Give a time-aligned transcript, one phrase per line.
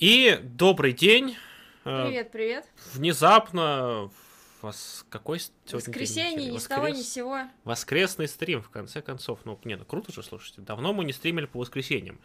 [0.00, 1.36] И добрый день.
[1.84, 2.66] Э, Привет, привет.
[2.94, 4.10] Внезапно
[4.60, 6.54] вас какой сегодня Воскресенье, день?
[6.54, 7.42] ни с того ни с сего.
[7.62, 9.40] Воскресный стрим, в конце концов.
[9.44, 10.62] Ну, не, ну круто же, слушайте.
[10.62, 12.18] Давно мы не стримили по воскресеньям.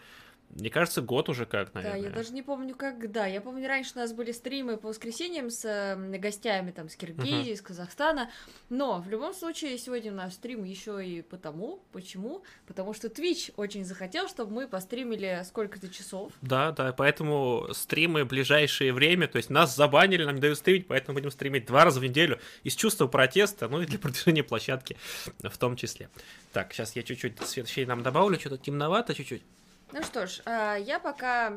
[0.50, 2.02] Мне кажется, год уже как, наверное.
[2.02, 3.28] Да, я даже не помню, когда.
[3.28, 7.54] Я помню, раньше у нас были стримы по воскресеньям с э, гостями там с Киргизии,
[7.54, 8.32] из Казахстана.
[8.70, 11.84] Но в любом случае сегодня у нас стрим еще и потому.
[11.92, 12.44] Почему?
[12.66, 16.34] Потому что Twitch очень захотел, чтобы мы постримили сколько-то часов.
[16.42, 20.88] Да, да, поэтому стримы в ближайшее время, то есть нас забанили, нам не дают стримить,
[20.88, 24.98] поэтому будем стримить два раза в неделю из чувства протеста, ну и для продвижения площадки
[25.44, 26.10] в том числе.
[26.54, 29.44] Так, сейчас я чуть-чуть свет нам добавлю, что-то темновато чуть-чуть.
[29.92, 31.52] Ну что ж, а, я пока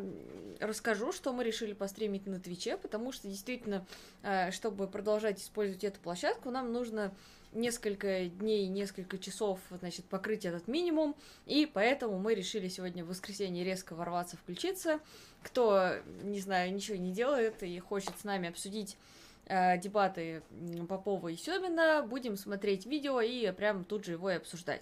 [0.58, 3.84] расскажу, что мы решили постримить на Твиче, потому что действительно,
[4.22, 7.12] а, чтобы продолжать использовать эту площадку, нам нужно
[7.52, 11.14] несколько дней, несколько часов, значит, покрыть этот минимум,
[11.44, 15.00] и поэтому мы решили сегодня в воскресенье резко ворваться, включиться.
[15.42, 18.96] Кто, не знаю, ничего не делает и хочет с нами обсудить
[19.44, 20.42] э, дебаты
[20.88, 24.80] Попова и Семина, будем смотреть видео и прям тут же его и обсуждать.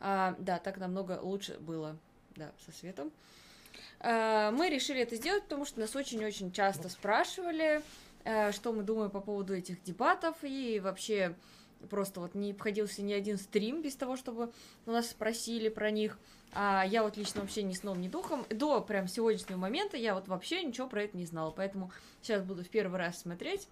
[0.00, 1.96] А, да, так намного лучше было
[2.40, 3.12] да, со светом.
[4.00, 7.82] А, мы решили это сделать, потому что нас очень-очень часто спрашивали,
[8.24, 11.34] э, что мы думаем по поводу этих дебатов, и вообще
[11.90, 14.52] просто вот не обходился ни один стрим без того, чтобы
[14.86, 16.18] у нас спросили про них.
[16.52, 18.44] А я вот лично вообще ни сном, ни духом.
[18.50, 21.52] До прям сегодняшнего момента я вот вообще ничего про это не знала.
[21.52, 23.68] Поэтому сейчас буду в первый раз смотреть,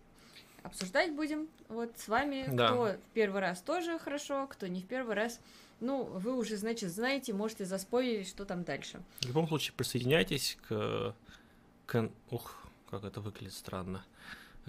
[0.63, 1.49] обсуждать будем.
[1.69, 2.69] Вот с вами, Да.
[2.69, 5.41] кто в первый раз тоже хорошо, кто не в первый раз.
[5.81, 9.01] Ну, вы уже, значит, знаете, можете заспойлить, что там дальше.
[9.21, 11.15] В любом случае, присоединяйтесь к...
[11.87, 12.11] к...
[12.31, 12.57] Ух,
[12.91, 14.05] как это выглядит странно.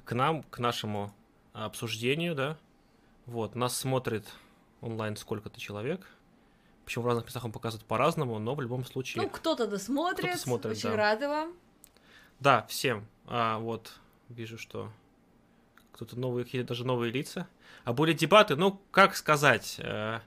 [0.06, 1.14] К нам, к нашему
[1.54, 2.58] обсуждению, да.
[3.26, 4.26] Вот, нас смотрит
[4.82, 6.08] онлайн сколько-то человек.
[6.86, 9.24] Причем в разных местах он показывает по-разному, но в любом случае...
[9.24, 10.26] Ну, кто-то досмотрит.
[10.26, 10.96] Кто-то смотрит, Очень да.
[10.96, 11.54] рады вам.
[12.40, 13.06] Да, всем.
[13.28, 13.94] А, вот,
[14.30, 14.92] вижу, что
[15.92, 17.48] кто-то новые, даже новые лица.
[17.84, 20.20] А были дебаты, ну, как сказать, э,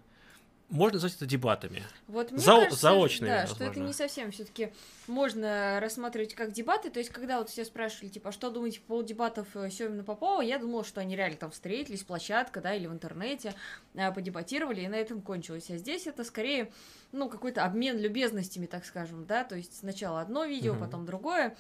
[0.73, 1.83] можно назвать это дебатами.
[2.09, 3.87] Вот мне Зао- кажется, заочные, да, что это возможно.
[3.87, 4.73] не совсем все-таки
[5.07, 6.91] можно рассматривать как дебаты.
[6.91, 10.03] То есть, когда вот все спрашивали, типа, а что думаете по поводу дебатов э, Семина
[10.03, 13.55] Попова, я думала, что они реально там встретились, площадка, да, или в интернете,
[13.95, 15.71] а, подебатировали, и на этом кончилось.
[15.71, 16.73] А здесь это скорее,
[17.13, 20.83] ну, какой-то обмен любезностями, так скажем, да, то есть сначала одно видео, Мгм.
[20.85, 21.57] потом другое.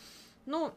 [0.46, 0.72] Ну,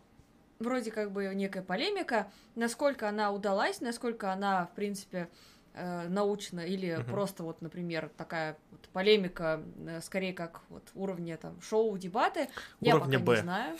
[0.60, 2.32] вроде как бы некая полемика.
[2.56, 5.30] Насколько она удалась, насколько она, в принципе,
[5.76, 7.06] э, научно или Мгм.
[7.06, 12.48] просто вот, например, такая вот полемика, э, скорее как вот уровня там шоу, дебаты,
[12.82, 13.36] я Уровня пока Б.
[13.36, 13.78] не знаю.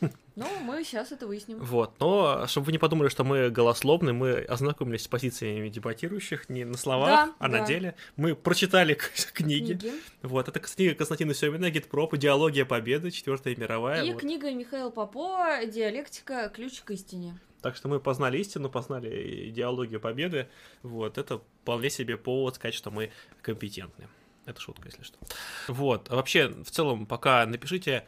[0.36, 1.58] Но мы сейчас это выясним.
[1.58, 6.64] Вот, но чтобы вы не подумали, что мы голословны, мы ознакомились с позициями дебатирующих не
[6.66, 7.64] на словах, Да, а на да.
[7.66, 7.94] деле.
[8.16, 8.92] Мы прочитали
[9.32, 9.72] книги.
[9.72, 9.92] Книги.
[10.20, 14.04] Вот, это книга Константина Семина, Гитпроп, Идеология Победы, Четвертая мировая.
[14.04, 14.20] И вот.
[14.20, 16.50] книга Михаила Попова «Диалектика.
[16.54, 17.38] Ключ к истине».
[17.62, 20.48] Так что мы познали истину, познали идеологию победы.
[20.82, 23.10] Вот, это вполне себе повод сказать, что мы
[23.42, 24.08] компетентны.
[24.44, 25.18] Это шутка, если что.
[25.66, 28.06] Вот, а вообще, в целом, пока напишите,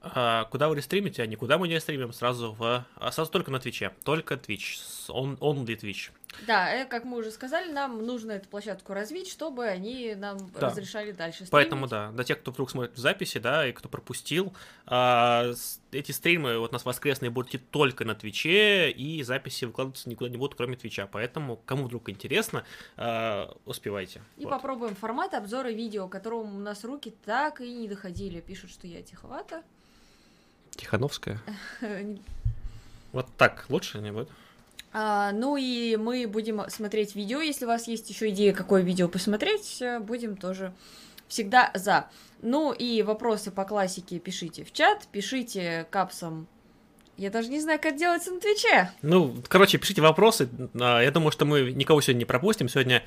[0.00, 2.84] куда вы стримите, а никуда мы не стримим, сразу в...
[2.96, 3.92] а сразу только на Твиче.
[4.04, 4.76] Только Twitch.
[4.78, 6.10] с- On-, only Twitch.
[6.46, 10.68] Да, э, как мы уже сказали, нам нужно эту площадку развить, чтобы они нам Да.
[10.68, 11.50] разрешали дальше стримить.
[11.50, 14.52] Поэтому, да, для тех, кто вдруг смотрит в записи, да, и кто пропустил,
[14.86, 15.50] а,
[15.90, 20.28] эти стримы вот у нас воскресные будут идти только на Твиче, и записи выкладываться никуда
[20.30, 21.06] не будут, кроме Твича.
[21.10, 22.64] Поэтому, кому вдруг интересно,
[22.96, 24.20] а, успевайте.
[24.36, 24.50] И Вот.
[24.50, 28.40] попробуем формат обзора видео, которому у нас руки так и не доходили.
[28.40, 29.62] Пишут, что я тиховата.
[30.76, 31.40] Тихановская.
[33.12, 34.28] Вот так лучше не будет?
[34.92, 37.40] А, ну и мы будем смотреть видео.
[37.40, 40.74] Если у вас есть еще идея, какое видео посмотреть, э, будем тоже
[41.26, 42.06] всегда за.
[42.42, 46.46] Ну и вопросы по классике пишите в чат, пишите капсом.
[47.16, 48.90] Я даже не знаю, как делается на Твиче.
[49.02, 50.48] Ну, короче, пишите вопросы.
[50.78, 52.68] А, Я думаю, что мы никого сегодня не пропустим.
[52.68, 53.02] Сегодня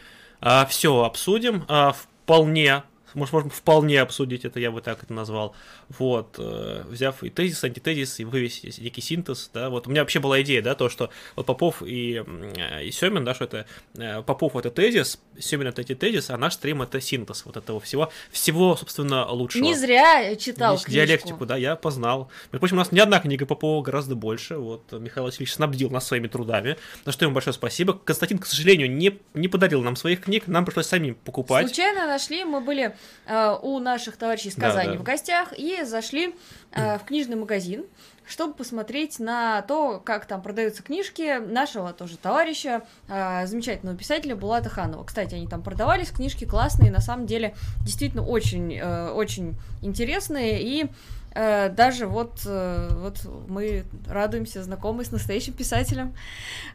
[0.67, 1.63] все обсудим.
[1.67, 2.83] А, Вполне
[3.13, 5.55] может, можем вполне обсудить это, я бы так это назвал.
[5.89, 10.19] Вот, э, взяв и тезис, антитезис, и вывесить некий синтез, да, вот у меня вообще
[10.19, 13.65] была идея, да, то, что вот Попов и, э, и Семин, да, что это
[13.95, 18.11] э, Попов это тезис, Семин это антитезис, а наш стрим это синтез вот этого всего,
[18.31, 19.63] всего, собственно, лучшего.
[19.63, 21.45] Не зря я читал Ди- Диалектику, книжку.
[21.45, 22.29] да, я познал.
[22.51, 24.57] Между прочим, у нас не одна книга Попова, гораздо больше.
[24.57, 27.93] Вот Михаил Васильевич снабдил нас своими трудами, за что ему большое спасибо.
[27.93, 31.67] Константин, к сожалению, не, не подарил нам своих книг, нам пришлось самим покупать.
[31.67, 32.95] Случайно нашли, мы были
[33.27, 34.99] э, у наших товарищей из Да, Казани да.
[34.99, 36.35] в гостях и зашли
[36.71, 37.85] э, в книжный магазин,
[38.27, 44.69] чтобы посмотреть на то, как там продаются книжки нашего тоже товарища, э, замечательного писателя Булата
[44.69, 45.03] Ханова.
[45.03, 50.87] Кстати, они там продавались, книжки классные, на самом деле действительно очень, э, очень интересные и
[51.33, 56.13] э, даже вот, э, вот мы радуемся знакомы с настоящим писателем.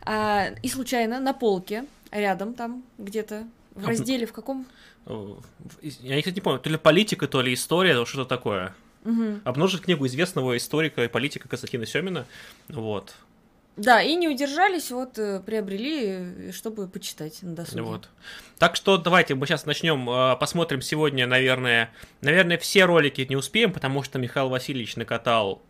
[0.03, 3.45] А, и случайно на полке рядом там где-то
[3.75, 4.67] в А, разделе в каком?
[5.07, 5.35] Э,
[5.83, 8.75] Я, кстати, не помню, то ли политика, то ли история, то что-то такое.
[9.07, 9.41] Мгм.
[9.45, 12.27] Обнаружить книгу известного историка и политика Константина Семина.
[12.69, 13.15] Вот.
[13.77, 17.83] Да, и не удержались, вот э, приобрели, э, чтобы почитать на досуге.
[17.83, 18.09] Вот.
[18.59, 21.93] Так что давайте мы сейчас начнем, э, посмотрим сегодня, наверное,
[22.23, 25.63] наверное, все ролики не успеем, потому что Михаил Васильевич накатал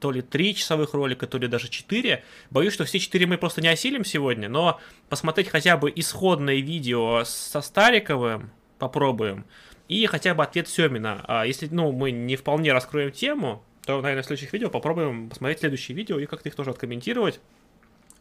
[0.00, 2.24] то ли три часовых ролика, то ли даже четыре.
[2.50, 4.78] Боюсь, что все четыре мы просто не осилим сегодня, но
[5.08, 9.44] посмотреть хотя бы исходное видео со Стариковым попробуем.
[9.90, 11.24] И хотя бы ответ Семина.
[11.26, 15.58] А если ну, мы не вполне раскроем тему, то, наверное, в следующих видео попробуем посмотреть
[15.58, 17.40] следующие видео и как-то их тоже откомментировать.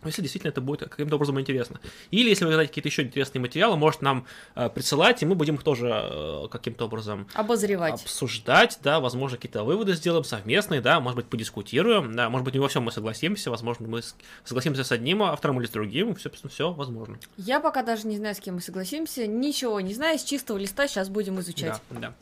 [0.03, 1.79] Если действительно это будет каким-то образом интересно.
[2.11, 4.25] Или если вы знаете какие-то еще интересные материалы, может нам
[4.55, 8.01] э, присылать, и мы будем их тоже э, каким-то образом Обозревать.
[8.01, 12.59] обсуждать, да, возможно, какие-то выводы сделаем совместные, да, может быть, подискутируем, да, может быть, не
[12.59, 14.01] во всем мы согласимся, возможно, мы
[14.43, 17.19] согласимся с одним автором или с другим, все, все возможно.
[17.37, 20.87] Я пока даже не знаю, с кем мы согласимся, ничего не знаю, с чистого листа
[20.87, 21.81] сейчас будем изучать.
[21.89, 22.13] Да, да.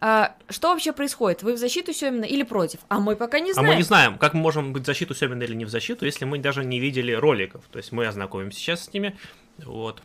[0.00, 1.42] А, что вообще происходит?
[1.42, 2.80] Вы в защиту Семина или против?
[2.88, 3.70] А мы пока не А знаем.
[3.70, 6.24] мы не знаем, как мы можем быть в защиту Семина или не в защиту, если
[6.24, 7.64] мы даже не видели роликов.
[7.70, 9.16] То есть мы ознакомимся сейчас с ними,
[9.58, 10.02] вот,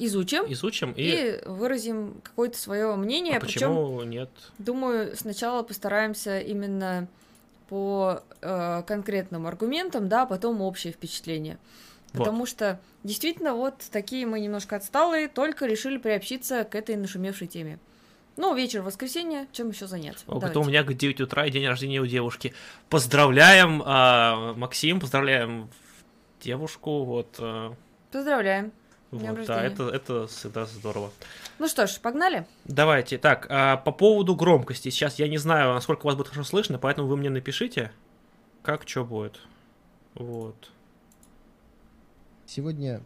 [0.00, 3.36] Изучим изучим и, и, выразим какое-то свое мнение.
[3.36, 4.30] а Причем, почему нет?
[4.58, 7.08] думаю, сначала постараемся именно
[7.68, 11.58] по э, конкретным аргументам, да, а потом общее впечатление.
[12.12, 12.18] Вот.
[12.18, 17.78] Потому что действительно вот такие мы немножко отсталые, только решили приобщиться к этой нашумевшей теме.
[18.38, 20.24] Ну, вечер воскресенья, чем еще заняться?
[20.28, 20.50] О, Давайте.
[20.50, 22.54] Это у меня к 9 утра и день рождения у девушки.
[22.88, 25.68] Поздравляем, а, Максим, поздравляем
[26.40, 27.34] девушку, вот.
[27.40, 27.74] а,
[28.12, 28.70] Поздравляем.
[29.10, 31.10] Вот, да, это, это всегда здорово.
[31.58, 32.46] Ну что ж, погнали.
[32.64, 34.90] Давайте, так, а, по поводу громкости.
[34.90, 37.90] Сейчас я не знаю, насколько вас будет хорошо слышно, поэтому вы мне напишите,
[38.62, 39.40] как что будет.
[40.14, 40.70] Вот.
[42.46, 43.02] Сегодня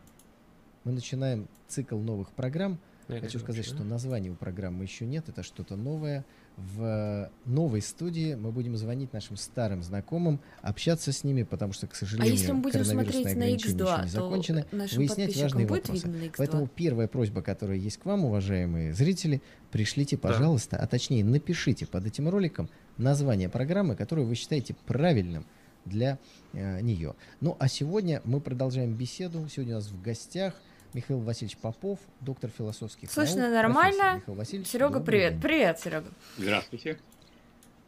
[0.85, 2.79] мы начинаем цикл новых программ.
[3.15, 3.91] Я Хочу сказать, вообще, что да?
[3.91, 6.25] названия у программы еще нет, это что-то новое.
[6.57, 11.93] В новой студии мы будем звонить нашим старым знакомым, общаться с ними, потому что, к
[11.93, 14.67] А сожалению, если мы будем коронавирусные смотреть на ограничения еще X2, не закончены.
[14.71, 15.93] выяснять важные вопросы.
[15.93, 16.35] видно на X2?
[16.37, 20.23] Поэтому первая просьба, которая есть к вам, уважаемые зрители, пришлите, Да.
[20.29, 22.69] пожалуйста, а точнее напишите под этим роликом
[22.99, 25.47] название программы, которую вы считаете правильным
[25.87, 26.19] для
[26.53, 27.15] э, нее.
[27.41, 29.49] Ну а сегодня мы продолжаем беседу.
[29.49, 30.55] Сегодня у нас в гостях
[30.95, 33.55] Михаил Васильевич Попов, доктор философских Слышно наук.
[33.55, 34.15] нормально?
[34.17, 35.33] Михаил Васильевич, Серега, привет.
[35.35, 35.43] день.
[35.43, 36.09] Привет, Серега.
[36.37, 36.99] Здравствуйте.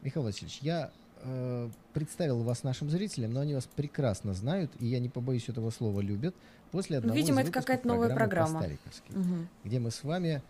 [0.03, 0.91] Михаил Васильевич, я
[1.23, 5.71] э, представил вас нашим зрителям, но они вас прекрасно знают, и я не побоюсь этого
[5.71, 6.35] слова любят.
[6.71, 8.65] После одного Ну, видимо, из это какая-то новая программа.
[9.11, 9.49] Мгм.
[9.65, 10.43] где мы с вами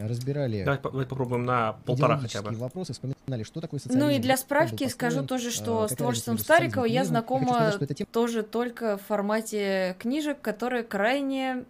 [0.00, 2.50] разбирали Давайте, по- давайте попробуем на полтора хотя бы.
[2.56, 4.04] вопросы, вспоминали, что такое социализм.
[4.04, 7.02] Ну и для справки скажу тоже, э, что с творчеством Старикова я коммунизмом.
[7.02, 11.64] Я знакома сказать, тема тоже только в формате книжек, которые крайне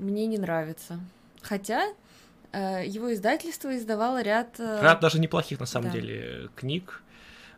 [0.00, 0.98] мне не нравятся.
[1.42, 1.88] Хотя
[2.52, 5.98] э, его издательство издавало ряд э, Ряд даже неплохих, на самом да.
[5.98, 7.02] деле, книг.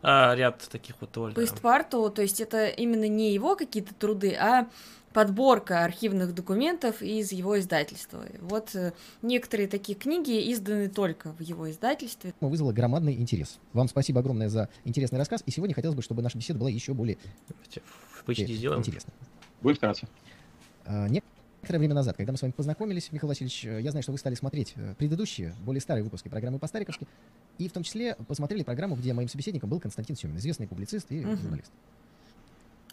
[0.02, 1.34] А, ряд таких вот довольно...
[1.36, 4.68] постпарту, то есть это именно не его какие-то труды, а
[5.12, 8.24] подборка архивных документов из его издательства.
[8.40, 12.34] Вот э, некоторые такие книги изданы только в его издательстве.
[12.40, 13.58] вызвала громадный интерес.
[13.72, 16.94] Вам спасибо огромное за интересный рассказ, и сегодня хотелось бы, чтобы наша беседа была еще
[16.94, 17.18] более
[17.48, 17.82] Давайте
[18.26, 18.80] в сделаем.
[18.80, 19.12] интересной.
[19.60, 20.08] Будем стараться.
[20.84, 21.06] А,
[21.62, 24.18] Некоторое время назад, когда мы с вами познакомились, Михаил Васильевич, э, я знаю, что вы
[24.18, 27.06] стали смотреть э, предыдущие, более старые выпуски программы по-стариковски,
[27.58, 31.20] и в том числе посмотрели программу, где моим собеседником был Константин Семин, известный публицист и
[31.20, 31.36] Мгм.
[31.36, 31.70] журналист.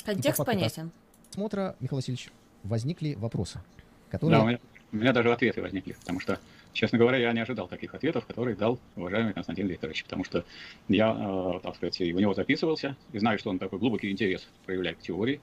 [0.06, 0.92] Контекст по понятен.
[1.32, 2.30] Смотра, Михаил Васильевич,
[2.62, 4.40] возникли вопросы, Да, которые...
[4.40, 4.60] у меня,
[4.92, 6.40] у меня даже ответы возникли, потому что,
[6.74, 10.46] честно говоря, я не ожидал таких ответов, которые дал уважаемый Константин Викторович, потому что
[10.90, 14.48] я, э, так сказать, и у него записывался, и знаю, что он такой глубокий интерес
[14.68, 15.42] проявляет к теории,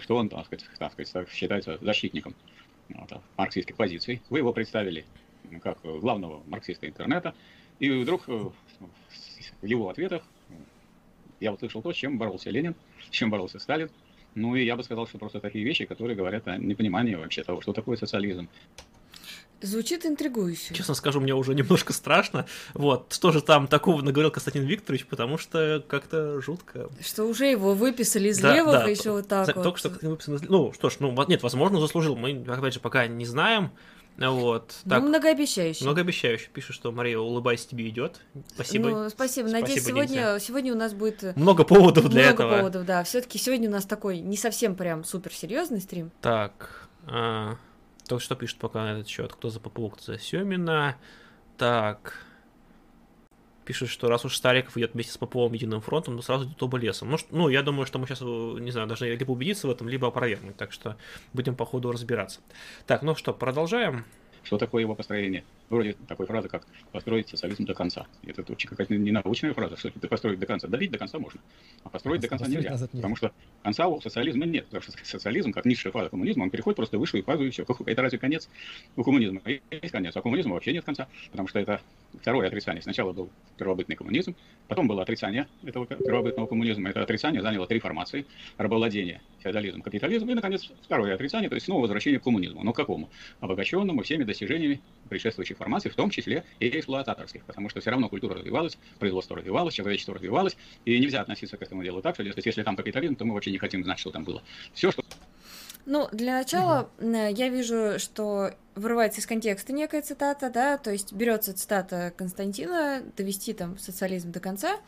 [0.00, 2.34] что он, так сказать, так сказать, считается защитником
[2.88, 4.22] вот, а, марксистских позиций.
[4.30, 5.04] Вы его представили
[5.62, 7.34] как э, главного марксиста интернета,
[7.78, 8.50] и вдруг э,
[9.62, 10.52] в его ответах э,
[11.40, 12.74] я услышал то, с чем боролся Ленин,
[13.10, 13.90] с чем боролся Сталин,
[14.34, 17.60] ну и я бы сказал, что просто такие вещи, которые говорят о непонимании вообще того,
[17.60, 18.48] что такое социализм.
[19.60, 20.72] Звучит интригующе.
[20.74, 22.46] Честно скажу, мне уже немножко страшно.
[22.74, 26.88] Вот, что же там такого наговорил Константин Викторович, потому что как-то жутко.
[27.04, 29.62] Что уже его выписали из Да, левых, да, еще вот так За- вот.
[29.64, 32.14] Только что как выписано из- Ну, что ж, ну, нет, возможно, заслужил.
[32.16, 33.72] Мы, опять же, пока не знаем.
[34.16, 34.74] Вот.
[34.84, 35.84] Ну, Так, многообещающе.
[35.84, 36.48] многообещающе.
[36.52, 38.20] Пишет, что Мария, улыбайся, тебе идет.
[38.52, 38.88] Спасибо.
[38.90, 39.48] Ну, спасибо.
[39.48, 42.56] Надеюсь, Спасибо, сегодня, сегодня у нас будет Много поводов для много этого.
[42.56, 43.04] поводов, да.
[43.04, 46.10] Все-таки сегодня у нас такой не совсем прям суперсерьезный стрим.
[46.20, 47.54] Так, а,
[48.08, 50.96] то, что пишет пока на этот счет, кто за ППУ, кто за Семина.
[51.56, 52.24] Так,
[53.64, 56.78] пишет, что раз уж Стариков идет вместе с Поповым единым фронтом, то сразу идет оба
[56.78, 57.10] лесом.
[57.10, 59.88] Ну, ш- ну, я думаю, что мы сейчас, не знаю, должны либо убедиться в этом,
[59.88, 60.96] либо опровергнуть, так что
[61.34, 62.40] будем по ходу разбираться.
[62.86, 64.04] Так, ну что, продолжаем.
[64.42, 65.44] Что такое его построение?
[65.70, 68.06] Вроде такой фразы, как «построить социализм до конца».
[68.26, 70.66] Это очень какая-то ненаучная фраза, что ты построить до конца.
[70.66, 71.40] Давить до конца можно,
[71.84, 72.70] а построить до конца Построить нельзя.
[72.72, 73.02] назад нельзя.
[73.02, 73.32] Потому что
[73.62, 74.64] конца у социализма нет.
[74.66, 77.66] Потому что социализм, как низшая фаза коммунизма, он переходит просто в высшую фазу и все.
[77.86, 78.48] Это разве конец
[78.96, 79.42] у коммунизма?
[79.44, 80.16] Есть конец.
[80.16, 81.82] А у коммунизма вообще нет конца, потому что это
[82.14, 82.82] второе отрицание.
[82.82, 84.34] Сначала был первобытный коммунизм,
[84.68, 86.88] потом было отрицание этого первобытного коммунизма.
[86.88, 88.24] Это отрицание заняло три формации.
[88.56, 92.62] Рабовладение, феодализм, капитализм и, наконец, второе отрицание, то есть снова возвращение к коммунизму.
[92.62, 93.10] Но к какому?
[93.40, 98.34] Обогащенному всеми достижениями предшествующих формаций, в том числе и эксплуататорских, потому что все равно культура
[98.34, 102.62] развивалась, производство развивалось, человечество развивалось, и нельзя относиться к этому делу так, что дескать, если
[102.62, 104.42] там капитализм, то мы вообще не хотим знать, что там было.
[104.72, 105.02] Все, что
[105.84, 111.12] Ну, для начала э, я вижу, что вырывается из контекста некая цитата, да, то есть
[111.12, 114.78] берется цитата Константина, довести там социализм до конца,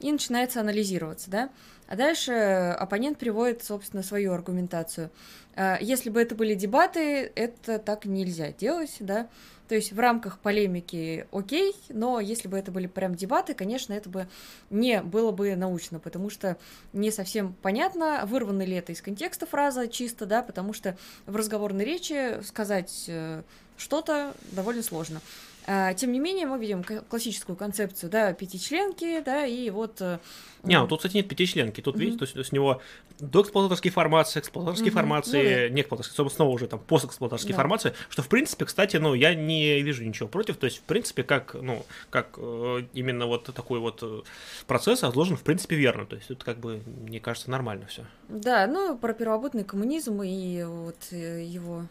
[0.00, 1.50] и начинается анализироваться, да.
[1.88, 2.32] А дальше
[2.78, 5.10] оппонент приводит, собственно, свою аргументацию.
[5.56, 9.28] А, Если бы это были дебаты, это так нельзя делать, да.
[9.68, 14.08] То есть в рамках полемики окей, но если бы это были прям дебаты, конечно, это
[14.08, 14.26] бы
[14.70, 16.56] не было бы научно, потому что
[16.94, 21.84] не совсем понятно, вырвана ли это из контекста фраза чисто, да, потому что в разговорной
[21.84, 23.42] речи сказать э,
[23.76, 25.20] что-то довольно сложно.
[25.70, 30.00] А, Тем не менее, мы видим классическую концепцию, да, пятичленки, да, и вот...
[30.00, 30.18] э,
[30.62, 31.82] Не, ну тут, кстати, нет пятичленки.
[31.82, 32.00] Тут, Мгм.
[32.04, 32.80] видите, то есть с него
[33.20, 34.96] доэксплуататорские формации, эксплуататорские Мгм.
[34.96, 37.58] Ну формации, не эксплуататорские, собственно, снова уже там постэксплуататорские Да.
[37.58, 40.56] формации, что, в принципе, кстати, ну, я не вижу ничего против.
[40.56, 44.22] То есть, в принципе, как, ну, как э, именно вот такой вот э,
[44.66, 46.06] процесс разложен, в принципе, верно.
[46.06, 48.06] То есть, тут как бы, мне кажется, нормально все.
[48.30, 51.84] Да, ну, про первобытный коммунизм и вот его...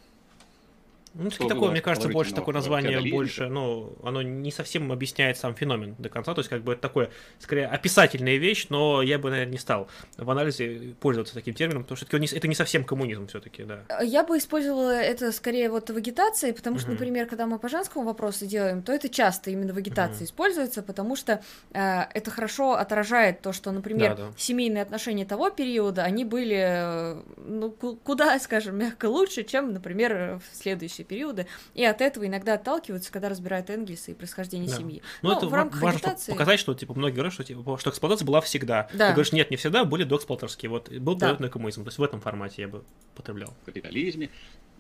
[1.20, 5.56] Ну, Что такое, мне кажется, больше такое название, больше, ну, оно не совсем объясняет сам
[5.56, 7.10] феномен до конца, то есть, как бы, это такое,
[7.40, 11.98] скорее, описательная вещь, но я бы, наверное, не стал в анализе пользоваться таким термином, потому
[11.98, 13.80] что это не, это не совсем коммунизм все-таки, да.
[13.90, 16.96] Э, Я бы использовала это скорее вот в агитации, потому что, Мгм.
[16.98, 20.26] например, когда мы по женскому вопросу делаем, то это часто именно в агитации Мгм.
[20.26, 21.42] используется, потому что
[21.74, 24.32] э, это хорошо отражает то, что, например, Да-да.
[24.38, 30.40] семейные отношения того периода, они были, э, ну, ку- куда, скажем, мягко лучше, чем, например,
[30.52, 34.76] в следующие периоды, и от этого иногда отталкиваются, когда разбирают Энгельса и происхождение Да.
[34.78, 35.02] семьи.
[35.22, 37.90] Ну, Ну, это в рамках важно агитации- показать, что, типа, многие говорят, что, типа, что
[37.90, 38.90] эксплуатация была всегда.
[38.94, 39.08] Да.
[39.08, 41.36] Ты говоришь, нет, не всегда, были доэксплуаторские, вот, был Да.
[41.36, 42.84] коммунизм, то есть в этом формате я бы
[43.16, 43.54] потреблял.
[43.62, 44.30] в капитализме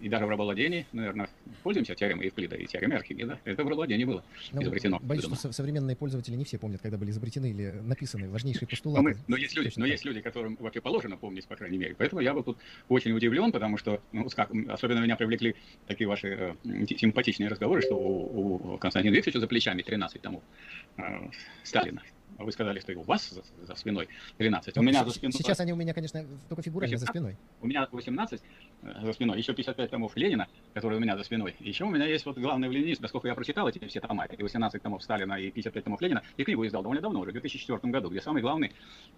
[0.01, 1.29] и даже в рабовладении, наверное,
[1.63, 3.39] пользуемся теоремой Евклида и теоремой Архимеда.
[3.45, 4.23] Это в рабовладении было
[4.53, 4.99] Ну, изобретено.
[5.01, 5.35] Боюсь, что придумано.
[5.37, 9.03] со- современные пользователи не все помнят, когда были изобретены или написаны важнейшие Но, постулаты.
[9.03, 9.91] мы- но есть люди, Точно но так.
[9.91, 11.95] есть люди, которым вообще положено помнить, по крайней мере.
[11.97, 12.57] Поэтому я был тут
[12.89, 15.55] очень удивлен, потому что, ну, как, особенно меня привлекли
[15.87, 20.43] такие ваши э, симпатичные разговоры, что у, у Константина Викторовича за плечами 13 томов
[20.97, 21.01] э,
[21.63, 22.01] Сталина.
[22.37, 24.77] А вы сказали, что и у вас за, за спиной 13.
[24.77, 27.35] У Ну, меня за спиной, Сейчас они у меня, конечно, только фигурально за спиной.
[27.61, 28.41] у меня 18
[28.83, 31.55] э, за спиной, еще 55 томов Ленина, которые у меня за спиной.
[31.59, 34.81] Еще у меня есть вот главный ленинизм, поскольку я прочитал эти все тома, и 18
[34.81, 38.09] томов Сталина, и 55 томов Ленина, и книгу издал довольно давно, уже в 2004 году,
[38.09, 38.71] где самые главные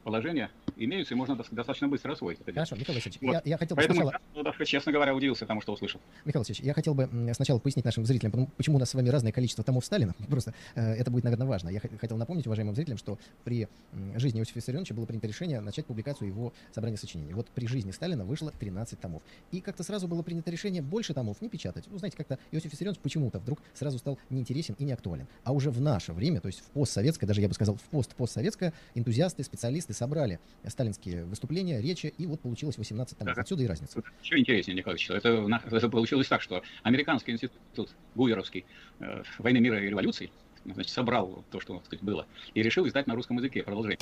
[0.03, 2.53] положения имеются, и можно дос- достаточно быстро освоить это.
[2.53, 3.33] Хорошо, Михаил Васильевич, Вот.
[3.33, 4.21] я, я хотел бы Поэтому сначала...
[4.35, 5.99] я, даже, честно говоря, удивился тому, что услышал.
[6.25, 9.31] Михаил Васильевич, я хотел бы сначала пояснить нашим зрителям, почему у нас с вами разное
[9.31, 10.13] количество томов Сталина.
[10.29, 11.69] Просто э, это будет, наверное, важно.
[11.69, 13.08] Я хотел напомнить уважаемым зрителям, что
[13.43, 17.33] при м, жизни Иосифа Виссарионовича было принято решение начать публикацию его собрания сочинений.
[17.33, 19.23] Вот при жизни Сталина вышло 13 томов.
[19.51, 21.85] И как-то сразу было принято решение больше томов не печатать.
[21.87, 25.27] Ну, знаете, как-то Иосиф Виссарионович почему-то вдруг сразу стал неинтересен и не актуален.
[25.43, 28.73] А уже в наше время, то есть в постсоветское, даже я бы сказал, в пост-постсоветское,
[28.95, 33.31] энтузиасты, специалисты собрали сталинские выступления, речи, и вот получилось 18 томов.
[33.31, 33.41] Ага.
[33.41, 34.03] Отсюда и разница.
[34.21, 38.65] Еще интереснее, Николай это, это получилось так, что американский институт Гуверовский
[38.99, 40.31] э, войны мира и революции
[40.73, 43.99] значит, собрал то, что так сказать, было, и решил издать на русском языке продолжение.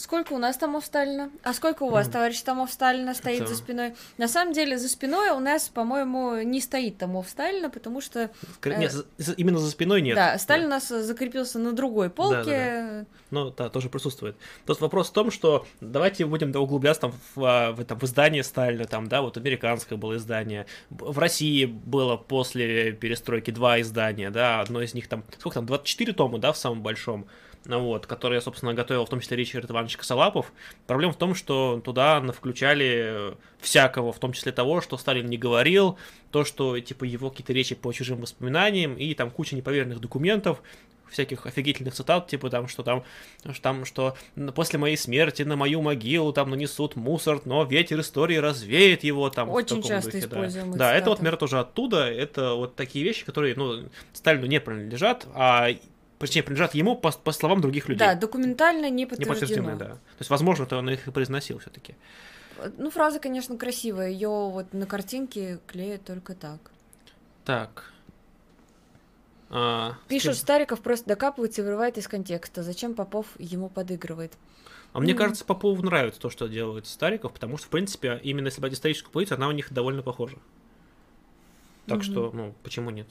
[0.00, 1.30] Сколько у нас томов Сталина?
[1.42, 2.12] А сколько у вас, Мгм.
[2.14, 3.94] товарищ томов Сталина, стоит Это- за спиной?
[4.16, 8.30] На самом деле, за спиной у нас, по-моему, не стоит томов Сталина, потому что,
[8.62, 10.16] Э, нет, за- именно за спиной нет.
[10.16, 13.04] да, Сталин у нас закрепился на другой полке.
[13.04, 14.36] Да, Ну, да, тоже присутствует.
[14.64, 18.04] Тут вопрос в том, что давайте будем да, углубляться там в, а, в, этом, в
[18.04, 20.64] издание Сталина, там, да, вот американское было издание.
[20.88, 26.14] В России было после перестройки два издания, да, одно из них там, сколько там, 24
[26.14, 27.26] тома, да, в самом большом.
[27.64, 30.52] Ну вот, который, собственно, готовил в том числе Ричард Иванович Косолапов.
[30.86, 35.98] Проблема в том, что туда включали всякого, в том числе того, что Сталин не говорил,
[36.30, 40.62] то, что, типа, его какие-то речи по чужим воспоминаниям, и там куча непроверенных документов,
[41.10, 43.04] всяких офигительных цитат, типа там, что там,
[43.52, 44.16] что там, что
[44.54, 49.50] после моей смерти на мою могилу там нанесут мусор, но ветер истории развеет его там.
[49.50, 53.24] Очень часто духе, используем Да, да это вот, мер тоже оттуда, это вот такие вещи,
[53.24, 55.70] которые, ну, Сталину не принадлежат, а
[56.26, 58.06] точнее, принадлежат ему по, по словам других людей.
[58.06, 59.34] Да, документально не подтверждено.
[59.34, 59.94] Не подтверждены, да.
[59.94, 61.96] То есть, возможно, то он их и произносил все-таки.
[62.76, 64.10] Ну, фраза, конечно, красивая.
[64.10, 66.70] Ее вот на картинке клеят только так.
[67.44, 67.92] Так.
[69.48, 70.40] А, Пишут, скажи...
[70.40, 72.62] Стариков просто докапывается и вырывает из контекста.
[72.62, 74.34] Зачем Попов ему подыгрывает?
[74.92, 75.02] А mm.
[75.02, 78.74] мне кажется, Попову нравится то, что делает Стариков, потому что, в принципе, именно если брать
[78.74, 80.36] историческую позицию, она у них довольно похожа.
[81.86, 82.02] Так mm-hmm.
[82.02, 83.08] что, ну, почему нет?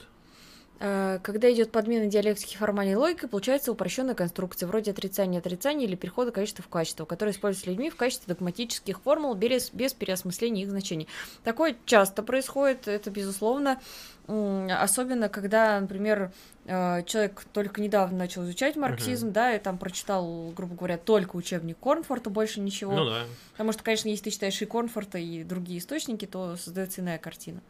[0.82, 6.32] А, когда идет подмена диалектики формальной логикой, получается упрощенная конструкция, вроде отрицания отрицания или перехода
[6.32, 11.06] количества в качество, которое используется людьми в качестве догматических формул без, без переосмысления их значений.
[11.44, 13.78] Такое часто происходит, это безусловно,
[14.26, 16.32] особенно когда, например,
[16.66, 19.32] а, человек только недавно начал изучать марксизм, uh-huh.
[19.32, 22.94] да, и там прочитал, грубо говоря, только учебник Корнфорта, больше ничего.
[22.94, 23.24] Ну да.
[23.52, 27.60] Потому что, конечно, если ты читаешь и Корнфорта, и другие источники, то создается иная картина.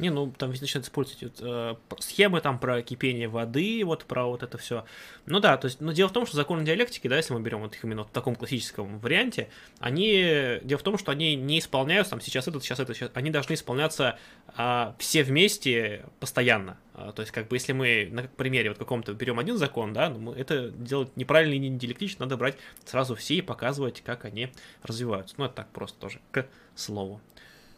[0.00, 4.24] Не, ну там ведь начинают использовать вот, э, схемы там про кипение воды, вот про
[4.24, 4.86] вот это все.
[5.26, 7.60] Ну да, то есть, но дело в том, что законы диалектики, да, если мы берем
[7.60, 12.12] вот их именно в таком классическом варианте, они, дело в том, что они не исполняются,
[12.12, 14.18] там сейчас это, сейчас это, сейчас, они должны исполняться
[14.56, 16.78] а, все вместе постоянно.
[16.94, 20.08] А, то есть, как бы, если мы на примере вот каком-то берем один закон, да,
[20.08, 24.50] ну, это делать неправильно и не диалектично, надо брать сразу все и показывать, как они
[24.82, 25.34] развиваются.
[25.36, 27.20] Ну, это так просто тоже, к слову.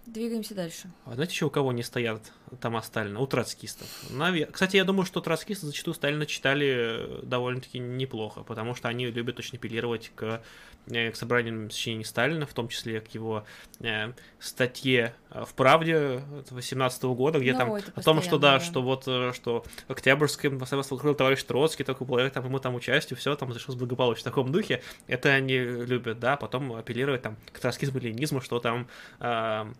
[0.06, 0.90] Двигаемся дальше.
[1.04, 3.20] А знаете, еще у кого не стоят тома Сталина?
[3.20, 3.86] У троцкистов.
[4.10, 4.50] Навер...
[4.50, 9.58] Кстати, я думаю, что троцкисты зачастую Сталина читали довольно-таки неплохо, потому что они любят очень
[9.58, 10.42] апеллировать к,
[10.88, 13.44] э, к собраниям сочинений Сталина, в том числе к его
[13.78, 18.60] э, статье э, в «Правде» 18 года, где ну, там о том, что да, да,
[18.60, 23.36] что вот, э, что Октябрьским открыл товарищ Троцкий, только благодаря там, ему там участию, все
[23.36, 24.22] там зашло благополучно.
[24.22, 28.88] В таком духе это они любят, да, потом апеллировать там к троцкизму, ленизму, что там
[29.20, 29.72] э, Э,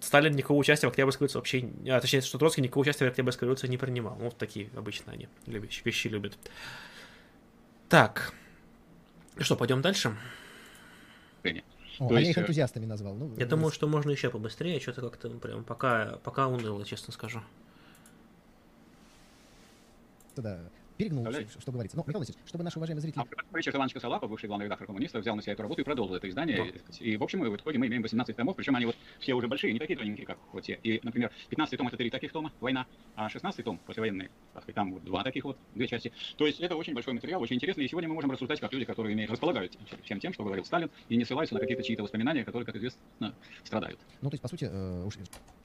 [0.00, 3.46] Сталин никакого участия в Октябрьской революции вообще, а, точнее, что Троцкий никакого участия в Октябрьской
[3.46, 4.16] революции не принимал.
[4.16, 6.38] Ну, вот такие обычно они любят, вещи любят.
[7.88, 8.32] Так.
[9.36, 10.16] Ну что, пойдем дальше?
[11.98, 12.24] О, а есть...
[12.24, 13.14] я их э, энтузиастами назвал.
[13.14, 17.42] Ну, я думаю, что можно еще побыстрее, что-то как-то прям пока, пока уныло, честно скажу.
[20.36, 20.60] Да,
[21.00, 21.26] перегнул,
[21.58, 21.96] что говорится.
[21.96, 23.24] Но, Михаил Васильевич, чтобы наши уважаемые зрители...
[23.52, 26.28] Ричард Иванович Косолапов, бывший главный редактор коммунистов, взял на себя эту работу и продолжил это
[26.28, 26.72] издание.
[26.72, 26.94] Да.
[27.00, 29.72] И, в общем, в итоге мы имеем 18 томов, причем они вот все уже большие,
[29.72, 30.78] не такие тоненькие, как вот те.
[30.82, 32.86] И, например, 15 том— это три таких тома, «Война»,
[33.16, 36.12] а 16 том, послевоенный, так сказать, там вот два таких вот, две части.
[36.36, 38.84] То есть это очень большой материал, очень интересный, и сегодня мы можем рассуждать как люди,
[38.84, 42.44] которые имеют, располагают всем тем, что говорил Сталин, и не ссылаются на какие-то чьи-то воспоминания,
[42.44, 43.34] которые, как известно,
[43.64, 43.98] страдают.
[44.20, 45.14] Ну, то есть, по сути, э, уж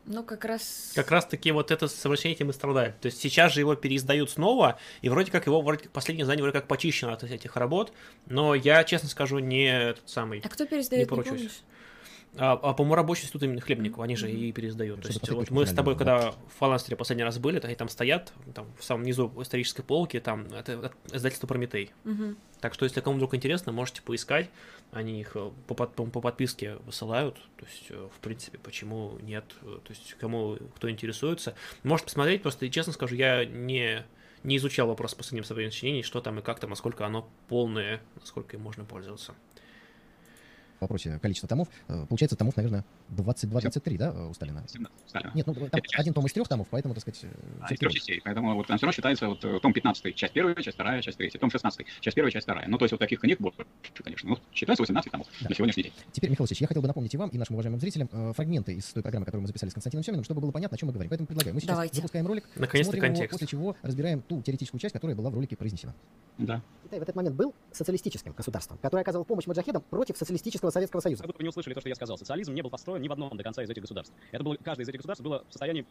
[0.05, 0.91] ну, как раз...
[0.93, 2.99] Как раз-таки вот это совращение этим и страдает.
[3.01, 6.59] То есть сейчас же его переиздают снова, и вроде как его, вроде, последнее издание вроде
[6.59, 7.93] как почищено от этих работ,
[8.27, 10.41] но я, честно скажу, не этот самый...
[10.43, 11.61] А кто переиздает, не, не помнишь?
[12.37, 15.01] А, а по-моему, рабочий институт именно Хлебникова, они же и переиздают.
[15.01, 17.87] То есть, вот мы с тобой, когда в Фаланстере последний раз были, то они там
[17.87, 21.91] стоят, там в самом низу исторической полки, там это издательство Прометей.
[22.03, 22.35] Угу.
[22.59, 24.49] Так что, если кому вдруг интересно, можете поискать.
[24.91, 27.35] Они их э, по, по, по подписке высылают.
[27.57, 29.45] То есть, э, в принципе, почему нет?
[29.61, 32.41] То есть, кому кто интересуется, может посмотреть.
[32.41, 34.05] Просто, честно скажу, я не
[34.45, 38.55] не изучал вопрос последним современным сочинений, что там и как там, насколько оно полное, насколько
[38.55, 39.33] им можно пользоваться
[40.81, 44.63] вопросе количества томов, э, получается томов, наверное, 22-23, да, у Сталина?
[45.33, 47.25] Нет, ну там один том из трех томов, поэтому, так сказать...
[47.61, 50.33] А, из трех частей, поэтому вот там все равно считается вот э, том 15, часть
[50.33, 52.67] первая, часть вторая, часть третья, том 16, часть первая, часть вторая.
[52.67, 53.65] Ну, то есть вот таких книг больше,
[54.03, 54.29] конечно.
[54.29, 55.49] Ну, считается 18 томов да.
[55.49, 55.93] на сегодняшний день.
[56.11, 58.73] Теперь, Михаил Васильевич, я хотел бы напомнить и вам, и нашим уважаемым зрителям э, фрагменты
[58.73, 60.93] из той программы, которую мы записали с Константином Семиным, чтобы было понятно, о чем мы
[60.93, 61.09] говорим.
[61.09, 61.53] Поэтому предлагаю.
[61.53, 61.95] Мы сейчас Давайте.
[61.95, 63.21] запускаем ролик, Наконец-то смотрим контекст.
[63.21, 65.93] его, после чего разбираем ту теоретическую часть, которая была в ролике произнесена.
[66.37, 66.61] Да.
[66.83, 71.23] Китай в этот момент был социалистическим государством, которое оказывало помощь маджахедам против социалистического Советского Союза.
[71.23, 72.17] Как будто вы не услышали то, что я сказал.
[72.17, 74.13] Социализм не был построен ни в одном до конца из этих государств.
[74.31, 75.85] Это было, каждое из этих государств было в состоянии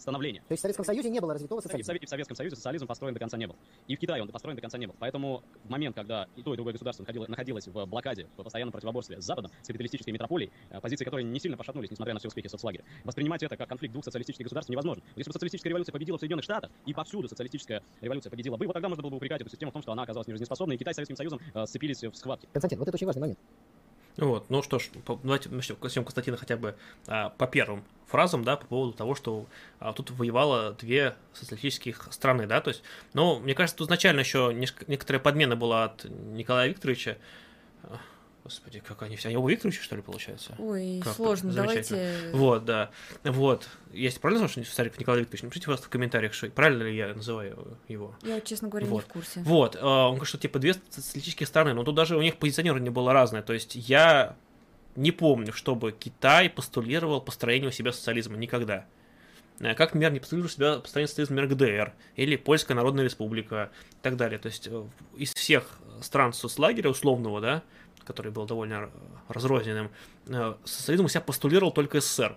[0.00, 0.40] становления.
[0.40, 1.94] То есть в Советском Союзе не было развитого социализма?
[1.94, 3.56] И в, Советском Союзе социализм построен до конца не был.
[3.86, 4.94] И в Китае он построен до конца не был.
[4.98, 8.72] Поэтому в момент, когда и то, и другое государство находилось, находилось в блокаде, в постоянном
[8.72, 12.28] противоборстве с Западом, с капиталистической метрополией, э, позиции которые не сильно пошатнулись, несмотря на все
[12.28, 15.02] успехи соцлагеря, воспринимать это как конфликт двух социалистических государств невозможно.
[15.16, 18.72] Если бы социалистическая революция победила в Соединенных Штатах, и повсюду социалистическая революция победила бы, вот
[18.72, 20.94] тогда можно было бы упрекать эту систему в том, что она оказалась нежизнеспособной, и Китай
[20.94, 22.48] с Советским Союзом э, сцепились в схватке.
[22.52, 23.38] Константин, вот это очень важный момент.
[24.16, 24.88] Вот, ну что ж,
[25.22, 29.46] давайте начнем Константина хотя бы а, по первым фразам, да, по поводу того, что
[29.78, 32.82] а, тут воевало две социалистических страны, да, то есть,
[33.14, 37.16] ну, мне кажется, тут изначально еще некоторая подмена была от Николая Викторовича,
[38.42, 39.28] Господи, как они все.
[39.28, 40.54] Они оба Викторовича, что ли, получается?
[40.58, 42.30] Ой, как сложно, давайте.
[42.32, 42.90] Вот, да.
[43.22, 43.68] Вот.
[43.92, 45.42] Есть правильно что Сарик Николай Викторович?
[45.42, 48.14] Напишите, пожалуйста, в комментариях, что правильно ли я называю его.
[48.22, 49.04] Я, честно говоря, вот.
[49.04, 49.40] не в курсе.
[49.40, 49.76] Вот.
[49.78, 53.12] А, он говорит, что типа две социалистические страны, но тут даже у них позиционирование было
[53.12, 53.42] разное.
[53.42, 54.36] То есть я
[54.96, 58.86] не помню, чтобы Китай постулировал построение у себя социализма никогда.
[59.60, 64.02] Э, как, например, не постулировал себя построение социализма, например, ГДР или Польская Народная Республика и
[64.02, 64.38] так далее.
[64.38, 64.84] То есть э,
[65.16, 67.62] из всех стран соцлагеря условного, да,
[68.04, 68.90] который был довольно
[69.28, 69.90] разрозненным,
[70.26, 72.36] э, социализм у себя постулировал только СССР.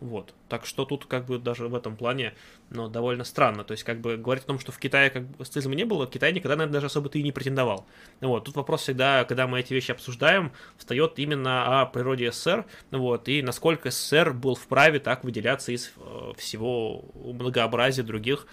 [0.00, 0.32] Вот.
[0.48, 2.34] Так что тут как бы даже в этом плане
[2.70, 3.64] ну, довольно странно.
[3.64, 6.06] То есть как бы говорить о том, что в Китае как бы социализма не было,
[6.06, 7.84] Китай никогда на это даже особо-то и не претендовал.
[8.20, 8.44] Вот.
[8.44, 13.42] Тут вопрос всегда, когда мы эти вещи обсуждаем, встает именно о природе СССР, вот, и
[13.42, 18.46] насколько СССР был вправе так выделяться из э, всего многообразия других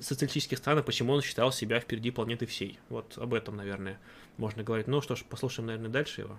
[0.00, 2.78] социалистических стран, и почему он считал себя впереди планеты всей.
[2.88, 3.98] Вот об этом, наверное,
[4.38, 4.86] можно говорить.
[4.86, 6.38] Ну что ж, послушаем, наверное, дальше его.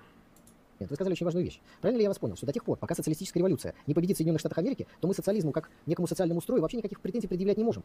[0.79, 1.59] Нет, вы сказали очень важную вещь.
[1.81, 4.19] Правильно ли я вас понял, что до тех пор, пока социалистическая революция не победит в
[4.19, 7.63] Соединенных Штатах Америки, то мы социализму как некому социальному строю вообще никаких претензий предъявлять не
[7.63, 7.83] можем.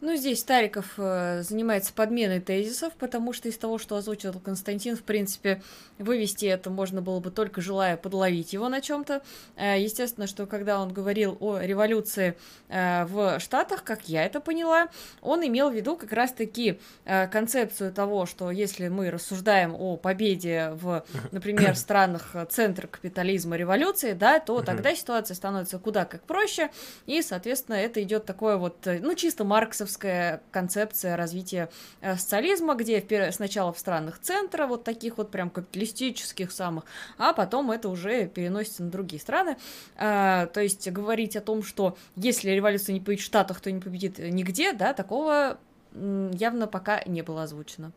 [0.00, 5.02] Ну, здесь Стариков э, занимается подменой тезисов, потому что из того, что озвучил Константин, в
[5.02, 5.60] принципе,
[5.98, 9.22] вывести это можно было бы только желая подловить его на чем-то.
[9.56, 12.36] Э, естественно, что когда он говорил о революции
[12.68, 14.86] э, в Штатах, как я это поняла,
[15.20, 20.70] он имел в виду как раз-таки э, концепцию того, что если мы рассуждаем о победе
[20.74, 26.70] в, например, странах центра капитализма революции, да, то тогда ситуация становится куда как проще,
[27.06, 31.70] и, соответственно, это идет такое вот, э, ну, чисто марксовское марксовская концепция развития
[32.00, 36.84] э, социализма, где сначала в странах центра, вот таких вот прям капиталистических самых,
[37.16, 39.56] а потом это уже переносится на другие страны.
[39.96, 43.80] А, то есть говорить о том, что если революция не победит в Штатах, то не
[43.80, 45.58] победит нигде, да, такого
[45.94, 47.92] явно пока не было озвучено.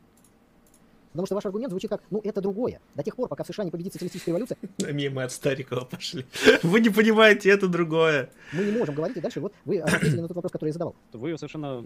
[1.12, 2.80] Потому что ваш аргумент звучит как, ну, это другое.
[2.96, 4.58] До тех пор, пока в США не победит социалистическая революция...
[4.92, 6.26] Мимо от Старикова пошли.
[6.64, 8.30] Вы не понимаете, это другое.
[8.54, 10.96] Мы не можем говорить, и дальше вот вы ответили на тот вопрос, который я задавал.
[11.14, 11.84] Вы совершенно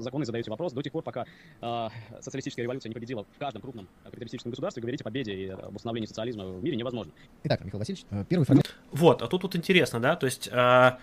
[0.00, 0.72] законный задаете вопрос.
[0.72, 1.24] До тех пор, пока
[1.60, 1.88] э,
[2.20, 6.06] социалистическая революция не победила в каждом крупном капиталистическом государстве, говорить о победе и об установлении
[6.06, 7.12] социализма в мире невозможно.
[7.44, 8.74] Итак, Михаил Васильевич, э, первый фрагмент.
[8.92, 10.48] Вот, а тут вот интересно, да, то есть...
[10.52, 10.98] Э,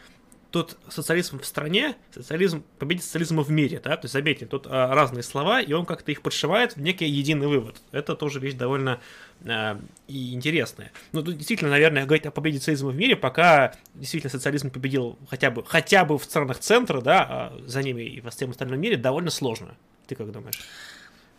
[0.54, 4.94] тут социализм в стране, социализм победит социализма в мире, да, то есть заметьте, тут а,
[4.94, 7.82] разные слова, и он как-то их подшивает в некий единый вывод.
[7.92, 9.02] Это тоже вещь довольно
[9.44, 10.92] а, и интересная.
[11.12, 15.50] Ну, тут действительно, наверное, говорить о победе социализма в мире, пока действительно социализм победил хотя
[15.50, 18.96] бы, хотя бы в странах центра, да, а за ними и во всем остальном мире,
[18.96, 19.76] довольно сложно.
[20.06, 20.60] Ты как думаешь?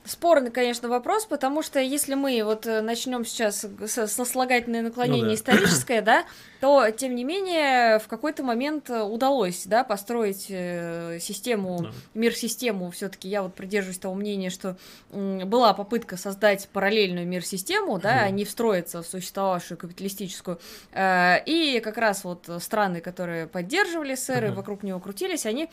[0.06, 5.28] Спорный, конечно, вопрос, потому что если мы вот э, начнем сейчас со сослагательное наклонение ну,
[5.30, 5.34] да.
[5.34, 6.26] историческое, да,
[6.60, 11.90] то, тем не менее, в какой-то момент э, удалось, да, построить э, систему, да.
[12.12, 14.76] мир-систему, все-таки я вот придерживаюсь того мнения, что
[15.10, 20.60] была попытка создать параллельную мир-систему, да, а не встроиться в существовавшую капиталистическую,
[20.94, 25.70] и как раз вот страны, которые поддерживали СССР и вокруг него крутились, они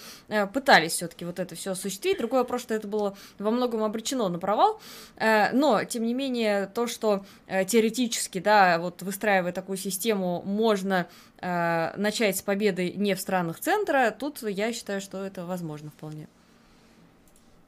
[0.53, 2.17] пытались все-таки вот это все осуществить.
[2.17, 4.79] Другой вопрос, что это было во многом обречено обречено на провал,
[5.17, 11.07] э, но, тем не менее, то, что э, теоретически, да, вот выстраивая такую систему, можно
[11.39, 16.27] э, начать с победы не в странах центра, тут я считаю, что это возможно вполне.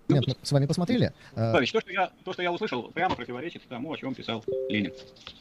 [0.09, 1.13] Нет, мы с вами посмотрели.
[1.33, 4.91] Товарищ, то, что я, то, что я услышал, прямо противоречит тому, о чем писал Ленин.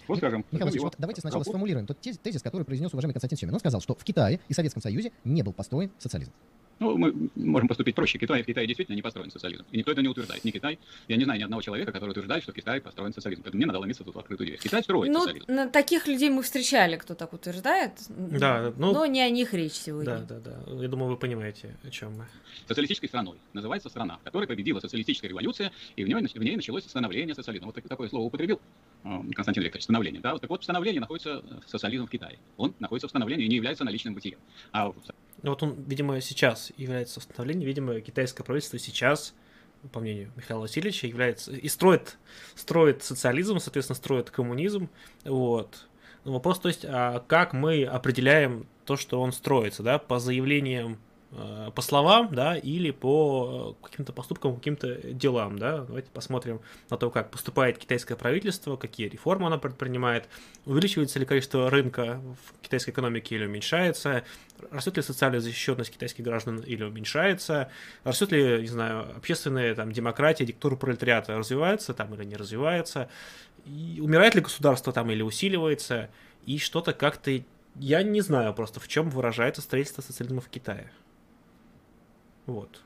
[0.06, 0.44] Вот скажем.
[0.52, 3.54] Михаил Васильевич, вот давайте сначала сформулируем тот тезис, который произнес уважаемый Константин Семин.
[3.54, 6.32] Он сказал, что в Китае и Советском Союзе не был построен социализм.
[6.82, 8.18] Ну, мы можем поступить проще.
[8.18, 9.64] Китай, в Китае действительно не построен социализм.
[9.70, 10.44] И никто это не утверждает.
[10.44, 10.80] Не Китай.
[11.06, 13.42] Я не знаю ни одного человека, который утверждает, что в Китае построен социализм.
[13.42, 14.58] Поэтому мне надо ломиться тут в открытую дверь.
[14.58, 15.44] Китай строит ну, социализм.
[15.46, 17.92] На таких людей мы встречали, кто так утверждает.
[18.08, 20.18] Да, ну, но не о них речь сегодня.
[20.28, 20.82] Да, да, да.
[20.82, 22.26] Я думаю, вы понимаете, о чем мы.
[22.66, 26.84] Социалистической страной называется страна, в которой победила социалистическая революция, и в ней, в ней началось
[26.84, 27.66] становление социализма.
[27.66, 28.60] Вот такое слово употребил
[29.04, 30.20] э, Константин Викторович, становление.
[30.20, 30.32] Да?
[30.32, 32.38] Вот, так вот, в становлении находится социализм в Китае.
[32.56, 34.38] Он находится в становлении и не является наличным бытием.
[34.72, 34.94] А ну,
[35.50, 39.34] вот он, видимо, сейчас является установлением, видимо, китайское правительство сейчас,
[39.90, 42.16] по мнению Михаила Васильевича, является и строит,
[42.54, 44.88] строит социализм, соответственно, строит коммунизм,
[45.24, 45.88] вот.
[46.24, 50.98] Но вопрос, то есть, а как мы определяем то, что он строится, да, по заявлениям
[51.74, 55.78] по словам, да, или по каким-то поступкам, каким-то делам, да.
[55.78, 60.28] Давайте посмотрим на то, как поступает китайское правительство, какие реформы оно предпринимает,
[60.66, 64.24] увеличивается ли количество рынка в китайской экономике или уменьшается,
[64.70, 67.70] растет ли социальная защищенность китайских граждан или уменьшается,
[68.04, 73.08] растет ли, не знаю, общественная там демократия, диктатура пролетариата развивается там или не развивается,
[73.64, 76.10] и умирает ли государство там или усиливается,
[76.44, 77.30] и что-то как-то
[77.76, 80.90] я не знаю просто, в чем выражается строительство социализма в Китае.
[82.46, 82.82] Вот.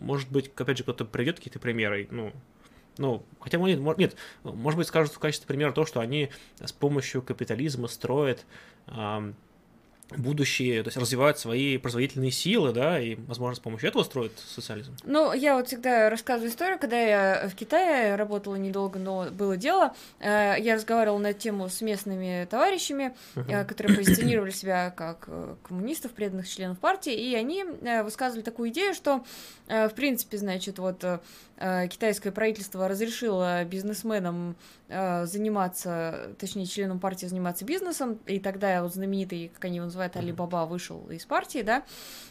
[0.00, 2.32] Может быть, опять же, кто-то приведет какие-то примеры, ну,
[2.98, 7.20] ну, хотя, нет, нет, может быть, скажут в качестве примера то, что они с помощью
[7.20, 8.46] капитализма строят
[8.86, 9.34] эм,
[10.10, 14.96] будущее, то есть развивают свои производительные силы, да, и, возможно, с помощью этого строят социализм.
[15.04, 19.94] Ну, я вот всегда рассказываю историю, когда я в Китае работала недолго, но было дело,
[20.20, 23.64] э, я разговаривала на тему с местными товарищами, uh-huh.
[23.64, 27.64] которые позиционировали себя как э, коммунистов, преданных членов партии, и они
[28.04, 29.24] высказывали такую идею, что,
[29.66, 31.04] в принципе, значит, вот
[31.58, 34.56] китайское правительство разрешило бизнесменам
[34.88, 40.32] заниматься, точнее, членам партии заниматься бизнесом, и тогда вот знаменитый, как они его называют, Али
[40.32, 41.82] Баба вышел из партии, да,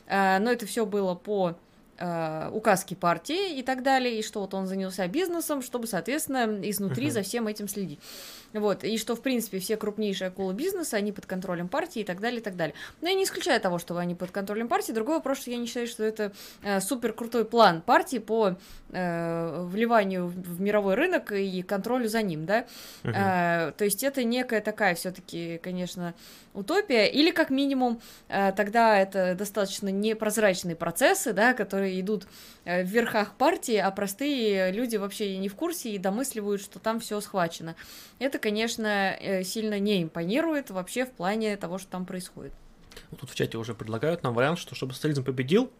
[0.07, 1.55] э, но это все было по
[1.97, 7.09] э, указки партии и так далее, и что вот он занялся бизнесом, чтобы, соответственно, изнутри
[7.09, 7.99] за всем этим следить.
[8.59, 12.21] Вот, и что, в принципе, все крупнейшие акулы бизнеса, они под контролем партии и так
[12.21, 12.73] далее, и так далее.
[13.01, 14.93] Но я не исключаю того, что они под контролем партии.
[14.93, 16.31] Другой вопрос, что я не считаю, что это
[16.63, 18.55] э, супер крутой план партии по
[18.91, 22.65] э, вливанию в мировой рынок и контролю за ним, да.
[23.03, 23.69] Uh-huh.
[23.69, 26.13] Э, то есть это некая такая все-таки, конечно,
[26.53, 32.27] утопия, или как минимум э, тогда это достаточно непрозрачные процессы, да, которые идут
[32.65, 37.19] в верхах партии, а простые люди вообще не в курсе и домысливают, что там все
[37.21, 37.75] схвачено.
[38.19, 42.53] Это, конечно, э, сильно не импонирует вообще в плане того, что там происходит.
[43.19, 45.71] Тут в чате уже предлагают нам вариант, что чтобы социализм победил,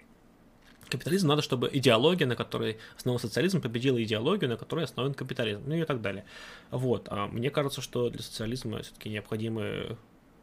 [0.90, 5.76] капитализм надо, чтобы идеология, на которой основан социализм, победила идеологию, на которой основан капитализм, ну
[5.76, 6.26] и так далее.
[6.72, 7.08] Вот.
[7.10, 9.98] А мне кажется, что для социализма все-таки необходимы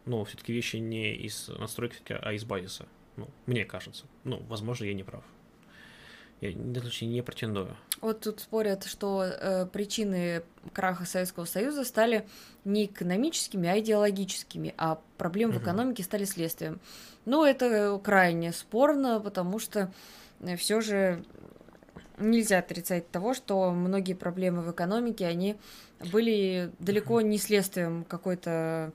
[0.05, 2.87] но все-таки вещи не из настройки, а из базиса.
[3.17, 4.07] Ну, мне кажется.
[4.25, 5.23] Ну, возможно, я не прав.
[6.43, 7.77] Я в этом случае не претендую.
[8.01, 12.27] Вот тут спорят, что э, причины краха Советского Союза стали
[12.65, 15.61] не экономическими, а идеологическими, а проблемы угу.
[15.61, 16.81] в экономике стали следствием.
[17.27, 19.93] Ну, это крайне спорно, потому что
[20.41, 21.25] э, все же
[22.19, 25.55] нельзя отрицать того, что многие проблемы в экономике, они
[26.11, 28.93] были далеко не следствием какой-то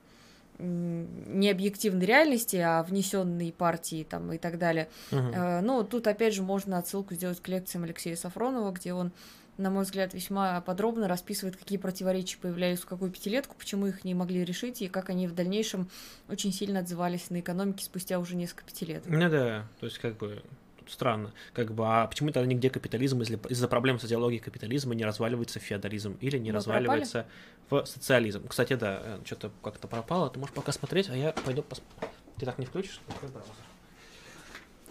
[0.58, 4.88] не объективной реальности, а внесенной партии там и так далее.
[5.10, 5.60] Uh-huh.
[5.60, 9.12] Ну, тут опять же можно отсылку сделать к лекциям Алексея Сафронова, где он,
[9.56, 14.14] на мой взгляд, весьма подробно расписывает, какие противоречия появлялись в какую пятилетку, почему их не
[14.14, 15.88] могли решить, и как они в дальнейшем
[16.28, 19.04] очень сильно отзывались на экономике спустя уже несколько пятилет.
[19.06, 20.42] Ну да, то есть как бы
[20.88, 21.32] странно.
[21.52, 25.62] Как бы, а почему тогда нигде капитализм из- из-за проблем социологии капитализма не разваливается в
[25.62, 27.26] феодализм или не Мы разваливается
[27.68, 27.84] пропали?
[27.84, 28.46] в социализм?
[28.48, 30.30] Кстати, да, э, что-то как-то пропало.
[30.30, 32.08] Ты можешь пока смотреть, а я пойду посмотрю.
[32.38, 33.00] Ты так не включишь?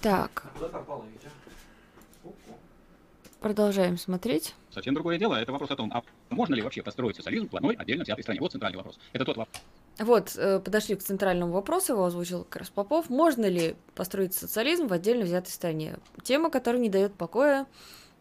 [0.01, 0.45] Так.
[0.53, 1.29] Куда пропало, Витя?
[3.39, 4.55] Продолжаем смотреть.
[4.71, 5.35] Совсем другое дело.
[5.35, 8.39] Это вопрос о том, а можно ли вообще построить социализм в одной отдельно взятой стране?
[8.39, 8.99] Вот центральный вопрос.
[9.13, 9.61] Это тот вопрос.
[9.99, 13.09] Вот, э, подошли к центральному вопросу, его озвучил как раз Попов.
[13.09, 15.97] Можно ли построить социализм в отдельно взятой стране?
[16.23, 17.65] Тема, которая не дает покоя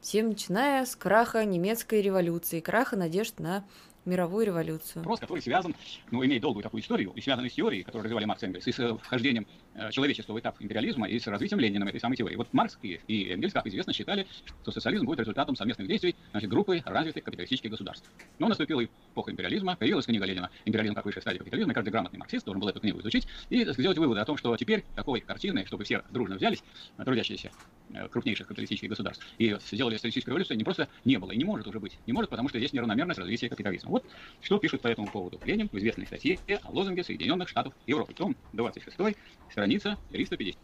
[0.01, 3.65] всем, начиная с краха немецкой революции, краха надежд на
[4.07, 5.03] мировую революцию.
[5.03, 5.75] Вопрос, который связан,
[6.11, 8.73] ну, имеет долгую такую историю, и связан с теорией, которую развивали Маркс и Энгельс, и
[8.73, 12.37] с э, вхождением э, человечества в этап империализма и с развитием Ленина этой самой теории.
[12.37, 14.27] Вот Маркс и, и Энгельс, как известно, считали,
[14.63, 18.11] что социализм будет результатом совместных действий значит, группы развитых капиталистических государств.
[18.39, 22.19] Но наступила эпоха империализма, появилась книга Ленина «Империализм как высшая стадия капитализма», и каждый грамотный
[22.19, 25.67] марксист должен был эту книгу изучить и сделать выводы о том, что теперь такой картины,
[25.67, 26.63] чтобы все дружно взялись,
[26.97, 27.51] трудящиеся
[27.95, 29.25] Э, крупнейших капиталистических государств.
[29.39, 31.99] И сделали социалистическую революцию не просто не было и не может уже быть.
[32.07, 33.91] Не может, потому что есть неравномерность развития капитализма.
[33.97, 34.05] Вот
[34.43, 38.13] что пишет по этому поводу Ленин в известной статье о лозунге Соединенных Штатов Европы.
[38.13, 39.17] Том 26,
[39.51, 40.59] страница 350.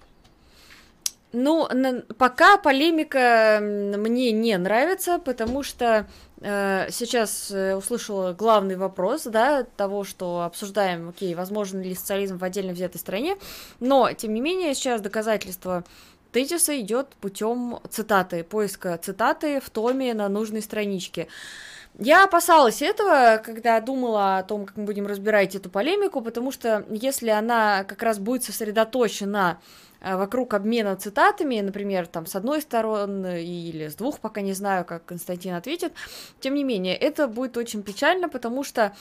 [1.32, 1.66] Ну,
[2.18, 6.06] пока полемика мне не нравится, потому что
[6.42, 12.44] э, сейчас э, услышала главный вопрос, да, того, что обсуждаем, окей, возможен ли социализм в
[12.44, 13.38] отдельно взятой стране,
[13.80, 15.84] но, тем не менее, сейчас доказательства
[16.32, 21.28] тезиса идет путем цитаты, поиска цитаты в томе на нужной страничке.
[21.98, 26.86] Я опасалась этого, когда думала о том, как мы будем разбирать эту полемику, потому что
[26.88, 29.60] если она как раз будет сосредоточена
[30.00, 34.86] э, вокруг обмена цитатами, например, там с одной стороны или с двух, пока не знаю,
[34.86, 35.92] как Константин ответит,
[36.40, 38.94] тем не менее, это будет очень печально, потому что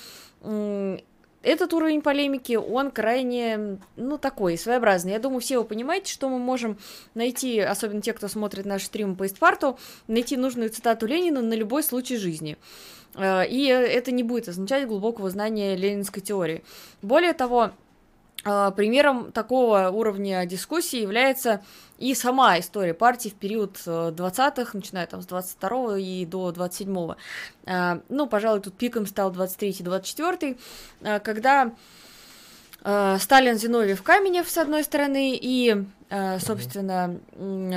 [1.44, 5.14] этот уровень полемики, он крайне, ну, такой, своеобразный.
[5.14, 6.78] Я думаю, все вы понимаете, что мы можем
[7.16, 11.84] найти, особенно те, кто смотрит наши стримы по Истпарту, найти нужную цитату Ленина на любой
[11.84, 12.58] случай жизни.
[13.16, 16.64] Э, и это не будет означать глубокого знания ленинской теории.
[17.02, 17.72] Более того,
[18.44, 21.62] примером такого уровня дискуссии является
[22.02, 27.16] и сама история партии в период 20-х, э, начиная там с 22 и до 27-го.
[28.10, 30.58] Ну, пожалуй, тут пиком стал 23-24,
[31.20, 31.72] когда
[32.82, 35.86] Сталин, Зиновьев, Каменев с одной стороны и,
[36.40, 37.20] собственно,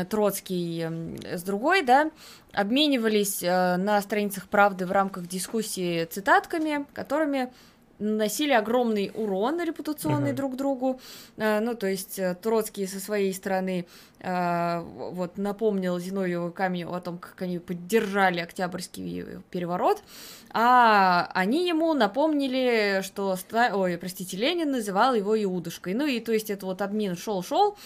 [0.09, 0.87] Троцкий
[1.22, 2.11] с другой, да,
[2.55, 7.53] обменивались на страницах «Правды» в рамках дискуссии цитатками, которыми
[7.99, 10.37] наносили огромный урон репутационный uh-huh.
[10.37, 11.01] друг другу.
[11.37, 13.87] А, ну, то есть э, Троцкий со своей стороны
[14.21, 20.03] а, вот напомнил Зиновьеву Каменеву о том, как они поддержали Октябрьский переворот,
[20.51, 23.37] а они ему напомнили, что,
[23.73, 25.95] ой, простите, Ленин называл его Иудушкой.
[25.95, 27.77] Ну и то есть это вот обмен шел-шел,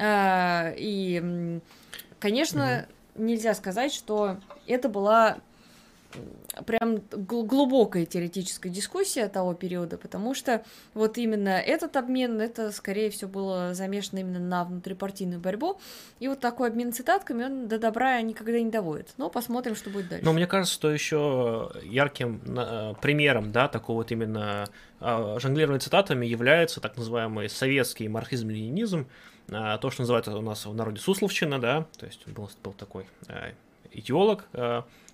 [0.00, 1.60] и,
[2.18, 3.22] конечно, uh-huh.
[3.22, 5.38] нельзя сказать, что это была
[6.66, 13.30] прям глубокая теоретическая дискуссия того периода, потому что вот именно этот обмен, это, скорее всего,
[13.30, 15.80] было замешано именно на внутрипартийную борьбу,
[16.20, 19.14] и вот такой обмен цитатками, он до добра никогда не доводит.
[19.16, 20.24] Но посмотрим, что будет дальше.
[20.24, 24.66] Но мне кажется, что еще ярким э, примером, да, такого вот именно
[25.00, 29.06] э, жонглирования цитатами является так называемый советский марксизм-ленинизм,
[29.48, 33.06] э, то, что называется у нас в народе сусловщина, да, то есть был, был такой
[33.92, 34.46] идеолог,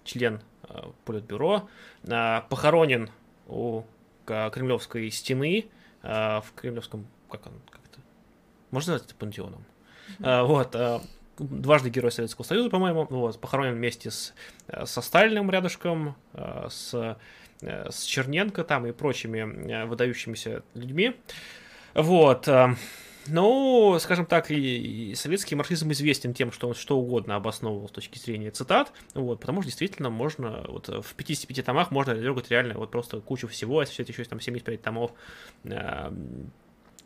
[0.04, 0.57] член Э,
[1.04, 1.68] Политбюро,
[2.04, 3.10] э, похоронен
[3.46, 3.82] у
[4.26, 5.66] Кремлевской стены
[6.02, 8.00] э, в Кремлевском, как он, как это,
[8.70, 9.64] можно назвать это пантеоном?
[10.18, 10.44] Mm-hmm.
[10.44, 11.02] Вот,
[11.38, 14.34] дважды Герой Советского Союза, по-моему, вот, похоронен вместе с,
[14.84, 17.16] со Сталиным рядышком, с,
[17.60, 21.14] с Черненко там и прочими выдающимися людьми.
[21.94, 22.48] Вот,
[23.28, 27.92] ну, скажем так, и, и советский марксизм известен тем, что он что угодно обосновывал с
[27.92, 32.74] точки зрения цитат, вот, потому что действительно можно, вот в 55 томах можно дергать реально
[32.74, 35.12] вот просто кучу всего, если все это еще там 75 томов
[35.64, 36.12] э,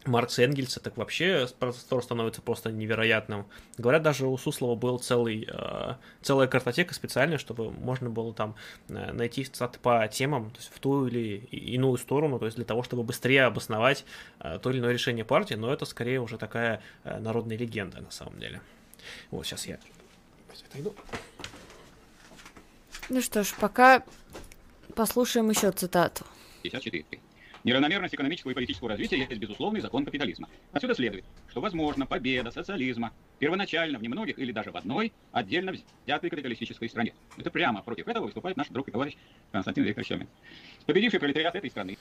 [0.05, 3.47] Маркса Энгельса, так вообще простор становится просто невероятным.
[3.79, 8.57] Говорят, даже у Суслова был целый, э, целая картотека специальная, чтобы можно было там
[8.89, 12.65] э, найти цитаты по темам, то есть в ту или иную сторону, то есть для
[12.65, 14.05] того, чтобы быстрее обосновать
[14.41, 18.11] э, то или иное решение партии, но это скорее уже такая э, народная легенда на
[18.11, 18.61] самом деле.
[19.31, 19.79] Вот, сейчас я
[20.71, 20.95] отойду.
[23.09, 24.03] Ну что ж, пока
[24.95, 26.25] послушаем еще цитату.
[26.63, 27.21] 54.
[27.65, 30.49] Неравномерность экономического и политического развития есть безусловный закон капитализма.
[30.73, 35.73] Отсюда следует, что возможно победа социализма первоначально в немногих или даже в одной отдельно
[36.05, 37.15] взятой капиталистической стране.
[37.37, 39.17] Это прямо против этого выступает наш друг и товарищ
[39.53, 40.29] Константин Викторович Семин.
[40.87, 41.99] Победивший пролетариат этой страны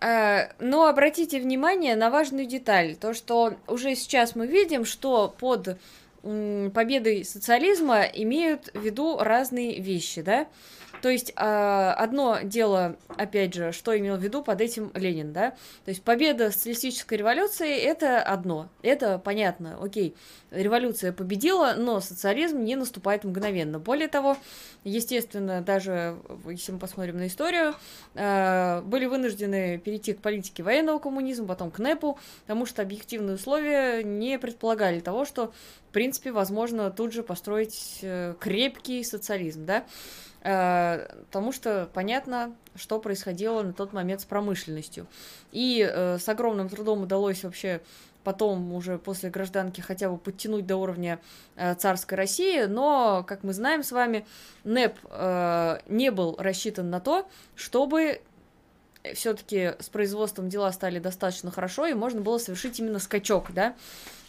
[0.00, 5.78] э, но обратите внимание на важную деталь, то что уже сейчас мы видим, что под
[6.22, 10.46] победой социализма имеют в виду разные вещи, да?
[11.02, 15.50] То есть а, одно дело, опять же, что имел в виду под этим Ленин, да?
[15.84, 20.14] То есть победа социалистической революции это одно, это понятно, окей,
[20.50, 23.78] революция победила, но социализм не наступает мгновенно.
[23.78, 24.36] Более того,
[24.84, 27.74] естественно, даже если мы посмотрим на историю,
[28.14, 34.02] а, были вынуждены перейти к политике военного коммунизма, потом к НЭПу, потому что объективные условия
[34.02, 35.52] не предполагали того, что,
[35.88, 39.84] в принципе, возможно тут же построить э, крепкий социализм, да?
[40.42, 45.06] Э, потому что понятно, что происходило на тот момент с промышленностью.
[45.52, 47.80] И э, с огромным трудом удалось вообще
[48.24, 51.18] потом уже после гражданки хотя бы подтянуть до уровня
[51.56, 54.26] э, царской России, но, как мы знаем с вами,
[54.64, 54.94] НЭП
[55.88, 57.26] не был рассчитан на то,
[57.56, 58.20] чтобы
[59.14, 63.74] все-таки с производством дела стали достаточно хорошо, и можно было совершить именно скачок, да,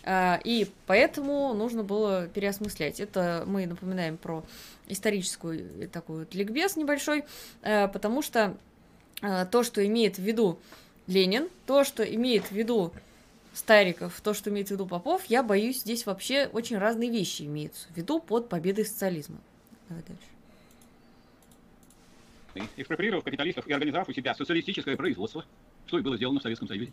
[0.06, 3.00] и поэтому нужно было переосмыслять.
[3.00, 4.44] Это мы напоминаем про
[4.92, 7.24] историческую такую вот ликбез небольшой,
[7.62, 8.58] э, потому что
[9.22, 10.60] э, то, что имеет в виду
[11.08, 12.94] Ленин, то, что имеет в виду
[13.54, 17.88] Стариков, то, что имеет в виду Попов, я боюсь, здесь вообще очень разные вещи имеются
[17.90, 19.38] в виду под победой социализма.
[19.90, 20.24] Давай дальше.
[22.76, 25.46] Экспроприировав капиталистов и организовав у себя социалистическое производство,
[25.86, 26.92] что и было сделано в Советском Союзе,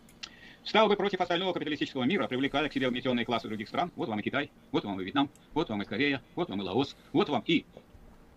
[0.63, 3.91] стал бы против остального капиталистического мира, привлекая к себе угнетенные классы других стран.
[3.95, 6.63] Вот вам и Китай, вот вам и Вьетнам, вот вам и Корея, вот вам и
[6.63, 7.65] Лаос, вот вам и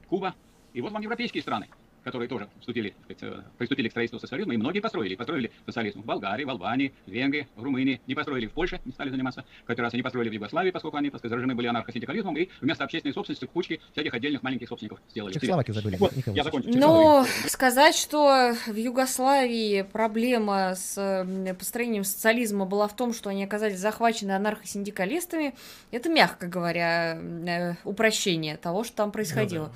[0.08, 0.34] Куба,
[0.72, 1.68] и вот вам европейские страны.
[2.04, 5.14] Которые тоже вступили, сказать, э, приступили к строительству социализма, и многие построили.
[5.14, 8.00] Построили социализм в Болгарии, в Албании, в Венгрии, в Румынии.
[8.06, 9.44] Не построили в Польше, не стали заниматься.
[9.64, 12.48] В какой раз они построили в Югославии, поскольку они, так сказать, заражены были анархосиндикализмом, и
[12.60, 15.32] вместо общественной собственности кучки всяких отдельных маленьких собственников сделали.
[15.32, 15.96] Чехословакию забыли.
[15.96, 16.68] Вот, я закончу.
[16.74, 21.26] Но сказать, что в Югославии проблема с
[21.58, 25.54] построением социализма была в том, что они оказались захвачены анархосиндикалистами,
[25.90, 29.66] это, мягко говоря, э, упрощение того, что там происходило.
[29.66, 29.70] Э,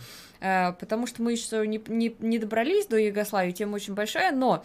[0.79, 4.65] Потому что мы еще не, не, не добрались до Югославии, тема очень большая, но,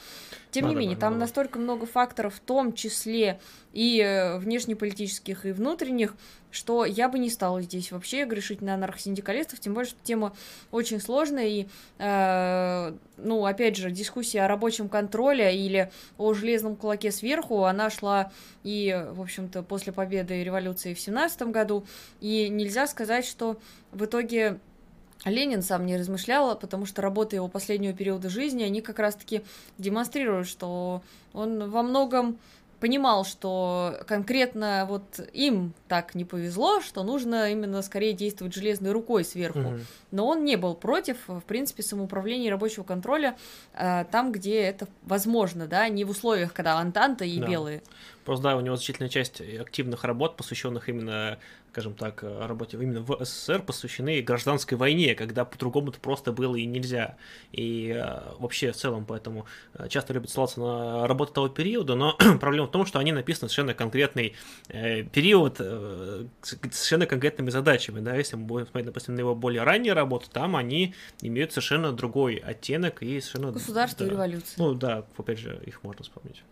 [0.52, 1.22] тем не Да-да-да, менее, там да-да.
[1.22, 3.39] настолько много факторов, в том числе
[3.74, 6.15] и э, внешнеполитических, и внутренних,
[6.52, 10.36] что я бы не стала здесь вообще грешить на анархосиндикалистов, тем более, что тема
[10.71, 11.67] очень сложная, и,
[11.98, 18.32] э, ну, опять же, дискуссия о рабочем контроле или о железном кулаке сверху, она шла
[18.63, 21.86] и, в общем-то, после победы революции в семнадцатом году,
[22.19, 23.58] и нельзя сказать, что
[23.92, 24.60] в итоге
[25.26, 29.44] Ленин сам не размышлял, потому что работы его последнего периода жизни, они как раз-таки
[29.78, 31.02] демонстрируют, что
[31.34, 32.40] он во многом
[32.82, 35.04] понимал, что конкретно вот
[35.34, 39.60] им так не повезло, что нужно именно скорее действовать железной рукой сверху.
[39.60, 39.86] Мгм.
[40.10, 43.38] Но он не был против, в принципе, самоуправления и рабочего контроля
[43.74, 47.48] э, там, где это возможно, да, не в условиях, когда Антанта и Да.
[47.48, 47.84] белые.
[48.26, 51.40] Просто да, у него значительная часть активных работ, посвященных именно,
[51.72, 57.17] скажем так, работе именно в СССР, посвящены гражданской войне, когда по-другому-то просто было и нельзя.
[57.52, 62.17] И э, вообще в целом поэтому э, часто любят ссылаться на работу того периода, но
[62.40, 64.36] проблема в том, что они написаны совершенно конкретный
[64.69, 68.00] э, период э, с совершенно конкретными задачами.
[68.00, 68.15] Да?
[68.15, 72.36] Если мы будем смотреть, допустим, на его более ранние работы, там они имеют совершенно другой
[72.36, 73.52] оттенок и совершенно...
[73.52, 74.13] Государство и да.
[74.13, 74.56] революция.
[74.58, 76.44] Ну да, опять же, их можно вспомнить.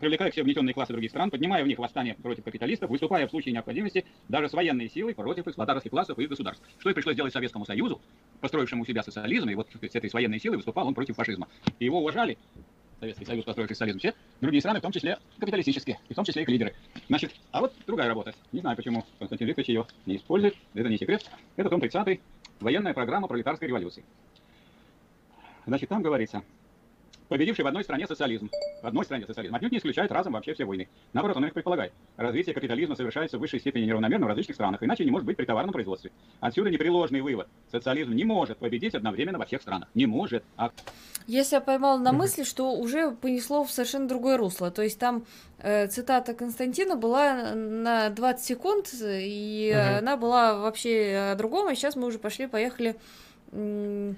[0.00, 3.52] Привлекая себе угнетенные классы других стран, поднимая в них восстание против капиталистов, выступая в случае
[3.52, 6.64] необходимости даже с военной силой против эксплуататорских классов и государств.
[6.78, 8.00] Что и пришлось делать Советскому Союзу,
[8.40, 11.48] построившему у себя социализм, и вот с этой военной силой выступал он против фашизма.
[11.78, 12.38] И его уважали,
[13.00, 16.42] Советский Союз, построивший социализм, все другие страны, в том числе капиталистические, и в том числе
[16.42, 16.74] их лидеры.
[17.08, 18.34] Значит, а вот другая работа.
[18.52, 21.28] Не знаю, почему Константин Викторович ее не использует, это не секрет.
[21.56, 22.20] Это том 30
[22.60, 24.04] военная программа пролетарской революции.
[25.66, 26.42] Значит, там говорится,
[27.28, 28.50] победивший в одной стране социализм,
[28.82, 30.88] в одной стране социализм, отнюдь не исключает разом вообще все войны.
[31.12, 31.92] Наоборот, он их предполагает.
[32.16, 35.44] Развитие капитализма совершается в высшей степени неравномерно в различных странах, иначе не может быть при
[35.44, 36.10] товарном производстве.
[36.40, 37.48] Отсюда непреложный вывод.
[37.70, 39.88] Социализм не может победить одновременно во всех странах.
[39.94, 40.44] Не может.
[40.56, 40.70] А
[41.26, 44.70] Я себя поймала на мысли, что уже понесло в совершенно другое русло.
[44.70, 45.24] То есть там
[45.58, 49.98] э, цитата Константина была на 20 секунд, и Мгм.
[49.98, 52.96] она была вообще о другом, а сейчас мы уже пошли-поехали.
[53.52, 54.16] м,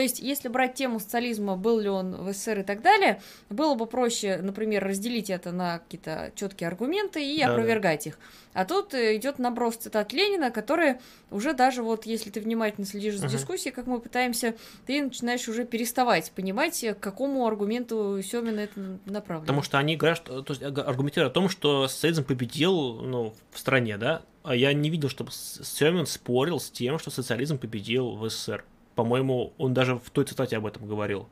[0.00, 3.20] То есть, если брать тему социализма, был ли он в СССР и так далее,
[3.50, 7.52] было бы проще, например, разделить это на какие-то четкие аргументы и Да-да.
[7.52, 8.18] опровергать их.
[8.54, 13.16] А тут э, идет наброс цитат Ленина, которые уже даже вот, если ты внимательно следишь
[13.18, 13.36] за Мгм.
[13.36, 14.54] дискуссией, как мы пытаемся,
[14.86, 19.42] ты начинаешь уже переставать понимать, э, к какому аргументу Семина это направлено.
[19.48, 23.58] Потому что они говорят, что, то есть аргументируют о том, что социализм победил ну, в
[23.58, 24.22] стране, да?
[24.44, 28.64] А я не видел, чтобы Семин спорил с тем, что социализм победил в СССР.
[29.00, 31.26] По-моему, он даже в той цитате об этом говорил.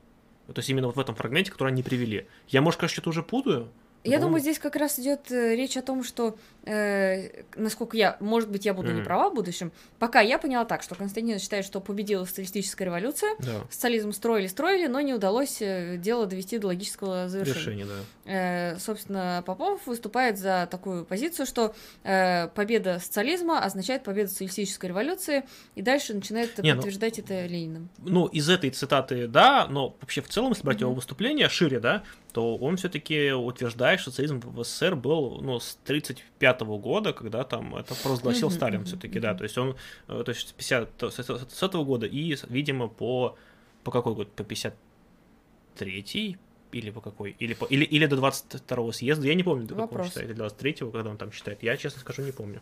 [0.47, 2.27] То есть именно вот в этом фрагменте, который они привели.
[2.49, 3.69] Я, может, конечно, что-то уже путаю.
[4.09, 8.17] Я по-моему- думаю, здесь как раз идет э, речь о том, что, э, насколько я,
[8.21, 9.05] может быть, я буду не Мгм.
[9.05, 9.73] права в будущем.
[9.99, 15.01] Пока я поняла так, что Константин считает, что победила социалистическая революция, Да, социализм строили-строили, но
[15.01, 17.59] не удалось э, дело довести до логического завершения.
[17.61, 18.33] решение, да.
[18.75, 25.45] Э, собственно, Попов выступает за такую позицию, что э, победа социализма означает победу социалистической революции,
[25.75, 27.89] и дальше начинает Не, ну- подтверждать это Лениным.
[27.99, 30.97] Ну, из этой цитаты, да, но вообще в целом, если брать его Мгм.
[30.97, 32.03] выступление шире, да,
[32.33, 37.75] то он все-таки утверждает, что социализм в СССР был, ну, с 35 года, когда там
[37.75, 39.77] это провозгласил Сталин все-таки, да, то есть он,
[40.09, 43.37] э, то есть с 50, с этого года и, видимо, по,
[43.83, 46.39] по какой год, по 53
[46.73, 47.35] или по какой?
[47.39, 50.37] Или, по, или, или до 22 съезда, я не помню, до какого он считает, или
[50.37, 52.61] 23 когда он там считает, я, честно скажу, не помню.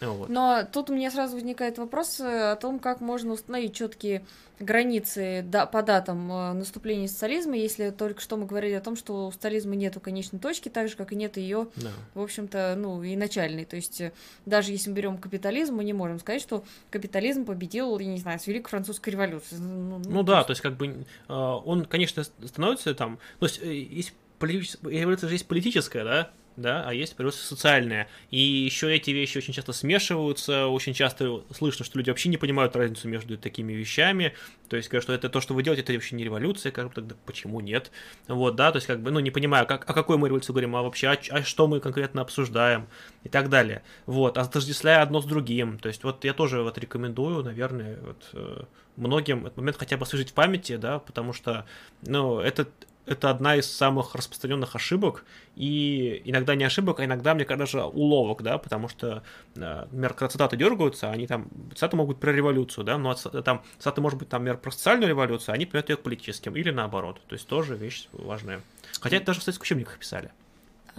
[0.00, 0.28] Вот.
[0.28, 4.24] Но тут у меня сразу возникает вопрос э, о том, как можно установить четкие
[4.60, 9.32] границы по датам э, наступления социализма, если только что мы говорили о том, что у
[9.32, 11.90] социализма нету конечной точки, так же, как и нет ее, Да.
[12.14, 13.64] в общем-то, ну, и начальной.
[13.64, 14.12] То есть, э,
[14.46, 18.38] даже если мы берем капитализм, мы не можем сказать, что капитализм победил, я не знаю,
[18.38, 19.60] с Великой Французской революцией.
[19.60, 24.12] Ну, Ну да, то есть как бы э, он, конечно, становится там, то есть есть
[24.38, 28.08] политическая, революция же есть политическая, да, да, а есть революция социальная.
[28.30, 32.76] И еще эти вещи очень часто смешиваются, очень часто слышно, что люди вообще не понимают
[32.76, 34.34] разницу между такими вещами,
[34.68, 36.94] то есть, говорят, что это то, что вы делаете, это вообще не революция, как бы
[36.94, 37.90] тогда почему нет?
[38.26, 40.76] Вот, да, то есть, как бы, ну, не понимаю, как, о какой мы революции говорим,
[40.76, 42.86] а вообще, а, а что мы конкретно обсуждаем
[43.24, 43.82] и так далее.
[44.06, 45.78] Вот, отождествляя одно с другим.
[45.78, 48.64] То есть, вот я тоже вот рекомендую, наверное, вот, э,
[48.96, 51.64] многим этот момент хотя бы освежить в памяти, да, потому что,
[52.02, 52.68] ну, это
[53.08, 55.24] это одна из самых распространенных ошибок,
[55.56, 59.22] и иногда не ошибок, а иногда, мне кажется, уловок, да, потому что,
[59.56, 63.62] э, например, когда цитаты дергаются, они там, цитаты могут быть про революцию, да, но там
[63.78, 66.70] цитаты может быть, там, например, про социальную революцию, а они понимают ее к политическим, или
[66.70, 68.60] наоборот, то есть тоже вещь важная.
[69.00, 70.30] Хотя это даже в советских учебниках писали.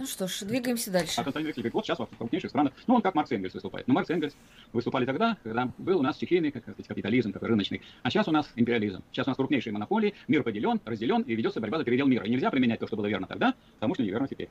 [0.00, 1.20] Ну что ж, двигаемся дальше.
[1.20, 3.86] А Константин Вексель говорит, вот сейчас в крупнейших странах, ну он как Маркс Энгельс выступает.
[3.86, 4.34] Но Маркс Энгельс
[4.72, 7.82] выступали тогда, когда был у нас стихийный как сказать, капитализм, такой рыночный.
[8.02, 9.02] А сейчас у нас империализм.
[9.12, 12.24] Сейчас у нас крупнейшие монополии, мир поделен, разделен, и ведется борьба за передел мира.
[12.24, 14.48] И нельзя применять то, что было верно тогда, потому что неверно теперь.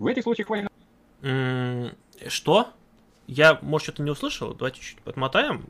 [0.00, 1.92] В этих случаях война...
[2.26, 2.70] Что?
[3.28, 4.54] Я, может, что-то не услышал?
[4.54, 5.66] Давайте чуть подмотаем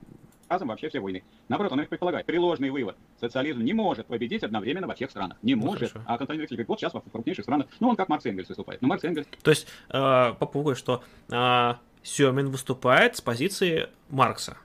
[0.51, 1.23] разом вообще все войны.
[1.49, 2.27] Наоборот, он их предполагает.
[2.27, 2.97] Приложный вывод.
[3.21, 5.39] Социализм не может победить одновременно во всех странах.
[5.43, 5.95] Не ну, может.
[5.95, 8.49] Ну, а Константин Вексель говорит, вот сейчас в крупнейших странах, ну он как Маркс Энгельс
[8.49, 8.83] выступает.
[8.83, 9.29] Ну Маркс Энгельс...
[9.43, 14.57] То есть, э, по поводу, что э, Сёмин выступает с позиции Маркса.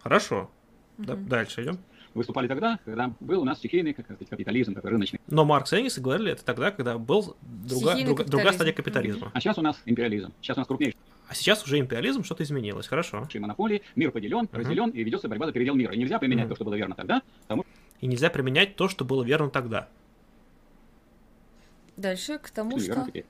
[0.00, 0.50] Хорошо.
[0.98, 1.04] Mm-hmm.
[1.06, 1.78] Да, дальше идем
[2.12, 5.20] выступали тогда, когда был у нас стихийный как сказать, капитализм, такой рыночный.
[5.28, 9.30] Но Маркс и Энгельс говорили это тогда, когда был друга, друга, другая стадия капитализма.
[9.32, 10.32] А сейчас у нас империализм.
[10.40, 10.98] Сейчас у нас крупнейший
[11.30, 13.28] а сейчас уже империализм, что-то изменилось, хорошо.
[13.34, 14.58] Монополии, мир поделен, uh-huh.
[14.58, 15.94] разделен, и ведется борьба за передел мира.
[15.94, 16.48] И нельзя применять uh-huh.
[16.48, 17.64] то, что было верно тогда, потому
[18.00, 19.88] И нельзя применять то, что было верно тогда.
[21.96, 23.06] Дальше к тому, что...
[23.06, 23.26] Теперь.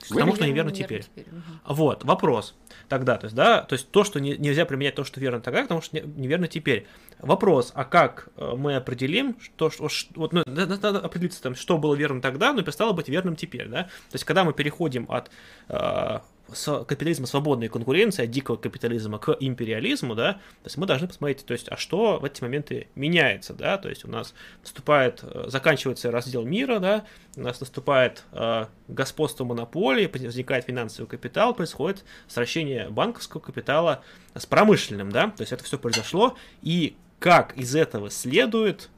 [0.00, 1.04] К тому, что неверно, неверно теперь.
[1.04, 1.26] теперь.
[1.28, 1.74] Угу.
[1.74, 2.56] Вот, вопрос.
[2.88, 5.62] Тогда, то есть, да, то есть то, что не, нельзя применять то, что верно тогда,
[5.62, 6.88] потому что неверно теперь.
[7.20, 11.78] Вопрос, а как э, мы определим, что, что, что вот, ну, надо определиться, там, что
[11.78, 13.84] было верно тогда, но перестало быть верным теперь, да?
[13.84, 15.30] То есть, когда мы переходим от
[15.68, 16.18] э,
[16.52, 21.44] с капитализма свободной конкуренции, от дикого капитализма к империализму, да, то есть мы должны посмотреть,
[21.44, 25.44] то есть, а что в эти моменты меняется, да, то есть у нас наступает, э,
[25.48, 27.04] заканчивается раздел мира, да,
[27.36, 34.02] у нас наступает э, господство монополии, возникает финансовый капитал, происходит сращение банковского капитала
[34.34, 38.90] с промышленным, да, то есть это все произошло, и как из этого следует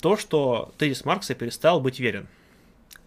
[0.00, 2.28] то, что тезис Маркса перестал быть верен.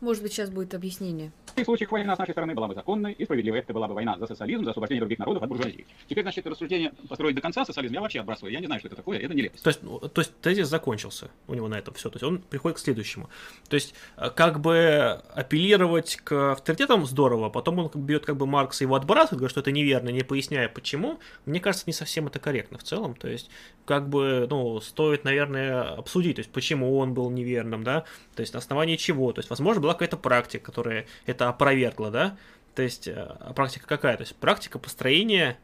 [0.01, 1.31] Может быть, сейчас будет объяснение.
[1.45, 3.59] В таких случаях война с нашей стороны была бы законной и справедливой.
[3.59, 5.85] Это была бы война за социализм, за освобождение других народов от буржуазии.
[6.07, 8.51] Теперь, значит, рассуждение построить до конца социализм я вообще отбрасываю.
[8.53, 9.63] Я не знаю, что это такое, это нелепость.
[9.63, 12.09] То есть, ну, то есть тезис закончился у него на этом все.
[12.09, 13.29] То есть он приходит к следующему.
[13.69, 18.85] То есть, э, как бы апеллировать к авторитетам здорово, потом он бьет как бы Маркса
[18.85, 21.19] его отбрасывает, говорит, что это неверно, не поясняя почему.
[21.45, 23.13] Мне кажется, не совсем это корректно в целом.
[23.13, 23.51] То есть,
[23.85, 28.53] как бы, ну, стоит, наверное, обсудить, то есть, почему он был неверным, да, то есть,
[28.53, 29.31] на основании чего.
[29.33, 32.37] То есть, возможно, была какая-то практика, которая это опровергла, да?
[32.75, 34.17] То есть э, практика какая?
[34.17, 35.57] То есть практика построения,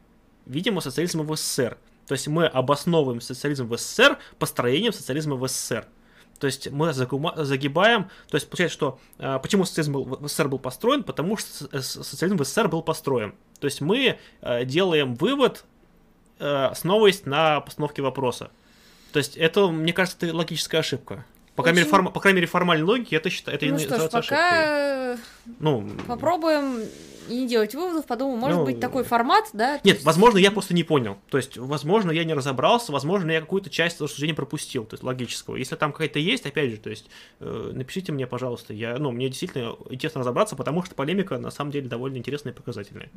[0.46, 1.78] видимо, социализма в СССР.
[2.06, 5.86] То есть мы обосновываем социализм в СССР построением социализма в СССР.
[6.38, 10.58] То есть мы загибаем, то есть получается, что э, почему социализм был, в СССР был
[10.58, 13.34] построен, потому что э, социализм в СССР был построен.
[13.60, 14.18] То есть мы
[14.64, 15.64] делаем вывод,
[16.38, 18.52] основываясь на постановке вопроса.
[19.12, 21.24] То есть это, мне кажется, это логическая ошибка.
[21.58, 23.56] По крайней, мере, форм, по крайней мере, формальной логике это считаю.
[23.56, 25.16] Это ну что ж, пока
[25.58, 26.84] ну, попробуем
[27.28, 29.80] и не делать выводов, подумаем, может ну, быть такой формат, да?
[29.82, 30.04] Нет, есть...
[30.04, 31.18] возможно, я просто не понял.
[31.30, 35.56] То есть, возможно, я не разобрался, возможно, я какую-то часть рассуждения пропустил, то есть логического.
[35.56, 38.72] Если там какая-то есть, опять же, то есть, э, напишите мне, пожалуйста.
[38.72, 42.56] Я, ну, мне действительно интересно разобраться, потому что полемика на самом деле довольно интересная и
[42.56, 43.10] показательная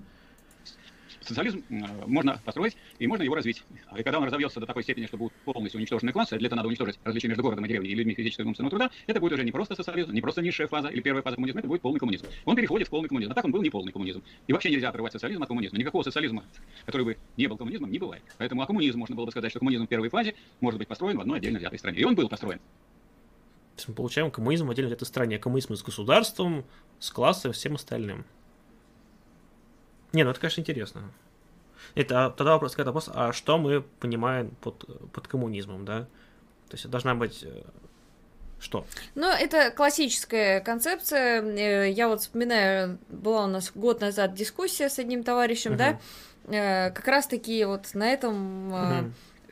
[1.22, 1.63] социализм
[2.07, 3.63] можно построить и можно его развить.
[3.97, 6.67] И когда он разовьется до такой степени, что будут полностью уничтожены классы, для этого надо
[6.67, 9.43] уничтожить различия между городом и деревней и людьми физического и умственного труда, это будет уже
[9.43, 12.26] не просто социализм, не просто низшая фаза или первая фаза коммунизма, это будет полный коммунизм.
[12.45, 13.32] Он переходит в полный коммунизм.
[13.32, 14.24] А так он был не полный коммунизм.
[14.47, 15.78] И вообще нельзя отрывать социализм от коммунизма.
[15.78, 16.43] Никакого социализма,
[16.86, 18.24] который бы не был коммунизмом, не бывает.
[18.38, 21.17] Поэтому о коммунизм можно было бы сказать, что коммунизм в первой фазе может быть построен
[21.17, 21.99] в одной отдельно взятой стране.
[21.99, 22.59] И он был построен.
[23.88, 25.39] Мы получаем коммунизм в отдельно взятой стране.
[25.39, 26.65] Коммунизм с государством,
[26.99, 28.26] с классом, всем остальным.
[30.14, 31.03] Не, ну это, конечно, интересно.
[31.95, 36.01] Это а, тогда вопрос, когда вопрос, а что мы понимаем под, под коммунизмом, да?
[36.70, 37.64] То есть должна быть э,
[38.59, 38.86] что?
[39.16, 41.41] Ну, это классическая концепция.
[41.41, 45.97] Э, я вот вспоминаю, была у нас год назад дискуссия с одним товарищем, uh-huh.
[46.47, 49.12] да, э, как раз таки вот на этом uh-huh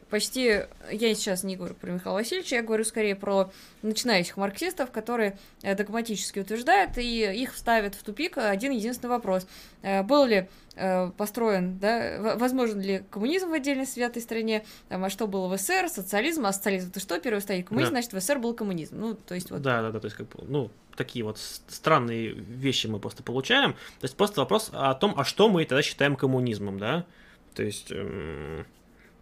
[0.10, 0.64] почти...
[0.92, 3.52] Я сейчас не говорю про Михаила Васильевича, я говорю скорее про
[3.82, 9.48] начинающих марксистов, которые э, догматически утверждают, и их ставят в тупик один единственный вопрос.
[9.82, 15.10] Э, был ли э, построен, да, возможен ли коммунизм в отдельной святой стране, там, а
[15.10, 18.02] что было в СССР, социализм, а социализм это что, первый стоит коммунизм, Да.
[18.02, 19.00] значит, в СССР был коммунизм.
[19.00, 19.62] Ну, то есть вот...
[19.62, 23.74] Да, да, да, то есть, как ну, такие вот странные вещи мы просто получаем.
[23.74, 27.06] То есть, просто вопрос о том, а что мы тогда считаем коммунизмом, да?
[27.54, 28.66] То есть, эм,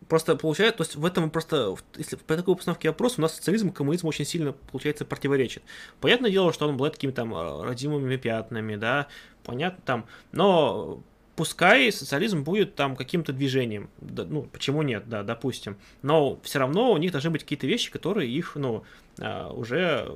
[0.08, 3.70] просто получается, то есть, в этом просто, если по такой постановке вопроса, у нас социализм
[3.70, 5.64] и коммунизм очень сильно, получается, противоречит.
[6.00, 9.08] Понятное дело, что он обладает какими-то там э, родимыми пятнами, да,
[9.44, 11.02] понятно, там, но
[11.36, 16.92] пускай социализм будет там каким-то движением, да, ну, почему нет, да, допустим, но все равно
[16.92, 18.84] у них должны быть какие-то вещи, которые их, ну,
[19.20, 20.12] а, уже,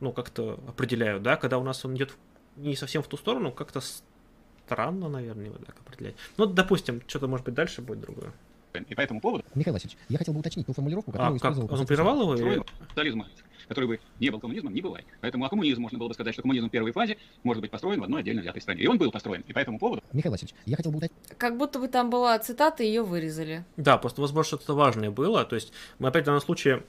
[0.00, 2.16] ну, как-то определяют, да, когда у нас он идет
[2.56, 3.80] не совсем в ту сторону, как-то
[4.66, 6.14] странно, наверное, его так определять.
[6.36, 8.32] Ну, допустим, что-то, может быть, дальше будет другое.
[8.88, 11.52] И по этому поводу Михаил Васильевич, я хотел бы уточнить ту формулировку, которую А, как?
[11.52, 11.64] использовал...
[11.64, 12.52] Он Константин прервал его?
[12.52, 13.26] или- социализма,
[13.68, 15.04] который бы не был коммунизмом, не бывает.
[15.20, 18.00] Поэтому о коммунизме можно было бы сказать, что коммунизм в первой фазе может быть построен
[18.00, 18.82] в одной отдельно взятой стране.
[18.82, 19.42] И он был построен.
[19.48, 21.18] И по этому поводу Михаил Васильевич, я хотел бы уточнить...
[21.36, 23.64] Как будто бы там была цитата, ее вырезали.
[23.76, 25.44] Да, просто, возможно, что-то важное было.
[25.44, 26.84] То есть мы опять в данном случае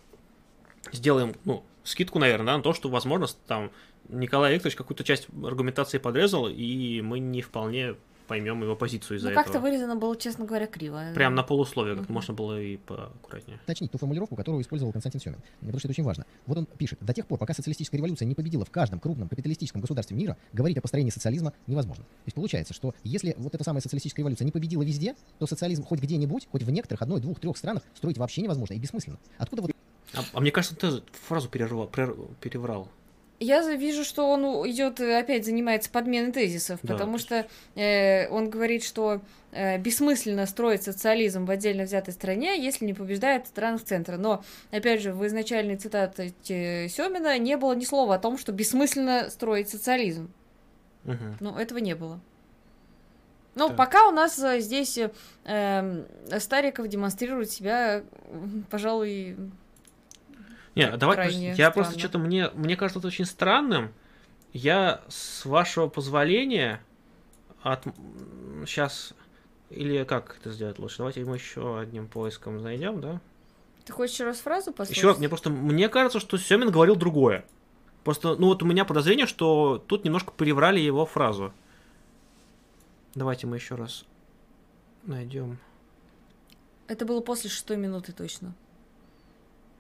[0.91, 3.71] сделаем, ну, скидку, наверное, да, на то, что, возможно, там
[4.09, 7.95] Николай Викторович какую-то часть аргументации подрезал, и мы не вполне
[8.31, 9.43] поймем его позицию из-за Ну, этого.
[9.43, 11.03] как-то вырезано было, честно говоря, криво.
[11.13, 12.13] Прям на полусловие, как Мгм.
[12.13, 13.59] можно было и поаккуратнее.
[13.65, 16.25] уточнить ту формулировку, которую использовал Константин Семин, потому что это очень важно.
[16.45, 19.81] Вот он пишет, до тех пор, пока социалистическая революция не победила в каждом крупном капиталистическом
[19.81, 22.05] государстве мира, говорить о построении социализма невозможно.
[22.05, 25.83] То есть получается, что если вот эта самая социалистическая революция не победила везде, то социализм
[25.83, 29.17] хоть где-нибудь, хоть в некоторых, одной, двух, трех странах строить вообще невозможно и бессмысленно.
[29.39, 29.71] Откуда вот
[30.13, 32.87] А, а мне кажется, ты фразу перервал, прер- переврал.
[33.41, 38.51] Я вижу, что он идет опять занимается подменой тезисов, Да, потому то что э, он
[38.51, 39.19] говорит, что
[39.51, 44.17] э, бессмысленно строить социализм в отдельно взятой стране, если не побеждает странах центра.
[44.17, 46.35] Но, опять же, в изначальной цитате
[46.87, 50.31] Семина не было ни слова о том, что бессмысленно строить социализм.
[51.05, 51.37] Мгм.
[51.39, 52.19] Ну, этого не было.
[53.55, 53.77] Ну, Так.
[53.77, 55.09] пока у нас э, здесь э,
[55.45, 56.05] эм,
[56.39, 58.03] Стариков демонстрирует себя,
[58.69, 59.35] пожалуй,
[60.75, 61.99] Не, Так давай, крайне я просто странно.
[61.99, 63.93] что-то мне, мне кажется это очень странным.
[64.53, 66.81] Я с вашего позволения
[67.61, 67.83] от
[68.65, 69.13] сейчас
[69.69, 70.97] или как это сделать лучше?
[70.97, 73.21] Давайте мы еще одним поиском зайдем, да?
[73.85, 74.97] ты хочешь еще раз фразу послушать?
[74.97, 77.45] Еще раз, мне просто мне кажется, что Семин говорил другое.
[78.03, 81.53] Просто, ну вот у меня подозрение, что тут немножко переврали его фразу.
[83.13, 84.05] Давайте мы еще раз
[85.03, 85.59] найдем.
[86.87, 88.53] Это было после шестой минуты точно.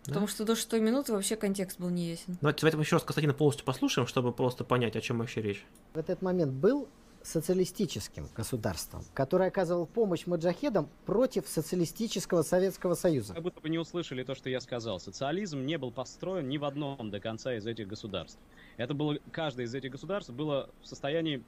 [0.05, 0.13] Да?
[0.13, 2.37] Потому что до шестой минуты вообще контекст был не ясен.
[2.41, 5.65] Давайте, давайте мы еще раз Константина полностью послушаем, чтобы просто понять, о чем вообще речь.
[5.93, 6.87] в этот момент был
[7.23, 13.35] социалистическим государством, которое оказывало помощь маджахедам против социалистического Советского Союза.
[13.35, 14.99] Как будто бы не услышали то, что я сказал.
[14.99, 18.39] Социализм не был построен ни в одном до конца из этих государств.
[18.77, 21.43] Это было, каждое из этих государств было в состоянии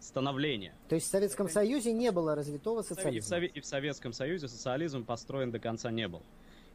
[0.00, 0.74] становления.
[0.88, 3.36] То есть в Советском Союзе не было развитого И в, социализма.
[3.36, 6.22] Сове- и в Советском Союзе социализм построен до конца не был.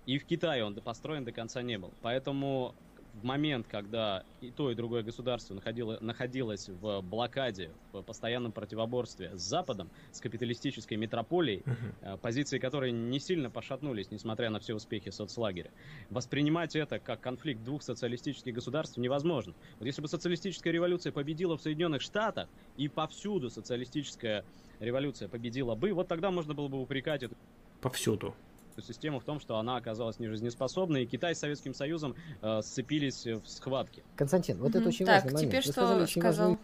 [0.06, 1.92] И в Китае он построен до конца не был.
[2.02, 2.76] Поэтому
[3.14, 9.38] в момент, когда и то, и другое государство находило, находилось в блокаде, в постоянном противоборстве
[9.38, 11.64] с Западом, с капиталистической метрополией,
[12.02, 15.72] э, позиции которой не сильно пошатнулись, несмотря на все успехи соцлагеря.
[16.10, 19.54] Воспринимать это как конфликт двух социалистических государств невозможно.
[19.80, 22.48] Вот если бы социалистическая революция победила в Соединенных Штатах,
[22.78, 24.46] и повсюду социалистическая
[24.80, 27.36] революция победила бы, вот тогда можно было бы упрекать эту
[27.82, 28.36] Повсюду.
[28.86, 33.42] Систему в том, что она оказалась нежизнеспособной, и Китай с Советским Союзом э, сцепились в
[33.46, 34.04] схватке.
[34.16, 34.88] Константин, вот это Мгм.
[34.90, 35.52] очень так, важный момент.
[35.52, 36.48] теперь Вы что сказали очень сказал?
[36.50, 36.60] важную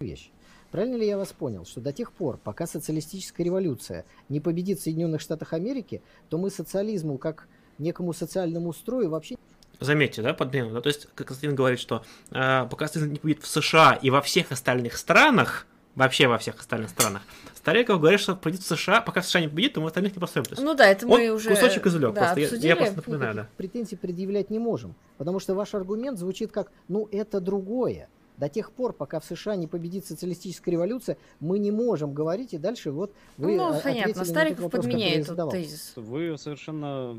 [0.00, 0.30] вещь.
[0.70, 4.82] Правильно ли я вас понял, что до тех пор, пока социалистическая революция не победит в
[4.82, 7.46] Соединенных Штатах Америки, то мы социализму как
[7.78, 9.36] некому социальному строю вообще
[9.80, 10.80] Заметьте, да, подмену, да?
[10.80, 14.22] То есть, как Константин говорит, что э, пока социализм не победит в США и во
[14.22, 17.22] всех остальных странах, вообще во всех остальных странах,
[17.54, 20.20] Стариков говорит, что победит в США, пока в США не победит, то мы остальных не
[20.20, 21.50] есть, Ну да, это мы он уже...
[21.50, 22.40] кусочек извлек да, просто.
[22.40, 22.68] Я- обсудили.
[22.68, 23.48] Я, просто напоминаю, да.
[23.56, 24.94] претензий предъявлять не можем.
[25.18, 28.08] Потому что ваш аргумент звучит как, ну это другое.
[28.38, 32.58] До тех пор, пока в США не победит социалистическая революция, мы не можем говорить, и
[32.58, 35.52] дальше вот вы ну, понятно, Стариков вопрос, я подменяет задавал.
[35.52, 35.92] этот тезис.
[35.94, 37.16] Вы совершенно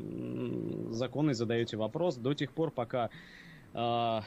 [0.92, 3.08] законный задаете вопрос до тех пор, пока
[3.72, 4.20] э,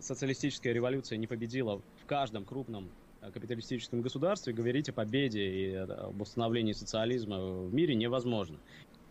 [0.00, 2.90] социалистическая революция не победила в каждом крупном
[3.32, 8.58] капиталистическом государстве, говорить о победе и об установлении социализма в мире невозможно.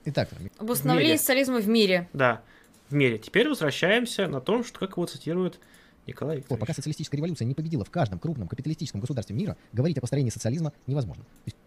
[0.05, 2.09] Итак, Об установлении социализма в мире.
[2.13, 2.43] Да,
[2.89, 3.18] в мире.
[3.18, 5.59] Теперь возвращаемся на том, что как его цитирует
[6.05, 6.76] Николай Вот, пока Викторович.
[6.76, 11.24] социалистическая революция не победила в каждом крупном капиталистическом государстве мира, говорить о построении социализма невозможно.
[11.24, 11.57] То есть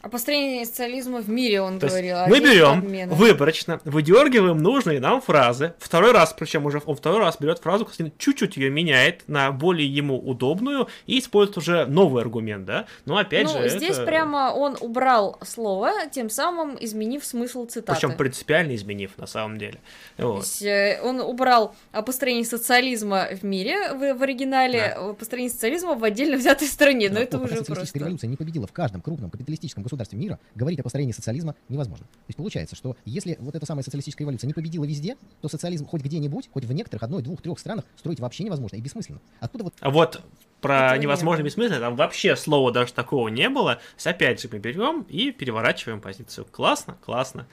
[0.00, 2.16] О построении социализма в мире он То есть говорил.
[2.18, 5.74] а мы берем выборочно, выдергиваем нужные нам фразы.
[5.80, 10.16] Второй раз, причем уже он второй раз берет фразу, чуть-чуть ее меняет на более ему
[10.16, 12.86] удобную и использует уже новый аргумент, да?
[13.06, 18.00] Но опять ну, же, здесь это- прямо он убрал слово, тем самым изменив смысл цитаты.
[18.00, 19.80] Причем принципиально изменив на самом деле.
[20.16, 20.44] То Вот.
[20.44, 25.94] есть, э, он убрал о построении социализма в мире в, в оригинале, о построении социализма
[25.96, 27.08] в отдельно взятой стране.
[27.08, 27.98] Но Да, это пока уже просто.
[27.98, 32.06] революция не победила в каждом крупном капиталистическом государстве мира, говорить о построении социализма невозможно.
[32.06, 35.86] То есть получается, что если вот эта самая социалистическая революция не победила везде, то социализм
[35.86, 39.20] хоть где-нибудь, хоть в некоторых одной, двух, трех странах строить вообще невозможно и бессмысленно.
[39.40, 40.22] Откуда вот А вот
[40.60, 41.46] про не невозможно было.
[41.46, 43.76] бессмысленно, там вообще слова даже такого не было.
[43.76, 46.46] То есть, опять же, мы берем и переворачиваем позицию.
[46.50, 47.46] Классно, классно.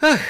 [0.00, 0.20] Ах,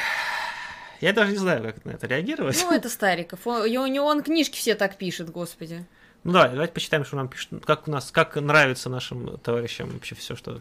[1.00, 2.58] я даже не знаю, как на это реагировать.
[2.62, 3.46] Ну, это Стариков.
[3.46, 5.84] Он, и у него он книжки все так пишет, господи.
[6.26, 7.64] Ну да, давайте почитаем, что нам пишут.
[7.64, 10.60] Как у нас, как нравится нашим товарищам вообще все, что...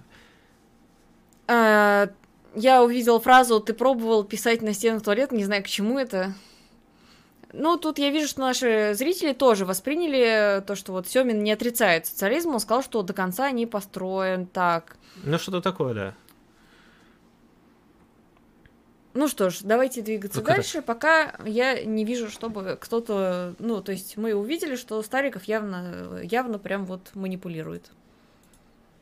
[1.47, 2.07] А,
[2.53, 6.35] я увидел фразу «ты пробовал писать на стенах туалета», не знаю, к чему это.
[7.51, 12.05] Ну, тут я вижу, что наши зрители тоже восприняли то, что вот Семин не отрицает
[12.05, 14.97] социализм, он сказал, что до конца не построен так.
[15.23, 16.13] Ну, что-то такое, да.
[19.15, 20.61] Ну что ж, давайте двигаться Ну, короче.
[20.61, 23.55] дальше, пока я не вижу, чтобы кто-то...
[23.59, 27.91] Ну, то есть мы увидели, что Стариков явно, явно прям вот манипулирует.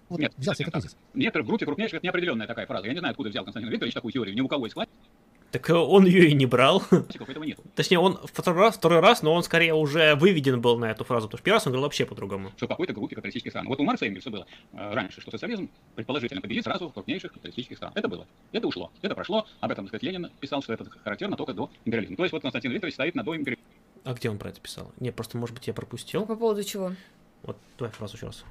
[0.10, 0.74] вот Нет, взялся так.
[0.76, 0.96] тезис?
[1.16, 2.86] Некоторые в группе крупнейших это неопределенная такая фраза.
[2.86, 4.36] Я не знаю, откуда взял Константин Викторович такую теорию.
[4.36, 4.76] Ни у кого из
[5.54, 6.82] Так э, он ее и не брал.
[7.46, 7.60] нет.
[7.76, 11.28] Точнее, он второй раз, второй раз, но он скорее уже выведен был на эту фразу,
[11.28, 12.52] потому что первый раз он говорил вообще по-другому.
[12.58, 13.68] Что в какой-то группе капиталистических стран.
[13.68, 17.34] Вот у Маркса и Энгельса было э, раньше, что социализм предположительно победит сразу в крупнейших
[17.34, 17.92] капиталистических стран.
[17.94, 18.26] Это было.
[18.52, 18.92] Это ушло.
[19.04, 19.46] Это прошло.
[19.60, 22.18] Об этом, так сказать, Ленин писал, что это характерно только до империализма.
[22.18, 23.70] То есть вот Константин Викторович стоит на до империализма.
[24.06, 24.92] А где он про это писал?
[25.00, 26.26] Не, просто, может быть, я пропустил.
[26.26, 26.94] По поводу чего?
[27.44, 28.44] Вот, давай фразу еще раз.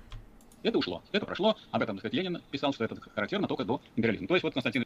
[0.62, 1.03] Это ушло.
[1.11, 1.57] Это прошло.
[1.72, 4.28] Об этом, так сказать, Ленин писал, что это характерно только до империализма.
[4.28, 4.84] То есть вот Константин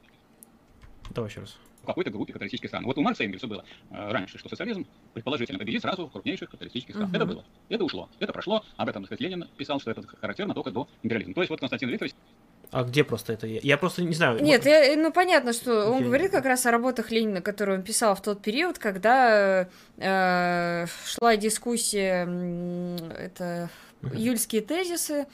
[1.10, 1.56] Давай еще раз.
[1.82, 2.84] в какой-то группе капиталистических стран.
[2.84, 6.50] Вот у Маркса и Энгельса было э, раньше, что социализм предположительно победит сразу в крупнейших
[6.50, 7.08] капиталистических стран.
[7.08, 7.16] Мгм.
[7.16, 7.44] Это было.
[7.68, 8.08] Это ушло.
[8.18, 8.64] Это прошло.
[8.76, 11.34] Об этом, так сказать, Ленин писал, что это характерно только до империализма.
[11.34, 12.14] То есть вот Константин Викторович
[12.72, 13.46] А где просто это?
[13.46, 14.42] Я, просто не знаю.
[14.42, 17.84] Нет, я, ну понятно, что он Я- говорит как раз о работах Ленина, которые он
[17.84, 22.24] писал в тот период, когда э, шла дискуссия,
[23.16, 23.70] это
[24.02, 24.16] Мгм.
[24.16, 25.26] июльские тезисы,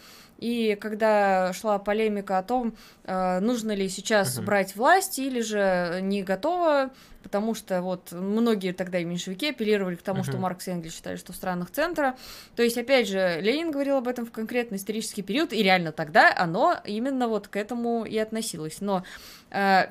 [0.42, 2.74] и когда шла полемика о том,
[3.04, 4.44] э, нужно ли сейчас Мгм.
[4.46, 6.90] брать власть или же не готово,
[7.22, 10.42] потому что вот многие тогда и меньшевики апеллировали к тому, что Мгм.
[10.42, 12.16] Маркс и Энгельс считали, что в странах центра.
[12.56, 16.34] То есть, опять же, Ленин говорил об этом в конкретный исторический период, и реально тогда
[16.36, 18.80] оно именно вот к этому и относилось.
[18.80, 19.04] Но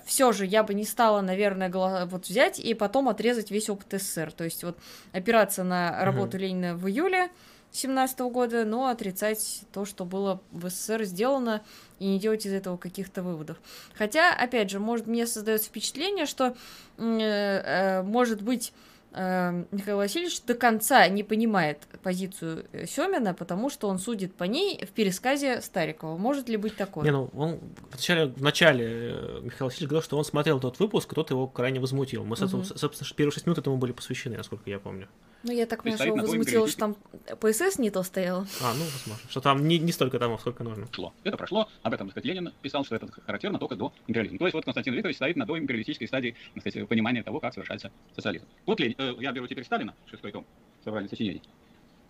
[0.05, 4.01] все же я бы не стала, наверное, голо- вот взять и потом отрезать весь опыт
[4.01, 4.31] СССР.
[4.31, 4.77] То есть вот
[5.13, 7.29] опираться на работу Ленина в июле
[7.71, 11.61] 17 года, но отрицать то, что было в СССР сделано,
[11.99, 13.57] и не делать из этого каких-то выводов.
[13.93, 16.55] Хотя, опять же, может, мне создается впечатление, что,
[16.97, 18.73] э, э, может быть,
[19.13, 24.83] э, Михаил Васильевич до конца не понимает позицию Семина, потому что он судит по ней
[24.83, 26.17] в пересказе Старикова.
[26.17, 27.05] Может ли быть такое?
[27.05, 27.59] Не, ну, он
[27.89, 31.47] вначале, в начале э, Михаил Васильевич говорил, что он смотрел тот выпуск, и тот его
[31.47, 32.23] крайне возмутил.
[32.25, 35.07] Мы, собственно, собственно, первые шесть минут этому были посвящены, насколько я помню.
[35.43, 36.95] Ну, я так понимаю, что его возмутило, что там
[37.39, 38.41] ПСС не то стоял.
[38.61, 39.29] А, ну, возможно.
[39.29, 40.87] Что там не, не столько томов, сколько нужно.
[40.91, 41.13] шло.
[41.23, 41.67] Это прошло.
[41.81, 44.37] Об этом, так сказать, Ленин писал, что это характерно только до империализма.
[44.37, 47.91] То есть вот Константин Викторович стоит на доимпериалистической стадии, так сказать, понимания того, как совершается
[48.15, 48.45] социализм.
[48.65, 50.45] Вот Ленин, э, я беру теперь Сталина, шестой том,
[50.83, 51.41] собрание сочинений.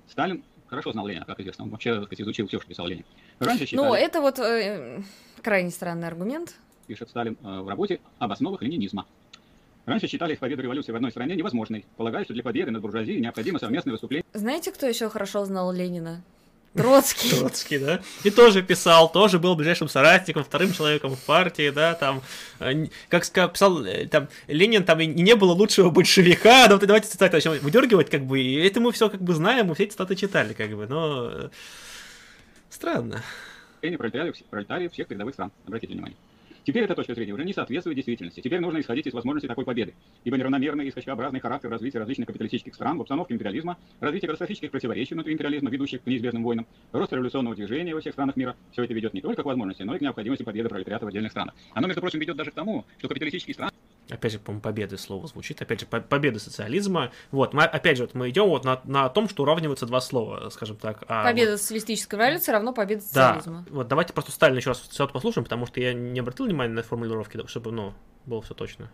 [0.10, 1.64] Сталин хорошо знал Ленина, как известно.
[1.64, 3.06] Он вообще, так сказать, изучил все, что писал Ленин.
[3.40, 5.02] Раньше считали, Ну, это вот э,
[5.42, 6.56] крайне странный аргумент.
[6.88, 9.06] пишет Сталин э, в работе об основах ленинизма.
[9.86, 13.60] Раньше считали победу революции в одной стране невозможной, полагая, что для победы над буржуазией необходимо
[13.60, 16.24] совместное выступление Знаете, кто еще хорошо знал Ленина?
[16.74, 17.38] Троцкий.
[17.38, 18.00] Троцкий, да?
[18.24, 22.22] И тоже писал, тоже был ближайшим соратником, вторым человеком в партии, да, там,
[22.62, 26.86] э, как ска- писал, э, там, Ленин, там, и не было лучшего большевика, да, вот
[26.88, 29.84] давайте цитаты начнем выдергивать, как бы, и это мы все, как бы, знаем, мы все
[29.84, 31.30] эти цитаты читали, как бы, но...
[31.30, 31.50] э,
[32.70, 33.22] Странно.
[33.82, 35.52] пролетариев, пролетариев всех передовых стран.
[35.66, 36.16] Обратите внимание.
[36.64, 38.42] Теперь эта точка зрения уже не соответствует действительности.
[38.42, 39.96] Теперь нужно исходить из возможности такой победы.
[40.24, 45.16] Ибо неравномерный и скачкообразный характер развития различных капиталистических стран в обстановке империализма, развитие катастрофических противоречий
[45.16, 48.94] внутри империализма, ведущих к неизбежным войнам, рост революционного движения во всех странах мира, все это
[48.94, 51.56] ведет не только к возможности, но и к необходимости победы пролетариата в отдельных странах.
[51.74, 53.72] Оно, между прочим, ведет даже к тому, что капиталистические страны
[54.12, 55.62] Опять же, по-моему, победы слово звучит.
[55.62, 57.12] Опять же, по- победа социализма.
[57.32, 60.50] Вот, мы, опять же, вот мы идем вот на, на том, что уравниваются два слова,
[60.50, 61.04] скажем так.
[61.08, 63.66] А Победа вот- социалистической революции равно победа Да, социализма.
[63.70, 66.84] вот давайте просто Сталина еще раз цитату послушаем, потому что я не обратил внимания на
[66.84, 67.94] формулировки, да, чтобы, ну,
[68.26, 68.92] было все точно.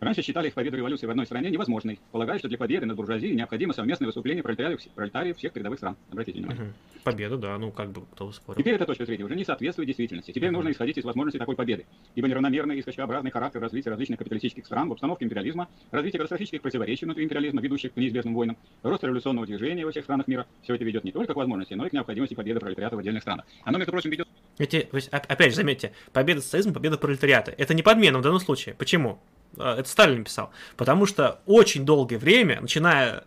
[0.00, 3.34] Раньше считали их победу революции в одной стране невозможной, полагая, что для победы над буржуазией
[3.34, 5.96] необходимо совместное выступление пролетариев, пролетариев всех передовых стран.
[6.10, 6.64] Обратите внимание.
[6.64, 6.74] Мгм.
[7.04, 8.58] Победа, да, ну как бы кто спорил.
[8.58, 10.32] Теперь эта точка зрения уже не соответствует действительности.
[10.32, 10.56] Теперь Мгм.
[10.56, 11.86] нужно исходить из возможности такой победы.
[12.14, 17.04] Ибо неравномерный и скачкообразный характер развития различных капиталистических стран в обстановке империализма, развитие катастрофических противоречий
[17.04, 20.84] внутри империализма, ведущих к неизбежным войнам, рост революционного движения во всех странах мира, все это
[20.84, 23.44] ведет не только к возможности, но и к необходимости победы пролетариата в отдельных странах.
[23.64, 24.26] Оно, между прочим, ведет
[24.58, 27.52] Эти, опять же, заметьте, победа социализма, победа пролетариата.
[27.56, 28.74] Это не подмена в данном случае.
[28.74, 29.20] Почему?
[29.58, 30.50] А, Это Сталин писал.
[30.76, 33.24] Потому что очень долгое время, начиная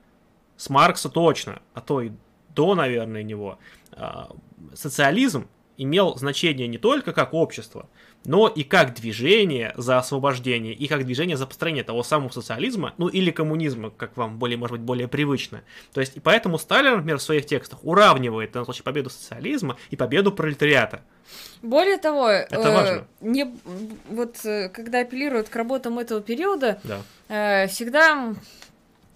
[0.58, 2.12] с Маркса точно, а то и
[2.50, 3.60] до, наверное, него,
[3.92, 4.30] а,
[4.74, 5.48] социализм
[5.78, 7.90] имел значение не только как общество,
[8.26, 13.08] но и как движение за освобождение, и как движение за построение того самого социализма, ну
[13.08, 15.64] или коммунизма, как вам более, может быть, более привычно.
[15.94, 19.96] То есть, и поэтому Сталин, например, в своих текстах уравнивает, данном случае, победу социализма и
[19.96, 21.02] победу пролетариата.
[21.62, 23.08] Более того, Это э, важно.
[23.22, 23.54] не,
[24.10, 27.02] вот э, когда апеллируют к работам этого периода, Да.
[27.30, 28.34] э, всегда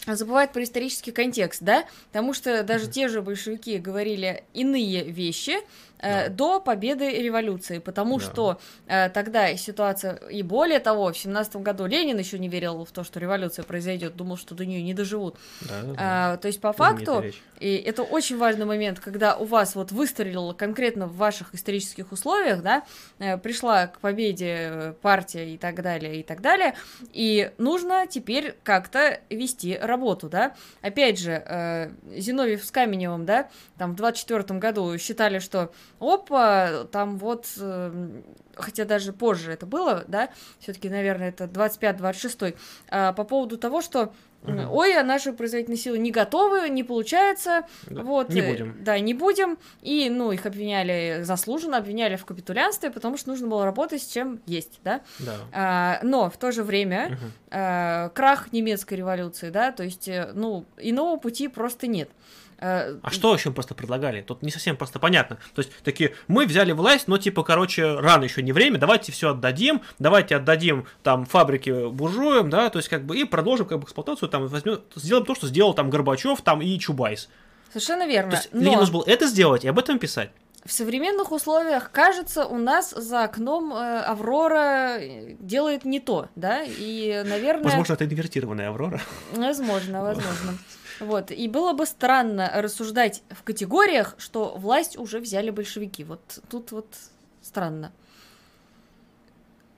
[0.06, 1.86] забывают про исторический контекст, да?
[2.12, 5.58] Потому что даже те же большевики говорили иные вещи
[6.00, 6.30] Да.
[6.30, 8.26] до победы революции, потому Да.
[8.26, 12.92] что э, тогда ситуация, и более того, в семнадцатом году Ленин еще не верил в
[12.92, 15.36] то, что революция произойдет, думал, что до нее не доживут.
[15.62, 15.96] Да, да, да.
[16.00, 17.24] А, то есть по факту
[17.60, 22.62] и это очень важный момент, когда у вас вот выстрелила конкретно в ваших исторических условиях,
[22.62, 22.84] да,
[23.20, 26.76] э, пришла к победе э, партия и так далее, и так далее,
[27.14, 30.56] и нужно теперь как-то вести работу, да.
[30.82, 37.18] Опять же, э, Зиновьев с Каменевым, да, там в 24 году считали, что опа, там
[37.18, 38.22] вот, э,
[38.56, 40.30] хотя даже позже это было, да,
[40.60, 42.56] все-таки, наверное, это 25-26,
[42.90, 44.72] а, по поводу того, что Мгм.
[44.72, 48.04] ой, а наши производительные силы не готовы, не получается, Да.
[48.04, 48.76] вот, Не э, будем.
[48.84, 49.58] Да, не будем.
[49.82, 54.40] И, ну, их обвиняли заслуженно, обвиняли в капитулянстве, потому что нужно было работать с чем
[54.46, 55.02] есть, да.
[55.20, 55.38] Да.
[55.52, 57.32] А, но в то же время Мгм.
[57.52, 62.10] а, крах немецкой революции, да, то есть, э, ну, иного пути просто нет.
[62.60, 64.22] А, А что еще просто предлагали?
[64.22, 65.38] Тут не совсем просто понятно.
[65.54, 69.32] То есть такие, мы взяли власть, но типа, короче, рано еще не время, давайте все
[69.32, 73.84] отдадим, давайте отдадим там фабрики буржуям, да, то есть как бы и продолжим как бы
[73.86, 77.30] эксплуатацию, там возьмем, сделаем то, что сделал там Горбачев, там и Чубайс.
[77.70, 78.32] Совершенно верно.
[78.32, 80.32] То есть но должен был это сделать и об этом писать.
[80.68, 86.64] В современных условиях, кажется, у нас за окном э, Аврора э, делает не то, да,
[86.64, 87.64] и, наверное...
[87.64, 89.02] Возможно, это инвертированная Аврора.
[89.34, 90.58] Возможно, возможно.
[91.00, 91.32] Вот.
[91.32, 96.04] И было бы странно рассуждать в категориях, что власть уже взяли большевики.
[96.04, 96.88] Вот тут вот
[97.42, 97.94] странно.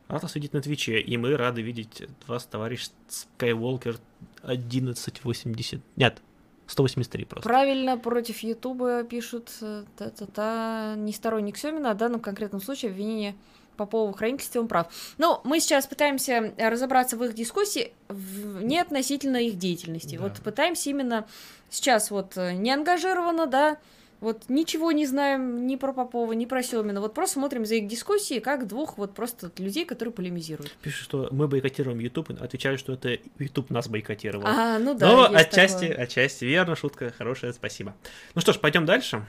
[0.08, 3.98] Рад вас видеть на Твиче, и мы рады видеть вас, товарищ Скайуолкер
[4.42, 5.82] 1180.
[5.98, 6.22] Нет,
[6.70, 7.48] 183 просто.
[7.48, 13.36] Правильно против Ютуба пишут э, та-та-та, не сторонник Семина, а в данном конкретном случае обвинение
[13.76, 14.88] Попова в хранительстве он прав.
[15.18, 20.18] Но мы сейчас пытаемся разобраться в их дискуссии в, не относительно их деятельности.
[20.18, 20.24] Да.
[20.24, 21.26] Вот пытаемся именно
[21.70, 23.78] сейчас вот э, не ангажированно, да,
[24.22, 27.00] вот ничего не знаем ни про Попова, ни про Семина.
[27.00, 30.76] Вот просто смотрим за их дискуссии, как двух вот просто людей, которые полемизируют.
[30.82, 34.46] Пишут, что мы бойкотируем YouTube, отвечают, что это YouTube нас бойкотировал.
[34.46, 35.08] А, ну да.
[35.08, 36.04] Но есть отчасти, такое.
[36.04, 37.96] отчасти верно, шутка хорошая, спасибо.
[38.36, 39.26] Ну что ж, пойдем дальше.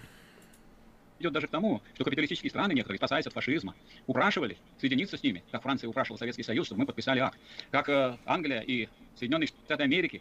[1.20, 3.74] идет даже к тому, что капиталистические страны некоторые, спасаясь от фашизма,
[4.08, 7.38] упрашивали соединиться с ними, как Франция упрашивала Советский Союз, чтобы мы подписали акт.
[7.70, 10.20] Как э, Англия и Соединенные Штаты Америки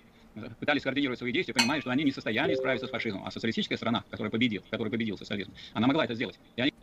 [0.60, 3.26] пытались координировать свои действия, понимая, что они не в состоянии справиться с фашизмом.
[3.26, 6.40] А социалистическая страна, которая победила, которая победил социализм, она могла это сделать.
[6.56, 6.74] И они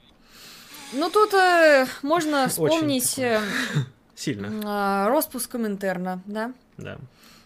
[0.93, 3.41] Ну тут э, можно вспомнить э,
[4.17, 6.97] Сильно, а, распуск Коминтерна, да, да.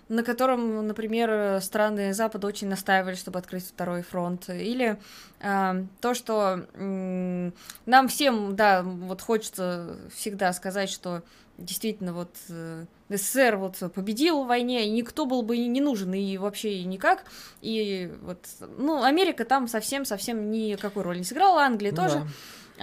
[0.09, 4.49] на котором, например, страны Запада очень настаивали, чтобы открыть второй фронт.
[4.49, 4.97] Или
[5.41, 7.53] а, то, что м,
[7.87, 11.23] нам всем, да, вот хочется всегда сказать, что
[11.61, 16.37] действительно вот э, СССР вот победил в войне, и никто был бы не нужен, и
[16.39, 17.25] вообще и никак.
[17.61, 18.39] И вот,
[18.79, 22.15] ну, Америка там совсем-совсем никакой роли не сыграла, Англия Ну тоже.
[22.19, 22.27] да.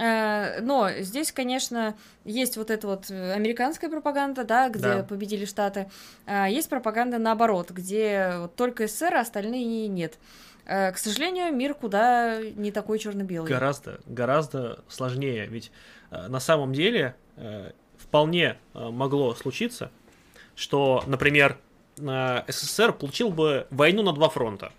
[0.00, 5.02] Э, Но здесь, конечно, есть вот эта вот э, американская пропаганда, да, где Да.
[5.02, 5.90] победили Штаты.
[6.26, 10.18] А Есть пропаганда наоборот, где вот только СССР, а остальные нет.
[10.66, 13.50] К сожалению, мир куда не такой черно-белый.
[13.50, 15.46] Гораздо, гораздо сложнее.
[15.46, 15.72] Ведь
[16.10, 17.14] на самом деле
[18.08, 19.90] вполне э, могло случиться,
[20.54, 21.58] что, например,
[21.98, 24.72] э, СССР получил бы войну на два фронта.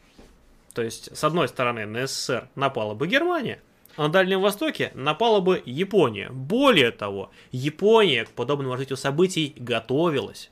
[0.74, 3.62] То есть, с одной стороны, на СССР напала бы Германия,
[3.96, 6.30] а на Дальнем Востоке напала бы Япония.
[6.30, 10.50] Более того, Япония к подобному развитию событий готовилась.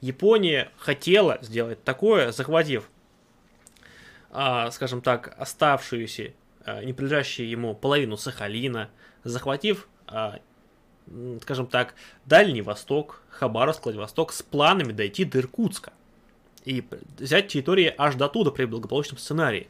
[0.00, 2.88] Япония хотела сделать такое, захватив,
[4.30, 6.32] а, скажем так, оставшуюся,
[6.64, 8.90] а, не принадлежащую ему половину Сахалина,
[9.24, 10.40] захватив а,
[11.42, 11.94] скажем так,
[12.24, 15.92] Дальний Восток, Хабаровск, Владивосток с планами дойти до Иркутска
[16.64, 16.84] и
[17.18, 19.68] взять территории аж до туда при благополучном сценарии.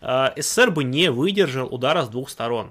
[0.00, 2.70] А, СССР бы не выдержал удара с двух сторон.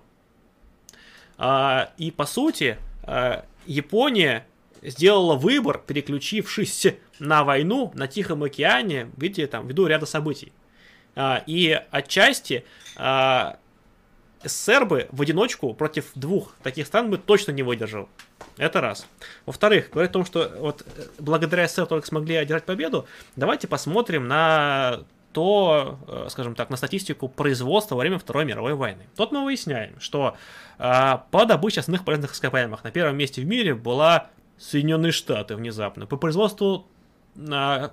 [1.37, 2.77] А, и по сути,
[3.65, 4.45] Япония
[4.81, 6.87] сделала выбор, переключившись
[7.19, 10.53] на войну на Тихом океане, видите, там, ввиду ряда событий.
[11.45, 12.65] И отчасти
[14.43, 18.09] СССР бы в одиночку против двух таких стран бы точно не выдержал.
[18.57, 19.07] Это раз.
[19.45, 24.27] Во-вторых, говоря о том, что вот э, благодаря СССР только смогли одержать победу, давайте посмотрим
[24.27, 24.99] на
[25.31, 29.03] то, э, скажем так, на статистику производства во время Второй мировой войны.
[29.15, 30.37] Тут мы выясняем, что
[30.77, 36.05] э, по добыче основных полезных ископаемых на первом месте в мире была Соединенные Штаты внезапно.
[36.05, 36.87] По производству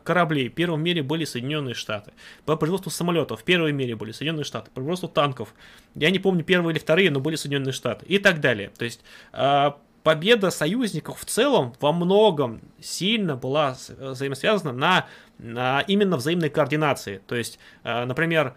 [0.05, 2.12] кораблей в первом мире были Соединенные Штаты.
[2.45, 4.70] По производству самолетов в первом мире были Соединенные Штаты.
[4.70, 5.55] По производству танков,
[5.95, 8.05] я не помню первые или вторые, но были Соединенные Штаты.
[8.07, 8.70] И так далее.
[8.76, 9.01] То есть
[9.32, 15.07] а, победа союзников в целом во многом сильно была взаимосвязана на,
[15.38, 17.22] на именно взаимной координации.
[17.26, 18.57] То есть, а, например,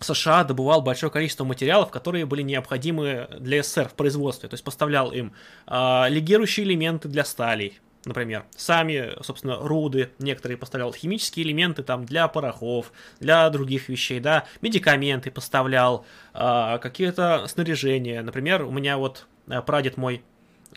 [0.00, 4.48] США добывал большое количество материалов, которые были необходимы для СССР в производстве.
[4.48, 5.32] То есть поставлял им
[5.66, 12.28] э, легирующие элементы для сталей, например, сами, собственно, руды, некоторые поставлял химические элементы там для
[12.28, 19.60] порохов, для других вещей, да, медикаменты поставлял, э, какие-то снаряжения, например, у меня вот э,
[19.62, 20.22] прадед мой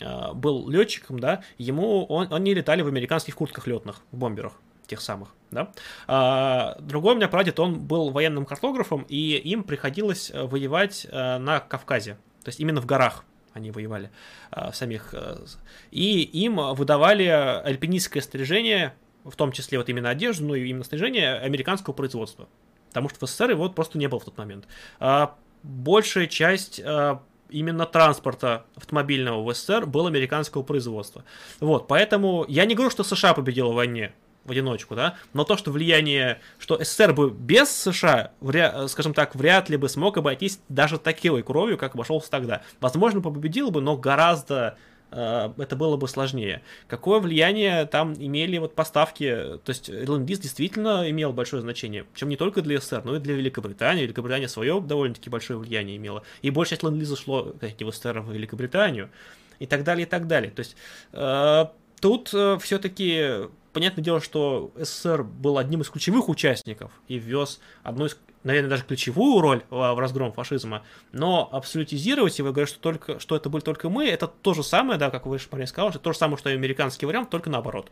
[0.00, 4.52] э, был летчиком, да, ему, он, они летали в американских куртках летных, в бомберах
[4.86, 5.72] тех самых, да.
[6.06, 11.58] А, другой у меня прадед, он был военным картографом, и им приходилось воевать а, на
[11.58, 13.24] Кавказе, то есть именно в горах,
[13.56, 14.10] они воевали
[14.50, 15.14] а, самих.
[15.14, 15.44] А,
[15.90, 18.94] и им выдавали альпинистское снаряжение,
[19.24, 22.48] в том числе вот именно одежду, но и именно снаряжение американского производства.
[22.88, 24.66] Потому что в СССР его просто не было в тот момент.
[25.00, 31.24] А, большая часть а, именно транспорта автомобильного в СССР был американского производства.
[31.60, 34.12] Вот, поэтому я не говорю, что США победила в войне
[34.46, 39.34] в одиночку, да, но то, что влияние, что СССР бы без США, вря, скажем так,
[39.34, 42.62] вряд ли бы смог обойтись даже такой кровью, как обошелся тогда.
[42.80, 44.76] Возможно, победил бы, но гораздо
[45.10, 46.62] э, это было бы сложнее.
[46.88, 52.36] Какое влияние там имели вот поставки, то есть ленд действительно имел большое значение, причем не
[52.36, 54.02] только для СССР, но и для Великобритании.
[54.04, 56.22] Великобритания свое довольно-таки большое влияние имела.
[56.42, 59.10] И большая часть ленд-лиза шло, кстати, в СССР, в Великобританию,
[59.58, 60.50] и так далее, и так далее.
[60.50, 60.76] То есть
[61.12, 61.66] э,
[62.00, 68.06] тут э, все-таки понятное дело, что СССР был одним из ключевых участников и ввез одну
[68.06, 73.36] из, наверное, даже ключевую роль в, разгром фашизма, но абсолютизировать его, говорят, что, только, что
[73.36, 76.12] это были только мы, это то же самое, да, как вы, Мария сказал, что то
[76.14, 77.90] же самое, что и американский вариант, только наоборот.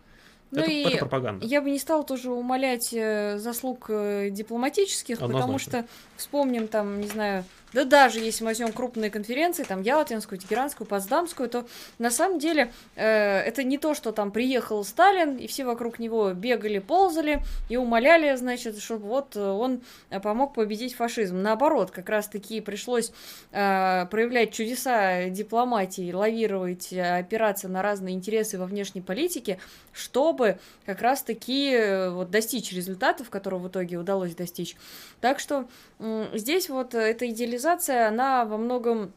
[0.53, 1.45] Ну это, и это пропаганда.
[1.45, 5.39] Я бы не стала тоже умолять э, заслуг э, дипломатических, Однозначно.
[5.39, 5.85] потому что
[6.17, 11.49] вспомним там, не знаю, да даже если мы возьмем крупные конференции, там Ялтинскую, Тегеранскую, Потсдамскую,
[11.49, 11.67] то
[11.99, 16.33] на самом деле э, это не то, что там приехал Сталин, и все вокруг него
[16.33, 19.83] бегали, ползали и умоляли, значит, чтобы вот он
[20.23, 21.43] помог победить фашизм.
[21.43, 23.13] Наоборот, как раз-таки пришлось
[23.53, 29.59] э, проявлять чудеса дипломатии, лавировать, опираться на разные интересы во внешней политике,
[29.93, 34.77] чтобы как раз-таки э, вот достичь результатов, которые в итоге удалось достичь.
[35.21, 35.67] Так что
[35.99, 39.13] э, здесь вот эта идеализация, она во многом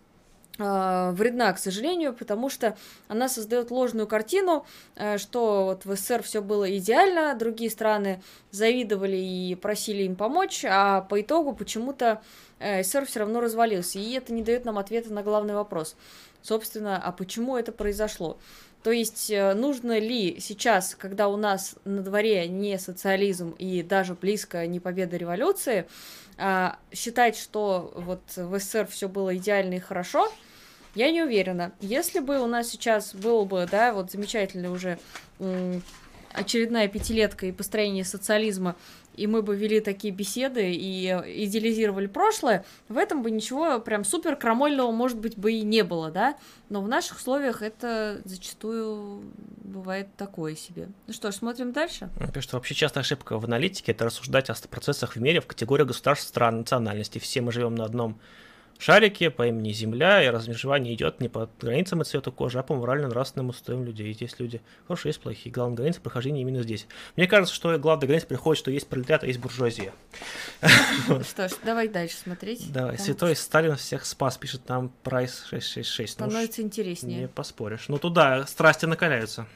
[0.58, 2.78] э, вредна, к сожалению, потому что
[3.08, 8.22] она создает ложную картину, э, что вот в СССР все было идеально, другие страны
[8.52, 12.22] завидовали и просили им помочь, а по итогу почему-то
[12.60, 15.96] э, СССР все равно развалился, и это не дает нам ответа на главный вопрос.
[16.42, 18.38] Собственно, а почему это произошло?
[18.84, 24.66] То есть нужно ли сейчас, когда у нас на дворе не социализм и даже близко
[24.66, 25.88] не победа революции,
[26.38, 30.32] а, считать, что вот в СССР все было идеально и хорошо,
[30.96, 31.72] я не уверена.
[31.80, 34.98] Если бы у нас сейчас был бы, да, вот замечательный уже
[36.38, 38.76] очередная пятилетка и построение социализма
[39.18, 44.36] и мы бы вели такие беседы и идеализировали прошлое, в этом бы ничего прям супер
[44.36, 46.38] крамольного, может быть, бы и не было, да?
[46.70, 49.24] Но в наших условиях это зачастую
[49.64, 50.88] бывает такое себе.
[51.08, 52.10] Ну что ж, смотрим дальше.
[52.20, 55.84] Потому что вообще частая ошибка в аналитике– это рассуждать о процессах в мире в категории
[55.84, 57.20] государств, стран, национальностей.
[57.20, 58.20] Все мы живем на одном
[58.80, 62.76] шарике по имени Земля, и размежевание идет не по границам и цвету кожи, а по
[62.76, 64.16] морально-нравственным устоям людей.
[64.20, 65.52] Есть люди хорошие, есть плохие.
[65.52, 66.88] Главная граница прохождения именно здесь.
[67.16, 69.94] Мне кажется, что главная граница приходит, что есть пролетариат, а есть буржуазия.
[71.24, 72.72] Что ж, давай дальше смотреть.
[72.72, 72.98] Давай.
[72.98, 76.14] Святой Сталин всех спас, пишет нам Прайс 666.
[76.14, 77.22] Становится интереснее.
[77.22, 77.86] Не поспоришь.
[77.88, 79.48] Ну туда страсти накаляются.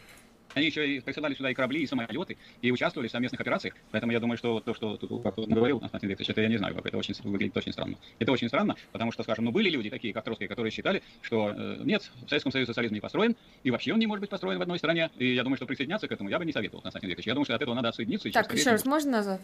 [0.53, 3.75] Они еще и присылали сюда и корабли, и самолеты, и участвовали в совместных операциях.
[3.91, 6.75] Поэтому я думаю, что то, что тут как говорил, Константин Викторович, это я не знаю,
[6.75, 7.97] как это очень выглядит очень странно.
[8.19, 11.53] Это очень странно, потому что, скажем, ну были люди такие, как Троцкий, которые считали, что
[11.55, 14.59] э, нет, в Советском Союзе социализм не построен, и вообще он не может быть построен
[14.59, 15.09] в одной стране.
[15.17, 17.27] И я думаю, что присоединяться к этому я бы не советовал, Константин Викторович.
[17.27, 18.31] Я думаю, что от этого надо отсоединиться.
[18.31, 19.41] Так, еще раз, можно назад?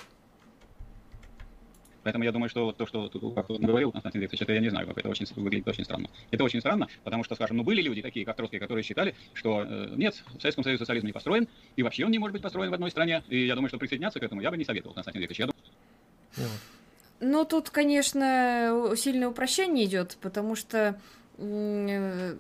[2.08, 4.70] Поэтому я думаю, что то, что тут как он говорил, Константин Викторович, это я не
[4.70, 6.08] знаю, как это очень выглядит очень странно.
[6.32, 9.66] Это очень странно, потому что, скажем, ну были люди такие, как Троцкий, которые считали, что
[9.68, 12.72] э, нет, в Советском Союзе социализм не построен, и вообще он не может быть построен
[12.72, 13.24] в одной стране.
[13.28, 15.40] И я думаю, что присоединяться к этому я бы не советовал, Константин Викторович.
[15.40, 15.64] Я думаю,
[16.38, 16.60] Вот.
[17.20, 20.98] Ну, тут, конечно, сильное упрощение идет, потому что
[21.38, 22.38] э,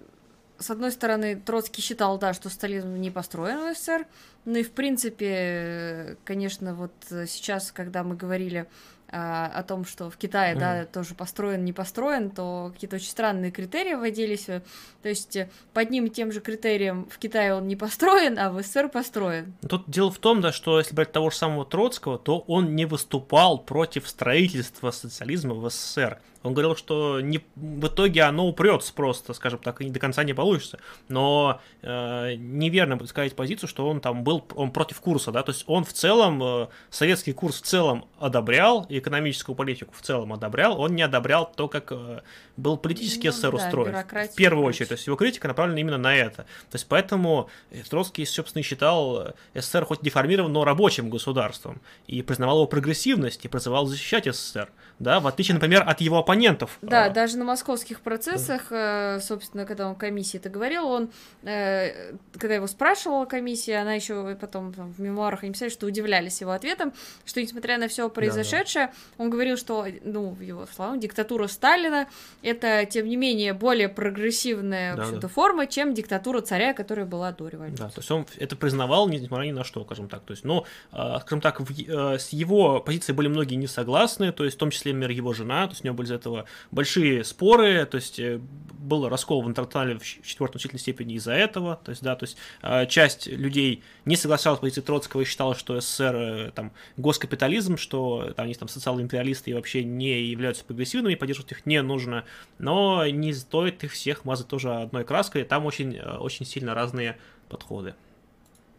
[0.60, 4.08] с одной стороны, Троцкий считал, да, что социализм не построен в СССР,
[4.46, 8.66] ну и, в принципе, э, конечно, вот сейчас, когда мы говорили
[9.10, 13.52] а, о том, что в Китае, да, тоже построен, не построен, то какие-то очень странные
[13.52, 14.46] критерии вводились.
[14.46, 18.52] То есть э, по одним и тем же критериям в Китае он не построен, а
[18.52, 19.54] в СССР построен.
[19.68, 22.86] Тут дело в том, да, что если брать того же самого Троцкого, то он не
[22.86, 26.20] выступал против строительства социализма в СССР.
[26.48, 30.34] Он говорил, что не, в итоге оно упрется просто, скажем так, и до конца не
[30.34, 30.80] получится.
[31.10, 35.52] Но э, неверно будет сказать позицию, что он там был он против курса, да, то
[35.52, 40.80] есть он в целом, э, советский курс в целом одобрял, экономическую политику в целом одобрял,
[40.80, 42.22] он не одобрял то, как э,
[42.56, 43.96] был политический Ну СССР да, устроен.
[43.96, 46.44] В первую очередь, то есть его критика направлена именно на это.
[46.72, 52.22] То есть поэтому э, Троцкий, собственно, считал э, СССР хоть деформированным, но рабочим государством, и
[52.22, 54.70] признавал его прогрессивность, и призывал защищать СССР,
[55.00, 56.78] да, в отличие, например, от его оппонентов.
[56.82, 61.10] Да, А, даже на московских процессах, э, собственно, когда он комиссии это говорил, он,
[61.44, 66.42] э, когда его спрашивала комиссия, она еще потом там, в мемуарах они писали, что удивлялись
[66.42, 66.94] его ответом,
[67.26, 72.08] что несмотря на все произошедшее, он говорил, что, ну, в его словах, диктатура Сталина
[72.42, 75.28] это, тем не менее, более прогрессивная, Да, да.
[75.28, 77.84] форма, чем диктатура царя, которая была до революции.
[77.84, 80.24] Да, то есть он это признавал, несмотря ни на что, скажем так.
[80.24, 84.32] То есть, ну, э, скажем так, в э, с его позицией были многие не согласны,
[84.32, 86.46] то есть, в том числе, например, его жена, то есть, у него были из-за этого
[86.72, 88.40] большие споры, то есть, э,
[88.80, 92.38] был раскол в интернационале в четвертой значительной степени из-за этого, то есть, да, то есть,
[92.62, 97.78] э, часть людей не соглашалась с позицией Троцкого и считала, что СССР, э, там, госкапитализм,
[97.78, 102.24] что там, они там социал-империалисты и вообще не являются прогрессивными, поддерживать их не нужно,
[102.60, 107.18] но не стоит их всех мазать тоже одной краской, там очень, э, очень сильно разные
[107.50, 107.96] подходы.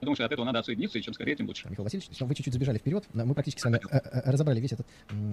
[0.01, 1.69] Я думаю, что от этого надо отсоединиться, и чем скорее, тем лучше.
[1.69, 3.05] Михаил Васильевич, вы чуть-чуть забежали вперед.
[3.13, 4.87] Мы практически с вами э, э, разобрали весь этот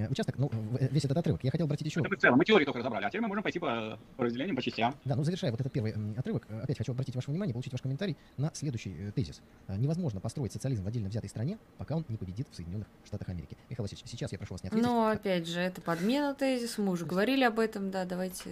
[0.09, 1.43] участок, ну, в- весь этот отрывок.
[1.43, 1.99] Я хотел обратить еще...
[2.01, 2.37] Это в целом.
[2.37, 4.95] Мы теорию только разобрали, а теперь мы можем пойти по, по разделениям, по частям.
[5.05, 7.81] Да, ну завершая вот этот первый отрывок, э, опять хочу обратить ваше внимание, получить ваш
[7.81, 9.41] комментарий на следующий э, тезис.
[9.67, 13.29] Э, Невозможно построить социализм в отдельно взятой стране, пока он не победит в Соединенных Штатах
[13.29, 13.55] Америки.
[13.69, 14.85] Михаил Васильевич, сейчас я прошу вас не ответить.
[14.87, 18.49] Но, а, опять же, это подмена тезиса, мы уже говорили об этом, да, давайте...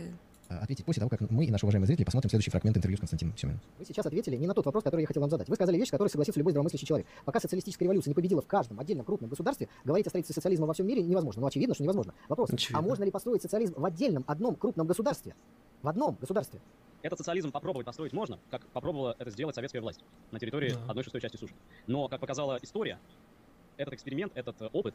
[0.53, 2.99] а, ответить после того, как мы и наши уважаемые зрители посмотрим следующий фрагмент интервью с
[2.99, 3.61] Константином Семеновым.
[3.79, 5.49] Вы сейчас ответили не на тот вопрос, который я хотел вам задать.
[5.49, 7.07] Вы сказали вещь, которой согласился любой здравомыслящий человек.
[7.25, 10.73] Пока социалистическая революция не победила в каждом отдельном крупном государстве, говорить о строительстве социализма во
[10.73, 11.41] всем мире невозможно.
[11.41, 12.13] Ну, очевидно, что невозможно.
[12.29, 12.79] Вопрос, Очевидно.
[12.79, 15.35] а можно ли построить социализм в отдельном одном крупном государстве?
[15.81, 16.59] В одном государстве.
[17.01, 19.99] Этот социализм попробовать построить можно, как попробовала это сделать советская власть
[20.31, 20.79] на территории Да.
[20.89, 21.53] одной шестой части суши.
[21.87, 22.97] Но, как показала история,
[23.75, 24.93] этот эксперимент, этот э, опыт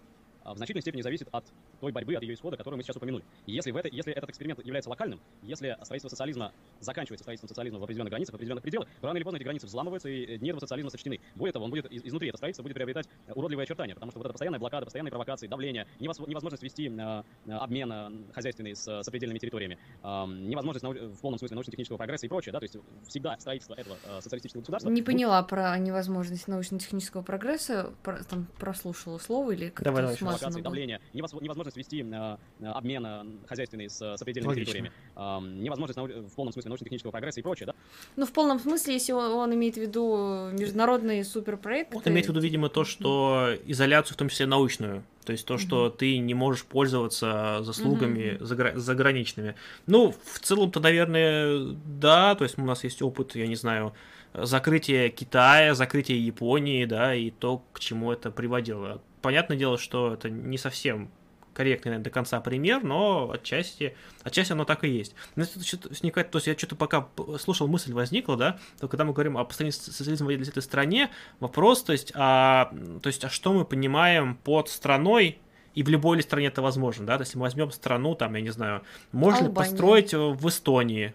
[0.53, 1.45] в значительной степени зависит от
[1.81, 3.25] той борьбы, от ее исхода, которую мы сейчас упомянули.
[3.47, 7.85] Если, в это, если этот эксперимент является локальным, если строительство социализма заканчивается строительством социализма в
[7.85, 10.61] определенных границах, в определенных пределах, рано или поздно эти границы взламываются, и э, дни этого
[10.61, 11.21] социализма сочтены.
[11.35, 14.19] Более того, он будет из- изнутри, это строительство будет приобретать э, уродливые очертания, потому что
[14.19, 18.75] вот эта постоянная блокада, постоянные провокации, давление, невоз- невозможность вести э, э, обмен э, хозяйственный
[18.75, 22.61] с э, сопредельными территориями, эм, невозможность нау- в полном смысле научно-технического прогресса и прочее, да,
[22.61, 22.77] то есть
[23.07, 28.47] всегда строительство этого э, социалистического государства Не будет поняла про невозможность научно-технического прогресса, про- там
[28.59, 32.37] прослушала слово или как-то Давай, давай, давление, невоз- невозможность вести э,
[32.67, 35.99] обмен э, хозяйственный с сопредельными территориями, эм, невозможность
[36.31, 37.75] в полном смысле научно-технического прогресса и прочее, да,
[38.17, 41.95] Ну, в полном смысле, если он, имеет в виду международный суперпроект.
[41.95, 45.03] Он имеет в виду, видимо, то, что изоляцию, в том числе научную.
[45.25, 48.45] То есть то, что ты не можешь пользоваться заслугами Мгм.
[48.45, 49.55] загра- заграничными.
[49.87, 52.35] Ну, в целом-то, наверное, да.
[52.35, 53.93] То есть у нас есть опыт, я не знаю,
[54.35, 59.03] закрытия Китая, закрытия Японии, да, и то, к чему это приводило.
[59.23, 61.11] Понятное дело, что это не совсем
[61.59, 65.17] корректный наверное, до конца пример, но отчасти, отчасти оно так и есть.
[65.35, 67.09] Но это что-то возникает, то есть я что-то пока
[67.41, 71.11] слушал, мысль возникла, да, то когда мы говорим о построении соци- социализма в этой стране,
[71.41, 75.41] вопрос, то есть, а, то есть, а что мы понимаем под страной,
[75.75, 78.41] и в любой ли стране это возможно, да, то есть мы возьмем страну, там, я
[78.41, 79.71] не знаю, можно ли Албания.
[79.71, 81.13] построить э, в Эстонии,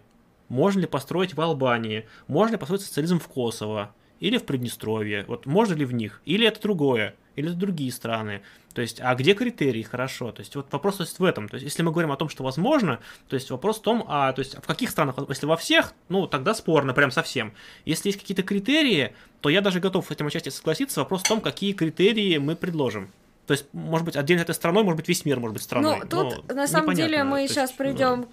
[0.49, 5.45] можно ли построить в Албании, можно ли построить социализм в Косово, или в Приднестровье, вот
[5.45, 8.41] можно ли в них, или это другое, или это другие страны?
[8.73, 9.83] То есть, а где критерии?
[9.83, 10.31] Хорошо.
[10.31, 11.47] То есть, вот вопрос то есть, в этом.
[11.47, 14.33] То есть, если мы говорим о том, что возможно, то есть вопрос в том, а
[14.33, 17.53] то есть в каких странах, если во всех, ну, тогда спорно, прям совсем.
[17.85, 21.01] Если есть какие-то критерии, то я даже готов в этом части согласиться.
[21.01, 23.09] Вопрос в том, какие критерии мы предложим.
[23.45, 25.99] То есть, может быть, отдельно этой страной, может быть, весь мир может быть страной.
[25.99, 28.25] Ну, тут, на самом деле, мы сейчас есть, придем ну,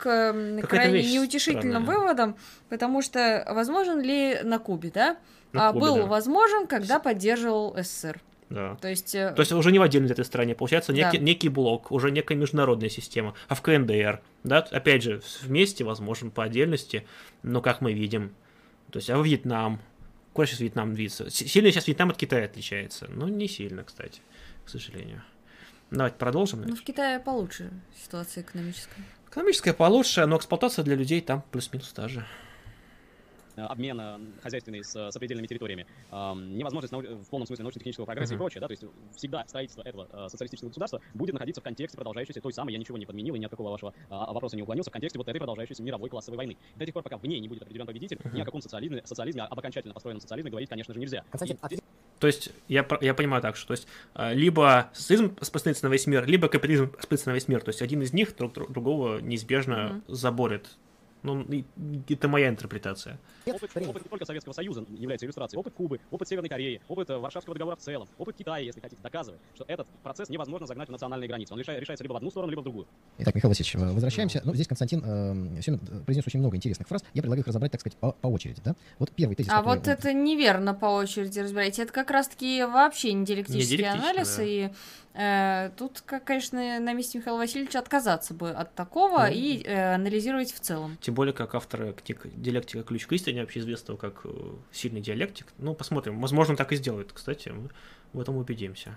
[0.63, 1.99] к крайне неутешительным странная.
[1.99, 2.37] выводам,
[2.69, 5.17] потому что возможен ли на Кубе, да?
[5.53, 6.07] На а Кубе, был да.
[6.07, 8.21] возможен, когда поддерживал СССР.
[8.51, 8.75] Да.
[8.81, 11.25] То есть, э, То есть уже не в отдельной этой стране, получается некий, да.
[11.25, 16.43] некий блок, уже некая международная система, а в КНДР, да, опять же, вместе, возможно, по
[16.43, 17.07] отдельности,
[17.45, 18.35] но как мы видим,
[18.91, 19.81] то есть, а в Вьетнам,
[20.33, 21.31] куда сейчас Вьетнам движется?
[21.31, 24.21] Сильно сейчас Вьетнам от Китая отличается, но не сильно, кстати,
[24.65, 25.23] к сожалению.
[25.93, 26.63] Давайте продолжим.
[26.63, 27.71] Ну, в Китае получше
[28.05, 29.05] ситуация экономическая.
[29.29, 32.27] Экономическая получше, но эксплуатация для людей там плюс-минус та же.
[33.57, 38.37] Э, обмена хозяйственный с, с определенными территориями, невозможность нау- в полном смысле научно-технического прогресса uh-huh.
[38.37, 38.85] и прочее, да, то есть
[39.17, 42.99] всегда строительство этого э, социалистического государства будет находиться в контексте продолжающейся той самой, я ничего
[42.99, 45.39] не подменил и ни от какого вашего а, вопроса не уклонился, в контексте вот этой
[45.39, 46.57] продолжающейся мировой классовой войны.
[46.77, 48.35] До тех пор, пока в ней не будет определен победитель, uh-huh.
[48.35, 51.25] ни о каком социализме, социализме, об окончательно построенном социализме говорить, конечно же, нельзя.
[51.31, 51.69] Константин, а
[52.19, 56.07] то есть, я, я понимаю так, что то есть, э, либо социализм распространится на весь
[56.07, 57.63] мир, либо капитализм распространится на весь мир.
[57.63, 60.15] То есть, один из них друг, другого неизбежно mm-hmm.
[60.15, 60.69] заборет.
[61.23, 61.47] Ну,
[62.09, 63.19] это моя интерпретация.
[63.47, 65.59] Опыт, опыт не только Советского Союза является иллюстрацией.
[65.59, 69.01] Опыт Кубы, опыт Северной Кореи, опыт э, Варшавского договора в целом, опыт Китая, если хотите,
[69.03, 71.53] доказывает, что этот процесс невозможно загнать в национальные границы.
[71.53, 72.87] Он решается либо в одну сторону, либо в другую.
[73.19, 74.43] Итак, Михаил Васильевич, э, возвращаемся.
[74.45, 77.03] Ну, здесь Константин э, сегодня произнес очень много интересных фраз.
[77.15, 78.61] Я предлагаю их разобрать, так сказать, по, по очереди.
[78.65, 78.75] Да?
[78.99, 79.51] Вот первый тезис.
[79.53, 79.79] А который...
[79.79, 81.83] вот это неверно по очереди разбираете.
[81.83, 84.37] Это как раз-таки вообще не диалектический не анализ.
[84.37, 84.43] Да.
[84.43, 84.71] И
[85.13, 90.53] Э, тут, конечно, на месте Михаила Васильевича отказаться бы от такого ну, и э, анализировать
[90.53, 90.99] в целом.
[91.01, 92.83] Тем более, как автор книг «Диалектика.
[92.83, 94.31] Ключ к истине», вообще известного как э,
[94.73, 95.47] сильный диалектик.
[95.59, 96.21] Ну, посмотрим.
[96.21, 97.49] Возможно, так и сделает, кстати.
[97.51, 97.71] Мы
[98.13, 98.97] в этом убедимся.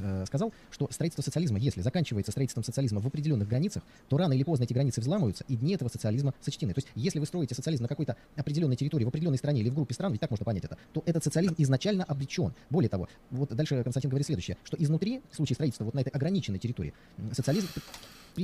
[0.00, 4.42] Э, сказал, что строительство социализма, если заканчивается строительством социализма в определенных границах, то рано или
[4.42, 6.74] поздно эти границы взламываются, и дни этого социализма сочтены.
[6.74, 9.74] То есть, если вы строите социализм на какой-то определенной территории, в определенной стране или в
[9.74, 12.54] группе стран, ведь так можно понять это, то этот социализм изначально обречен.
[12.70, 16.10] Более того, вот дальше Константин говорит следующее, что изнутри, в случае строительства вот на этой
[16.10, 16.94] ограниченной территории,
[17.32, 17.68] социализм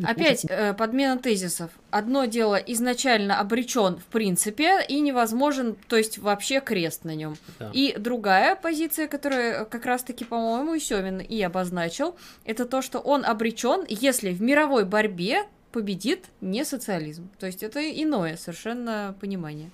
[0.04, 1.70] Опять э, подмена тезисов.
[1.90, 7.36] Одно дело изначально обречен в принципе и невозможен, то есть вообще крест на нем.
[7.58, 7.70] Да.
[7.72, 13.84] И другая позиция, которая как раз-таки, по-моему, Семин и обозначил, это то, что он обречен,
[13.88, 17.28] если в мировой борьбе победит не социализм.
[17.38, 19.70] То есть это иное совершенно понимание.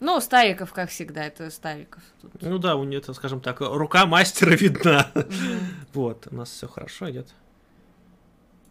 [0.00, 2.02] Ну, Стариков, как всегда, это Стариков.
[2.22, 2.32] Тут.
[2.40, 5.10] Ну да, у него, скажем так, рука мастера видна.
[5.92, 7.28] Вот, у нас все хорошо идет.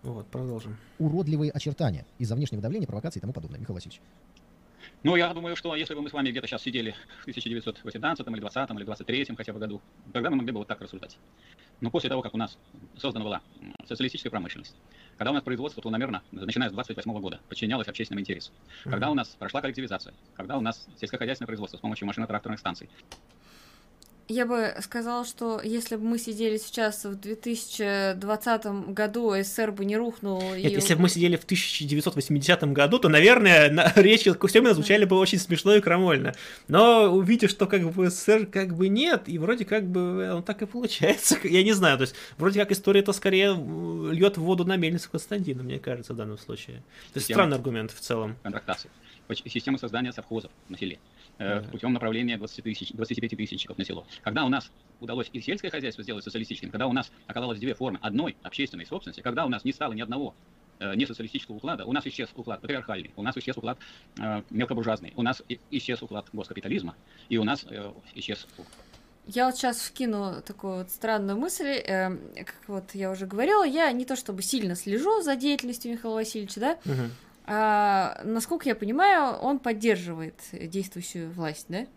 [0.03, 0.77] Вот, продолжим.
[0.97, 3.59] Уродливые очертания из-за внешнего давления, провокации и тому подобное.
[3.59, 4.01] Михаил Васильевич.
[5.03, 8.39] Ну, я думаю, что если бы мы с вами где-то сейчас сидели в 1918 или
[8.39, 9.81] 20 или 23 хотя бы году,
[10.11, 11.17] тогда мы могли бы вот так рассуждать.
[11.79, 12.57] Но после того, как у нас
[12.97, 13.41] создана была
[13.85, 14.75] социалистическая промышленность,
[15.17, 18.53] когда у нас производство планомерно, начиная с 28 года, подчинялось общественным интересам,
[18.83, 22.89] когда у нас прошла коллективизация, когда у нас сельскохозяйственное производство с помощью машино-тракторных станций,
[24.29, 29.97] я бы сказала, что если бы мы сидели сейчас в 2020 году, СССР бы не
[29.97, 30.39] рухнул.
[30.53, 30.75] Нет, и...
[30.75, 35.39] если бы мы сидели в 1980 году, то, наверное, на речи Кустемина звучали бы очень
[35.39, 36.35] смешно и крамольно.
[36.67, 40.61] Но увидев, что как бы СССР как бы нет, и вроде как бы он так
[40.61, 41.35] и получается.
[41.43, 43.55] Я не знаю, то есть вроде как история это скорее
[44.11, 46.83] льет воду на мельницу Константина, мне кажется, в данном случае.
[47.13, 48.37] То есть странный аргумент в целом.
[49.35, 50.99] Система создания совхозов на селе
[51.37, 54.05] э, путем направления 20 тысяч, 25 тысячников на село.
[54.23, 57.99] Когда у нас удалось и сельское хозяйство сделать социалистическим, когда у нас оказалось две формы
[58.01, 60.33] одной общественной собственности, когда у нас не стало ни одного
[60.79, 63.77] э, не социалистического уклада, у нас исчез уклад патриархальный, у нас исчез уклад
[64.19, 66.95] э, мелкобуржуазный, у нас исчез уклад госкапитализма,
[67.29, 68.47] и у нас э, исчез
[69.31, 73.91] я вот сейчас вкину такую вот странную мысль, э, как вот я уже говорила, я
[73.91, 77.11] не то чтобы сильно слежу за деятельностью Михаила Васильевича, да, угу.
[77.51, 81.87] А, насколько я понимаю, он поддерживает действующую власть, да?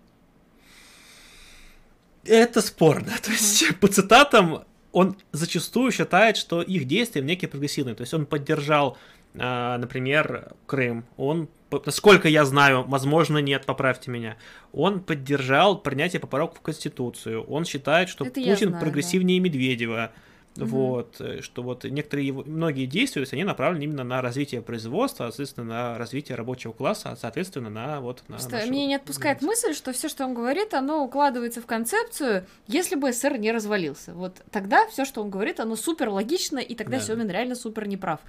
[2.24, 3.12] Это спорно.
[3.22, 7.94] То есть, по цитатам, он зачастую считает, что их действия некие прогрессивные.
[7.94, 8.96] То есть, он поддержал,
[9.36, 11.04] а, например, Крым.
[11.18, 11.50] Он,
[11.84, 14.38] насколько я знаю, возможно, нет, поправьте меня,
[14.72, 17.44] он поддержал принятие поправок в Конституцию.
[17.44, 19.44] Он считает, что Это Путин знаю, прогрессивнее да.
[19.44, 20.12] Медведева.
[20.56, 20.66] Угу.
[20.66, 25.66] Вот, э, что вот некоторые его, многие действия, они направлены именно на развитие производства, соответственно,
[25.66, 29.64] на развитие рабочего класса, а соответственно, на вот на что, Меня не отпускает бизнес.
[29.64, 34.12] мысль, что все, что он говорит, оно укладывается в концепцию, если бы СССР не развалился.
[34.12, 37.02] Вот тогда все, что он говорит, оно супер логично, и тогда да.
[37.02, 38.20] Семин реально супер неправ.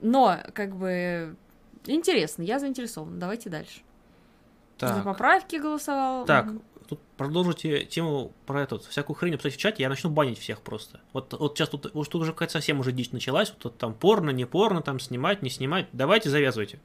[0.00, 1.34] Но, как бы,
[1.86, 3.18] интересно, я заинтересован.
[3.18, 3.80] Давайте дальше.
[4.78, 4.96] Так.
[4.96, 6.24] За поправки голосовал.
[6.24, 6.46] Так,
[6.94, 11.00] тут продолжите тему про эту всякую хрень обсуждать в чате, я начну банить всех просто.
[11.12, 13.94] Вот, вот сейчас тут, вот тут уже какая-то совсем уже дичь началась, вот тут там
[13.94, 15.88] порно, не порно, там снимать, не снимать.
[15.92, 16.80] Давайте завязывайте.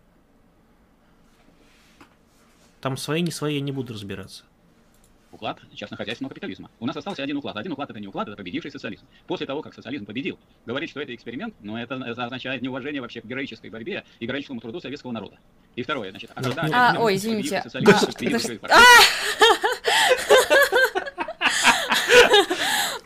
[2.81, 4.43] Там свои, не свои, я не буду разбираться.
[5.31, 6.71] уклад частно-хозяйственного капитализма.
[6.79, 7.55] У нас остался один уклад.
[7.57, 9.05] Один уклад это не уклад, это победивший социализм.
[9.27, 13.21] После того, как социализм победил, говорить, что это эксперимент, но это, это означает неуважение вообще
[13.21, 15.37] к героической борьбе и героическому труду советского народа.
[15.75, 16.67] И второе, значит, а когда...
[16.73, 17.61] А, ой, извините.
[17.61, 18.57] социализм, А, победивший подожди.
[18.57, 18.79] партию,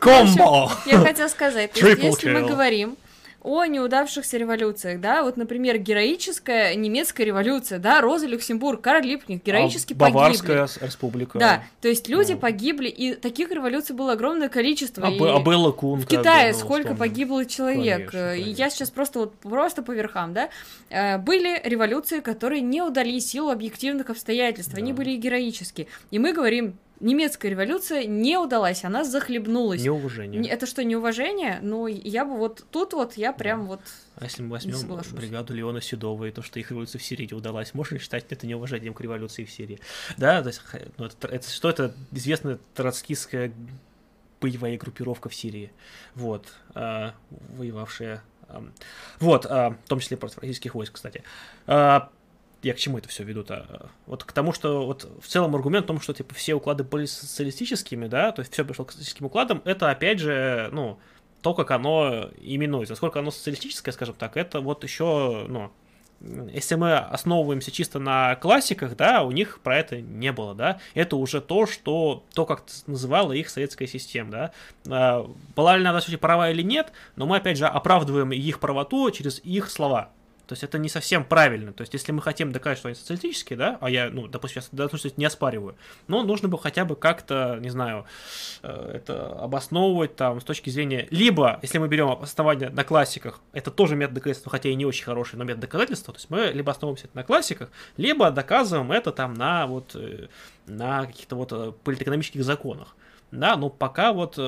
[0.04, 0.70] Комбо!
[0.86, 2.48] Я хотела сказать, то есть, если мы kill.
[2.48, 2.96] говорим
[3.42, 9.92] о неудавшихся революциях, да, вот, например, героическая немецкая революция, да, Роза Люксембург, Карл Липкнехт героически
[9.92, 10.14] А погибли.
[10.18, 11.38] Баварская с- республика.
[11.38, 12.38] Да, то есть люди Ну.
[12.38, 15.06] погибли, и таких революций было огромное количество.
[15.06, 16.96] А, и а Белла Кун, в Китае ну, сколько вспомним.
[16.98, 18.10] погибло человек.
[18.12, 18.70] Конечно, э, И я конечно.
[18.70, 20.48] сейчас просто вот просто по верхам, да.
[20.88, 24.96] Э, Были революции, которые не удали силу объективных обстоятельств, они Да.
[24.96, 25.86] были героические.
[26.10, 29.82] И мы говорим, немецкая революция не удалась, она захлебнулась.
[29.82, 30.40] Неуважение.
[30.40, 31.58] Не- Это что, неуважение?
[31.62, 33.80] Ну, я бы вот тут вот, я прям вот...
[34.16, 34.76] А если мы возьмем
[35.12, 38.46] бригаду Леона Седова и то, что их революция в Сирии не удалась, можно считать это
[38.46, 39.78] неуважением к революции в Сирии?
[40.16, 40.62] Да, то есть,
[40.98, 43.52] ну, это, это- что это известная троцкистская
[44.40, 45.70] боевая группировка в Сирии,
[46.14, 47.14] вот, а,
[47.56, 48.72] воевавшая, ам,
[49.20, 51.22] вот, а, в том числе против российских войск, кстати.
[51.66, 52.10] А,
[52.64, 53.90] я к чему это все веду-то?
[54.06, 57.06] Вот к тому, что вот в целом аргумент в том, что типа все уклады были
[57.06, 60.98] социалистическими, да, то есть все пришло к социалистическим укладам, это опять же, ну,
[61.42, 62.92] то, как оно именуется.
[62.92, 65.70] Насколько оно социалистическое, скажем так, это вот еще, ну,
[66.52, 71.16] если мы основываемся чисто на классиках, да, у них про это не было, да, это
[71.16, 74.52] уже то, что, то, как называла их советская система, да,
[74.88, 78.58] А, была ли она, в сути, права или нет, но мы, опять же, оправдываем их
[78.58, 80.10] правоту через их слова,
[80.46, 81.72] то есть это не совсем правильно.
[81.72, 84.90] То есть если мы хотим доказать, что они социалистические, да, а я, ну, допустим, сейчас
[84.90, 85.76] случае не оспариваю,
[86.06, 88.04] но нужно бы хотя бы как-то, не знаю,
[88.62, 91.08] э, это обосновывать там с точки зрения...
[91.10, 95.04] Либо, если мы берем основания на классиках, это тоже метод доказательства, хотя и не очень
[95.04, 99.34] хороший, но метод доказательства, то есть мы либо основываемся на классиках, либо доказываем это там
[99.34, 100.28] на вот э,
[100.66, 102.96] на каких-то вот э, политэкономических законах.
[103.30, 104.38] Да, но пока вот...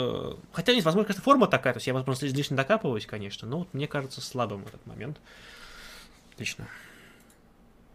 [0.53, 3.89] Хотя возможно, конечно, форма такая, то есть я, возможно, излишне докапываюсь, конечно, но вот мне
[3.89, 5.19] кажется слабым этот момент.
[6.39, 6.69] Лично.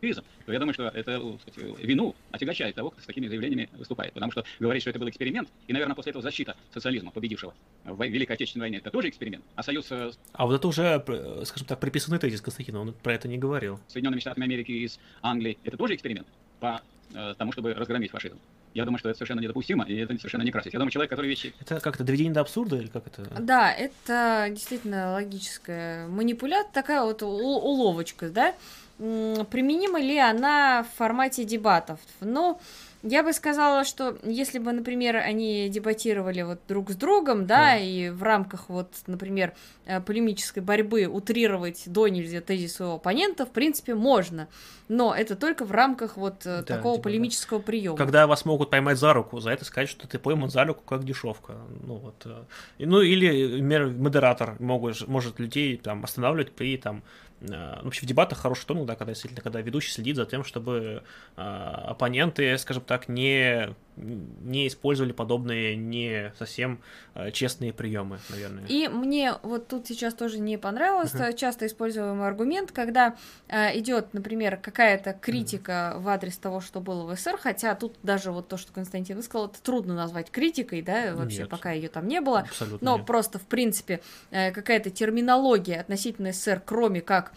[0.01, 4.13] активизм, то я думаю, что это сказать, вину отягощает того, кто с такими заявлениями выступает.
[4.13, 7.53] Потому что говорить, что это был эксперимент, и, наверное, после этого защита социализма, победившего
[7.85, 9.45] в Великой Отечественной войне, это тоже эксперимент.
[9.55, 13.13] А союз э, А вот это уже, э, скажем так, приписанный тезис Константина, он про
[13.13, 13.79] это не говорил.
[13.87, 16.27] Соединенными Штатами Америки и с Англией, это тоже эксперимент
[16.59, 16.81] по
[17.13, 18.39] э, тому, чтобы разгромить фашизм.
[18.73, 20.73] Я думаю, что это совершенно недопустимо, и это совершенно не красить.
[20.73, 23.23] Я думаю, человек, который вещи Это как-то доведение до абсурда или как это?
[23.39, 28.55] Да, это действительно логическая манипуляция, такая вот уловочка, да.
[28.97, 31.99] Применима ли она в формате дебатов?
[32.19, 32.59] Ну,
[33.03, 37.77] я бы сказала, что если бы, например, они дебатировали вот друг с другом, да, Да.
[37.77, 39.53] и в рамках вот, например,
[39.85, 44.47] э, полемической борьбы утрировать до нельзя тезис своего оппонента, в принципе, можно.
[44.87, 47.97] Но это только в рамках вот э, Да, такого типа, полемического приема.
[47.97, 51.03] Когда вас могут поймать за руку, за это сказать, что ты пойман за руку как
[51.03, 51.55] дешевка.
[51.83, 52.21] Ну вот.
[52.25, 52.43] э,
[52.79, 53.27] Ну или
[53.61, 57.03] например, модератор могут, может людей там останавливать при там
[57.41, 61.03] ну, вообще в дебатах хороший тон, да, когда действительно, когда ведущий следит за тем, чтобы
[61.35, 66.81] э, оппоненты, скажем так, не, не использовали подобные не совсем
[67.13, 68.65] э, честные приемы, наверное.
[68.67, 73.15] И мне вот тут сейчас тоже не понравилось э, часто используемый аргумент, когда
[73.47, 78.31] э, идет, например, какая-то критика в адрес того, что было в СССР, хотя тут даже
[78.31, 81.49] вот то, что Константин высказал, это трудно назвать критикой, да, вообще Нет.
[81.49, 82.39] пока ее там не было.
[82.39, 83.05] Абсолютно Но нет.
[83.05, 84.01] просто, в принципе,
[84.31, 87.33] э, какая-то терминология относительно СССР, кроме как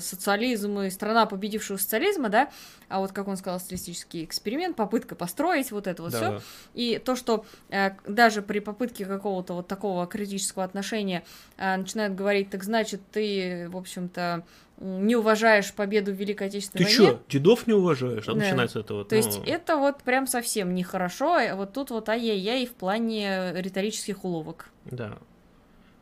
[0.00, 2.50] социализм и страна победившего социализма, да,
[2.88, 6.30] а вот, как он сказал, социалистический эксперимент, попытка построить вот это вот Да, все.
[6.30, 6.40] да.
[6.74, 11.22] И то, что э, даже при попытке какого-то вот такого критического отношения
[11.56, 14.44] э, начинают говорить, так значит, ты, в общем-то,
[14.78, 17.12] не уважаешь победу в Великой Отечественной Ты войне.
[17.12, 18.26] чё, дедов не уважаешь?
[18.28, 18.38] А Да.
[18.38, 19.08] начинается это вот.
[19.08, 21.38] То есть ну, это вот прям совсем нехорошо.
[21.38, 24.70] э, Вот тут вот ай-яй-яй в плане риторических уловок.
[24.86, 25.18] Да.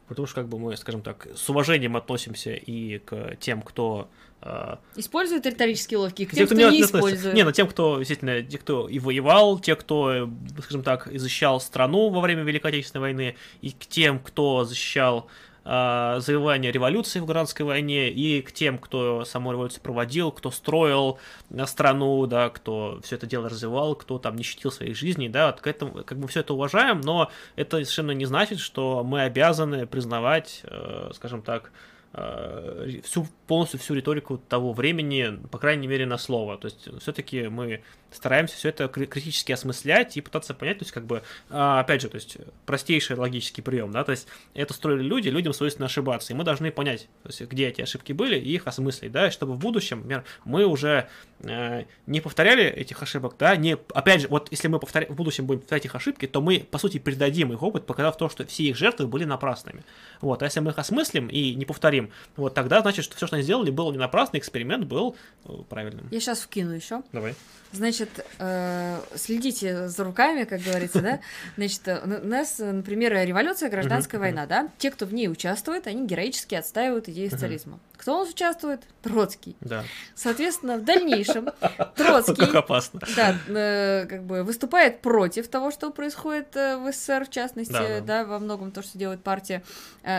[0.09, 4.09] Потому что, как бы мы, скажем так, с уважением относимся и к тем, кто...
[4.41, 6.97] э, Используют риторические уловки, и к тем, кто не относится.
[6.97, 7.35] использует.
[7.35, 10.31] Не, ну тем, кто, действительно, те, кто и воевал, те, кто,
[10.63, 15.27] скажем так, защищал страну во время Великой Отечественной войны, и к тем, кто защищал
[15.69, 21.19] э, завоевание революции в гражданской войне, и к тем, кто саму революцию проводил, кто строил
[21.67, 25.61] страну, да, кто все это дело развивал, кто там не щитил своих жизней, да, вот
[25.61, 29.87] к этому, как бы все это уважаем, но это совершенно не значит, что мы обязаны
[29.87, 31.71] признавать, э, скажем так,
[32.13, 36.57] всю, полностью всю риторику того времени, по крайней мере, на слово.
[36.57, 41.05] То есть все-таки мы стараемся все это критически осмыслять и пытаться понять, то есть как
[41.05, 45.29] бы, а, опять же, то есть простейший логический прием, да, то есть это строили люди,
[45.29, 48.67] людям свойственно ошибаться, и мы должны понять, то есть где эти ошибки были и их
[48.67, 51.09] осмыслить, да, чтобы в будущем, например, мы уже
[51.41, 55.07] э, не повторяли этих ошибок, да, не, опять же, вот если мы повторя...
[55.07, 58.29] в будущем будем повторять их ошибки, то мы, по сути, передадим их опыт, показав то,
[58.29, 59.85] что все их жертвы были напрасными,
[60.21, 63.37] вот, а если мы их осмыслим и не повторим, вот, тогда, значит, что все, что
[63.37, 66.09] они сделали, было не напрасно, эксперимент был э, правильным.
[66.11, 67.03] Я сейчас вкину еще.
[67.13, 67.35] Давай.
[67.73, 68.09] Значит,
[68.39, 71.21] э, следите за руками, как говорится, да?
[71.57, 74.69] Значит, у нас, например, революция, гражданская война, да?
[74.79, 77.79] Те, кто в ней участвует, они героически отстаивают идеи социализма.
[77.99, 78.83] Кто у нас участвует?
[79.03, 79.57] Троцкий.
[79.61, 79.85] Да.
[80.15, 81.51] Соответственно, в дальнейшем
[81.97, 82.41] Троцкий...
[82.41, 83.01] Вот опасно.
[83.17, 88.25] Да, э, как бы выступает против того, что происходит э, в СССР, в частности, да.
[88.25, 89.63] во многом то, что делает партия.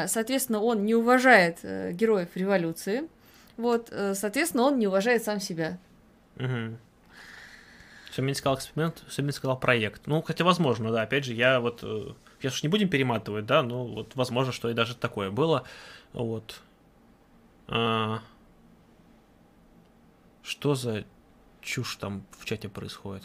[0.07, 3.09] Соответственно, он не уважает героев революции.
[3.57, 5.79] Вот, соответственно, он не уважает сам себя.
[6.37, 6.77] Угу.
[8.15, 10.07] Семен сказал эксперимент, Семен сказал проект.
[10.07, 11.81] Ну, хотя возможно, да, опять же, я вот,
[12.39, 15.63] сейчас уж не будем перематывать, да, ну, вот возможно, что и даже такое было,
[16.13, 16.61] вот.
[17.67, 18.21] А...
[20.41, 21.05] Что за
[21.61, 23.23] чушь там в чате происходит?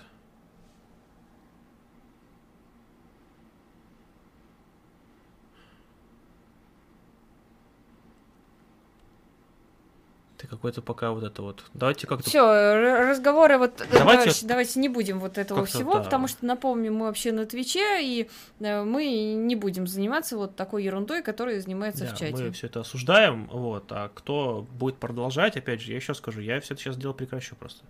[10.45, 11.65] Ты какой-то пока вот это вот.
[11.73, 12.29] Давайте как-то.
[12.29, 13.79] Все, разговоры вот.
[13.79, 16.03] Давайте, давайте, давайте не будем вот этого всего, да.
[16.03, 18.29] потому что напомним, мы вообще на Твиче, и
[18.61, 22.45] э, мы не будем заниматься вот такой ерундой, которая занимается да, в чате.
[22.45, 23.87] Мы все это осуждаем, вот.
[23.91, 27.57] А кто будет продолжать, опять же, я еще скажу, я все это сейчас дело прекращу
[27.57, 27.83] просто.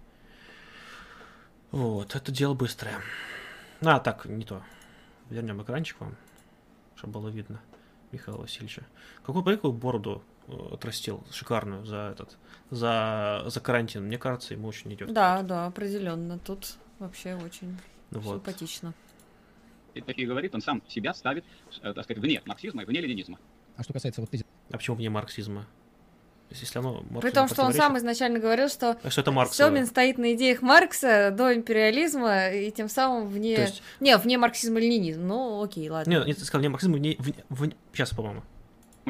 [1.72, 3.00] Вот, это дело быстрое.
[3.80, 4.62] А, так, не то.
[5.28, 6.14] Вернем экранчик вам,
[6.94, 7.60] чтобы было видно
[8.12, 8.84] Михаила Васильевича.
[9.24, 12.36] Какую, какую бороду Э, отрастил шикарную за этот
[12.70, 14.04] за за карантин.
[14.04, 15.12] Мне кажется, ему очень идет.
[15.12, 16.38] Да, да, определенно.
[16.38, 17.78] Тут вообще очень
[18.10, 18.36] вот.
[18.36, 18.94] симпатично.
[19.94, 21.44] И такие говорит, он сам себя ставит,
[21.82, 23.38] э, так сказать, вне марксизма и вне ленинизма.
[23.76, 24.46] А что касается вот тезиса...
[24.70, 25.66] А почему вне марксизма?
[26.50, 29.86] Если оно При том, что он сам изначально говорил, что, а что это Маркс Семин
[29.86, 33.54] стоит на идеях Маркса до империализма и тем самым вне...
[33.54, 33.82] есть...
[34.00, 35.24] Не, вне марксизма-ленинизма.
[35.24, 36.10] Ну, окей, ладно.
[36.10, 37.16] Не, нет, ты сказал вне марксизма, вне...
[37.18, 37.34] вне...
[37.48, 37.76] вне...
[37.92, 38.42] Сейчас, по-моему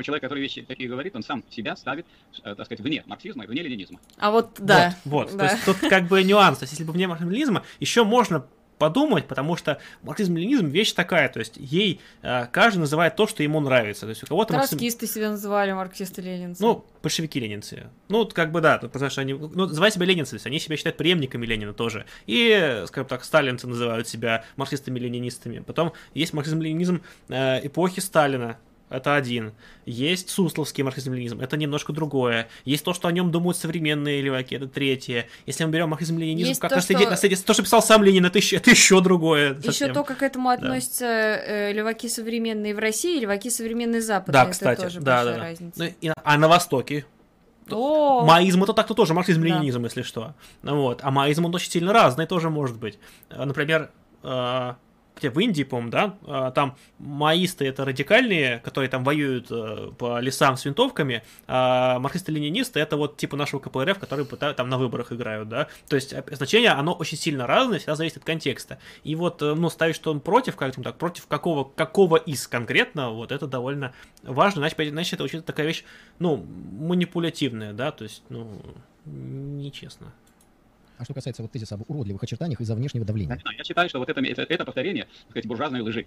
[0.02, 2.06] человек, который вещи такие говорит, он сам себя ставит,
[2.42, 4.00] э, так сказать, вне марксизма и вне ленинизма.
[4.18, 4.96] А вот, да.
[5.04, 5.36] Вот, вот.
[5.36, 5.48] Да.
[5.48, 6.58] то есть тут как бы нюанс.
[6.58, 8.46] То есть если бы вне марксизма, еще можно
[8.78, 13.60] подумать, потому что марксизм-ленинизм вещь такая, то есть ей э, каждый называет то, что ему
[13.60, 14.02] нравится.
[14.02, 15.14] То есть у кого-то Троцкисты марксизм...
[15.14, 16.62] себя называли марксисты-ленинцы.
[16.62, 17.88] Ну, большевики-ленинцы.
[18.08, 20.76] Ну, как бы да, потому что они, ну, называют себя ленинцы, то есть они себя
[20.76, 22.06] считают преемниками Ленина тоже.
[22.26, 25.60] И, скажем так, сталинцы называют себя марксистами-ленинистами.
[25.60, 28.58] Потом есть марксизм-ленинизм э, эпохи Сталина,
[28.90, 29.52] это один.
[29.86, 32.48] Есть сусловский марксизм-ленинизм, это немножко другое.
[32.64, 35.26] Есть то, что о нем думают современные леваки, это третье.
[35.46, 37.10] Если мы берем марксизм-ленинизм, как то, наследие, что...
[37.10, 39.54] наследие, то, что писал сам Ленин, это еще, это еще другое.
[39.62, 41.42] Еще то, как к этому относятся да.
[41.44, 44.32] э, леваки современные в России, леваки современные Запада.
[44.32, 45.82] Да, кстати, это тоже да, да, разница.
[45.82, 47.04] Ну, и, а на Востоке?
[47.70, 48.24] О!
[48.24, 49.86] Маизм это так-то тоже марксизм-ленинизм, да.
[49.86, 50.34] если что.
[50.62, 51.00] Вот.
[51.02, 52.98] А маизм он очень сильно разный тоже может быть.
[53.30, 53.90] Например,
[54.22, 54.74] э,
[55.16, 60.18] где в Индии, по-моему, да, а, там маисты это радикальные, которые там воюют э, по
[60.18, 65.48] лесам с винтовками, а марксисты-ленинисты это вот типа нашего КПРФ, которые там на выборах играют,
[65.48, 68.78] да, то есть значение, оно очень сильно разное, всегда зависит от контекста.
[69.04, 73.10] И вот, э, ну, ставить, что он против, как так, против какого, какого из конкретно,
[73.10, 73.92] вот это довольно
[74.22, 75.84] важно, иначе, иначе это очень такая вещь,
[76.18, 78.60] ну, манипулятивная, да, то есть, ну,
[79.04, 80.12] нечестно.
[80.96, 83.40] А что касается вот тезиса об уродливых очертаниях из-за внешнего давления?
[83.56, 86.06] Я считаю, что вот это, это, это повторение, так сказать, буржуазной лжи.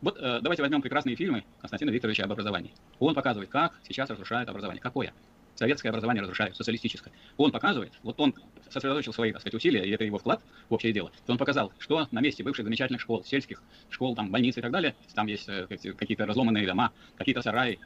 [0.00, 2.72] Вот э, давайте возьмем прекрасные фильмы Константина Викторовича об образовании.
[2.98, 4.80] Он показывает, как сейчас разрушают образование.
[4.80, 5.12] Какое?
[5.54, 7.12] Советское образование разрушают, социалистическое.
[7.36, 8.34] Он показывает, вот он
[8.70, 11.12] сосредоточил свои, так сказать, усилия, и это его вклад в общее дело.
[11.28, 14.94] Он показал, что на месте бывших замечательных школ, сельских школ, там, больниц и так далее,
[15.14, 17.78] там есть э, какие-то разломанные дома, какие-то сараи,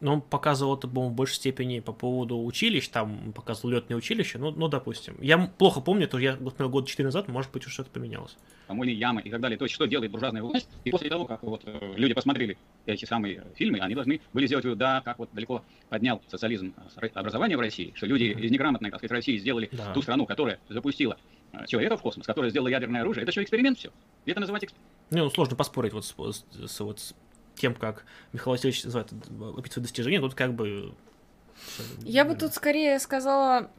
[0.00, 4.38] но он показывал это, по-моему, в большей степени по поводу училищ, там показывал летное училище,
[4.38, 5.16] ну, ну, допустим.
[5.20, 8.36] Я плохо помню, то я смотрел год 4 назад, может быть, уже что-то поменялось.
[8.66, 9.58] Помойные ямы и так далее.
[9.58, 10.68] То есть, что делает буржуазная власть?
[10.84, 12.56] И после того, как вот э, люди посмотрели
[12.86, 16.74] эти самые фильмы, они должны были сделать вывод, да, как вот далеко поднял социализм
[17.14, 19.92] образование в России, что люди из неграмотной, так сказать, России сделали да.
[19.92, 21.18] ту страну, которая запустила
[21.52, 23.24] э, человека в космос, которая сделала ядерное оружие.
[23.24, 23.90] Это что, эксперимент все?
[24.24, 24.90] И это называть эксперимент?
[25.10, 27.14] Ну, сложно поспорить вот с, с, с, вот с
[27.60, 30.94] тем, как Михаил Васильевич называет описывает достижения, тут как бы...
[32.02, 33.70] Я бы тут скорее сказала,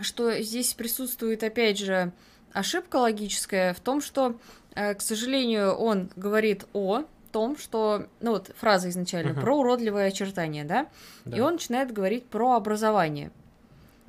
[0.00, 2.12] что здесь присутствует, опять же,
[2.52, 4.38] ошибка логическая в том, что,
[4.74, 9.40] э, к сожалению, он говорит о том, что, ну вот фраза изначально, Мгм.
[9.42, 10.88] про уродливое очертание, да?
[11.24, 11.36] Да.
[11.36, 13.30] И он начинает говорить про образование.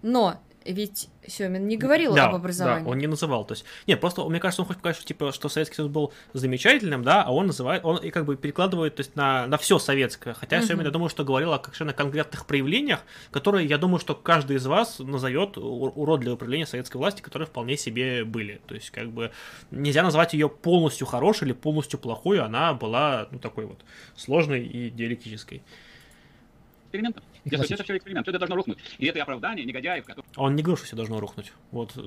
[0.02, 2.84] Но ведь Семин не говорил да, об образовании.
[2.84, 3.46] Да, он не называл.
[3.46, 6.14] То есть, нет, просто мне кажется, он хочет показать, что типа, что Советский Союз был
[6.34, 9.80] замечательным, да, а он называет, он и как бы перекладывает, то есть на, на все
[9.80, 10.34] советское.
[10.34, 10.68] Хотя Мгм.
[10.68, 13.02] Семин, я думаю, что говорил о совершенно конкретных проявлениях,
[13.32, 18.24] которые, я думаю, что каждый из вас назовет уродливые проявления советской власти, которые вполне себе
[18.24, 18.62] были.
[18.68, 19.32] То есть, как бы
[19.72, 23.80] нельзя назвать ее полностью хорошей или полностью плохой, она была, ну, такой вот
[24.16, 25.64] сложной и диалектической.
[26.86, 27.24] экспериментом.
[27.46, 28.78] Дескать, это все эксперимент, все это должно рухнуть.
[29.00, 31.52] И это оправдание негодяев, которые А Он не говорил, что все должно рухнуть.
[31.72, 32.02] Вот, э,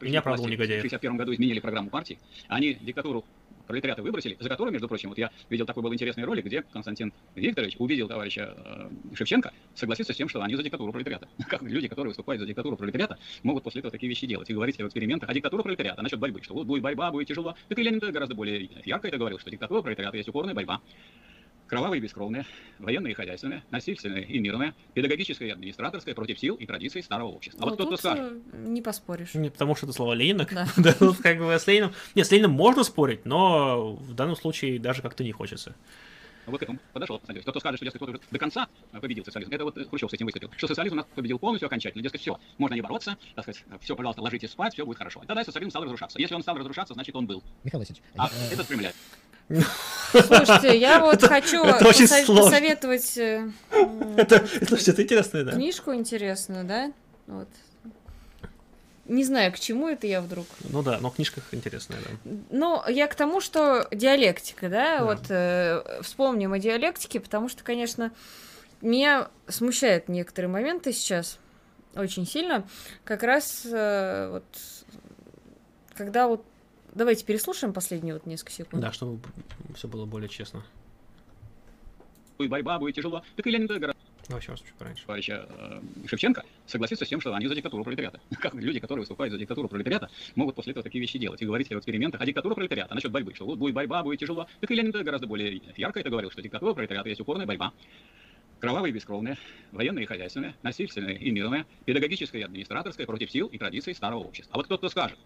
[0.00, 0.82] меня оправдывал власти негодяев.
[0.82, 2.18] в 1961 году изменили программу партии.
[2.48, 3.24] Они диктатуру
[3.66, 7.12] пролетариата выбросили, за которую, между прочим, вот я видел такой был интересный ролик, где Константин
[7.34, 11.28] Викторович увидел товарища э, Шевченко, согласиться с тем, что они за диктатуру пролетариата.
[11.48, 14.76] Как люди, которые выступают за диктатуру пролетариата, могут после этого такие вещи делать и говорить
[14.76, 17.54] в экспериментах о диктатуре пролетариата, насчет борьбы, что вот будет борьба, будет тяжело.
[17.68, 20.80] Так и Ленин гораздо более ярко это говорил, что диктатура пролетариата есть упорная борьба.
[21.66, 22.46] Кровавая и бескровная,
[22.78, 27.60] военная и хозяйственная, насильственная и мирная, педагогическая и администраторская против сил и традиций старого общества.
[27.62, 29.34] А Ну, вот кто-то скажет, э, не поспоришь.
[29.34, 30.46] Не потому что это слова Ленина.
[30.50, 30.66] Да.
[30.76, 31.92] Да, тут как бы с Лениным...
[32.14, 35.74] Нет, с Лениным можно спорить, но в данном случае даже как-то не хочется.
[36.46, 37.18] Вот к этому подошел.
[37.24, 39.50] Смотрите, Кто-то скажет, что дескать, кто-то до конца э, победил социализм.
[39.52, 40.50] Это вот э, Хрущев с этим выступил.
[40.56, 42.02] Что социализм у нас победил полностью, окончательно.
[42.02, 45.22] Дескать, все, можно не бороться, так сказать, все, пожалуйста, ложитесь спать, все будет хорошо.
[45.22, 46.18] И тогда социализм стал разрушаться.
[46.18, 47.42] Если он стал разрушаться, значит он был.
[47.62, 48.94] Михаил Васильевич, А э, это спрямляет.
[50.10, 52.44] Слушайте, я вот хочу это очень посо- сложно.
[52.50, 53.50] посоветовать э,
[54.16, 55.52] Это, слушайте, это интересно, да?
[55.52, 56.92] книжку интересную, да?
[57.26, 57.48] Вот.
[59.06, 60.46] Не знаю, к чему это я вдруг.
[60.60, 62.30] Ну да, но в книжках интересная, да.
[62.50, 65.04] Ну, я к тому, что диалектика, да, Да.
[65.04, 68.12] вот э, вспомним о диалектике, потому что, конечно,
[68.80, 71.38] меня смущают некоторые моменты сейчас
[71.94, 72.66] очень сильно.
[73.04, 74.44] Как раз э, вот
[75.94, 76.44] когда вот
[76.94, 78.82] давайте переслушаем последние вот несколько секунд.
[78.82, 79.20] Да, чтобы
[79.74, 80.64] все было более честно.
[82.38, 83.22] Будет борьба, будет тяжело.
[83.36, 83.94] Так и Ленин гораздо
[84.28, 85.04] Ну, вообще, чуть пораньше.
[85.04, 88.20] товарища э, Шевченко согласиться с тем, что они за диктатуру пролетариата.
[88.40, 91.68] Как люди, которые выступают за диктатуру пролетариата, могут после этого такие вещи делать и говорить
[91.68, 94.46] в экспериментах о диктатуре пролетариата, насчет борьбы, что вот будет борьба, будет тяжело.
[94.60, 97.72] Так и Ленин гораздо более ярко это говорил, что диктатура пролетариата есть упорная борьба.
[98.60, 99.36] Кровавая и бескровная,
[99.72, 104.54] военная и хозяйственная, насильственная и мирная, педагогическая и администраторская против сил и традиций старого общества.
[104.54, 105.18] А вот кто-то скажет,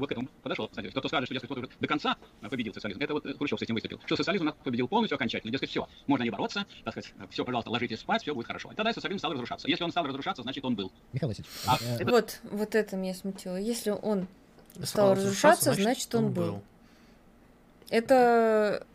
[0.00, 2.16] вот к этому подошел, кстати, кто-то скажет, что дескать, кто-то до конца
[2.48, 3.00] победил социализм.
[3.00, 4.00] Это вот э, Хрущев с этим выступил.
[4.06, 5.50] Что социализм нас победил полностью, окончательно.
[5.52, 8.70] Дескать, все, можно не бороться, так сказать, все, пожалуйста, ложитесь спать, все будет хорошо.
[8.72, 9.68] И тогда социализм стал разрушаться.
[9.68, 10.92] Если он стал разрушаться, значит он был.
[11.12, 13.56] Михаил Васильевич, А, э, это- Вот, вот это меня смутило.
[13.56, 14.26] Если он
[14.74, 16.62] Стал стал разрушаться, значит, он был.
[17.90, 18.86] Это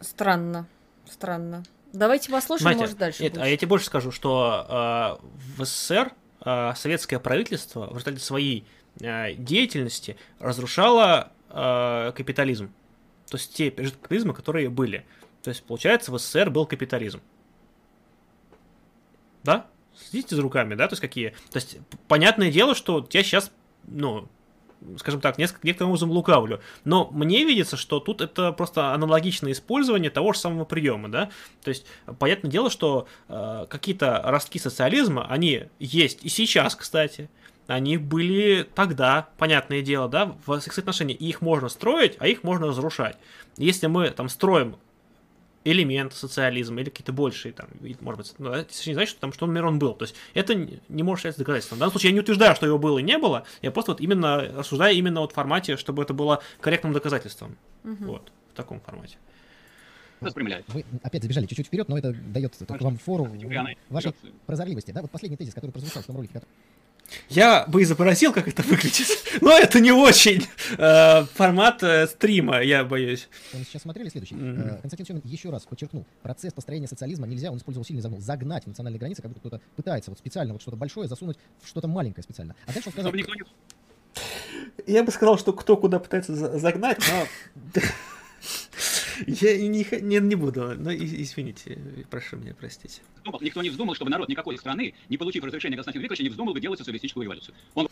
[0.00, 0.66] странно,
[1.10, 1.62] странно.
[1.92, 3.42] Давайте послушаем, Знаете, может, дальше Нет, будет.
[3.42, 5.26] а я тебе больше скажу, что э,
[5.56, 6.12] в СССР
[6.44, 8.64] э, советское правительство в результате своей э,
[8.98, 12.72] деятельности разрушало э, капитализм.
[13.30, 15.04] То есть те пережитки капитализма, которые были.
[15.42, 17.20] То есть, получается, в СССР был капитализм.
[19.44, 19.66] Да?
[19.96, 20.88] Следите за руками, да?
[20.88, 21.30] То есть какие?
[21.50, 23.52] То есть, понятное дело, что я сейчас,
[23.86, 24.28] ну,
[24.98, 26.60] скажем так, несколько, некоторым образом лукавлю.
[26.84, 31.30] Но мне видится, что тут это просто аналогичное использование того же самого приема, да?
[31.62, 31.86] То есть,
[32.18, 37.28] понятное дело, что э, какие-то ростки социализма, они есть и сейчас, кстати.
[37.68, 41.14] Они были тогда, понятное дело, да, в секс отношении.
[41.14, 43.18] И их можно строить, а их можно разрушать.
[43.58, 44.76] Если мы там строим
[45.64, 47.68] элемент социализма или какие-то большие там,
[48.00, 49.92] может быть, ну, это не значит, что там, что, например, он был.
[49.92, 51.76] То есть это не может считаться доказательством.
[51.76, 54.00] В данном случае я не утверждаю, что его было и не было, я просто вот
[54.00, 57.58] именно рассуждаю именно вот в формате, чтобы это было корректным доказательством.
[57.82, 58.06] Мгм.
[58.06, 59.18] Вот, в таком формате.
[60.26, 60.64] Спрямляет.
[60.68, 63.30] вы опять забежали чуть-чуть вперед, но это дает только вам фору
[63.90, 64.14] вашей
[64.46, 64.90] прозорливости.
[64.90, 66.48] Да, вот последний тезис, который прозвучал в том ролике, который-
[67.28, 69.08] Я бы изобразил, как это выглядит,
[69.40, 73.28] но это не очень э, формат э, стрима, я боюсь.
[73.52, 74.34] мы сейчас смотрели следующий.
[74.38, 78.64] Э, Константин Семин еще раз подчеркнул, процесс построения социализма нельзя, он использовал сильный загнул, загнать
[78.64, 81.88] в национальные границы, как будто кто-то пытается вот специально вот что-то большое засунуть в что-то
[81.88, 82.54] маленькое специально.
[82.66, 83.12] А дальше он сказал.
[84.86, 87.80] Я бы сказал, что кто куда пытается за- загнать, но
[89.26, 91.78] я не, не, не буду, но и- извините,
[92.10, 93.00] прошу меня простить.
[93.18, 96.54] вздумал- никто не вздумал, чтобы народ никакой страны, не получив разрешения Константина Викторовича, не вздумал
[96.54, 97.54] бы делать социалистическую революцию.
[97.74, 97.88] Он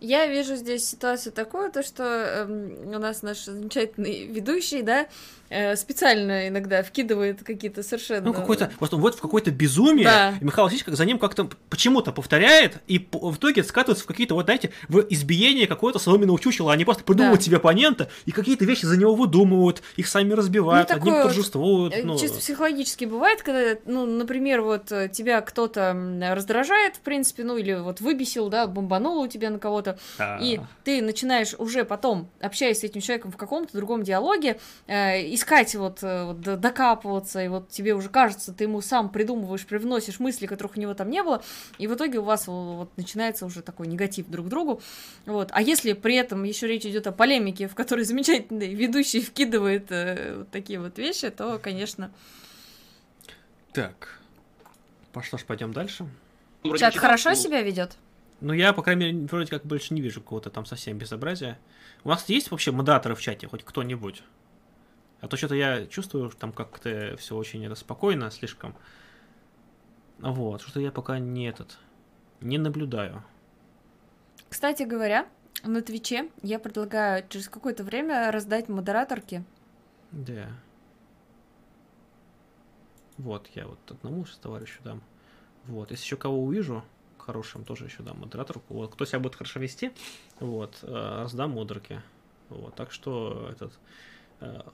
[0.00, 5.08] Я вижу здесь ситуацию такую, то что эм, у нас наш замечательный ведущий, да,
[5.47, 8.26] э, специально иногда вкидывает какие-то совершенно...
[8.26, 10.34] Ну, какой-то, вот он вот в какое-то безумие, Да.
[10.40, 14.34] и Михаил Васильевич как за ним как-то почему-то повторяет, и в итоге скатывается в какие-то,
[14.34, 17.44] вот знаете, в избиение какого-то соломенного чучела, они просто придумывают Да.
[17.44, 21.94] себе оппонента, и какие-то вещи за него выдумывают, их сами разбивают, Ну, такое вот, торжествуют.
[21.94, 22.18] Э, ну.
[22.18, 25.96] Чисто психологически бывает, когда, ну, например, вот вот э, тебя кто-то
[26.34, 30.60] раздражает, в принципе, ну или вот выбесил, да, бомбанул у тебя на кого-то, А, и
[30.84, 36.02] ты начинаешь уже потом, общаясь с этим человеком в каком-то другом диалоге, э, искать вот,
[36.02, 40.76] э, вот докапываться, и вот тебе уже кажется, ты ему сам придумываешь, привносишь мысли, которых
[40.76, 41.42] у него там не было,
[41.78, 44.82] и в итоге у вас вот, вот начинается уже такой негатив друг к другу.
[45.26, 45.50] Вот.
[45.52, 50.38] А если при этом еще речь идет о полемике, в которой замечательный ведущий вкидывает э,
[50.38, 52.10] вот такие вот вещи, то, конечно,
[53.72, 54.18] Так.
[55.12, 56.06] По что ж, пойдем дальше.
[56.62, 57.96] Вроде чат хорошо ну, себя ведет.
[58.40, 61.58] Ну, я, по крайней мере, вроде как больше не вижу какого-то там совсем безобразия.
[62.04, 64.22] У вас есть вообще модераторы в чате, хоть кто-нибудь?
[65.20, 68.76] А то что-то я чувствую, что там как-то все очень это спокойно слишком.
[70.18, 71.78] Вот, что-то я пока не этот,
[72.40, 73.24] не наблюдаю.
[74.48, 75.28] Кстати говоря,
[75.64, 79.44] на Твиче я предлагаю через какое-то время раздать модераторки.
[80.10, 80.48] Да.
[83.18, 85.02] Вот, я вот одному сейчас товарищу дам.
[85.66, 86.84] Вот, если еще кого увижу,
[87.18, 88.74] хорошим тоже еще дам модераторку.
[88.74, 89.92] Вот, кто себя будет хорошо вести,
[90.40, 92.00] вот, э, раздам модерки.
[92.48, 93.78] Вот, так что этот,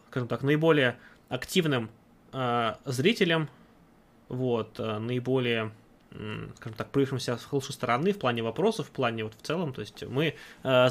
[0.09, 0.97] скажем так, наиболее
[1.28, 1.91] активным
[2.32, 3.49] э, зрителям,
[4.28, 5.73] вот, э, наиболее,
[6.57, 9.81] скажем так, проявившимся с лучшей стороны в плане вопросов, в плане вот в целом, то
[9.81, 10.89] есть мы, э,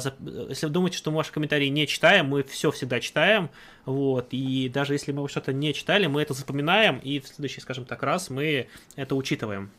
[0.48, 3.50] если вы думаете, что мы ваши комментарии не читаем, мы все всегда читаем,
[3.84, 7.84] вот, и даже если мы что-то не читали, мы это запоминаем, и в следующий, скажем
[7.84, 9.70] так, раз мы это учитываем.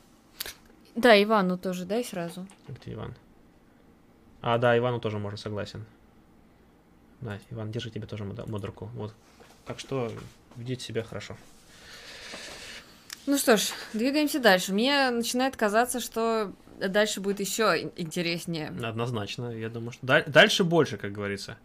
[0.95, 2.47] Да, Ивану тоже дай сразу.
[2.69, 3.15] Где Иван?
[4.41, 5.85] А, да, Ивану тоже можно, согласен.
[7.21, 8.89] Да, Иван, держи тебе тоже модерку.
[8.93, 9.13] Вот.
[9.65, 10.11] Так что
[10.55, 11.37] ведите себя хорошо.
[13.25, 14.71] Ну что ж, двигаемся дальше.
[14.73, 18.67] Мне начинает казаться, что дальше будет еще интереснее.
[18.83, 19.49] Однозначно.
[19.49, 21.57] Я думаю, что даль- дальше больше, как говорится.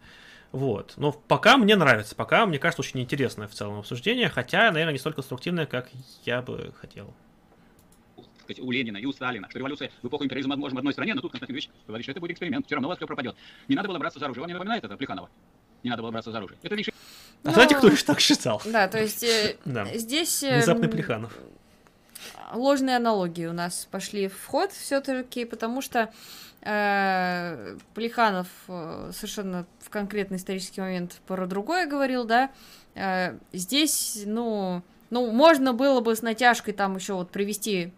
[0.51, 0.93] Вот.
[0.97, 2.15] Но пока мне нравится.
[2.15, 4.27] Пока, мне кажется, очень интересное в целом обсуждение.
[4.29, 5.89] Хотя, наверное, не столько конструктивное, как
[6.25, 7.13] я бы хотел.
[8.53, 11.13] Сказать, у Ленина и у Сталина, что революция в эпоху империализма возможна в одной стране,
[11.13, 13.35] но тут Константин Ильич говорит, что это будет эксперимент, все равно у вас все пропадет.
[13.67, 14.43] Не надо было браться за оружие.
[14.43, 15.29] Он не напоминает это Плеханова.
[15.83, 16.57] Не надо было браться за оружие.
[16.61, 16.91] Это лишь А
[17.43, 18.61] Ну, знаете, кто еще так считал?
[18.65, 19.85] Да, то есть э, Да.
[19.95, 20.43] здесь...
[20.43, 21.37] э, Внезапный Плеханов.
[22.53, 26.11] ложные аналогии у нас пошли в ход все-таки, потому что
[26.61, 32.51] э, Плеханов э, совершенно в конкретный исторический момент про другое говорил, да.
[32.93, 37.91] Э, здесь, ну, ну, можно было бы с натяжкой там еще вот привести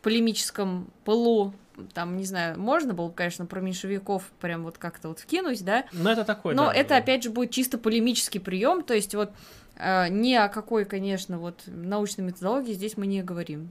[0.00, 1.52] в полемическом пылу,
[1.92, 5.84] там, не знаю, можно было бы, конечно, про меньшевиков прям вот как-то вот вкинуть, да,
[5.92, 6.96] Ну, это такой, но да, это да.
[6.96, 9.30] опять же будет чисто полемический прием, то есть вот
[9.76, 13.70] э, ни о какой, конечно, вот научной методологии здесь мы не говорим.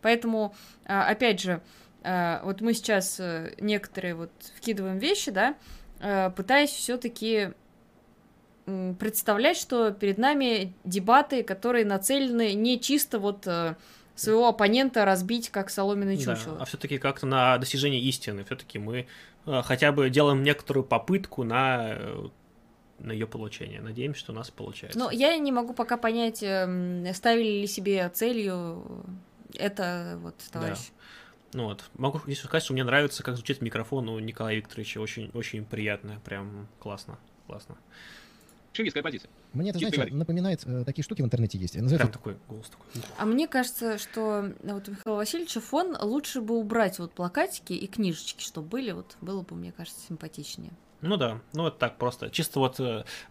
[0.00, 0.54] Поэтому,
[0.86, 1.60] э, опять же,
[2.04, 5.56] э, вот мы сейчас э, некоторые вот вкидываем вещи, да,
[6.00, 7.52] э, пытаясь все-таки
[8.98, 13.74] представлять, что перед нами дебаты, которые нацелены не чисто вот э,
[14.20, 16.58] своего оппонента разбить как соломенное Да, чучело.
[16.60, 18.44] а все-таки как-то на достижение истины.
[18.44, 19.06] Все-таки мы
[19.46, 22.28] э, хотя бы делаем некоторую попытку на, э,
[22.98, 23.80] на ее получение.
[23.80, 24.98] Надеемся, что у нас получается.
[24.98, 28.84] Ну, я не могу пока понять, эм, ставили ли себе целью
[29.54, 30.90] это вот, товарищ.
[31.52, 35.00] Ну вот, могу здесь сказать, что мне нравится, как звучит микрофон у Николая Викторовича.
[35.00, 37.76] Очень, очень приятно, прям классно, классно.
[38.68, 39.30] большевистская позиция.
[39.52, 41.74] Мне это, Чистый знаете, напоминает э, такие штуки в интернете есть.
[41.74, 43.02] Прям Называется такой голос такой.
[43.18, 47.72] А мне кажется, что э, вот у Михаила Васильевича фон лучше бы убрать вот плакатики
[47.72, 50.72] и книжечки, чтобы были, вот было бы, мне кажется, симпатичнее.
[51.00, 52.30] Ну да, ну вот так просто.
[52.30, 52.78] Чисто вот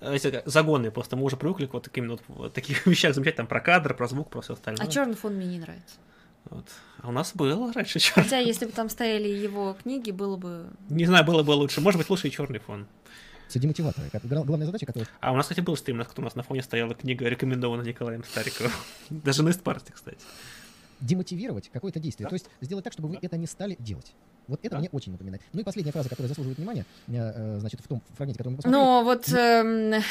[0.02, 3.48] эти загоны, просто мы уже привыкли к вот таким вот, вот таких вещах замечать, там
[3.48, 4.86] про кадр, про звук, про все остальное.
[4.86, 5.98] А черный фон мне не нравится.
[6.46, 6.66] Вот.
[7.02, 8.24] А у нас было раньше черный.
[8.24, 10.68] Хотя, если бы там стояли его книги, было бы...
[10.90, 11.82] Не знаю, было бы лучше.
[11.82, 12.88] Может быть, лучше и черный фон.
[14.28, 16.44] Гла- Главная задача, которая А у нас, кстати, был стрим, на котором у нас на
[16.44, 18.72] фоне стояла книга, рекомендована Николаем Стариковым.
[19.10, 20.18] Даже на партии, кстати.
[21.02, 22.28] демотивировать какое-то действие.
[22.30, 24.14] То есть сделать так, чтобы вы это не стали делать.
[24.50, 24.80] Вот это Да.
[24.80, 25.42] мне очень напоминает.
[25.54, 28.56] Ну и последняя фраза, которая заслуживает внимания, э, э, значит, в том фрагменте, который мы
[28.58, 28.84] посмотрели.
[28.84, 30.04] Но вот эм,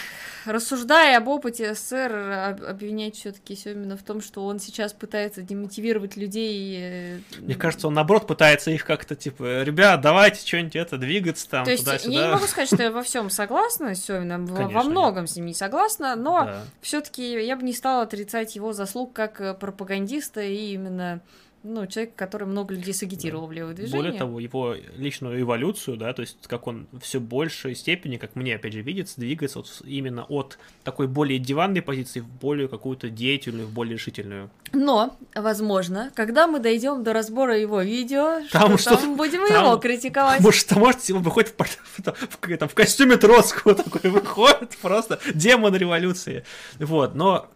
[0.47, 6.17] рассуждая об опыте СССР, об- обвинять все-таки именно в том, что он сейчас пытается демотивировать
[6.17, 6.77] людей.
[6.81, 11.65] э, Мне кажется, он наоборот пытается их как-то типа, ребят, давайте что-нибудь это двигаться там
[11.65, 12.13] То есть туда-сюда.
[12.15, 15.47] я не могу сказать, что я во всем согласна с Семиным, во- многом с ним
[15.47, 16.63] не согласна, но Да.
[16.81, 21.21] все-таки я бы не стала отрицать его заслуг как э, пропагандиста и именно
[21.69, 24.03] ну, человека, который много людей сагитировал в левое движение.
[24.03, 28.55] Более того, его личную эволюцию, да, то есть как он все большей степени, как мне
[28.55, 33.67] опять же видится, двигается вот именно от такой более диванной позиции в более какую-то деятельную,
[33.67, 34.51] в более решительную.
[34.73, 39.65] Но, возможно, когда мы дойдем до разбора его видео, Там что что-то- там будем там-
[39.67, 40.41] его критиковать.
[40.41, 46.45] Может, может, он выходит в, в, там, в костюме Троцкого такой выходит, просто демон революции.
[46.79, 47.51] Вот, но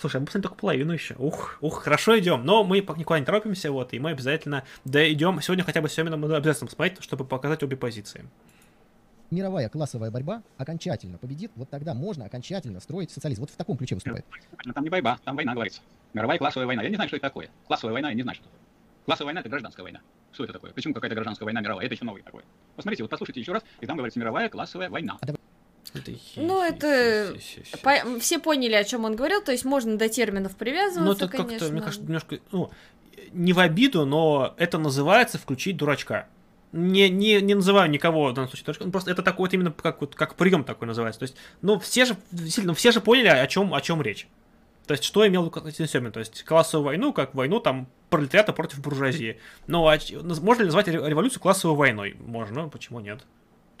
[0.00, 1.14] Слушай, мы посмотрим только половину еще.
[1.18, 2.44] Ух, ух, хорошо идем.
[2.44, 5.42] Но мы никуда не торопимся, вот, и мы обязательно дойдем.
[5.42, 8.24] Сегодня хотя бы с Семеном мы обязательно посмотреть, чтобы показать обе позиции.
[9.30, 13.42] Мировая классовая борьба окончательно победит, вот тогда можно окончательно строить социализм.
[13.42, 14.24] Вот в таком ключе выступает.
[14.74, 15.82] Там не борьба, там война говорится.
[16.14, 16.82] Мировая классовая война.
[16.82, 17.50] Я не знаю, что это такое.
[17.66, 18.58] Классовая война, я не знаю, что такое.
[19.04, 20.00] Классовая война– это гражданская война.
[20.32, 20.72] Что это такое?
[20.72, 21.84] Почему какая-то гражданская война мировая?
[21.84, 22.42] Это еще новый такой.
[22.74, 25.18] Посмотрите, вот послушайте еще раз, и там говорится мировая классовая война.
[25.94, 27.34] Это Ну, это
[27.82, 31.36] по- все поняли, о чем он говорил, то есть можно до терминов Ну, привязываться, это
[31.36, 32.70] как-то, мне кажется, немножко, ну,
[33.32, 36.28] не в обиду, но это называется включить дурачка.
[36.72, 39.72] Не, не, не называю никого в данном случае дурачком, ну, просто это такой вот именно
[39.72, 41.18] как, вот, как прием такой называется.
[41.18, 44.28] То есть, ну, все же, действительно, все же поняли, о чем, о чем речь.
[44.86, 46.12] То есть, что имел Константин Семин?
[46.12, 49.40] То есть, классовую войну, как войну там пролетариата против буржуазии.
[49.66, 49.98] Ну, а
[50.40, 52.16] можно ли назвать ре- революцию классовой войной?
[52.20, 53.20] Можно, почему нет?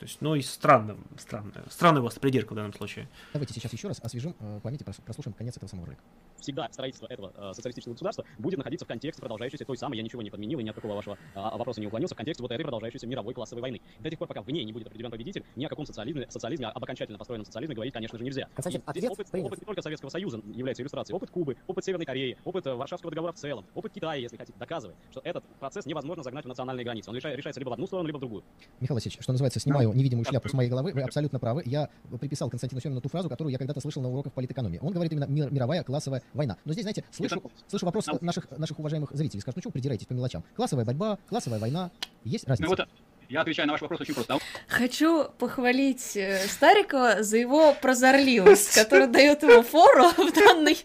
[0.00, 3.06] То есть, ну, и странно, странно, странная у вас придирка в данном случае.
[3.34, 6.02] Давайте сейчас еще раз освежим э, память и прос- прослушаем конец этого самого ролика.
[6.40, 10.22] всегда строительство этого э, социалистического государства будет находиться в контексте продолжающейся той самой, я ничего
[10.22, 12.62] не подменил и ни от какого вашего а, вопроса не уклонился, в контексте вот этой
[12.62, 13.82] продолжающейся мировой классовой войны.
[13.98, 16.68] До тех пор, пока в ней не будет определен победитель, ни о каком социализме, социализме
[16.68, 18.48] об окончательно построенном социализме говорить, конечно же, нельзя.
[18.54, 19.46] Константин, ответ опыт, принят.
[19.48, 23.10] опыт не только Советского Союза является иллюстрацией, опыт Кубы, опыт Северной Кореи, опыт э, Варшавского
[23.10, 26.84] договора в целом, опыт Китая, если хотите, доказывает, что этот процесс невозможно загнать в национальные
[26.84, 27.10] границы.
[27.10, 28.42] Он решает- решается либо в одну сторону, либо в другую.
[28.80, 30.92] Михаил Васильевич, что называется, снимаю невидимую шляпу с моей головы.
[30.92, 31.62] Вы абсолютно правы.
[31.66, 31.88] Я
[32.20, 34.78] приписал Константину Семену ту фразу, которую я когда-то слышал на уроках политэкономии.
[34.82, 36.56] Он говорит именно мир- мировая классовая война.
[36.64, 39.40] Но здесь, знаете, слышу, слышу вопрос э, наших, наших уважаемых зрителей.
[39.40, 40.44] Скажут, ну что вы придираетесь по мелочам?
[40.56, 41.90] Классовая борьба, классовая война.
[42.24, 42.68] Есть Ну разница?
[42.70, 42.88] вот,
[43.28, 44.38] я отвечаю на ваш вопрос очень просто.
[44.68, 50.76] Хочу похвалить э, Старикова за его прозорливость, которая дает ему фору в данной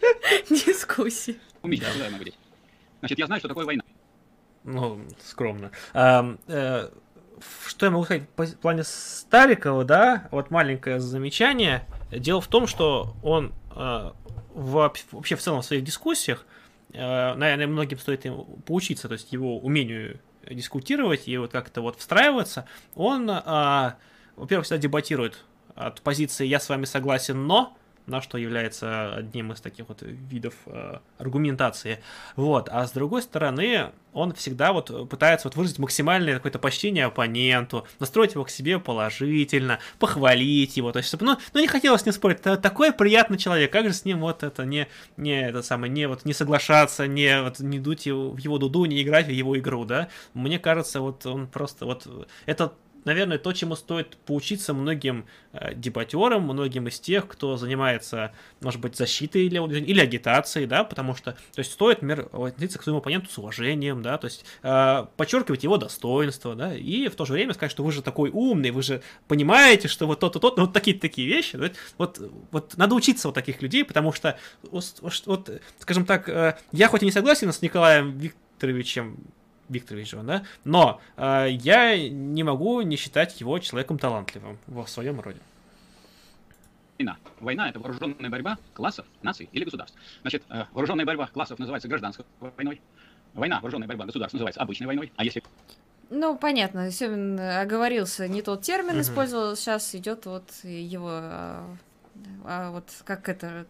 [0.49, 1.37] дискуссии.
[1.63, 2.37] у меня куда я могу деть?
[2.99, 3.83] Значит, я знаю, что такое война.
[4.63, 5.71] Ну, скромно.
[5.93, 6.89] Э,
[7.65, 10.27] что я могу сказать по- плане Старикова, да?
[10.31, 11.85] Вот маленькое замечание.
[12.11, 14.11] Дело в том, что он э,
[14.53, 16.45] вообще в целом в своих дискуссиях,
[16.93, 20.19] э, наверное, многим стоит ему поучиться, то есть его умению
[20.49, 22.67] дискутировать и вот как-то вот встраиваться.
[22.95, 23.93] Он, э,
[24.35, 25.43] во-первых, всегда дебатирует
[25.75, 30.53] от позиции «я с вами согласен, но», на что является одним из таких вот видов
[30.67, 31.99] э, аргументации.
[32.35, 32.69] Вот.
[32.71, 38.33] А с другой стороны, он всегда вот пытается вот выразить максимальное какое-то почтение оппоненту, настроить
[38.33, 40.91] его к себе положительно, похвалить его.
[40.91, 42.39] То есть, чтобы, ну, ну не хотелось с ним спорить.
[42.39, 43.71] Это такой приятный человек.
[43.71, 44.87] Как же с ним вот это не,
[45.17, 49.01] не это самое, не вот не соглашаться, не вот не дуть в его дуду, не
[49.01, 50.07] играть в его игру, да?
[50.33, 52.07] Мне кажется, вот он просто вот
[52.45, 52.73] это
[53.05, 58.95] наверное, то, чему стоит поучиться многим э, дебатерам, многим из тех, кто занимается, может быть,
[58.97, 63.29] защитой или, или агитацией, да, потому что, то есть, стоит, например, относиться к своему оппоненту
[63.29, 67.53] с уважением, да, то есть, э, подчеркивать его достоинство, да, и в то же время
[67.53, 70.97] сказать, что вы же такой умный, вы же понимаете, что вот то-то, то-то, вот такие
[70.97, 72.19] такие вещи, да, вот,
[72.51, 74.37] вот надо учиться вот таких людей, потому что,
[74.71, 75.49] вот,
[75.79, 79.17] скажем так, э, я хоть и не согласен с Николаем Викторовичем
[79.69, 80.43] Он, да?
[80.63, 85.39] Но э, я не могу не считать его человеком талантливым в своем роде.
[86.97, 87.17] Война.
[87.39, 89.97] Война– это вооруженная борьба классов, наций или государств.
[90.21, 92.81] Значит, э, вооруженная борьба классов называется гражданской войной.
[93.33, 95.11] Война, вооруженная борьба государств называется обычной войной.
[95.17, 95.43] А если
[96.09, 99.01] Ну, понятно, Семин оговорился, не тот термин Мгм.
[99.01, 101.65] использовал, сейчас идет вот его,
[102.43, 103.65] а, вот как это,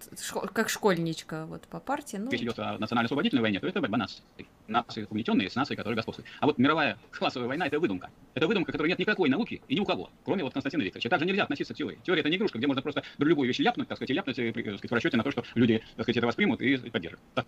[0.53, 4.23] как школьничка вот по партии, ну, речь идет о национально-освободительной войне, то это борьба наций.
[4.67, 6.29] Нации угнетенные с нацией, которые господствуют.
[6.39, 8.09] А вот мировая классовая война– это выдумка.
[8.33, 11.09] Это выдумка, которой нет никакой науки и ни у кого, кроме вот Константина Викторовича.
[11.09, 11.99] Также нельзя относиться к теории.
[12.03, 14.51] Теория– это не игрушка, где можно просто любую вещь ляпнуть, так сказать, и ляпнуть э,
[14.51, 17.19] так сказать, в расчете на то, что люди так сказать, это воспримут и поддержат.
[17.33, 17.45] Так.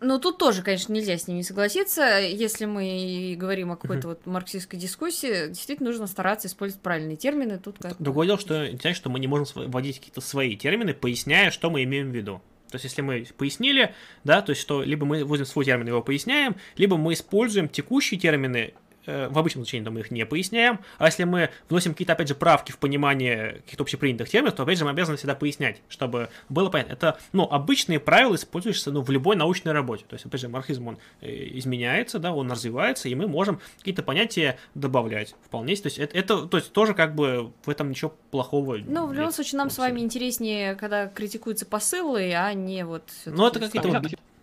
[0.00, 2.20] Ну, тут тоже, конечно, нельзя с ним не согласиться.
[2.20, 7.58] Если мы говорим о какой-то вот марксистской дискуссии, действительно нужно стараться использовать правильные термины.
[7.58, 11.50] Тут как Другое дело, что, знаешь, что мы не можем вводить какие-то свои термины, поясняя,
[11.50, 12.42] что мы имеем в виду.
[12.70, 13.94] То есть, если мы пояснили,
[14.24, 18.20] да, то есть, что либо мы вводим свой термин, его поясняем, либо мы используем текущие
[18.20, 18.74] термины,
[19.06, 22.72] в обычном случае мы их не поясняем, а если мы вносим какие-то, опять же, правки
[22.72, 26.92] в понимание каких-то общепринятых терминов, то, опять же, мы обязаны всегда пояснять, чтобы было понятно.
[26.92, 30.04] Это, ну, обычные правила используются, ну, в любой научной работе.
[30.08, 31.28] То есть, опять же, марксизм, он э,
[31.58, 35.76] изменяется, да, он развивается, и мы можем какие-то понятия добавлять вполне.
[35.76, 39.12] То есть, это, это то есть, тоже как бы в этом ничего плохого Ну, в
[39.12, 43.04] любом случае, нам с вами интереснее, когда критикуются посылы, а не вот...
[43.24, 44.02] Ну, это какие-то вот,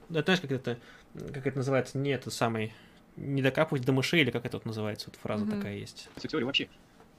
[0.10, 0.78] да, знаешь, как это,
[1.34, 2.74] как это называется, не это самый,
[3.16, 5.60] не докапывать до мышей, или как это вот называется, вот фраза Мгм.
[5.60, 6.10] такая есть.
[6.18, 6.70] теории вообще.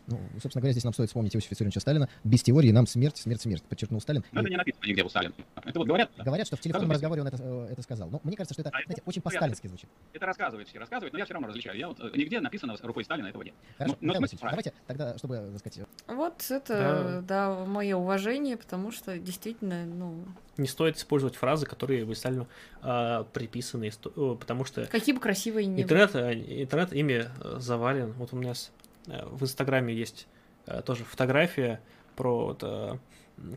[0.07, 2.09] Ну, собственно говоря, здесь нам стоит вспомнить Иосифа Виссарионовича Сталина.
[2.25, 4.23] Без теории нам смерть, смерть, смерть, подчеркнул Сталин.
[4.33, 5.33] Но это И не написано нигде у Сталина.
[5.65, 8.11] Это вот говорят, Говорят, что в телефонном разговоре он это, э, это сказал.
[8.11, 9.41] Но мне кажется, что это, А это знаете, очень порядок.
[9.41, 9.89] по-сталински звучит.
[10.13, 11.79] это рассказывают все, рассказывают, но я все равно различаю.
[11.79, 13.55] Я вот э, нигде написано рукой Сталина этого нет.
[13.79, 14.63] Хорошо, но Михаил смысл Васильевич, правильный.
[14.65, 20.25] давайте тогда, чтобы, так сказать, Вот это, да, мое уважение, потому что действительно, ну,
[20.57, 22.47] Не стоит использовать фразы, которые вы Сталину
[22.83, 28.13] а, приписаны, исто- о, потому что какие бы красивые ни интернет, интернет ими э, завален.
[28.13, 28.55] Вот у меня э,
[29.07, 30.27] в Инстаграме есть
[30.67, 31.81] э, тоже фотография
[32.17, 32.97] про вот, э,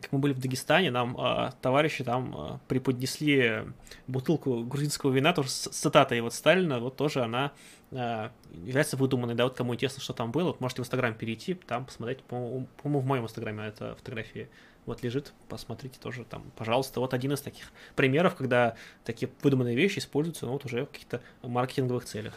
[0.00, 3.64] как мы были в Дагестане, нам а, товарищи там а, преподнесли
[4.06, 7.52] бутылку грузинского вина, тоже с цитатой вот Сталина, вот тоже она
[7.92, 11.54] а, является выдуманной, да, вот кому интересно, что там было, вот можете в Инстаграм перейти,
[11.54, 14.48] там посмотреть, по-моему, в моем Инстаграме эта фотография
[14.84, 19.98] вот лежит, посмотрите тоже там, пожалуйста, вот один из таких примеров, когда такие выдуманные вещи
[19.98, 22.34] используются, ну, вот уже в каких-то маркетинговых целях.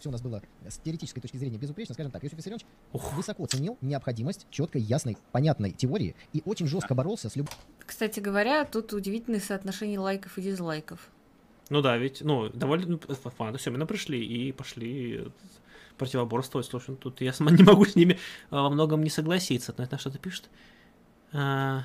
[0.00, 3.12] Все у нас было с теоретической точки зрения безупречно, скажем так, Иосиф Виссарионович Ух.
[3.14, 7.54] высоко ценил необходимость четкой, ясной, понятной теории и очень жестко боролся с любым
[7.84, 11.10] Кстати говоря, тут удивительное соотношение лайков и дизлайков.
[11.70, 15.26] Ну да, ведь, ну, довольно ну, фанаты все именно пришли и пошли э,
[15.96, 16.66] противоборствовать.
[16.66, 18.18] Слушай, ну, тут я сама не могу с ними
[18.50, 19.72] а, во многом не согласиться.
[19.72, 20.50] Знаете, что-то пишет?
[21.32, 21.84] А,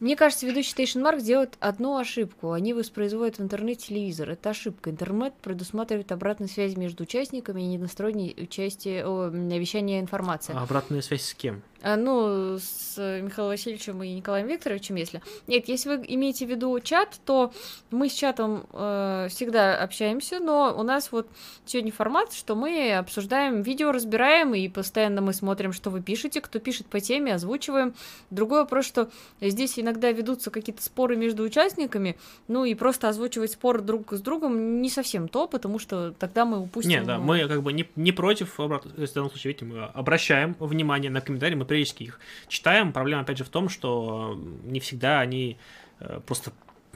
[0.00, 2.52] Мне кажется, ведущий Station Mark делает одну ошибку.
[2.52, 4.30] Они воспроизводят в интернете телевизор.
[4.30, 4.90] Это ошибка.
[4.90, 10.54] Интернет предусматривает обратную связь между участниками и недостроенное участие, о, вещание информации.
[10.56, 11.62] а обратная связь с кем?
[11.84, 15.20] А, ну, с Михаилом Васильевичем и Николаем Викторовичем, если.
[15.46, 17.52] Нет, если вы имеете в виду чат, то
[17.90, 21.28] мы с чатом э, всегда общаемся, но у нас вот
[21.66, 26.58] сегодня формат, что мы обсуждаем видео, разбираем, и постоянно мы смотрим, что вы пишете, кто
[26.58, 27.94] пишет по теме, озвучиваем.
[28.30, 29.10] Другой вопрос, что
[29.42, 32.16] здесь иногда ведутся какие-то споры между участниками,
[32.48, 36.60] ну и просто озвучивать споры друг с другом не совсем то, потому что тогда мы
[36.60, 36.90] упустим...
[36.90, 41.10] Нет, да, мы как бы не, не против, в данном случае, видите, мы обращаем внимание
[41.10, 42.92] на комментарии, мы периодически их читаем.
[42.92, 45.58] Проблема, опять же, в том, что не всегда они
[46.00, 46.52] э, просто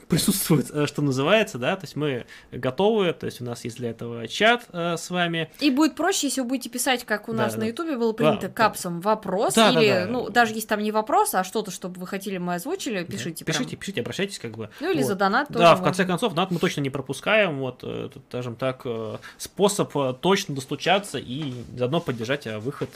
[0.09, 3.91] присутствуют, э, что называется, да, то есть мы готовы, то есть у нас есть для
[3.91, 7.43] этого чат э, с вами, И будет проще, если вы будете писать, как у Да,
[7.43, 7.59] нас да.
[7.61, 10.05] на Ютубе было принято, Да, капсом вопрос, Да, да, или, да.
[10.07, 13.45] ну, даже если там не вопрос, а что-то, чтобы вы хотели, мы озвучили, пишите.
[13.45, 13.55] прям.
[13.55, 14.69] пишите, пишите, обращайтесь, как бы.
[14.79, 15.17] Ну, или за Вот.
[15.19, 15.85] донат тоже Да, в можно.
[15.85, 17.59] конце концов, донат мы точно не пропускаем.
[17.59, 22.89] Вот, э, скажем так, э, способ точно достучаться и заодно поддержать выход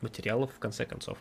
[0.00, 1.18] материалов в конце концов.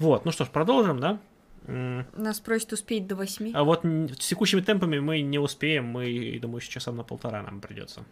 [0.00, 1.18] Вот, ну что ж, продолжим, да?
[1.66, 3.52] Нас просят успеть до восьми.
[3.54, 7.60] А вот с текущими темпами мы не успеем, мы, думаю, еще часа на полтора нам
[7.60, 8.04] придется.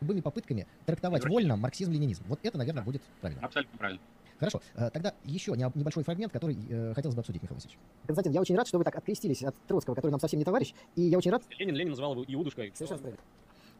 [0.00, 2.24] любыми попытками трактовать вольно марксизм-ленинизм.
[2.26, 3.44] Вот это, наверное, будет правильно.
[3.44, 4.00] Абсолютно правильно.
[4.38, 7.78] Хорошо, э, тогда еще не- небольшой фрагмент, который э, хотелось бы обсудить, Михаил Васильевич.
[8.06, 10.74] Константин, я очень рад, что вы так открестились от Троцкого, который нам совсем не товарищ,
[10.96, 11.44] и я очень рад...
[11.58, 12.72] Ленин, Ленин называл его Иудушкой.
[12.74, 13.24] Совершенно справедливо.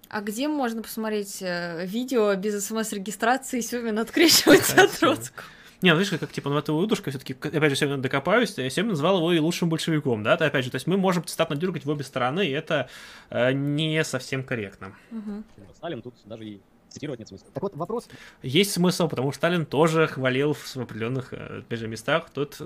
[0.08, 4.90] А где можно посмотреть э, видео без смс-регистрации, Семин открещивается от.
[4.92, 5.42] Троцкого?
[5.82, 8.70] Не, ну, видишь, как, как, типа, ну, это удушка, все-таки, опять же, Семен докопаюсь, я
[8.70, 11.56] Семен назвал его и лучшим большевиком, да, то, опять же, то есть мы можем цитатно
[11.56, 12.88] дергать в обе стороны, и это
[13.30, 14.94] э, не совсем корректно.
[15.10, 15.44] Мгм.
[15.74, 17.48] Сталин тут даже и цитировать нет смысла.
[17.52, 18.08] Так вот, вопрос,
[18.42, 22.58] Есть смысл, потому что Сталин тоже хвалил в определенных, э, опять же, местах, тут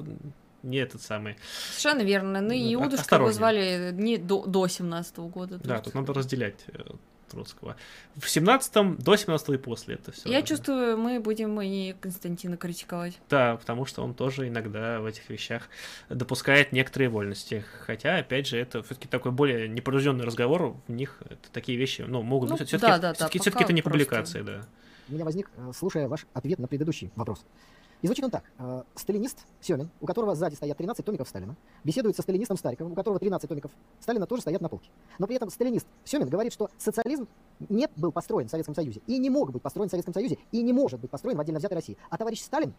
[0.62, 1.36] не этот самый.
[1.70, 2.40] Совершенно верно.
[2.40, 3.34] Ну и Ну, Иудушка его осторожнее.
[3.34, 5.59] звали не до, до 17 года.
[5.62, 5.84] Да, тут.
[5.84, 6.82] тут надо разделять э,
[7.27, 7.77] Троцкого.
[8.16, 10.31] В 17-м, до 17 и после это все.
[10.31, 13.19] Я чувствую, мы будем и Константина критиковать.
[13.28, 15.69] Да, потому что он тоже иногда в этих вещах
[16.09, 17.65] допускает некоторые вольности.
[17.86, 22.23] Хотя, опять же, это все-таки такой более непринужденный разговор, в них это такие вещи, ну,
[22.23, 22.69] могут Ну, быть.
[22.69, 24.62] Все-таки, да, да, да, все-таки, пока это не просто- публикации, да.
[25.09, 27.44] у меня возник, э, слушая ваш ответ на предыдущий вопрос.
[28.02, 28.44] И звучит он так.
[28.59, 32.94] Э, Сталинист Семин, у которого сзади стоят 13 томиков Сталина, беседует со сталинистом Стариковым, у
[32.94, 33.70] которого 13 томиков
[34.01, 34.90] Сталина тоже стоят на полке.
[35.18, 37.27] Но при этом сталинист Семин говорит, что социализм
[37.68, 40.62] не был построен в Советском Союзе, и не мог быть построен в Советском Союзе, и
[40.62, 41.97] не может быть построен в отдельно взятой России.
[42.10, 42.74] А товарищ Сталин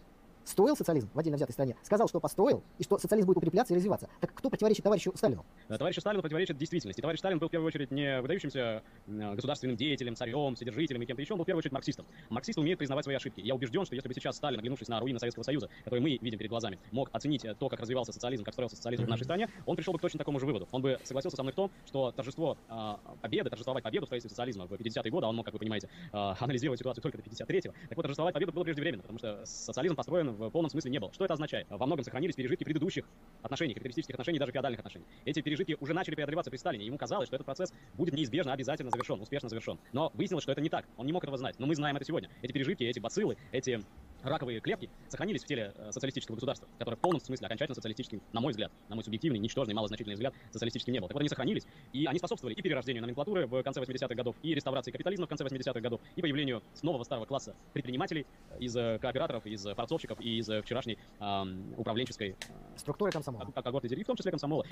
[0.48, 3.78] строил социализм в отдельно взятой стране, сказал, что построил, и что социализм будет укрепляться и
[3.78, 4.10] развиваться.
[4.22, 5.46] Так кто противоречит товарищу Сталину?
[5.68, 7.02] Да, Товарищу Сталину противоречит действительности.
[7.02, 11.22] Товарищ Сталин был в первую очередь не выдающимся э, государственным деятелем, царем, содержителем и кем-то
[11.22, 12.06] еще, он был в первую очередь марксистом.
[12.30, 13.42] Марксисты умеют признавать свои ошибки.
[13.42, 16.40] Я убежден, что если бы сейчас Сталин, оглянувшись на руины Советского Союза, которые мы видим
[16.40, 19.50] перед глазами, мог оценить э, то, как развивался социализм, как строился социализм в нашей стране,
[19.66, 20.68] он пришел бы к точно такому же выводу.
[20.72, 24.30] Он бы согласился со мной в том, что торжество э, победы, торжествовать победу в строительстве
[24.30, 27.24] социализма в 50-е годы, а он мог, как вы понимаете, э, анализировать ситуацию только до
[27.24, 31.00] 53-го, так вот, торжествовать победу было преждевременно, потому что социализм построен в полном смысле не
[31.00, 31.12] был.
[31.12, 31.68] Что это означает?
[31.70, 33.06] Во многом сохранились пережитки предыдущих
[33.42, 35.06] отношений, капиталистических отношений, даже феодальных отношений.
[35.26, 36.86] Эти пережитки уже начали преодолеваться при Сталине.
[36.86, 39.80] Ему казалось, что этот процесс будет неизбежно, обязательно завершен, успешно завершен.
[39.94, 40.86] Но выяснилось, что это не так.
[40.98, 41.60] Он не мог этого знать.
[41.60, 42.30] Но мы знаем это сегодня.
[42.42, 43.82] Эти пережитки, эти бациллы, эти
[44.24, 48.42] раковые клетки сохранились в теле э, социалистического государства, которое в полном смысле окончательно социалистическим, на
[48.42, 51.08] мой взгляд, на мой субъективный, ничтожный, малозначительный взгляд, социалистическим не был.
[51.08, 54.54] Так вот, они сохранились, и они способствовали и перерождению номенклатуры в конце 80-х годов, и
[54.54, 58.26] реставрации капитализма в конце 80-х годов, и появлению нового старого класса предпринимателей
[58.60, 63.52] из э, кооператоров, из э, форцовщиков и из вчерашней эм, управленческой э, Структура комсомола.
[63.54, 64.66] как когорты и в том числе комсомола.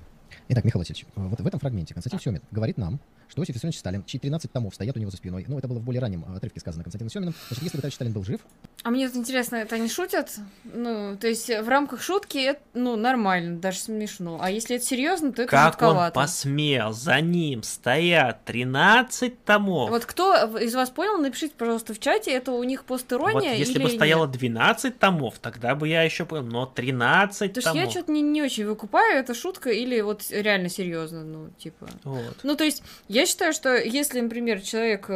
[0.50, 4.04] Итак, Михаил Васильевич, вот в этом фрагменте Константин Семин говорит нам, что Иосиф Виссарионович Сталин,
[4.06, 6.60] чьи 13 томов стоят у него за спиной, ну, это было в более раннем отрывке
[6.60, 8.42] сказано Константином Семиным, значит, если бы товарищ Сталин был жив,
[8.84, 10.32] А мне вот интересно, это они шутят?
[10.64, 14.40] Ну, то есть в рамках шутки это, ну, нормально, даже смешно.
[14.42, 16.14] А если это серьезно, то это Как он жутковато.
[16.14, 16.94] посмел?
[16.94, 19.90] За ним стоят 13 томов.
[19.90, 23.74] Вот кто из вас понял, напишите, пожалуйста, в чате, это у них Вот постерония если
[23.74, 24.38] или бы стояло нет?
[24.38, 27.86] 12 томов, тогда бы я еще понял, но 13 Потому что томов.
[27.86, 31.88] я что-то не, не очень выкупаю, это шутка или вот реально серьезно, ну, типа...
[32.04, 32.38] Вот.
[32.44, 35.10] Ну, то есть, я считаю, что если, например, человек,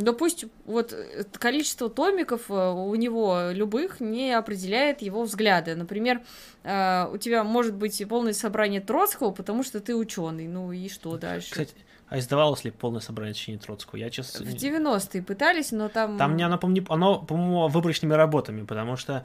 [0.00, 5.74] допустим, вот э, количество томиков э, у него любых не определяет его взгляды.
[5.74, 6.22] Например,
[6.64, 10.46] э, у тебя может быть полное собрание Троцкого, потому что ты ученый.
[10.48, 11.50] Ну и что дальше?
[11.50, 11.74] Кстати,
[12.08, 13.96] а издавалось ли полное собрание сочинений Троцкого?
[13.98, 14.44] Я честно...
[14.44, 16.16] в не- 90-е пытались, но там...
[16.16, 19.24] Там не оно, по-моему, не- оно, по-моему, выборочными работами, потому что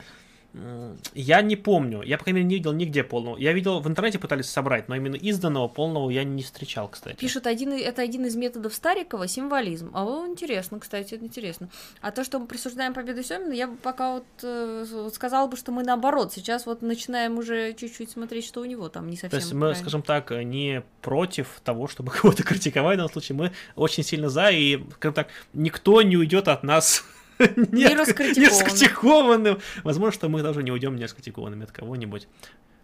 [1.13, 3.37] я не помню, я, по крайней мере, не видел нигде полного.
[3.37, 7.15] Я видел, в интернете пытались собрать, но именно изданного полного я не встречал, кстати.
[7.15, 9.91] Пишут, один, это один из методов Старикова, символизм.
[9.93, 11.69] А вот интересно, кстати, это интересно.
[12.01, 15.55] А то, что мы присуждаем победу Семина, я бы пока вот, э, вот сказала бы,
[15.55, 16.33] что мы наоборот.
[16.33, 19.59] Сейчас вот начинаем уже чуть-чуть смотреть, что у него там не совсем То есть мы,
[19.59, 19.79] правильно.
[19.79, 24.49] скажем так, не против того, чтобы кого-то критиковать в данном случае, мы очень сильно за,
[24.49, 27.05] и, скажем так, никто не уйдет от нас
[27.71, 29.59] не раскритикованным.
[29.83, 32.27] Возможно, что мы даже не уйдем не раскритикованными от кого-нибудь.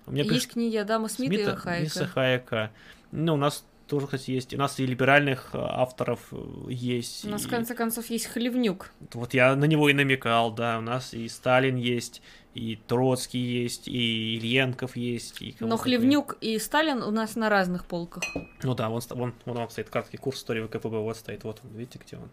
[0.05, 1.83] У меня Есть книги Адама Смита, и Хайека.
[1.83, 2.71] Миса Хайека.
[3.11, 4.53] Ну, у нас тоже, кстати, есть.
[4.53, 6.37] У нас и либеральных э, авторов э,
[6.69, 7.25] есть.
[7.25, 8.91] У нас, в и- конце концов, есть Хлевнюк.
[9.13, 10.77] Вот я на него и намекал, да.
[10.77, 12.21] У нас и Сталин есть,
[12.53, 15.41] и Троцкий есть, и Ильенков есть.
[15.41, 18.23] И Но Хлевнюк и Сталин у нас на разных полках.
[18.63, 21.77] Ну да, вон, вон, вон он стоит, краткий курс истории ВКПБ, вот стоит, вот он,
[21.77, 22.29] видите, где он.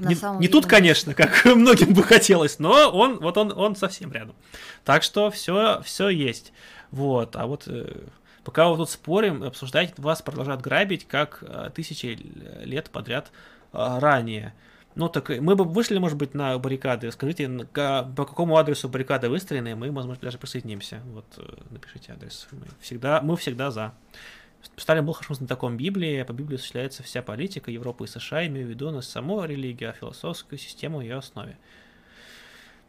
[0.00, 3.52] На не самом не видном тут, конечно, как многим бы хотелось, но он, вот он,
[3.52, 4.34] он совсем рядом.
[4.84, 6.52] Так что все, все есть.
[6.90, 8.02] Вот, а вот э,
[8.44, 12.18] пока вы тут спорим, обсуждаете, вас продолжают грабить, как э, тысячи
[12.62, 13.30] лет подряд
[13.72, 14.54] э, ранее.
[14.94, 17.10] Ну так мы бы вышли, может быть, на баррикады.
[17.10, 21.00] Скажите, по какому адресу баррикады выстроены, мы, возможно, даже присоединимся.
[21.06, 21.26] Вот
[21.70, 22.46] напишите адрес.
[22.52, 23.92] Мы всегда, мы всегда за.
[24.76, 28.70] Сталин был хорошим знатоком Библии, по Библии осуществляется вся политика Европы и США, имею в
[28.70, 31.56] виду не саму религию, а философскую систему ее основе.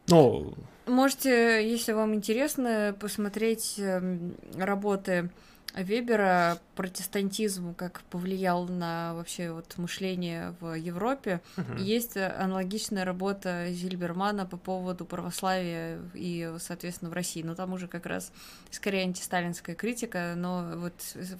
[0.07, 5.31] Ну, Можете, если вам интересно, посмотреть эм, работы
[5.75, 11.41] Вебера «Протестантизм, как повлиял на вообще вот мышление в Европе».
[11.57, 11.77] мгм.
[11.77, 17.41] Есть аналогичная работа Зильбермана по поводу православия и, соответственно, в России.
[17.43, 18.31] Но там уже как раз
[18.71, 20.93] скорее антисталинская критика, но вот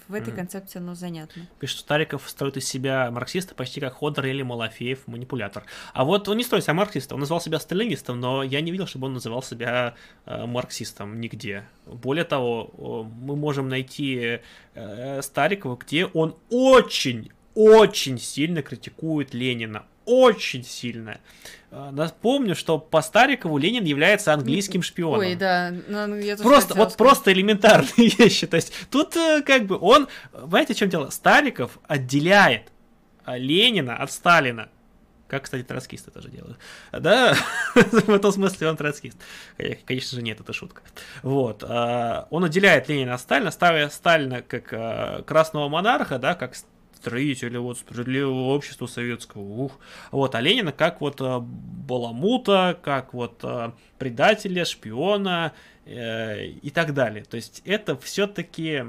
[0.07, 0.38] в этой Мгм.
[0.38, 1.48] концепции оно занятно.
[1.60, 5.64] Пишет, что Стариков строит из себя марксиста почти как Ходор или Малафеев, манипулятор.
[5.94, 8.88] А вот он не строит себя марксистом, он называл себя сталинистом, но я не видел,
[8.88, 9.95] чтобы он называл себя
[10.26, 11.68] э, марксистом нигде.
[11.86, 14.24] Более того, мы можем найти
[14.73, 19.84] э, Старикова, где он очень, очень сильно критикует Ленина.
[20.06, 21.19] Очень сильно.
[21.72, 25.19] Э, Напомню, что по Старикову Ленин является английским шпионом.
[25.22, 26.97] Ой, да, ну, ну, я Просто, вот сказать.
[26.97, 28.45] просто элементарные вещи.
[28.47, 31.10] То есть тут э, как бы он, знаете, в чем дело?
[31.10, 32.72] Стариков отделяет
[33.27, 34.69] Ленина от Сталина.
[35.27, 36.57] Как, кстати, троцкисты тоже делают.
[36.91, 37.35] Да,
[37.76, 39.18] в этом смысле он троцкист.
[39.85, 40.84] Конечно же, нет, это шутка.
[41.23, 41.64] Вот.
[41.68, 46.53] а, Он отделяет Ленина от Сталина, ставя Сталина как а, красного монарха, да, как
[46.95, 49.41] строителя вот справедливого общества советского.
[49.41, 49.80] Ух.
[50.11, 53.43] Вот, а Ленина как вот а, баламута, как вот
[53.97, 55.53] предателя, шпиона
[55.86, 57.24] и так далее.
[57.24, 58.84] То есть это все-таки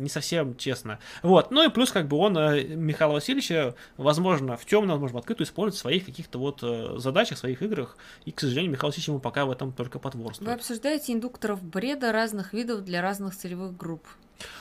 [0.00, 0.98] не совсем честно.
[1.22, 1.50] Вот.
[1.50, 5.46] Ну и плюс как бы он э, Михаила Васильевича, возможно, в темном, возможно, в открытую
[5.46, 7.96] использует в своих каких-то вот э, задачах, в своих играх.
[8.24, 10.50] И, к сожалению, Михаил Васильевич ему пока в этом только Вы потворствует.
[10.50, 14.06] обсуждаете индукторов бреда разных видов для разных целевых групп.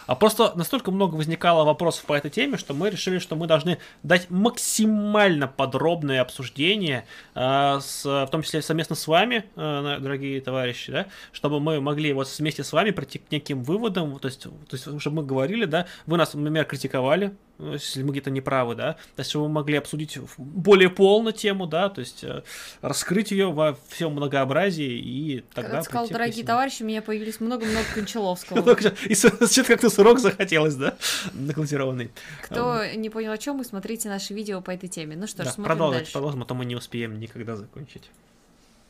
[0.08, 3.78] А просто настолько много возникало вопросов по этой теме, что мы решили, что мы должны
[4.04, 10.92] дать максимально подробное обсуждение, э, с, в том числе совместно с вами, э, дорогие товарищи,
[10.92, 14.52] да, чтобы мы могли вот вместе с вами прийти к неким выводам, то есть, то
[14.72, 19.20] есть чтобы мы говорили, да, вы нас, например, критиковали, если мы где-то неправы, да, то
[19.20, 22.44] есть мы могли обсудить более полно тему, да, то есть э,
[22.82, 27.40] раскрыть ее во всем многообразии и тогда Когда ты сказал, дорогие товарищи, у меня появились
[27.40, 28.78] много-много Кончаловского.
[29.06, 30.96] И что-то как-то сырок захотелось, да,
[31.34, 32.12] наклассированный.
[32.44, 35.16] Кто не понял о чем, мы смотрите наши видео по этой теме.
[35.16, 36.12] Ну что ж, смотрим дальше.
[36.12, 38.10] продолжим, а то мы не успеем никогда закончить.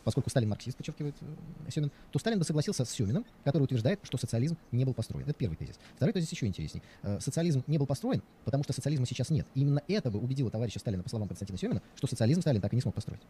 [0.10, 4.18] Поскольку Сталин марксист, подчеркивает э, Семин, то Сталин бы согласился с Семиным, который утверждает, что
[4.18, 5.24] социализм не был построен.
[5.24, 5.80] Это первый тезис.
[5.98, 6.82] Второй тезис еще интересней.
[7.04, 9.46] Э, социализм не был построен, потому что социализма сейчас нет.
[9.54, 12.74] И именно это бы убедило товарища Сталина, по словам Константина Семина, что социализм Сталин так
[12.74, 13.22] и не смог построить.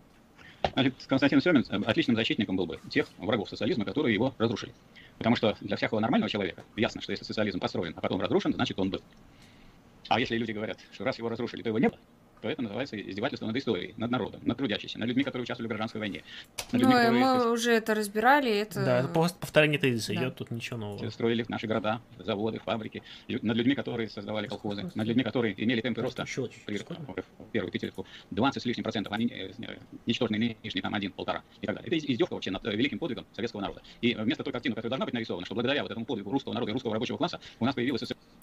[1.08, 4.74] Константин Семин э, отличным защитником был бы тех врагов социализма, которые его разрушили.
[5.18, 8.80] Потому что для всякого нормального человека ясно, что если социализм построен, а потом разрушен, значит
[8.80, 9.02] он был.
[10.08, 12.00] А если люди говорят, что раз его разрушили, то его не было,
[12.42, 15.70] то это называется издевательство над историей, над народом, над трудящимся, над людьми, которые участвовали в
[15.70, 16.24] гражданской войне.
[16.72, 18.52] Над людьми, ну, которые, мы уже это разбирали.
[18.52, 18.86] Это...
[18.86, 20.22] Да, это просто повторение тезиса да.
[20.22, 21.10] идет, тут ничего нового.
[21.10, 26.02] Строили наши города, заводы, фабрики, над людьми, которые создавали колхозы, над людьми, которые имели темпы
[26.02, 26.24] роста.
[26.24, 26.80] Еще при,
[27.52, 29.52] первую пятилетку 20 с лишним процентов, они э,
[30.06, 31.98] ничтожные нынешние там один, полтора и так далее.
[31.98, 33.82] Это издевка вообще над э, великим подвигом советского народа.
[34.02, 36.72] И вместо той картины, которая должна быть нарисована, что благодаря вот этому подвигу русского народа
[36.72, 38.00] и русского рабочего класса у нас появилась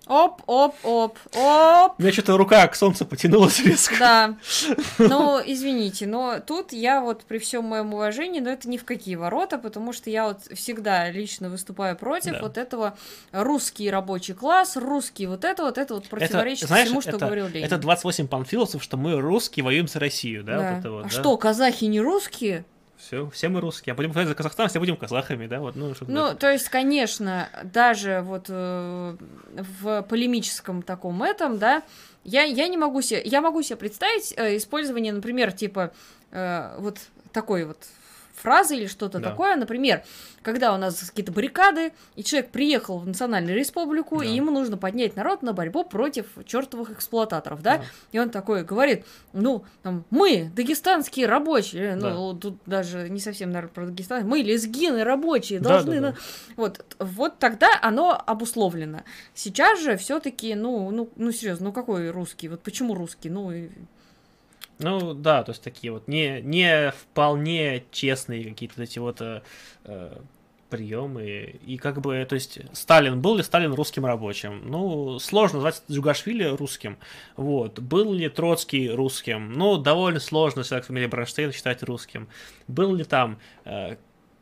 [0.06, 1.94] Оп, оп, оп, оп.
[1.98, 3.85] У меня что-то рука к солнцу потянулась резко.
[3.98, 4.36] Да.
[4.98, 9.14] Ну, извините, но тут я вот при всем моем уважении, но это ни в какие
[9.16, 12.42] ворота, потому что я вот всегда лично выступаю против да.
[12.42, 12.96] вот этого
[13.32, 17.26] русский рабочий класс, русский вот это вот, это вот противоречит это, знаешь, всему, что это,
[17.26, 17.64] говорил Ленин.
[17.66, 20.58] Это 28 панфиловцев, что мы русские воюем за Россию, да?
[20.58, 20.70] да.
[20.70, 21.10] Вот это вот, а да?
[21.10, 22.64] что, казахи не русские?
[22.96, 23.92] Все, все мы русские.
[23.92, 25.60] А будем говорить за Казахстан, все будем казахами, да?
[25.60, 29.16] Вот, ну, ну то есть, конечно, даже вот э,
[29.80, 31.82] в полемическом таком этом, да,
[32.26, 35.92] я, я не могу себе, я могу себе представить э, использование, например, типа
[36.32, 36.98] э, вот
[37.32, 37.78] такой вот
[38.36, 39.30] фразы или что-то да.
[39.30, 39.56] такое.
[39.56, 40.02] Например,
[40.42, 44.24] когда у нас какие-то баррикады, и человек приехал в Национальную Республику, да.
[44.24, 47.78] и ему нужно поднять народ на борьбу против чертовых эксплуататоров, да?
[47.78, 47.84] да.
[48.12, 52.10] И он такой говорит, ну, там, мы, дагестанские рабочие, да.
[52.10, 56.00] ну, тут даже не совсем, наверное, про Дагестан, мы, лезгины рабочие, должны...
[56.00, 56.16] Да, да, да.
[56.56, 59.02] Вот, вот тогда оно обусловлено.
[59.34, 62.48] Сейчас же все таки ну, ну, ну, серьезно, ну какой русский?
[62.48, 63.30] Вот почему русский?
[63.30, 63.52] Ну,
[64.78, 69.42] ну да, то есть такие вот не, не вполне честные какие-то эти вот э,
[69.84, 70.16] э
[70.68, 71.54] приемы.
[71.64, 74.62] И как бы, то есть, Сталин, был ли Сталин русским рабочим?
[74.66, 76.98] Ну, сложно назвать Джугашвили русским.
[77.36, 77.78] Вот.
[77.78, 79.52] Был ли Троцкий русским?
[79.52, 82.28] Ну, довольно сложно человек фамилии Бронштейн считать русским.
[82.66, 83.96] Был ли там э,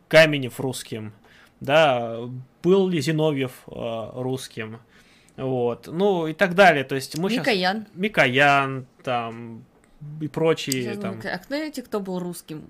[0.09, 1.13] Каменев русским?
[1.61, 2.19] Да,
[2.63, 4.81] был ли Зиновьев э, русским?
[5.37, 6.85] Вот, ну и так далее.
[6.85, 7.83] То есть мы Микоян.
[7.83, 7.97] Сейчас...
[7.97, 9.65] Микоян, там,
[10.21, 10.97] и прочие.
[10.97, 11.21] Там.
[11.25, 12.65] А знаете, кто был русским?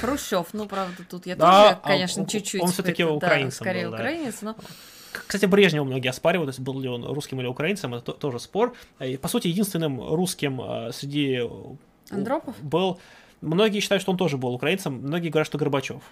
[0.00, 2.62] Хрущев, ну, правда, тут я да, тоже, конечно, а, чуть-чуть.
[2.62, 4.56] Он все-таки украинцем да, скорее был, украинец, но...
[5.12, 8.74] Кстати, Брежнева многие оспаривают, есть был ли он русским или украинцем, это тоже спор.
[9.00, 11.42] И, по сути, единственным русским а, среди...
[12.10, 12.60] Андропов?
[12.62, 12.98] Был...
[13.40, 16.02] Многие считают, что он тоже был украинцем, многие говорят, что Горбачев.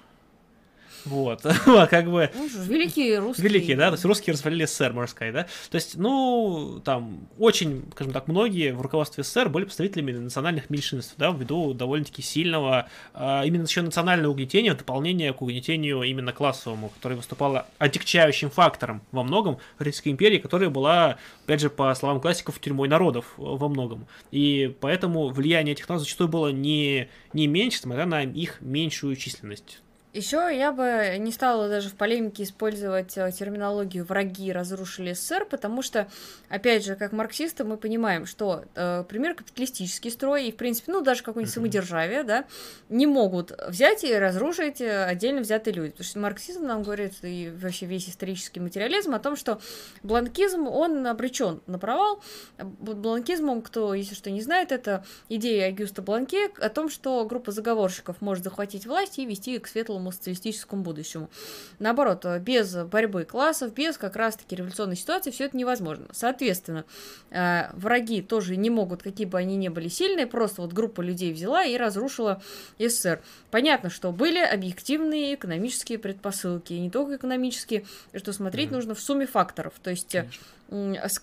[1.05, 1.43] Вот,
[1.91, 2.31] как бы...
[2.35, 3.49] Ну, великие русские.
[3.49, 5.43] Великие, да, то есть русские развалили СССР, можно сказать, да.
[5.71, 11.15] То есть, ну, там, очень, скажем так, многие в руководстве СССР были представителями национальных меньшинств,
[11.19, 17.17] да, ввиду довольно-таки сильного, а, именно еще национального угнетения, дополнения к угнетению именно классовому, которое
[17.17, 22.59] выступало отягчающим фактором во многом в Российской империи, которая была, опять же, по словам классиков,
[22.59, 24.07] тюрьмой народов во многом.
[24.31, 29.81] И поэтому влияние этих народов зачастую было не, не меньше, смотря на их меньшую численность.
[30.15, 35.83] Еще я бы не стала даже в полемике использовать э, терминологию «враги разрушили СССР», потому
[35.83, 36.07] что,
[36.49, 41.01] опять же, как марксисты мы понимаем, что, э, пример, капиталистический строй и, в принципе, ну,
[41.01, 42.45] даже какое-нибудь самодержавие, да,
[42.89, 45.91] не могут взять и разрушить э, отдельно взятые люди.
[45.91, 49.61] Потому что марксизм нам говорит, и вообще весь исторический материализм о том, что
[50.05, 52.23] бланкизм, он обречен на провал.
[52.59, 58.21] Бланкизмом, кто, если что, не знает, это идея Агюста Бланке о том, что группа заговорщиков
[58.21, 61.31] может захватить власть и вести к светлому светлому социалистическому будущему.
[61.79, 66.07] Наоборот, без борьбы классов, без как раз-таки революционной ситуации все это невозможно.
[66.13, 66.85] Соответственно,
[67.31, 71.33] э, враги тоже не могут, какие бы они ни были сильные, просто вот группа людей
[71.33, 72.43] взяла и разрушила
[72.79, 73.21] СССР.
[73.51, 78.75] Понятно, что были объективные экономические предпосылки, и не только экономические, что смотреть mm-hmm.
[78.75, 79.75] нужно в сумме факторов.
[79.83, 80.41] То есть Конечно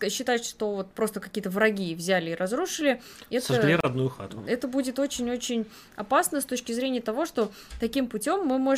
[0.09, 4.43] считать, что вот просто какие-то враги взяли и разрушили, это, Сожгли родную хату.
[4.47, 8.70] это будет очень-очень опасно с точки зрения того, что таким путем мы можем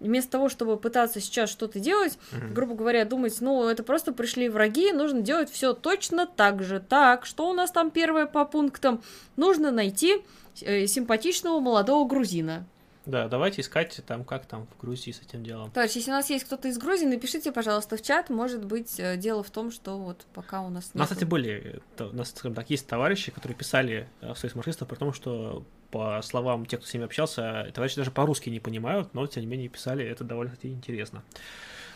[0.00, 2.54] вместо того, чтобы пытаться сейчас что-то делать, угу.
[2.54, 6.80] грубо говоря, думать, ну, это просто пришли враги, нужно делать все точно так же.
[6.80, 9.02] Так, что у нас там первое по пунктам?
[9.36, 10.22] Нужно найти
[10.62, 12.66] э, симпатичного молодого грузина.
[13.08, 15.70] Да, давайте искать там, как там в Грузии с этим делом.
[15.70, 18.28] То есть, если у нас есть кто-то из Грузии, напишите, пожалуйста, в чат.
[18.28, 20.96] Может быть, э, дело в том, что вот пока у нас нет.
[20.96, 24.54] У нас, кстати, были, у нас, скажем так, есть товарищи, которые писали э, в Союз
[24.54, 28.60] марксистов, при том, что по словам тех, кто с ними общался, товарищи даже по-русски не
[28.60, 31.22] понимают, но, тем не менее, писали, это довольно, кстати, интересно.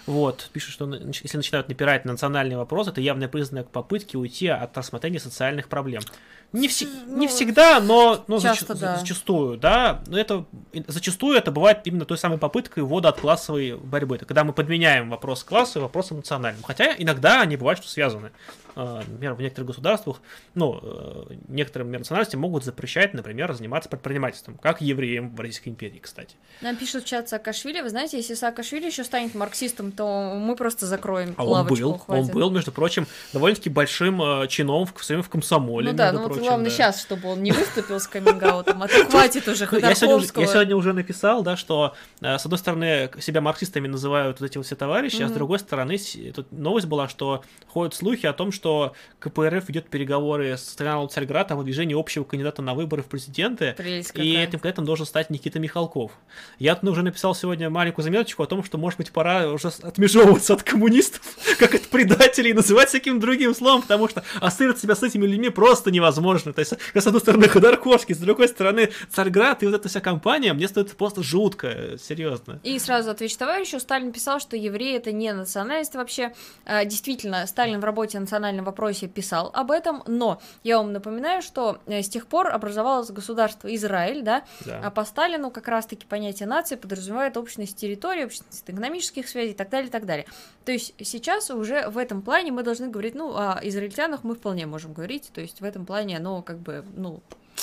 [0.06, 4.76] Вот, пишут, что если начинают напирать на национальный вопрос, это явный признак попытки уйти от
[4.76, 6.02] рассмотрения социальных проблем.
[6.52, 6.84] Не, вс...
[7.06, 8.80] Ну, не всегда, но, но часто, зач...
[8.80, 8.96] да.
[8.98, 10.02] зачастую, да.
[10.06, 10.44] Но это
[10.86, 14.16] зачастую это бывает именно той самой попыткой ввода от классовой борьбы.
[14.16, 16.62] Это когда мы подменяем вопрос класса вопросом национальным.
[16.62, 18.32] Хотя иногда они бывают, что связаны.
[18.74, 20.20] А, например, в некоторых государствах,
[20.54, 26.36] ну, э, некоторым национальностям могут запрещать, например, заниматься предпринимательством, как евреям в Российской империи, кстати.
[26.62, 27.82] Нам пишут в чат Саакашвили.
[27.82, 31.84] Вы знаете, если Саакашвили еще станет марксистом, то мы просто закроем А он лавочку.
[31.84, 32.24] был, хватит.
[32.24, 35.90] он был, между прочим, довольно-таки большим э, чином в в комсомоле.
[35.90, 36.70] Ну да, ну главное да.
[36.70, 40.42] сейчас, чтобы он не выступил с каминг-аутом, а то хватит уже я, сегодня, уже- Ходорковского.
[40.42, 44.58] я сегодня уже написал, да, что э, с одной стороны себя марксистами называют вот эти
[44.58, 45.98] вот все товарищи, а с другой стороны
[46.34, 51.50] тут новость была, что ходят слухи о том, что КПРФ ведет переговоры с каналом Царьград
[51.52, 53.74] о выдвижении общего кандидата на выборы в президенты.
[54.14, 56.12] И этим кандидатом должен стать Никита Михалков.
[56.58, 60.62] Я уже написал сегодня маленькую заметочку о том, что, может быть, пора уже отмежевываться от
[60.62, 61.22] коммунистов,
[61.58, 65.50] как от предателей, и называть всяким другим словом, потому что ассоциировать себя с этими людьми
[65.50, 66.31] просто невозможно.
[66.40, 70.52] То есть, с одной стороны, Ходорковский, с другой стороны, Царьград, и вот эта вся компания,
[70.52, 72.60] мне стоит просто жутко, серьезно.
[72.62, 76.32] И сразу отвечу товарищу, Сталин писал, что евреи это не национальность вообще.
[76.64, 81.42] А, Действительно, Сталин в работе о национальном вопросе писал об этом, но я вам напоминаю,
[81.42, 84.80] что э, с тех пор образовалось государство Израиль, да, Да.
[84.84, 89.70] а по Сталину как раз-таки понятие нации подразумевает общность территории, общность экономических связей и так
[89.70, 90.26] далее, и так далее.
[90.64, 94.66] То есть сейчас уже в этом плане мы должны говорить, ну, о израильтянах мы вполне
[94.66, 97.20] можем говорить, то есть в этом плане оно как бы, ну,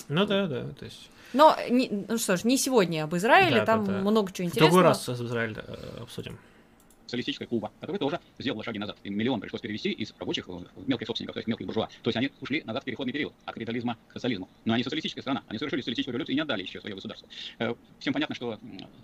[0.10, 1.10] Ну да, да, то есть...
[1.34, 4.00] но, не- ну что ж, не сегодня об Израиле, Да, там да, да.
[4.02, 4.72] много чего В интересного.
[4.72, 6.38] другой раз с Израиль э, обсудим.
[7.06, 8.96] социалистическая Куба, которая тоже сделала шаги назад.
[9.04, 11.88] Им миллион пришлось перевести из рабочих в мелких собственников, то есть мелких буржуа.
[12.04, 14.48] То есть они ушли назад в переходный период от капитализма к социализму.
[14.66, 17.28] Но они социалистическая страна, они совершили социалистическую революцию и не отдали еще свое государство.
[17.58, 18.60] Э, Всем понятно, что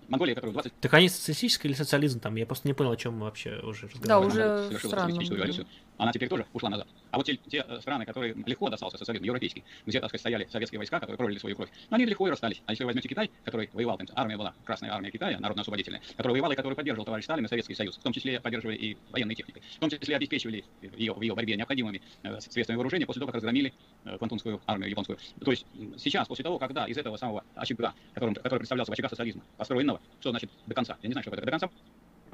[0.07, 2.35] Монголия, которая в 20 Так они социалистический или социализм там?
[2.35, 4.27] Я просто не понял, о чем мы вообще уже Да, разговариваем.
[4.27, 6.87] уже совершила странно социалистическую революцию, она теперь тоже ушла назад.
[7.11, 10.47] А вот те, те, э, страны, которые легко достался социализм европейский, где, так сказать, стояли
[10.51, 12.61] советские войска, которые пролили свою кровь, ну, они легко и расстались.
[12.65, 16.33] А если вы возьмете Китай, который воевал, там, армия была, Красная армия Китая, народно-освободительная, которая
[16.33, 19.35] воевала и которую поддерживал товарищ Сталин и Советский Союз, в том числе поддерживая и военной
[19.35, 23.27] техникой, в том числе обеспечивали ее в ее борьбе необходимыми э, средствами вооружения после того,
[23.27, 23.73] как разгромили
[24.05, 25.17] э, Квантунскую армию японскую.
[25.43, 25.65] То есть
[25.97, 30.01] сейчас, после того, когда из этого самого очага, которым, который представлялся в очагах социализма, построенного,
[30.19, 30.97] что значит до конца?
[31.01, 31.69] Я не знаю, что это до конца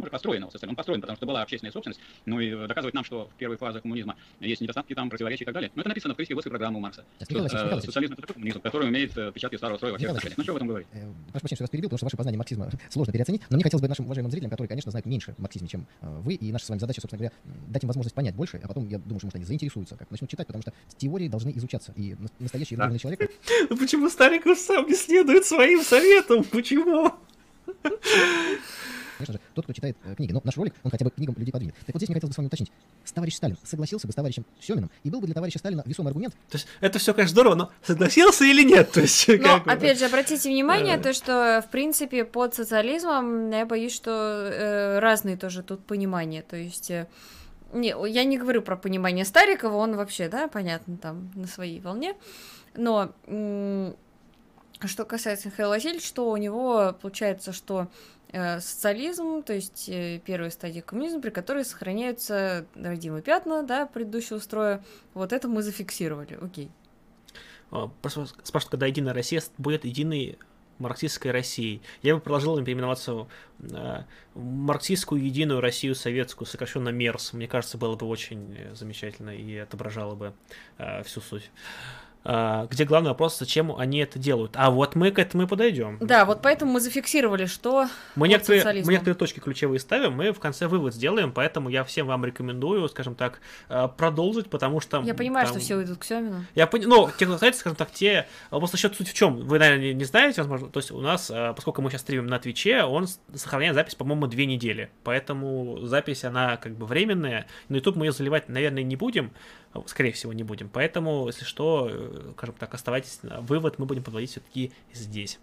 [0.01, 0.71] уже построенного социализма.
[0.71, 1.99] Он построен, потому что была общественная собственность.
[2.25, 5.45] Ну и э, доказывать нам, что в первой фазе коммунизма есть недостатки, там противоречия и
[5.45, 5.71] так далее.
[5.75, 7.05] Но это написано в Криске программе у Маркса.
[7.21, 7.85] Что, Васильевич.
[7.85, 10.37] социализм это такой коммунизм, который имеет э, отпечатки старого строя во всех отношениях.
[10.37, 10.87] Ну что в этом говорить?
[10.93, 13.55] Э, Прошу прощения, что я вас перебил, потому что ваше познание марксизма сложно переоценить, но
[13.55, 16.33] мне хотелось бы нашим уважаемым зрителям, которые, конечно, знают меньше о марксизме, чем э, вы,
[16.35, 17.33] и наша с вами задача, собственно говоря,
[17.67, 20.29] дать им возможность понять больше, а потом, я думаю, что, может, они заинтересуются, как начнут
[20.29, 22.97] читать, потому что теории должны изучаться, и на- настоящий Да.
[22.97, 23.31] человек
[23.69, 26.43] почему Стариков сам не следует своим советам?
[26.43, 27.11] Почему?
[29.21, 30.31] конечно же, тот, кто читает э, книги.
[30.31, 31.75] Но наш ролик, он хотя бы книгам людей подвинет.
[31.85, 32.71] Так вот здесь мне хотелось бы с вами уточнить.
[33.13, 36.33] Товарищ Сталин согласился бы с товарищем Семиным, и был бы для товарища Сталина весомый аргумент,
[36.49, 38.91] То есть это все, конечно, здорово, но согласился или нет?
[38.91, 41.01] То есть, Но, как опять же, обратите внимание, Э.
[41.01, 46.41] то, что, в принципе, под социализмом, я боюсь, что э, разные тоже тут понимания.
[46.41, 47.07] То есть, э,
[47.73, 52.15] не, я не говорю про понимание Старикова, он вообще, да, понятно, там, на своей волне.
[52.75, 53.13] Но
[54.87, 60.49] что касается Михаила Васильевича, что у него получается, что э, социализм, то есть э, первая
[60.51, 64.83] стадия коммунизма, при которой сохраняются родимые пятна, да, предыдущего строя,
[65.13, 66.69] вот это мы зафиксировали, окей.
[67.71, 70.37] А, Спрашивают, когда Единая Россия будет единой
[70.81, 71.81] марксистской Россией.
[72.01, 73.27] Я бы предложил им переименоваться
[73.59, 74.03] э,
[74.33, 77.33] в марксистскую единую Россию советскую, сокращенно МЕРС.
[77.33, 80.33] Мне кажется, было бы очень э, замечательно и отображало бы
[80.77, 81.51] э, всю суть.
[82.23, 84.51] А, где главный вопрос, зачем они это делают.
[84.55, 85.97] А вот мы к этому и подойдем.
[85.99, 90.31] Да, вот поэтому мы зафиксировали, что Мы От некоторые, мы некоторые точки ключевые ставим, мы
[90.31, 95.01] в конце вывод сделаем, поэтому я всем вам рекомендую, скажем так, э, продолжить, потому что...
[95.01, 96.45] я понимаю, там- что все уйдут к Семину.
[96.53, 99.37] Я понял, ну, те, кто знаете, скажем так, те, а просто счет суть в чем,
[99.37, 102.37] вы, наверное, не- знаете, возможно, то есть у нас, э, поскольку мы сейчас стримим на
[102.37, 107.95] Твиче, он сохраняет запись, по-моему, две недели, поэтому запись, она как бы временная, на YouTube
[107.95, 109.31] мы ее заливать, наверное, не будем,
[109.87, 114.03] скорее всего, не будем, поэтому, если что, э, скажем так, оставайтесь, на вывод мы будем
[114.03, 115.39] подводить все-таки здесь.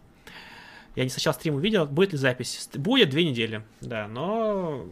[0.96, 2.68] Я не сначала стрим увидел, будет ли запись.
[2.74, 4.86] Будет две недели, да, но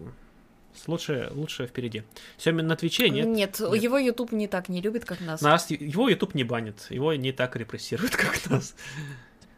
[0.86, 2.04] лучше, лучше впереди.
[2.38, 3.26] Семин на Твиче, нет?
[3.26, 3.82] Нет, Нет.
[3.82, 5.40] его YouTube не так не любит, как нас.
[5.40, 8.74] Нас, его YouTube не банит, его не так репрессирует, как нас.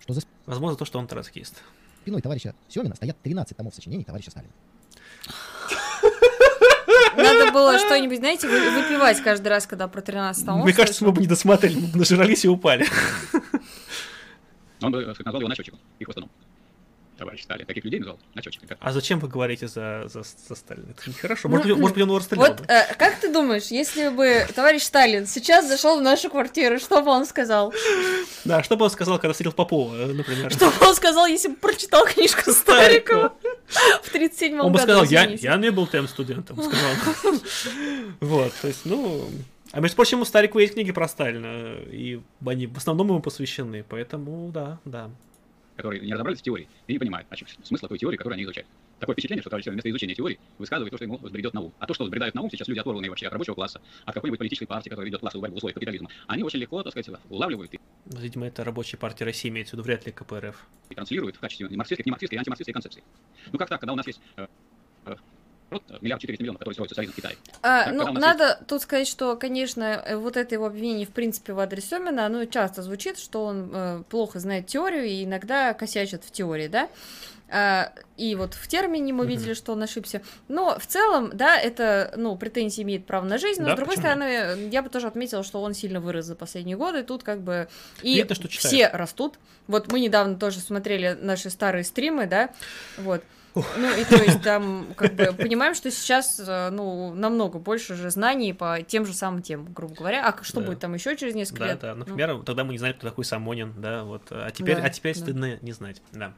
[0.00, 1.62] что за Возможно, то, что он троцкист.
[2.00, 4.52] спиной товарища Семина стоят 13 томов сочинений товарища Сталина.
[7.16, 10.64] Надо было что-нибудь, знаете, вы- выпивать каждый раз, когда про 13 томов.
[10.64, 12.86] Мне кажется, мы бы не досмотрели, мы бы нажрались и упали.
[14.80, 16.30] Он бы, назвал его насчетчиком, их в основном.
[17.18, 17.66] Товарищ Сталин.
[17.66, 18.76] Таких людей назвал начетчиками.
[18.80, 20.86] А зачем вы говорите за, за, за Сталина?
[20.90, 21.48] Это нехорошо.
[21.48, 22.64] Ну, Может, быть, может быть, он его расстрелял Вот бы.
[22.68, 27.10] э, как ты думаешь, если бы товарищ Сталин сейчас зашел в нашу квартиру, что бы
[27.10, 27.74] он сказал?
[28.44, 30.50] Да, что бы он сказал, когда встретил Попова, э, например?
[30.50, 33.32] Что бы он сказал, если бы прочитал книжку Старикова
[34.02, 34.92] в 37-м Он бы году?
[34.92, 37.34] сказал, я, я не был тем студентом, сказал.
[38.20, 39.28] Вот, то есть, ну...
[39.70, 43.84] А между прочим, у Старикова есть книги про Сталина, и они в основном ему посвящены,
[43.86, 45.10] поэтому да, да.
[45.78, 48.68] Которые не разобрались в теории и не понимают значит, смысла той теории, которую они изучают.
[48.98, 51.72] Такое впечатление, что товарищ вместо изучения теории высказывает то, что ему взбредет на ум.
[51.78, 54.38] А то, что взбредают на ум, сейчас люди оторванные вообще от рабочего класса, от какой-нибудь
[54.38, 57.72] политической партии, которая ведет классовую борьбу в условиях капитализма, они очень легко, так сказать, улавливают
[57.74, 60.66] и Видимо, это рабочая партия России имеется в виду, вряд ли КПРФ.
[60.90, 63.04] и транслируют в качестве марксистских, не марксистской, а антимарксистской концепции.
[63.52, 64.46] Ну как так, когда у нас есть э,
[65.06, 65.14] э,
[65.70, 67.36] вот, миллиард четыреста миллионов, который строит социализм в Китае.
[67.62, 71.52] А, Так, ну, надо тут сказать, что, конечно, э, вот это его обвинение, в принципе,
[71.52, 76.24] в адрес Семина, оно часто звучит, что он э, плохо знает теорию и иногда косячит
[76.24, 76.88] в теории, да?
[77.50, 80.20] А, и вот в термине мы видели, что он ошибся.
[80.48, 83.96] Но в целом, да, это, ну, претензии имеет право на жизнь, но, Да, с другой
[83.96, 84.12] почему?
[84.12, 87.68] стороны, я бы тоже отметила, что он сильно вырос за последние годы, тут как бы
[88.02, 88.74] и Видно, что читает.
[88.74, 89.38] все растут.
[89.66, 92.50] Вот мы недавно тоже смотрели наши старые стримы, да,
[92.98, 93.22] вот.
[93.54, 98.10] Ну, и то есть там, как бы, понимаем, что сейчас, э, ну, намного больше же
[98.10, 100.26] знаний по тем же самым темам, грубо говоря.
[100.28, 100.66] А что Да.
[100.66, 101.78] будет там еще через несколько Да, лет?
[101.80, 101.94] да.
[101.94, 104.22] Ну, Например, тогда мы не знали, кто такой Самонин, да, вот.
[104.30, 105.20] А теперь, Да, а теперь да.
[105.20, 106.34] стыдно не знать, да.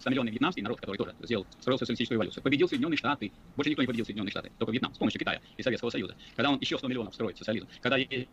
[0.00, 3.32] 100 миллионный вьетнамский народ, который тоже сделал, строил социалистическую эволюцию, победил Соединенные Штаты.
[3.56, 6.14] Больше никто не победил Соединенные Штаты, только Вьетнам, с помощью Китая и Советского Союза.
[6.36, 8.28] Когда он еще 100 миллионов строит социализм, когда есть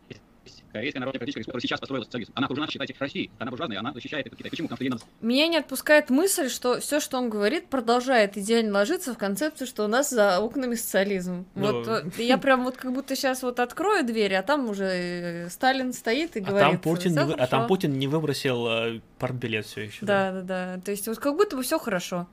[0.72, 4.26] Корейская Народно-Демократическая Республика, которая сейчас построила социализм, она окружена, считайте, Россией, она буржуазная, она защищает
[4.26, 4.50] этот Китай.
[4.50, 4.68] Почему?
[4.68, 8.72] Потому что ей надо Меня не отпускает мысль, что все, что он говорит, продолжает идеально
[8.74, 11.46] ложиться в концепцию, что у нас за окнами социализм.
[11.54, 11.72] Ну.
[11.72, 15.48] Вот э, я прям вот как будто сейчас вот открою дверь, а там уже э,
[15.50, 16.70] Сталин стоит и А говорит.
[16.70, 17.68] там, Путин не, «Всё вы- а там хорошо».
[17.68, 20.04] Путин не выбросил э, партбилет все еще.
[20.06, 20.80] Да, да, да.
[20.84, 22.26] То есть вот как будто бы все хорошо.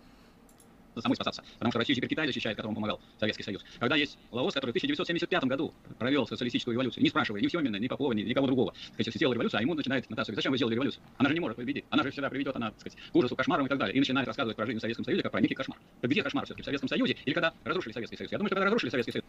[1.01, 1.43] Самой спасаться.
[1.53, 3.63] Потому что Россию теперь Китай защищает, которому помогал Советский Союз.
[3.79, 7.87] Когда есть Лаос, который в 1975 году провел социалистическую революцию, не спрашивая ни Семина, ни
[7.87, 10.35] Попова, ни никого другого, так сказать, сделал революцию, а ему начинает нотацию.
[10.35, 11.03] Зачем вы сделали революцию?
[11.17, 11.85] Она же не может победить.
[11.89, 13.95] Она же всегда приведет, она, так сказать, к ужасу, кошмарам и так далее.
[13.95, 15.77] И начинает рассказывать про жизнь в Советском Союзе, как про некий кошмар.
[16.01, 17.17] Так где кошмар все-таки в Советском Союзе?
[17.25, 18.31] Или когда разрушили Советский Союз?
[18.31, 19.25] Я думаю, что когда разрушили Советский Союз,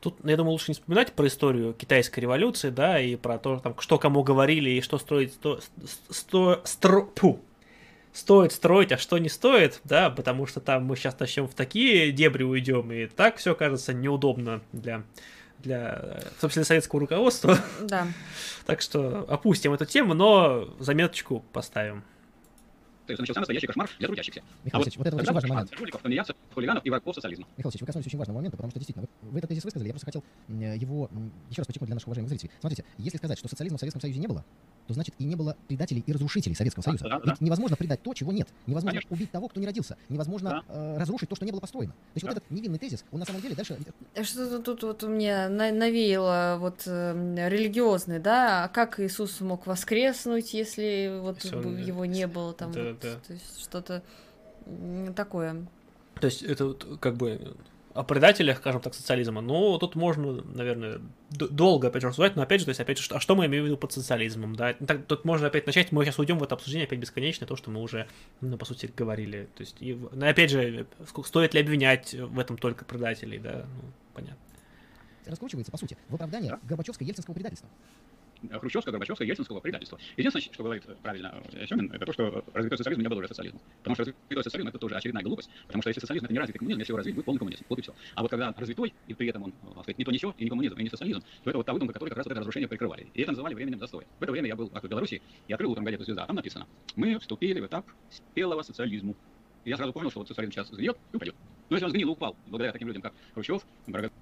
[0.00, 3.78] Тут, я думаю, лучше не вспоминать про историю китайской революции, да, и про то, там,
[3.80, 5.60] что кому говорили и что строить, сто,
[6.10, 7.10] сто, стро,
[8.16, 12.12] стоит строить, а что не стоит, да, потому что там мы сейчас начнем в такие
[12.12, 15.02] дебри уйдем, и так все кажется неудобно для,
[15.58, 17.58] для, собственно, советского руководства.
[17.82, 18.06] Да.
[18.66, 22.02] Так что опустим эту тему, но заметочку поставим.
[23.06, 24.42] Союз начался настоящий кошмар для трудящихся.
[24.64, 25.78] Михаил Васильевич, вот это очень важный момент.
[25.78, 27.46] жуликов, тунеядцев, хулиганов и врагов социализма.
[27.56, 29.86] Михаил Васильевич, вы коснулись очень важного момента, потому что действительно, вы, вы этот тезис высказали,
[29.86, 31.08] я просто хотел его
[31.48, 32.50] еще раз подчеркнуть для наших уважаемых зрителей.
[32.58, 34.44] Смотрите, если сказать, что социализма в Советском Союзе не было,
[34.86, 37.04] то значит и не было предателей и разрушителей Советского Да, Союза.
[37.04, 37.30] да, да.
[37.32, 38.48] Ведь невозможно предать то, чего нет.
[38.66, 39.14] Невозможно Конечно.
[39.16, 39.96] убить того, кто не родился.
[40.08, 41.92] Невозможно э, разрушить то, что не было построено.
[41.92, 42.30] То есть Да.
[42.32, 43.78] вот этот невинный тезис, он на самом деле дальше...
[44.22, 49.66] Что-то тут вот у меня на- навеяло вот эм, религиозный, да, а как Иисус мог
[49.66, 53.14] воскреснуть, если вот Если он, бы э, его не было там, да, вот, да.
[53.26, 54.02] то есть что-то
[55.14, 55.66] такое.
[56.20, 57.56] То есть это вот как бы
[57.96, 59.40] о предателях, скажем так, социализма.
[59.40, 61.00] Ну, тут можно, наверное,
[61.30, 63.46] долго опять же рассуждать, но опять же, то есть, опять же, что- а что мы
[63.46, 64.74] имеем в виду под социализмом, да?
[64.74, 67.70] Так, тут можно опять начать, мы сейчас уйдем в это обсуждение опять бесконечно, то, что
[67.70, 68.06] мы уже,
[68.40, 69.48] ну, по сути, говорили.
[69.56, 70.86] То есть, и, ну, опять же,
[71.24, 73.64] стоит ли обвинять в этом только предателей, да?
[73.66, 74.36] Ну, понятно.
[75.26, 76.76] раскручивается, по сути, в оправдание Да.
[76.76, 77.68] Горбачевско-Ельцинского предательства.
[78.60, 79.98] Хрущевского, Горбачевского, Ельцинского предательства.
[80.16, 83.60] Единственное, что говорит правильно э, Семин, это то, что развитой социализм не был уже социализмом.
[83.78, 85.50] Потому что развитой социализм это тоже очередная глупость.
[85.66, 87.64] Потому что если социализм это не развитый коммунизм, если его развить, будет полный коммунизм.
[87.68, 87.94] Вот и все.
[88.14, 90.50] А вот когда развитой, и при этом он, э, сказать, не то ничего, и не
[90.50, 92.68] коммунизм, и не социализм, то это вот та выдумка, которая как раз вот это разрушение
[92.68, 93.08] прикрывали.
[93.14, 94.06] И это называли временем застоя.
[94.18, 96.24] В это время я был в Беларуси и открыл утром газету «Звезда».
[96.24, 99.16] а Там написано, мы вступили в этап спелого социализму.
[99.64, 101.34] И я сразу понял, что вот социализм сейчас сгниет и упадет.
[101.68, 104.16] Но если он сгнил и упал, благодаря таким людям, как Хрущев, Барагазов,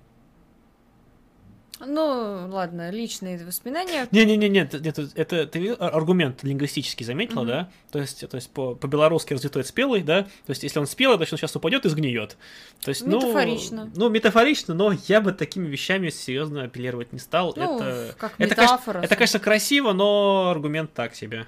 [1.80, 4.06] Ну, ладно, личные воспоминания.
[4.12, 7.48] Не-не-не, нет, это, это ты аргумент лингвистический заметила, Мгм.
[7.48, 7.70] да?
[7.90, 10.22] То есть, то есть по- по-белорусски развитой спелый, да?
[10.22, 12.36] То есть, если он спелый, значит, он сейчас упадет и сгниет.
[12.80, 13.90] То есть, ну, Метафорично.
[13.96, 17.52] Ну, метафорично, но я бы такими вещами серьезно апеллировать не стал.
[17.56, 18.94] Ну, это, как это, метафора.
[18.94, 21.46] Конечно, это, конечно, красиво, но аргумент так себе.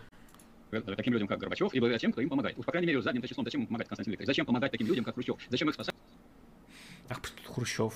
[0.97, 2.59] таким людям, как Горбачев, и благодаря тем, кто им помогает.
[2.59, 4.27] Уж, по крайней мере, задним числом, зачем помогать, Константин Викторович?
[4.27, 5.37] Зачем помогать таким людям, как Хрущев?
[5.49, 5.95] Зачем их спасать?
[7.09, 7.95] Ах, Хрущев,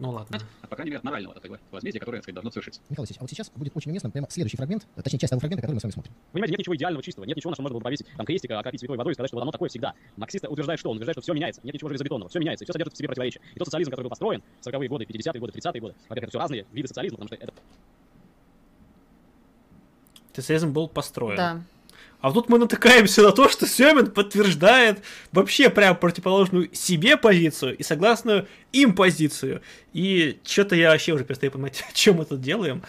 [0.00, 0.38] ну ладно.
[0.62, 2.80] А, по крайней мере, от морального такого возмездия, которое, так сказать, должно совершиться.
[2.88, 5.40] Михаил Васильевич, а вот сейчас будет очень уместным прямо следующий фрагмент, э, точнее, часть того
[5.40, 6.12] фрагмента, который мы с вами смотрим.
[6.32, 8.80] Понимаете, нет ничего идеального чистого, нет ничего, на что можно было повесить там крестика, окропить
[8.80, 9.94] святой водой и сказать, что вот оно такое всегда.
[10.16, 12.94] Марксист утверждает, что он утверждает, что все меняется, нет ничего железобетонного, все меняется, все содержит
[12.94, 13.40] в себе противоречия.
[13.54, 16.30] И тот социализм, который был построен в 40-е годы, 50-е годы, 30-е годы, во-первых, это
[16.30, 17.54] все разные виды социализма, потому что это
[20.34, 21.36] Социализм был построен.
[21.36, 21.62] Да.
[22.20, 27.82] А тут мы натыкаемся на то, что Семин подтверждает вообще прям противоположную себе позицию и
[27.82, 29.62] согласную им позицию.
[29.92, 32.82] И что-то я вообще уже перестаю понимать, чем мы тут делаем.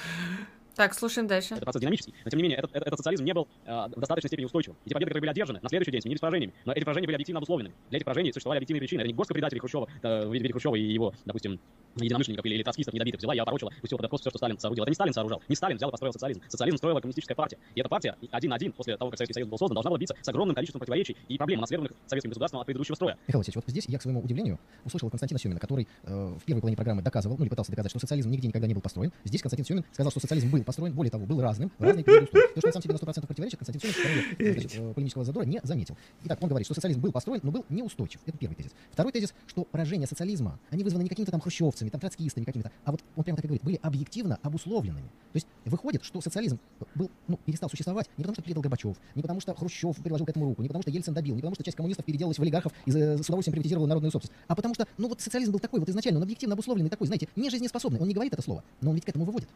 [0.79, 1.55] Так, слушаем дальше.
[1.55, 3.99] Это процесс динамический, но тем не менее этот, этот, этот социализм не был э, в
[3.99, 4.77] достаточной степени устойчивым.
[4.85, 6.53] И те победы, которые были одержаны, на следующий день сменились поражениями.
[6.63, 7.73] Но эти поражения были объективно обусловлены.
[7.89, 9.01] Для этих поражений существовали объективные причины.
[9.01, 11.59] Это не горстка предателей Хрущева, э, в виде Хрущева и его, допустим,
[11.95, 14.83] единомышленников или, или троцкистов недобитых взяла и опорочила, пустила под откос все, что Сталин соорудил.
[14.83, 16.41] Это не Сталин сооружал, не Сталин взял и построил социализм.
[16.47, 17.57] Социализм строила коммунистическая партия.
[17.75, 19.99] И эта партия один на один после того, как Советский Союз был создан, должна была
[19.99, 23.17] биться с огромным количеством противоречий и проблем, унаследованных советским государством от предыдущего строя.
[23.27, 26.61] Михаил Васильевич, вот здесь я, к своему удивлению, услышал Константина Семина, который э, в первой
[26.61, 29.11] половине программы доказывал, ну или пытался доказать, что социализм нигде никогда не был построен.
[29.23, 32.25] Здесь Константин Семин сказал, что социализм был построен, более того, был разным, в разные периоды
[32.25, 32.53] истории.
[32.53, 33.91] То, что он сам себе на 100% противоречит, Константин
[34.39, 35.97] значит, э, полемического задора не заметил.
[36.25, 38.21] Итак, он говорит, что социализм был построен, но был неустойчив.
[38.25, 38.71] Это первый тезис.
[38.91, 42.91] Второй тезис, что поражение социализма, они вызваны не какими-то там хрущевцами, там троцкистами какими-то, а
[42.91, 45.07] вот он прямо так и говорит, были объективно обусловленными.
[45.07, 46.59] То есть выходит, что социализм
[46.95, 50.29] был, ну, перестал существовать не потому, что предал Горбачев, не потому, что Хрущев приложил к
[50.29, 52.71] этому руку, не потому, что Ельцин добил, не потому, что часть коммунистов переделалась в олигархов
[52.85, 55.79] и за- с удовольствием приватизировала народную собственность, а потому что, ну вот социализм был такой
[55.79, 57.99] вот изначально, он объективно обусловленный такой, знаете, не жизнеспособный.
[57.99, 59.49] Он не говорит это слово, но он ведь к этому выводит.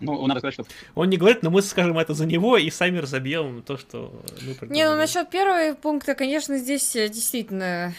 [0.00, 0.64] Ну, надо сказать, что
[0.94, 4.12] Он не говорит, но мы скажем это за него и сами разобьем то, что
[4.42, 7.94] мы Не, ну насчет первого пункта, конечно, здесь э, действительно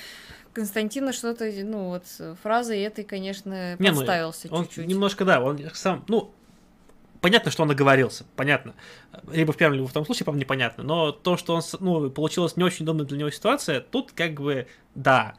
[0.54, 4.02] Константина что-то, ну вот, с фразой этой, конечно, Не, ну,
[4.52, 4.88] Он чуть-чуть.
[4.88, 6.34] немножко, да, он сам, ну,
[7.22, 8.74] понятно, что он оговорился, понятно.
[9.32, 10.84] Либо в первом, либо в втором случае, по-моему, непонятно.
[10.84, 14.68] Но то, что он, ну, получилась не очень удобная для него ситуация, тут как бы,
[14.96, 15.36] да.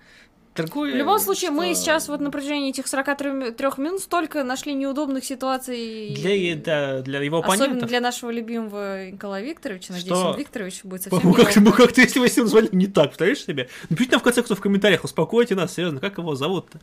[0.54, 3.30] Другое, В любом случае, мы что сейчас вот на протяжении этих 43
[3.78, 6.14] минут столько нашли неудобных ситуаций.
[6.14, 7.88] Для, да, для его Особенно оппонентов.
[7.88, 9.94] для нашего любимого Николая Викторовича.
[9.94, 12.68] Надеюсь, Что- он Викторович будет совсем Ну, как, не ну, как-то, если вы ним назвали
[12.72, 13.70] не так, представляешь себе?
[13.88, 16.80] Напишите нам в конце концов в комментариях, успокойте нас, серьезно, как его зовут-то?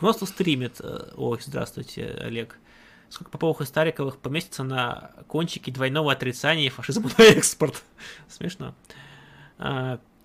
[0.00, 0.76] У нас тут стримит?
[0.80, 2.58] Э, Ой, здравствуйте, Олег.
[3.08, 7.82] Сколько Поповых и Стариковых поместится на кончике двойного отрицания фашизма на экспорт?
[8.28, 8.74] Смешно.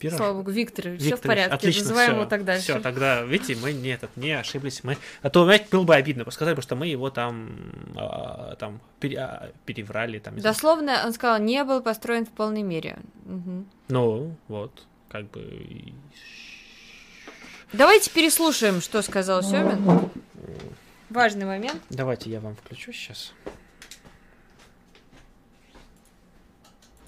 [0.02, 1.53] А, пирож- Слава богу, Викторович, все в порядке.
[1.56, 2.64] Отлично, Называем всё, его так дальше.
[2.64, 4.84] Все, тогда, видите, мы не, этот, не ошиблись.
[4.84, 4.98] Мы...
[5.22, 7.52] А то, знаете, было бы обидно бы сказать, потому что мы его там,
[7.95, 10.19] а, там пере- а, переврали.
[10.19, 10.53] Там, знаю.
[10.53, 12.98] Дословно он сказал, не был построен в полной мере.
[13.26, 13.68] Мгм.
[13.90, 15.94] Ну, вот, как бы...
[17.73, 20.10] Давайте переслушаем, что сказал Семин.
[21.10, 21.82] Важный момент.
[21.90, 23.34] Давайте я вам включу сейчас.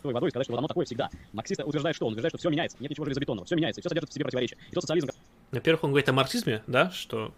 [0.04, 1.10] Той водой сказать, что вот оно такое всегда.
[1.32, 4.10] Марксисты утверждают, что он утверждает, что все меняется, нет ничего железобетонного, все меняется, все содержит
[4.12, 4.58] в себе противоречия.
[4.70, 5.10] И тот социализм,
[5.52, 7.34] Во-первых, он говорит о марксизме, да, что,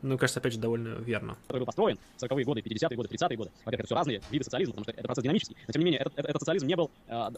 [0.00, 1.36] ну, кажется, опять же, довольно верно.
[1.46, 3.50] который был построен в 40-е годы, 50-е годы, 30-е годы.
[3.64, 5.56] Во-первых, это все разные виды социализма, потому что это процесс динамический.
[5.66, 7.28] Но тем не менее, этот, этот- этот социализм не был э,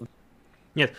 [0.76, 0.94] Нет,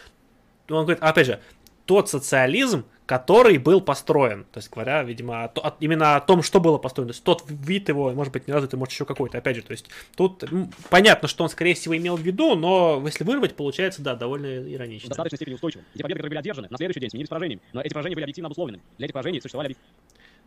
[0.70, 1.40] он говорит, опять же,
[1.86, 4.46] тот социализм, который был построен.
[4.54, 7.10] То есть, говоря, видимо, о то- о- именно о том, что было построено.
[7.12, 9.38] То есть, тот вид его, может быть, не развитый, может, еще какой-то.
[9.38, 10.46] Опять же, то есть, тут
[10.90, 14.74] понятно, что он, скорее всего, имел в виду, но если вырвать, получается, да, довольно в
[14.74, 15.10] иронично.
[15.10, 15.86] достаточной степени устойчивым.
[15.94, 17.62] Те победы, которые были одержаны, на следующий день сменились поражениями.
[17.74, 18.80] Но эти поражения были объективно обусловлены.
[18.98, 19.76] Для этих поражений существовали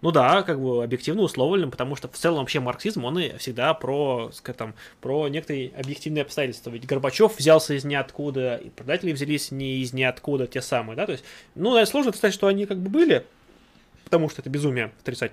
[0.00, 3.72] Ну да, как бы объективно условленным, потому что в целом вообще марксизм, он и всегда
[3.72, 6.70] про, скажем, там, про некоторые объективные обстоятельства.
[6.70, 11.12] Ведь Горбачев взялся из ниоткуда, и предатели взялись не из ниоткуда, те самые, да, то
[11.12, 13.24] есть, ну, сложно сказать, что они как бы были,
[14.04, 15.32] потому что это безумие отрицать.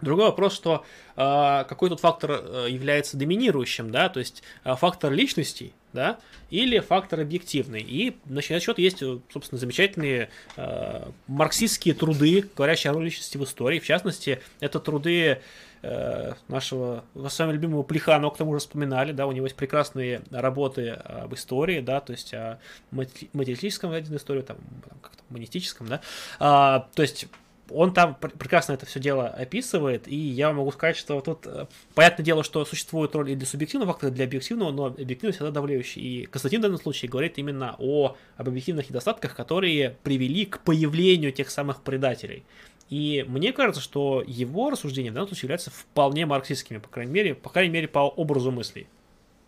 [0.00, 0.84] Другой вопрос, что
[1.16, 6.18] э, какой тут фактор э, является доминирующим, да, то есть э, фактор личностей, да,
[6.50, 7.80] или фактор объективный.
[7.80, 9.02] И на счет есть,
[9.32, 13.78] собственно, замечательные э, марксистские труды, говорящие о роли личности в истории.
[13.78, 15.40] В частности, это труды
[15.82, 20.22] э, нашего с вами любимого Плеханова, к тому же вспоминали, да, у него есть прекрасные
[20.30, 22.58] работы об истории, да, то есть о
[22.90, 24.58] материалистическом взгляде на историю, там,
[25.02, 26.00] как-то монистическом, да,
[26.38, 27.26] А, то есть
[27.70, 31.66] он там пр- прекрасно это все дело описывает, и я могу сказать, что тут, э,
[31.94, 35.50] понятное дело, что существует роль и для субъективного фактора, и для объективного, но объективность всегда
[35.50, 36.02] давляющий.
[36.02, 41.32] И Константин в данном случае говорит именно о об объективных недостатках, которые привели к появлению
[41.32, 42.44] тех самых предателей.
[42.90, 47.34] И мне кажется, что его рассуждения в данном случае являются вполне марксистскими, по крайней мере,
[47.36, 48.88] по крайней мере, по образу мыслей.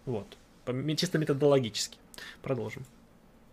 [0.06, 0.26] Вот.
[0.96, 1.98] Чисто методологически.
[2.40, 2.84] Продолжим.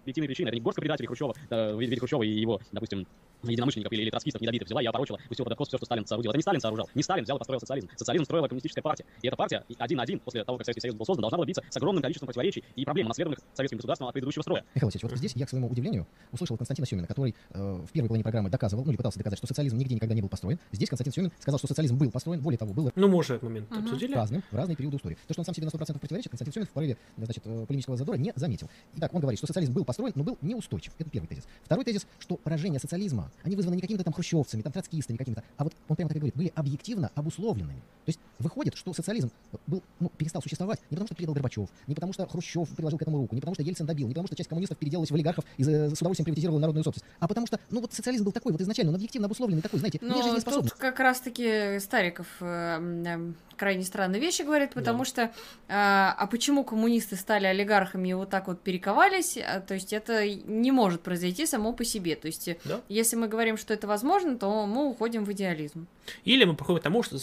[0.04, 0.48] объективные причины.
[0.50, 3.08] Это не горстка предателей Хрущева, э, Хрущева и его, допустим,
[3.44, 6.32] единомышленников или, или троцкистов недобитых взяла и опорочила, пустила под откос все, что Сталин соорудил.
[6.32, 7.90] Это не Сталин сооружал, не Сталин взял и построил социализм.
[7.95, 9.06] Социализм строила коммунистическая партия.
[9.22, 11.45] И эта партия один на один после того, как Советский Союз был создан, должна была
[11.45, 14.64] биться с огромным количеством противоречий и проблем, унаследованных советским государством от предыдущего строя.
[14.76, 18.07] Михаил Васильевич, вот здесь я, к своему удивлению, услышал Константина Семина, который э, в первой
[18.07, 20.60] половине программы доказывал, ну или пытался доказать, что социализм нигде никогда не был построен.
[20.72, 23.44] Здесь Константин Семин сказал, что социализм был построен, более того, был Ну, мы уже этот
[23.44, 23.84] момент Мгм.
[23.84, 24.14] обсудили.
[24.14, 25.18] разным в разные периоды истории.
[25.28, 27.98] То, что он сам себе на 100% противоречит, Константин Семин в порыве значит, э, полемического
[27.98, 28.70] задора не заметил.
[28.98, 30.94] Итак, он говорит, что социализм был построен, но был неустойчив.
[30.98, 31.44] Это первый тезис.
[31.64, 35.64] Второй тезис, что поражение социализма, они вызваны не какими-то там хрущевцами, там троцкистами какими-то, а
[35.64, 37.80] вот он прямо так и говорит, были объективно обусловленными.
[37.80, 39.31] То есть выходит, что социализм
[39.68, 43.01] был, ну, перестал существовать не потому, что предал Горбачев, не потому, что Хрущев приложил к
[43.01, 45.45] этому руку, не потому, что Ельцин добил, не потому, что часть коммунистов переделалась в олигархов
[45.57, 48.61] и с удовольствием приватизировала народную собственность, а потому что, ну вот социализм был такой вот
[48.61, 50.69] изначально, он объективно обусловленный такой, знаете, Ну, нежизнеспособный.
[50.69, 55.31] тут как раз-таки Стариков э, м, э, крайне странные вещи говорит, потому что
[55.68, 60.27] а, а почему коммунисты стали олигархами и вот так вот перековались, А, то есть это
[60.27, 62.15] не может произойти само по себе.
[62.15, 62.80] То есть э, Да.
[62.88, 65.86] если мы говорим, что это возможно, то мы уходим в идеализм.
[66.23, 67.18] Или мы приходим к тому, что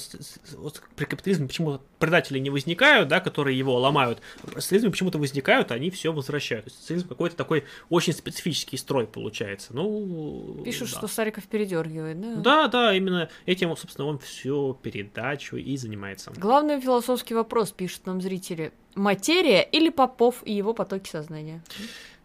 [0.56, 5.18] вот при капитализме почему-то предатели не возникают, да, которые его ломают, а при социализме почему-то
[5.18, 6.66] возникают, они все возвращают.
[6.66, 9.74] То есть социализм какой-то такой очень специфический строй получается.
[9.74, 10.98] Ну, Пишут, да.
[10.98, 12.36] что Стариков передергивает, да?
[12.36, 16.32] Да, да, именно этим, собственно, он всю передачу и занимается.
[16.36, 18.72] Главный философский вопрос, пишут нам зрители.
[18.94, 21.62] Материя или Попов и его потоки сознания?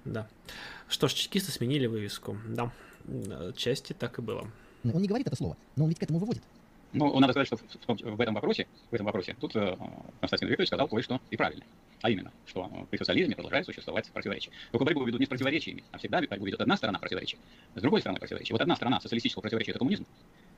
[0.06, 0.28] Да.
[0.88, 2.38] Что ж, чекисты сменили вывеску.
[2.48, 2.72] Да,
[3.56, 4.50] части так и было.
[4.84, 6.44] Он не говорит это слово, но он ведь к этому выводит.
[6.94, 9.78] Ну, надо сказать, что в, в- в этом вопросе, в этом вопросе тут э,
[10.20, 11.64] Константин Викторович сказал кое-что и правильно.
[12.02, 14.52] А именно, что э, при социализме продолжает существовать противоречия.
[14.72, 17.38] Только борьбу ведут не с противоречиями, а всегда борьбу ведет одна сторона противоречия,
[17.76, 18.54] с другой стороны противоречия.
[18.54, 20.06] Вот одна сторона социалистического противоречия– это коммунизм,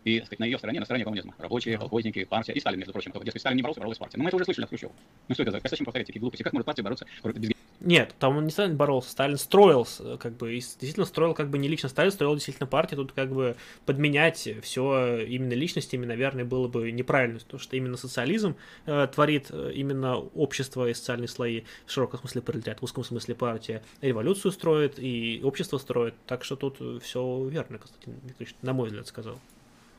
[0.05, 1.35] и сказать, на ее стороне, на стороне коммунизма.
[1.37, 3.11] Рабочие, колхозники, партия и Сталин, между прочим.
[3.11, 4.17] Кто, дескать, Сталин не боролся, боролась партия.
[4.17, 4.91] Но мы это уже слышали от Хрущева.
[5.27, 6.41] Ну что это за костящим повторять такие глупости?
[6.41, 10.37] Как может партия бороться без Нет, там он не Сталин боролся, Сталин строил, с- как
[10.37, 14.47] бы, действительно строил, как бы, не лично Сталин, строил действительно партию, тут, как бы, подменять
[14.61, 18.55] все именно личностями, наверное, было бы неправильно, потому что именно социализм
[18.85, 23.35] э, творит э, именно общество и социальные слои, в широком смысле пролетариат, в узком смысле
[23.35, 28.87] партия, революцию строит и общество строит, так что тут все верно, Константин Викторович, на мой
[28.87, 29.39] взгляд, сказал.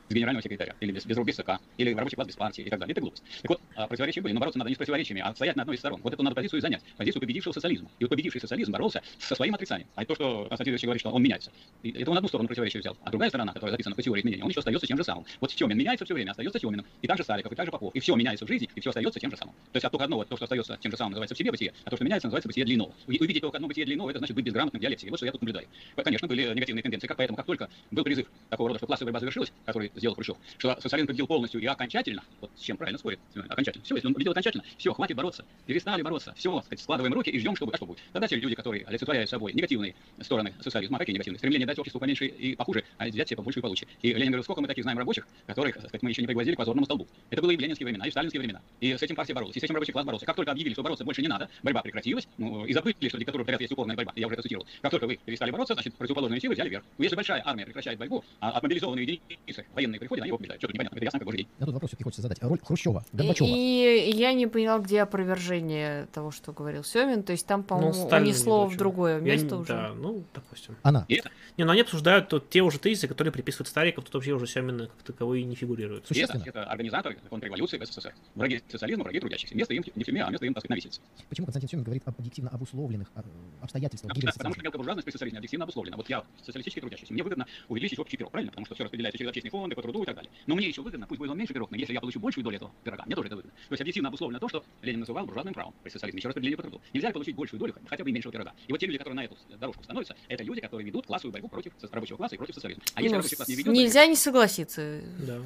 [0.09, 2.69] Без генерального секретаря, или без, без рук без ЦК, или рабочий класс без партии и
[2.69, 2.93] так далее.
[2.93, 3.23] Это глупость.
[3.41, 5.75] Так вот, а, противоречия были, но бороться надо не с противоречиями, а стоять на одной
[5.75, 6.01] из сторон.
[6.01, 6.81] Вот эту надо позицию занять.
[6.97, 7.89] Позицию победившего социализма.
[7.99, 9.87] И вот победивший социализм боролся со своим отрицанием.
[9.95, 11.51] А то, что Константин говорит, что он меняется.
[11.83, 12.97] И это он одну сторону противоречия взял.
[13.03, 15.25] А другая сторона, которая записана по теории изменения, он еще остается тем же самым.
[15.39, 16.85] Вот Семин меняется все время, остается Семиным.
[17.01, 17.93] И также Сариков, и также Попов.
[17.95, 19.53] И все меняется в жизни, и все остается тем же самым.
[19.71, 21.73] То есть от только одного, то, что остается тем же самым, называется в себе бытие,
[21.83, 22.93] а то, что меняется, называется бытие для иного.
[23.07, 25.09] И увидеть только одно бытие для иного, это значит быть безграмотным в.
[25.09, 25.67] Вот что я тут наблюдаю.
[25.95, 27.07] Конечно, были негативные тенденции.
[27.07, 30.37] Как поэтому, как только был призыв такого рода, что классовая борьба завершилась, который сделал Хрущев,
[30.57, 33.83] что социализм победил полностью и окончательно, вот с чем правильно спорит, Семен, окончательно.
[33.83, 37.39] Все, если он победил окончательно, все, хватит бороться, перестали бороться, все, сказать, складываем руки и
[37.39, 37.75] ждем, что будет.
[37.75, 37.99] А что будет?
[38.13, 41.39] Тогда те люди, которые олицетворяют собой негативные стороны социализма, а какие негативные?
[41.39, 43.87] Стремление дать обществу поменьше и похуже, а взять себе побольше и получше.
[44.01, 46.57] И Ленин говорил, сколько мы таких знаем рабочих, которых, сказать, мы еще не пригвоздили к
[46.57, 47.07] позорному столбу.
[47.29, 48.61] Это было и в ленинские времена, и в сталинские времена.
[48.79, 50.25] И с этим партия боролась, и с этим рабочий класс боролся.
[50.25, 53.43] Как только объявили, что бороться больше не надо, борьба прекратилась, ну, и забыли, что диктатура
[53.43, 54.13] в порядке есть упорная борьба.
[54.15, 54.67] Я уже это цитировал.
[54.81, 56.83] Как только вы перестали бороться, значит, противоположные силы взяли верх.
[56.97, 60.61] Ну, Если большая армия прекращает борьбу, а отмобилизованные единицы военные приходят, они его побеждают.
[60.61, 61.47] Что-то непонятно, это ясно, как божий день.
[61.59, 62.37] А тут вопрос все-таки хочется задать.
[62.41, 63.47] Роль Хрущева, И, Горбачева.
[63.47, 67.23] и я не поняла, где опровержение того, что говорил Семин.
[67.23, 69.67] То есть там, по-моему, Ну, унесло не в другое Я место не- уже.
[69.73, 70.75] Да, ну, допустим.
[70.83, 71.05] Она.
[71.07, 74.33] И это, Не, ну они обсуждают тут те уже тезисы, которые приписывают Стариков, тут вообще
[74.33, 76.03] уже Семина как таковые не фигурируют.
[76.11, 76.43] и это, Существенно.
[76.45, 78.13] это организаторы контрреволюции в СССР.
[78.35, 79.55] Враги социализма, враги трудящихся.
[79.55, 81.01] Место им не в тюрьме, а место им, так сказать, на висельце.
[81.29, 83.23] Почему Константин Семин говорит об объективно обусловленных а,
[83.61, 85.97] обстоятельствах гибели Потому что мелкобуржуазность при социализме объективно обусловлена.
[85.97, 88.51] Вот я социалистический трудящийся, мне выгодно увеличить общий пирог, правильно?
[88.51, 90.31] Потому что все распределяется через общественные фонды, по труду и так далее.
[90.47, 92.57] Но мне еще выгодно, пусть будет он меньше пирог, но если я получу большую долю
[92.57, 93.51] этого пирога, мне тоже это выгодно.
[93.67, 96.63] То есть объективно обусловлено то, что Ленин называл буржуазным правом при социализме, еще распределение по
[96.63, 96.81] труду.
[96.93, 98.53] Нельзя получить большую долю, хотя бы и меньшего пирога.
[98.67, 101.47] И вот те люди, которые на эту дорожку становятся, это люди, которые ведут классовую борьбу
[101.47, 102.83] против рабочего класса и против социализма.
[102.93, 105.01] А если Ну, рабочий класс не ведет нельзя не согласиться.
[105.19, 105.39] Да.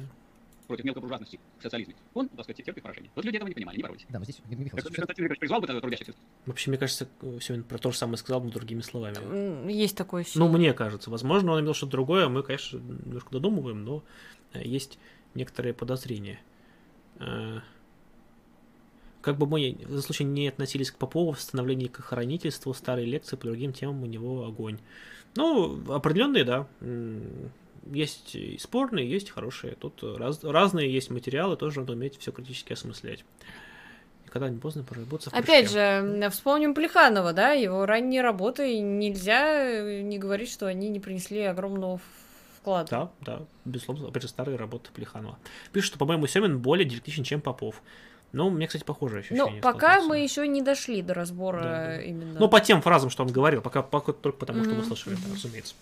[0.70, 3.10] Против мелкобуржуазности в социализме, он, так сказать, терпит поражение.
[3.14, 4.06] Вот люди этого не понимали, не боролись.
[4.08, 6.14] Да, но здесь Михаил, Это сейчас- Константин Викторович призвал бы тогда трудящихся
[6.46, 7.08] Вообще, мне кажется,
[7.40, 9.70] Семин про то же самое сказал, но другими словами.
[9.72, 10.50] Есть такое Ну, ощущение.
[10.58, 11.10] мне кажется.
[11.10, 14.02] Возможно, он имел что-то другое, мы, конечно, немножко додумываем, но
[14.52, 14.98] э, есть
[15.34, 16.40] некоторые подозрения.
[17.18, 17.60] Э,
[19.22, 23.04] Как бы мы в этом случае не относились к Попову в становлении к охранительству, старой
[23.04, 24.78] лекции, по другим темам у него огонь.
[25.36, 26.66] Ну, определенные, да.
[27.90, 29.74] Есть и спорные, есть хорошие.
[29.74, 33.24] Тут раз- разные есть материалы, тоже надо уметь все критически осмыслять.
[34.26, 40.02] Никогда не поздно поработаться в Опять же, вспомним Плеханова, да, его ранние работы, нельзя э,
[40.02, 42.00] не говорить, что они не принесли огромного
[42.60, 42.88] вклада.
[42.90, 45.36] Да, да, безусловно, опять же, старые работы Плеханова.
[45.72, 47.82] Пишут, что, по-моему, Семин более диалектичен, чем Попов.
[48.32, 49.56] Ну, у меня, кстати, похожее ощущение.
[49.56, 52.02] Но пока мы еще не дошли до разбора Да, да.
[52.02, 52.38] именно.
[52.38, 55.32] Ну, по тем фразам, что он говорил, пока, пока только потому, что мы слышали, мгм.
[55.34, 55.74] разумеется.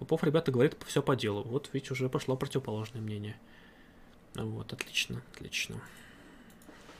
[0.00, 1.42] Попов, ребята, говорит все по делу.
[1.42, 3.36] Вот, видите, уже пошло противоположное мнение.
[4.34, 5.76] Вот, отлично, отлично.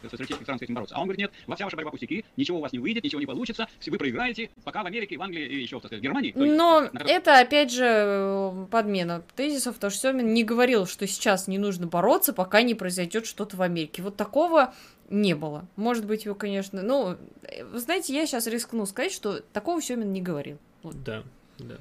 [0.03, 0.95] с этим бороться.
[0.95, 3.21] А он говорит, нет, во вся ваша борьба пустяки, ничего у вас не выйдет, ничего
[3.21, 6.33] не получится, вы проиграете, пока в Америке, в Англии и еще, так сказать, в Германии.
[6.33, 11.07] то есть, Но на это, опять же, подмена тезисов, потому что Семин не говорил, что
[11.07, 14.03] сейчас не нужно бороться, пока не произойдет что-то в Америке.
[14.03, 14.75] Вот такого
[15.09, 15.67] не было.
[15.77, 16.83] Может быть, его, конечно...
[16.83, 20.59] Ну, э, вы знаете, я сейчас рискну сказать, что такого Семин не говорил.
[20.83, 21.03] Вот.
[21.03, 21.25] Да,
[21.59, 21.79] да.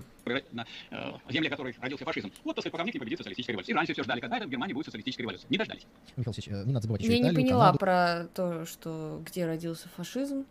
[0.52, 2.32] На э, земле которых родился фашизм.
[2.44, 3.74] Вот, так сказать, пока не победит социалистическая революция.
[3.74, 5.48] И раньше все ждали, когда это в Германии будет социалистическая революция.
[5.50, 5.86] Не дождались.
[6.16, 7.80] Михаил Васильевич, э, не надо забывать еще Я не Италию, поняла Канаду.
[7.80, 10.46] про то, что где родился фашизм.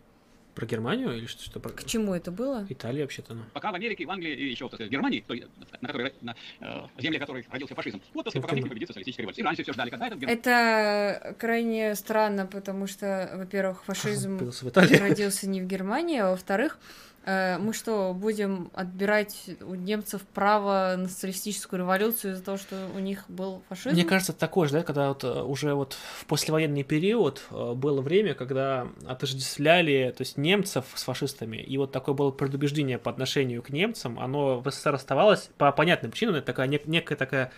[0.55, 1.43] Про Германию или что?
[1.43, 1.69] что про...
[1.69, 2.65] К чему это было?
[2.67, 3.43] Италия вообще-то, ну.
[3.53, 5.47] Пока в Америке, в Англии и еще, в Германии, той,
[5.79, 8.01] на которой, на э, земле которых родился фашизм.
[8.13, 9.43] Вот, так сказать, пока в не победит социалистическая революция.
[9.43, 10.39] И раньше все ждали, когда это в Германии.
[10.39, 14.51] Это крайне странно, потому что, во-первых, фашизм
[14.99, 16.77] родился не в Германии, а во-вторых,
[17.25, 23.25] мы что, будем отбирать у немцев право на социалистическую революцию из-за того, что у них
[23.27, 23.95] был фашизм?
[23.95, 28.01] Мне кажется, такое же, да, когда вот э, уже вот в послевоенный период э, было
[28.01, 33.61] время, когда отождествляли, то есть немцев с фашистами, и вот такое было предубеждение по отношению
[33.61, 37.51] к немцам, оно в СССР оставалось по понятным причинам, это такая нек- некая такая,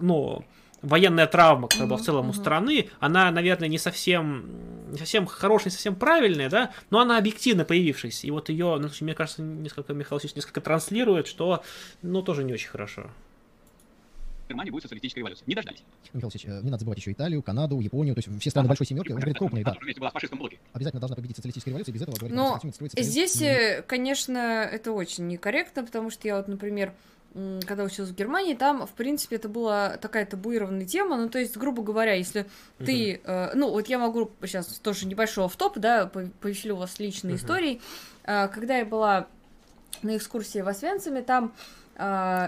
[0.00, 0.44] ну,
[0.82, 4.46] военная травма, которая была в целом у страны, она, наверное, не совсем,
[4.90, 8.88] не совсем хорошая, не совсем правильная, да, но она объективно появившаяся, и вот ее, ну,
[9.00, 11.62] мне кажется, несколько, Михаил Васильевич несколько транслирует, что,
[12.02, 13.10] ну, тоже не очень хорошо.
[14.46, 15.44] В Германии будет социалистическая революция.
[15.46, 15.84] Не дождались.
[16.12, 18.86] Михаил Васильевич, э, не надо забывать еще Италию, Канаду, Японию, то есть все страны большой
[18.86, 19.76] семерки, он говорит крупные, да.
[19.96, 20.58] Была в фашистском блоке.
[20.72, 22.58] Обязательно должна победить социалистическая революция, без этого, говорит, Но
[22.96, 26.92] Здесь, э, конечно, это очень некорректно, потому что я вот, например,
[27.66, 31.56] когда училась в Германии, там, в принципе, это была такая табуированная тема, ну, то есть,
[31.56, 32.46] грубо говоря, если
[32.78, 37.32] ты, э, ну, вот я могу сейчас тоже небольшой топ да, по- повеселю вас личной
[37.34, 37.38] Мгм.
[37.38, 37.80] историей,
[38.24, 39.28] Э, когда я была
[40.02, 41.52] на экскурсии в Освенциме, там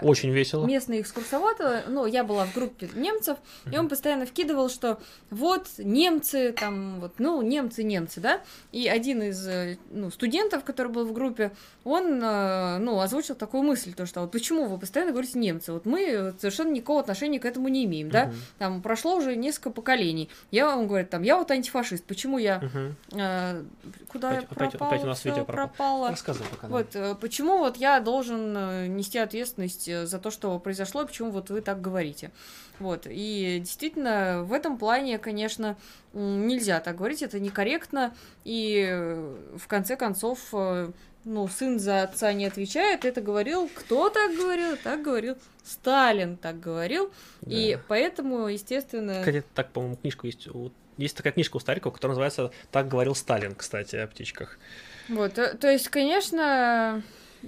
[0.02, 0.64] Очень весело.
[0.66, 3.36] местный экскурсовод, э, ну, я была в группе немцев,
[3.70, 4.98] и он постоянно вкидывал, что
[5.30, 8.40] вот немцы, там, вот, ну, немцы, немцы, да,
[8.72, 11.52] и один из, э, ну, студентов, который был в группе,
[11.84, 15.84] он, э, ну, озвучил такую мысль, то, что вот почему вы постоянно говорите немцы, вот
[15.84, 18.34] мы совершенно никакого отношения к этому не имеем, да, Мгм.
[18.58, 22.96] там, прошло уже несколько поколений, я, он говорит, там, я вот антифашист, почему я, Мгм.
[23.20, 23.62] э,
[24.08, 25.66] куда Опять- я опять- пропала, опять у нас видео пропало.
[25.68, 26.68] пропало, Рассказывай пока.
[26.68, 26.72] нам.
[27.02, 29.41] вот, почему вот я должен нести ответственность
[29.89, 32.31] э, за то, что произошло, и почему вот вы так говорите.
[32.78, 35.77] Вот, и действительно, в этом плане, конечно,
[36.12, 38.14] нельзя так говорить, это некорректно,
[38.44, 40.90] и э, в конце концов, э,
[41.24, 46.60] ну, сын за отца не отвечает, это говорил, кто так говорил, так говорил, Сталин так
[46.60, 47.12] говорил,
[47.47, 47.82] и Да.
[47.89, 49.20] поэтому, естественно...
[49.20, 50.48] Кстати, так, по-моему, книжка есть.
[50.98, 54.59] Есть такая книжка у Старикова, которая называется «Так говорил Сталин», кстати, о птичках.
[55.09, 57.02] Вот, э, то есть, конечно,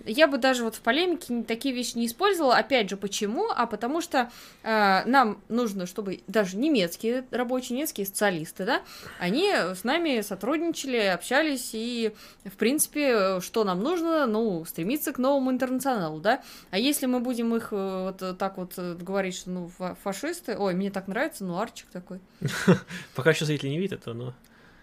[0.06, 2.56] я бы даже вот в полемике такие вещи не использовала.
[2.56, 3.48] Опять же, почему?
[3.54, 4.30] А потому что
[4.62, 8.82] э, нам нужно, чтобы даже немецкие рабочие, немецкие специалисты, да,
[9.18, 12.14] они с нами сотрудничали, общались, и,
[12.44, 16.42] в принципе, что нам нужно, ну, стремиться к новому интернационалу, да.
[16.70, 20.56] А если мы будем их э, вот так вот э, говорить, что, ну, фа- фашисты,
[20.56, 22.20] ой, мне так нравится, ну, арчик такой.
[23.14, 24.34] Пока еще зрители не видят но...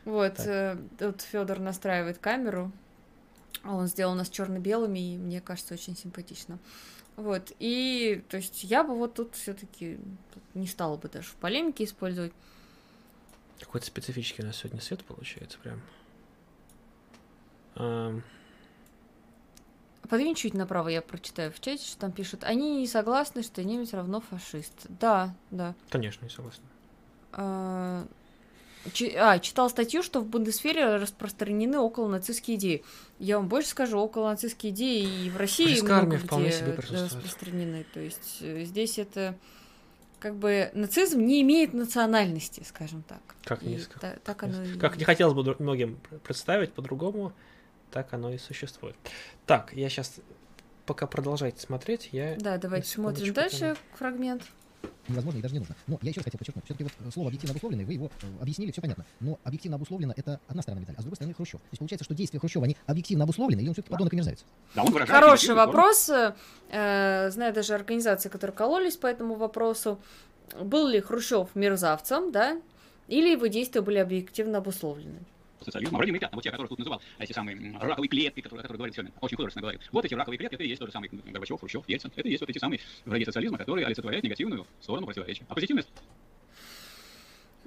[0.06, 2.72] Вот, э, тут Федор настраивает камеру.
[3.64, 6.60] А Он сделал нас черно-белыми, и мне кажется, очень симпатично.
[7.16, 10.00] Вот, и, то есть, я бы вот тут все-таки
[10.54, 12.34] не стала бы даже в полемике использовать.
[13.60, 15.82] Какой-то специфический у нас сегодня свет получается прям.
[17.76, 18.24] Ам,
[20.12, 22.44] Подвинь чуть направо, я прочитаю в чате, что там пишут.
[22.44, 24.74] Они не согласны, что немец равно фашист.
[24.90, 25.74] Да, да.
[25.90, 26.64] Конечно, не согласен.
[27.32, 28.06] А,
[29.18, 32.84] а, читал статью, что в Бундесфере распространены около нацистские идеи.
[33.20, 37.14] Я вам больше скажу, около нацистские идеи и в России много вполне где себе присутствует.
[37.14, 37.86] распространены.
[37.94, 39.38] То есть э, здесь это
[40.20, 43.22] как бы нацизм не имеет национальности, скажем так.
[43.44, 47.34] Как, не, та- так оно и как не хотелось бы многим представить по-другому,
[47.92, 48.96] так оно и существует.
[49.46, 50.16] Так, я сейчас,
[50.86, 52.36] пока продолжайте смотреть, я...
[52.38, 54.44] Да, давайте смотрим дальше фрагмент.
[55.08, 55.76] Невозможно и даже не нужно.
[55.88, 58.26] Но я еще раз хотел подчеркнуть, все-таки вот э, слово объективно обусловленный, вы его э,
[58.42, 59.06] объяснили, все понятно.
[59.20, 61.60] Но объективно обусловлено это одна сторона медали, а с другой стороны Хрущев.
[61.60, 64.46] То есть получается, что действия Хрущева, они объективно обусловлены, или он все-таки подонок и мерзавец?
[64.76, 66.10] Да, он выражает Хороший вопрос.
[66.10, 70.00] Э, знаю даже организации, которые кололись по этому вопросу.
[70.60, 72.60] Был ли Хрущев мерзавцем, да?
[73.08, 75.20] Или его действия были объективно обусловлены?
[75.66, 78.96] Социализма, вроде мы, вот те, которые тут называл, эти самые раковые клетки, которые, которые говорит
[78.96, 79.82] Семин, очень художественно говорит.
[79.92, 82.12] Вот эти раковые клетки, это и есть тот же самый Горбачев, Хрущев, Ельцин.
[82.16, 85.46] Это и есть вот эти самые враги социализма, которые олицетворяют негативную сторону противоречия.
[85.50, 85.90] А позитивность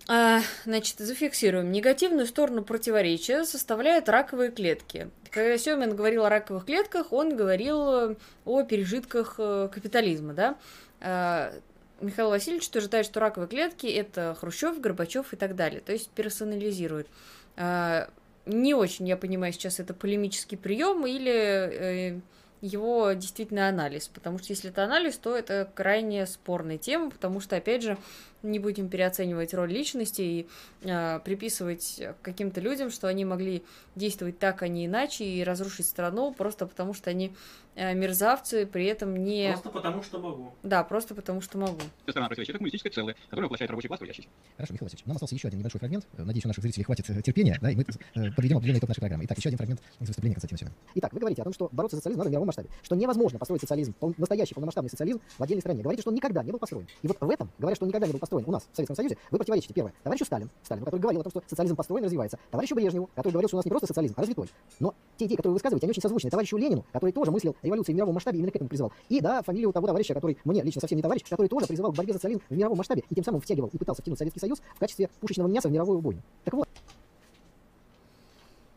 [0.08, 1.72] А, значит, зафиксируем.
[1.72, 5.10] Негативную сторону противоречия составляют раковые клетки.
[5.30, 10.56] Когда Семин говорил о раковых клетках, он говорил э, о пережитках э, капитализма, да?
[11.00, 11.52] А,
[12.00, 15.80] Михаил Васильевич утверждает, что раковые клетки– это Хрущев, Горбачев и так далее.
[15.80, 17.08] То есть персонализирует.
[17.56, 18.08] А,
[18.46, 22.20] Не очень я понимаю сейчас, это полемический прием или э,
[22.60, 24.08] его действительно анализ.
[24.08, 27.96] Потому что если это анализ, то это крайне спорная тема, потому что, опять же,
[28.44, 30.48] не будем переоценивать роль личности и
[30.82, 33.64] э, приписывать каким-то людям, что они могли
[33.96, 37.32] действовать так, а не иначе, и разрушить страну просто потому, что они
[37.74, 39.50] э, мерзавцы, при этом не...
[39.52, 40.52] Просто потому, что могу.
[40.62, 41.80] Да, просто потому, что могу.
[42.08, 44.28] Страна противоречит коммунистическое целое, которое воплощает рабочий класс трудящийся.
[44.56, 46.06] Хорошо, Михаил Васильевич, нам остался еще один небольшой фрагмент.
[46.16, 48.88] Э, Надеюсь, у наших зрителей хватит э, терпения, да, и мы э, подведем определенный итог
[48.88, 49.24] нашей программы.
[49.24, 50.74] Итак, еще один фрагмент из выступления Константина Семена.
[50.96, 53.38] Итак, вы говорите о том, что бороться за социализм надо в мировом масштабе, что невозможно
[53.38, 55.82] построить социализм, пол- настоящий полномасштабный социализм в отдельной стране.
[55.82, 56.86] Говорите, что он никогда не был построен.
[57.02, 58.96] И вот в этом, говоря, что он никогда не был построен у нас, в Советском
[58.96, 62.06] Союзе, вы противоречите, первое, товарищу Сталину, Сталину, который говорил о том, что социализм построен и
[62.06, 64.48] развивается, товарищу Брежневу, который говорил, что у нас не просто социализм, а развитой.
[64.80, 66.30] Но те идеи, которые вы высказываете, они очень созвучны.
[66.30, 68.92] Товарищу Ленину, который тоже мыслил революции в мировом масштабе, именно к этому призывал.
[69.08, 71.96] И, да, фамилию того товарища, который мне лично совсем не товарищ, который тоже призывал к
[71.96, 74.60] борьбе за социализм в мировом масштабе и тем самым втягивал и пытался втянуть Советский Союз
[74.74, 76.22] в качестве пушечного мяса в мировую бойню.
[76.44, 76.68] Так вот,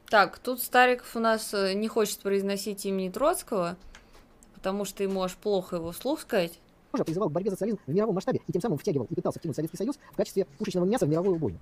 [0.10, 3.76] Так, тут Стариков у нас э, не хочет произносить имени Троцкого,
[4.54, 6.60] потому что ему аж плохо его вслух сказать.
[6.98, 9.40] Тоже призывал к борьбе за социализм в мировом масштабе и тем самым втягивал и пытался
[9.40, 11.60] втянуть Советский Союз в качестве пушечного мяса в мировую бойню.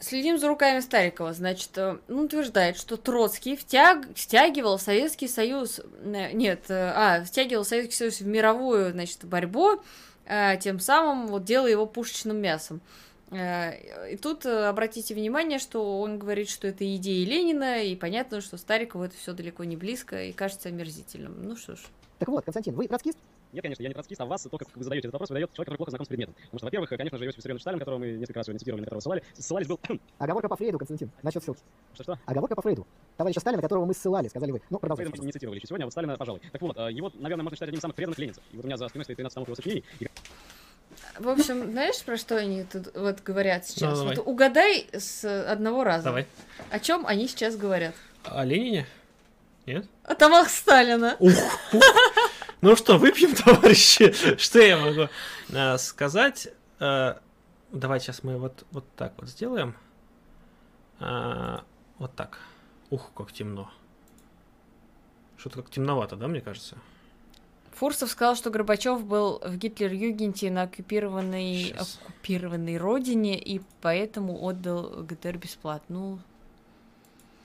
[0.00, 1.32] Следим за руками Старикова.
[1.32, 4.06] Значит, э, он утверждает, что Троцкий втяг...
[4.14, 5.80] втягивал Советский Союз...
[5.80, 9.80] э, Нет, э, а, втягивал Советский Союз в мировую, значит, борьбу,
[10.60, 12.80] тем самым вот делая его пушечным мясом.
[13.32, 19.04] И тут обратите внимание, что он говорит, что это идеи Ленина, и понятно, что Старикову
[19.04, 21.44] это все далеко не близко и кажется омерзительным.
[21.44, 21.78] Ну что ж.
[22.18, 23.18] Так вот, Константин, вы троцкист?
[23.52, 25.66] Нет, конечно, я не троцкист, а вас, то, как вы задаете этот вопрос, выдает человек,
[25.66, 26.34] который плохо знаком с предметом.
[26.34, 28.84] Потому что, во-первых, конечно же, Иосиф Виссарионович Сталин, которого мы несколько раз сегодня цитировали, на
[28.86, 29.80] которого ссылали, ссылались был...
[30.18, 31.60] Оговорка по Фрейду, Константин, насчет ссылки.
[31.94, 32.18] Что-что?
[32.24, 32.86] Оговорка по Фрейду.
[33.18, 34.62] Товарища Сталина, которого мы ссылали, сказали вы.
[34.70, 35.10] Ну, продолжайте.
[35.10, 36.40] Фрейда мы не цитировали еще сегодня, а вот Сталина, пожалуй.
[36.52, 38.42] Так вот, э, его, наверное, можно считать одним из самых преданных ленинцев.
[38.52, 39.84] И вот у меня за спиной стоит 13 томов его сочинений.
[40.00, 40.08] И
[41.18, 43.90] В общем, знаешь, про что они тут вот говорят сейчас?
[43.90, 44.16] Ну, давай.
[44.16, 46.04] вот угадай с одного раза.
[46.04, 46.26] Давай.
[46.70, 47.94] О чем они сейчас говорят?
[48.24, 48.86] О Ленине?
[49.66, 49.88] Нет?
[50.04, 51.16] О томах Сталина.
[51.18, 51.32] Ух,
[51.72, 51.82] ух.
[52.60, 54.12] Ну что, выпьем, товарищи?
[54.38, 55.08] Что я могу
[55.50, 56.48] э, сказать?
[56.78, 57.16] Э,
[57.72, 59.74] давай сейчас мы вот, вот так вот сделаем.
[61.00, 61.64] А,
[61.98, 62.38] вот так.
[62.90, 63.70] Ух, как темно.
[65.36, 66.76] Что-то как темновато, да, мне кажется?
[67.72, 75.36] Фурсов сказал, что Горбачев был в Гитлер-Югенте на оккупированной, оккупированной родине и поэтому отдал ГДР
[75.36, 75.96] бесплатно.
[75.96, 76.18] Ну,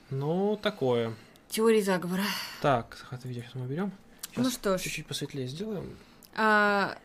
[0.10, 1.14] Ну, такое.
[1.52, 2.24] Теория заговора.
[2.62, 3.92] Так, захват видео сейчас мы берем.
[4.36, 4.82] Ну что ж.
[4.82, 5.96] Чуть-чуть посветлее сделаем.
[6.34, 6.98] А,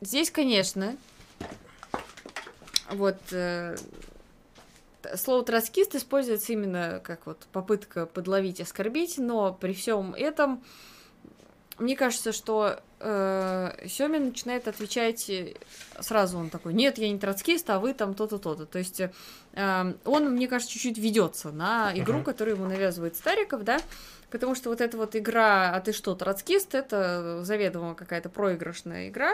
[0.00, 0.96] здесь, конечно,
[2.90, 3.76] вот э,
[5.14, 10.64] слово троцкист используется именно как вот попытка подловить, оскорбить, но при всем этом
[11.78, 15.54] мне кажется, что э, Семин начинает отвечать э,
[16.00, 18.66] сразу, он такой, нет, я не троцкист, а вы там то-то, то-то.
[18.66, 19.10] То есть э,
[20.04, 22.24] он, мне кажется, чуть-чуть ведется на игру, Мгм.
[22.24, 23.78] которую ему навязывает Стариков, да,
[24.30, 29.30] Потому что вот эта вот игра «А ты что, троцкист?» это заведомо какая-то проигрышная игра.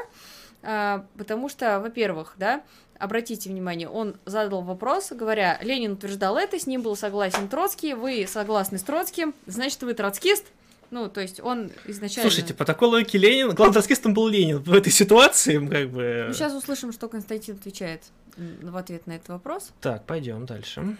[0.62, 2.62] А, потому что, во-первых, да,
[2.98, 8.26] обратите внимание, он задал вопрос, говоря, Ленин утверждал это, с ним был согласен Троцкий, вы
[8.28, 10.44] согласны с Троцким, значит, вы троцкист?
[10.90, 12.30] Ну, то есть он изначально...
[12.30, 14.58] Слушайте, по такой логике Ленин, главным троцкистом был Ленин.
[14.58, 16.24] В этой ситуации, как бы...
[16.28, 18.02] Ну, сейчас услышим, что Константин отвечает
[18.36, 19.70] в ответ на этот вопрос.
[19.80, 20.96] Так, пойдем дальше.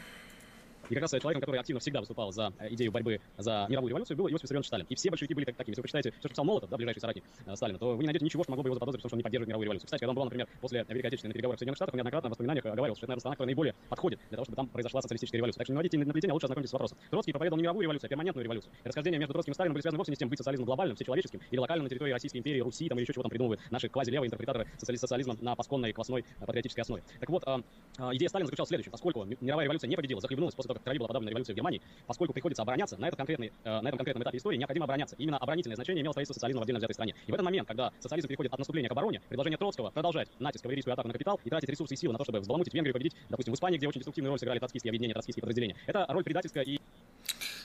[0.91, 4.17] И как раз человеком, который активно всегда выступал за э, идею борьбы за мировую революцию,
[4.17, 4.87] был Иосиф Виссарионович Сталин.
[4.89, 5.73] И все большевики были так- такими.
[5.73, 8.07] Если вы почитаете все, что писал Молотов, да, ближайший соратник э, Сталина, то вы не
[8.07, 9.87] найдете ничего, что могло бы его заподозрить, в что он не поддерживает мировую революцию.
[9.87, 12.29] Кстати, когда он был, например, после Великой Отечественной на переговорах в Соединенных Штатах, он неоднократно
[12.29, 15.03] в воспоминаниях оговаривал, что это, наверное, страна, которая наиболее подходит для того, чтобы там произошла
[15.03, 15.59] социалистическая революция.
[15.61, 16.99] Так что не наводите на плетение, а лучше ознакомьтесь с вопросом.
[17.11, 18.73] Троцкий проповедовал не мировую революцию, а перманентную революцию.
[18.85, 20.97] И расхождения между Троцким и Сталином были связаны вовсе не с тем, быть социализмом глобальным,
[20.97, 23.89] всечеловеческим или локальным на территории Российской империи, Руси там, или еще чего там придумывают наши
[23.89, 27.03] квази-левые интерпретаторы социали- социализма на пасконной, классной, э, патриотической основе.
[27.21, 27.59] Так вот, э,
[27.99, 28.93] э, идея Сталина заключалась в следующем.
[28.93, 31.81] Поскольку ми- мировая революция не победила, захлебнулась после того, крови была подавлена революция в Германии,
[32.07, 35.17] поскольку приходится обороняться, на, этот конкретный, э, на этом конкретном этапе истории необходимо обороняться.
[35.19, 37.15] Именно оборонительное значение имело строительство социализма в отдельно взятой стране.
[37.27, 40.63] И в этот момент, когда социализм переходит от наступления к обороне, предложение Троцкого продолжать натиск
[40.63, 42.95] кавалерийскую атаку на капитал и тратить ресурсы и силы на то, чтобы взбаламутить Венгрию и
[42.95, 45.77] победить, допустим, в Испании, где очень деструктивную роль сыграли троцкистские объединения, троцкистские подразделения.
[45.87, 46.81] Это роль предательская и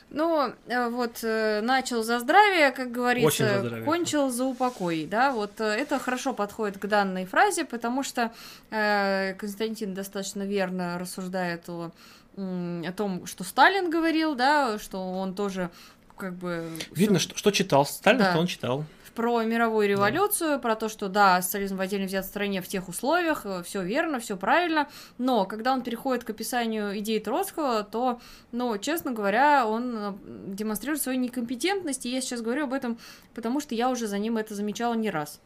[0.09, 3.85] Ну, э, вот э, начал за здравие, как говорится, за здравие.
[3.85, 8.31] кончил за упокой, да, вот э, это хорошо подходит к данной фразе, потому что
[8.69, 11.91] э, Константин достаточно верно рассуждает о,
[12.37, 15.69] о том, что Сталин говорил, да, что он тоже
[16.17, 16.69] как бы...
[16.91, 18.31] Видно, что, что читал Сталин, Да.
[18.31, 18.85] что он читал.
[19.15, 23.45] про мировую революцию, про то, что да, социализм в отдельно взятой стране в тех условиях,
[23.63, 28.19] все верно, все правильно, но когда он переходит к описанию идей Троцкого, то,
[28.51, 30.13] ну, честно говоря, он э,
[30.47, 32.97] демонстрирует свою некомпетентность, и я сейчас говорю об этом,
[33.33, 35.39] потому что я уже за ним это замечала не раз.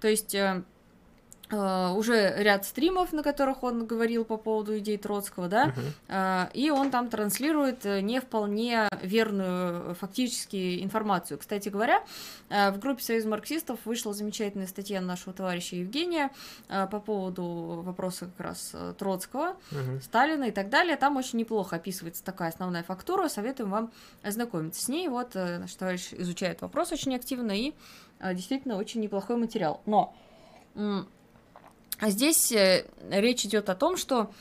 [0.00, 0.34] То есть...
[1.52, 5.74] э, уже ряд стримов, на которых он говорил по поводу идей Троцкого, да,
[6.08, 11.38] э, и он там транслирует э, не вполне верную фактически информацию.
[11.38, 12.02] Кстати говоря,
[12.48, 16.30] в группе Союз марксистов вышла замечательная статья нашего товарища Евгения
[16.68, 20.00] по поводу вопроса как раз Троцкого, Мгм.
[20.00, 20.96] Сталина и так далее.
[20.96, 23.28] Там очень неплохо описывается такая основная фактура.
[23.28, 25.08] Советуем вам ознакомиться с ней.
[25.08, 27.74] Вот наш товарищ изучает вопрос очень активно и
[28.34, 29.80] действительно очень неплохой материал.
[29.86, 30.14] Но
[32.10, 34.32] здесь э, речь идет о том, что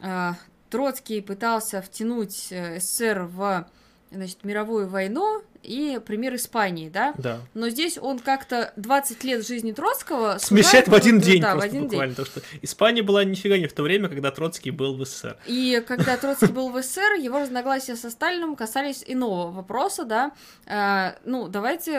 [0.00, 0.32] э,
[0.70, 3.68] Троцкий пытался втянуть э, СССР в
[4.10, 7.14] значит, мировую войну и пример Испании, да?
[7.18, 7.40] Да.
[7.54, 11.82] Но здесь он как-то 20 лет жизни Троцкого Смещает в один день да, в один
[11.82, 11.90] день.
[11.90, 12.14] буквально.
[12.14, 15.36] То, что Испания была нифига не в то время, когда Троцкий был в СССР.
[15.46, 20.32] И когда Троцкий был в СССР, его разногласия со Сталиным касались иного вопроса, да.
[20.66, 21.92] Э, ну, давайте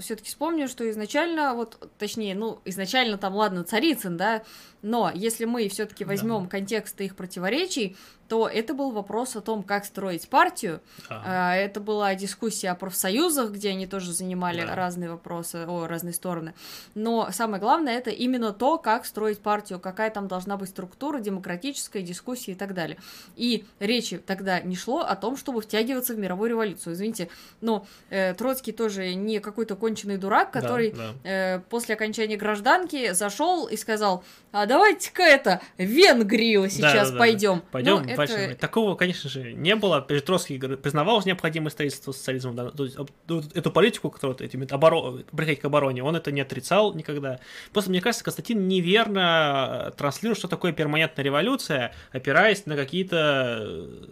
[0.00, 4.42] все-таки вспомним, что изначально, вот, точнее, ну, изначально там, ладно, Царицын, да,
[4.82, 6.10] но если мы все-таки Да.
[6.10, 7.96] возьмем контекст их противоречий,
[8.28, 10.80] то это был вопрос о том, как строить партию.
[11.08, 14.74] А, А, Это была дискуссия о профсоюзах, где они тоже занимали Да.
[14.74, 16.54] разные вопросы, о, разные стороны.
[16.94, 22.02] Но самое главное это именно то, как строить партию, какая там должна быть структура, демократическая
[22.02, 22.98] дискуссия и так далее.
[23.36, 26.94] И речи тогда не шло о том, чтобы втягиваться в мировую революцию.
[26.94, 27.28] Извините,
[27.60, 31.12] но э, Троцкий тоже не какой-то конченый дурак, да, который да.
[31.24, 37.18] э, после окончания гражданки зашел и сказал, а давайте-ка это, в Венгрию сейчас да, да.
[37.18, 37.62] пойдем.
[37.70, 40.00] Пойдем Ну, это- Такого, конечно же, не было.
[40.08, 42.52] Говорит, признавал необходимость строительства социализма.
[42.52, 45.22] да, вот эту политику, которую вот этими оборо...
[45.22, 47.40] к обороне, он это не отрицал никогда.
[47.72, 54.06] Просто, мне кажется, Константин неверно э, транслирует, что такое перманентная революция, опираясь на какие-то э,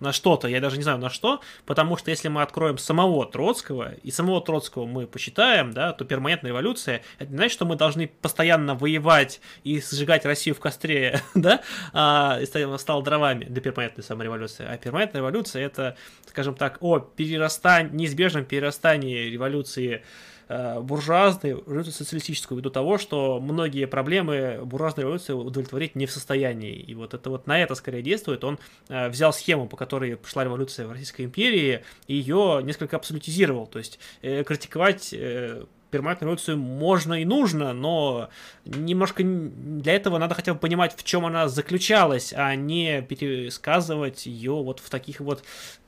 [0.00, 3.94] на что-то, я даже не знаю на что, потому что если мы откроем самого Троцкого,
[4.02, 8.08] и самого Троцкого мы посчитаем, да, то перманентная революция, это не значит, что мы должны
[8.08, 12.46] постоянно воевать и сжигать Россию в костре, да, а, и
[12.78, 14.66] стал, дровами для перманентной самореволюции.
[14.68, 20.02] А перманентная революция это, скажем так, о перерастань, неизбежном перерастании революции
[20.48, 26.74] буржуазной в революцию социалистическую, ввиду того, что многие проблемы буржуазной революции удовлетворить не в состоянии.
[26.74, 28.44] И вот это вот на это скорее действует.
[28.44, 28.58] Он
[28.88, 33.66] э, взял схему, по которой пошла революция в Российской империи, и ее несколько абсолютизировал.
[33.66, 38.28] То есть э, критиковать э, перманентную революцию можно и нужно, но
[38.64, 44.54] немножко для этого надо хотя бы понимать, в чем она заключалась, а не пересказывать ее
[44.54, 45.44] вот в таких вот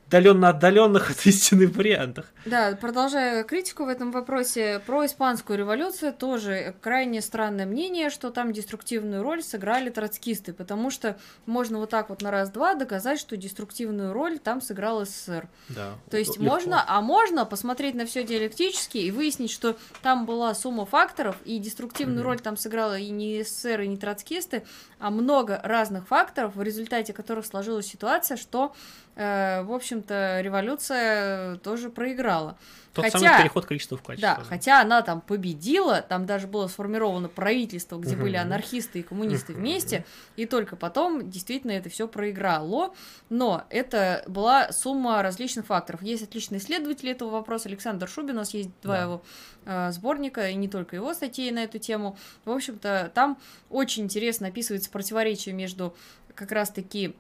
[0.07, 2.27] отдаленно отдаленных от истины вариантах.
[2.45, 8.53] Да, продолжая критику в этом вопросе, про испанскую революцию тоже крайне странное мнение, что там
[8.53, 14.13] деструктивную роль сыграли троцкисты, потому что можно вот так вот на раз-два доказать, что деструктивную
[14.13, 15.49] роль там сыграл СССР.
[15.71, 15.95] Да.
[16.11, 16.45] То есть легко.
[16.45, 21.59] можно, а можно посмотреть на все диалектически и выяснить, что там была сумма факторов, и
[21.59, 22.27] деструктивную Мгм.
[22.27, 24.65] роль там сыграла и не СССР, и не троцкисты,
[25.01, 28.75] а много разных факторов, в результате которых сложилась ситуация, что,
[29.17, 32.59] в общем-то, революция тоже проиграла.
[32.93, 34.37] Тот хотя- самый переход количества в качество.
[34.39, 39.53] Да, хотя она там победила, там даже было сформировано правительство, где были анархисты и коммунисты
[39.53, 42.95] вместе, и только потом действительно это все проиграло.
[43.29, 46.01] Но это была сумма различных факторов.
[46.03, 49.03] Есть отличный исследователь этого вопроса, Александр Шубин, у нас есть два Да.
[49.03, 49.23] его
[49.67, 52.17] э, сборника, и не только его статьи на эту тему.
[52.47, 53.37] В общем-то, там
[53.69, 55.95] очень интересно описывается противоречие между
[56.35, 57.15] как раз-таки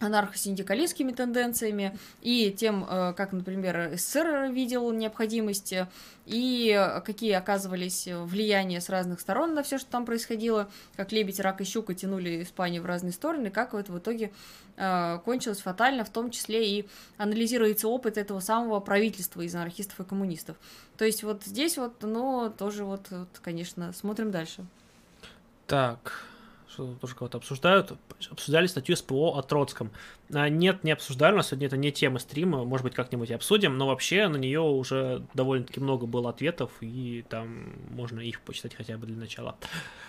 [0.00, 5.88] анархосиндикалистскими тенденциями и тем, э, как, например, СССР видел необходимость э,
[6.26, 11.60] и какие оказывались влияния с разных сторон на все, что там происходило, как лебедь, рак
[11.60, 14.32] и щука тянули Испанию в разные стороны, как это в итоге
[14.76, 20.04] э, кончилось фатально, в том числе и анализируется опыт этого самого правительства из анархистов и
[20.04, 20.56] коммунистов.
[20.98, 24.66] То есть вот здесь вот, ну, тоже вот, вот конечно, смотрим дальше.
[25.66, 26.24] Так,
[26.76, 27.92] тоже кого-то обсуждают.
[28.30, 29.90] Обсуждали статью СПО о Троцком.
[30.32, 33.76] А, нет, не обсуждали, у нас сегодня это не тема стрима, может быть, как-нибудь обсудим,
[33.76, 38.96] но вообще на нее уже довольно-таки много было ответов, и там можно их почитать хотя
[38.98, 39.56] бы для начала.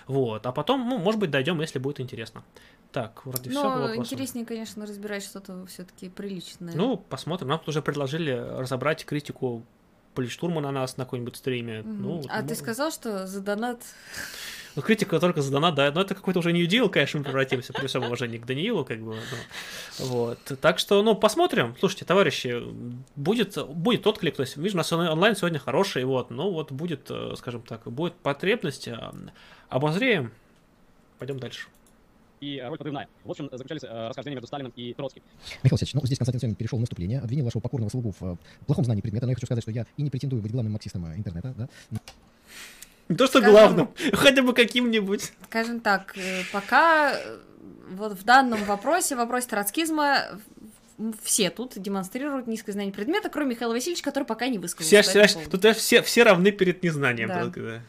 [0.07, 2.43] Вот, а потом, ну, может быть, дойдем, если будет интересно.
[2.91, 3.99] Так, вроде все вопросам.
[4.01, 6.73] интереснее, конечно, разбирать что-то все-таки приличное.
[6.75, 7.49] Ну, посмотрим.
[7.49, 9.63] Нам тут уже предложили разобрать критику
[10.17, 11.81] Полиштурма на нас на какой-нибудь стриме.
[11.81, 12.01] Мгм.
[12.01, 13.83] Ну, а ну, ты сказал, что за донат
[14.77, 17.73] Ну, критика только за донат, да, но это какой-то уже New Deal, конечно, мы превратимся,
[17.73, 19.17] при всем уважении к Даниилу, как бы,
[19.97, 22.61] ну, вот, так что, ну, посмотрим, слушайте, товарищи,
[23.15, 26.71] будет, будет отклик, то есть, видишь, у нас он- онлайн сегодня хороший, вот, ну, вот
[26.71, 28.87] будет, э, скажем так, будет потребность,
[29.67, 30.31] обозреем,
[31.17, 31.69] пойдем дальше.
[32.39, 33.07] И роль подрывная.
[33.23, 35.23] В общем, заключались э, расхождения между Сталиным и Троцким.
[35.63, 38.35] Михаил Алексеевич, ну здесь Константин Семин перешел в наступление, обвинил вашего покорного слугу в э,
[38.67, 41.03] плохом знании предмета, но я хочу сказать, что я и не претендую быть главным марксистом
[41.07, 41.67] э, интернета, да.
[43.09, 45.31] Не то, что Скажем- главным, хотя бы каким-нибудь.
[45.49, 47.37] Скажем так, э, пока э,
[47.89, 50.39] вот в данном вопросе, в вопросе троцкизма,
[51.23, 55.01] все тут демонстрируют низкое знание предмета, кроме Михаила Васильевича, который пока не высказался.
[55.01, 57.29] Все, все, тут все, все равны перед незнанием.
[57.29, 57.41] Да.
[57.43, 57.81] только, да.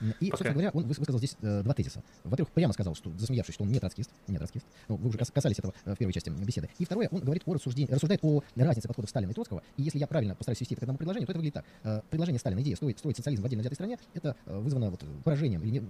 [0.00, 0.38] И, Пока.
[0.38, 2.02] собственно говоря, он выс- высказал здесь э, два тезиса.
[2.24, 4.64] Во-первых, прямо сказал, что, засмеявшись, что он не троцкист, не троцкист.
[4.88, 6.68] Ну, вы уже кас- касались этого э, в первой части беседы.
[6.78, 9.62] И второе, он говорит о рассуждении, рассуждает о разнице подходов Сталина и Троцкого.
[9.76, 11.64] И если я правильно постараюсь свести это к одному предложению, то это выглядит так.
[11.82, 15.04] Э, Предложение Сталина, идея строить, строить социализм в отдельно взятой стране, это э, вызвано вот
[15.24, 15.82] поражением или не,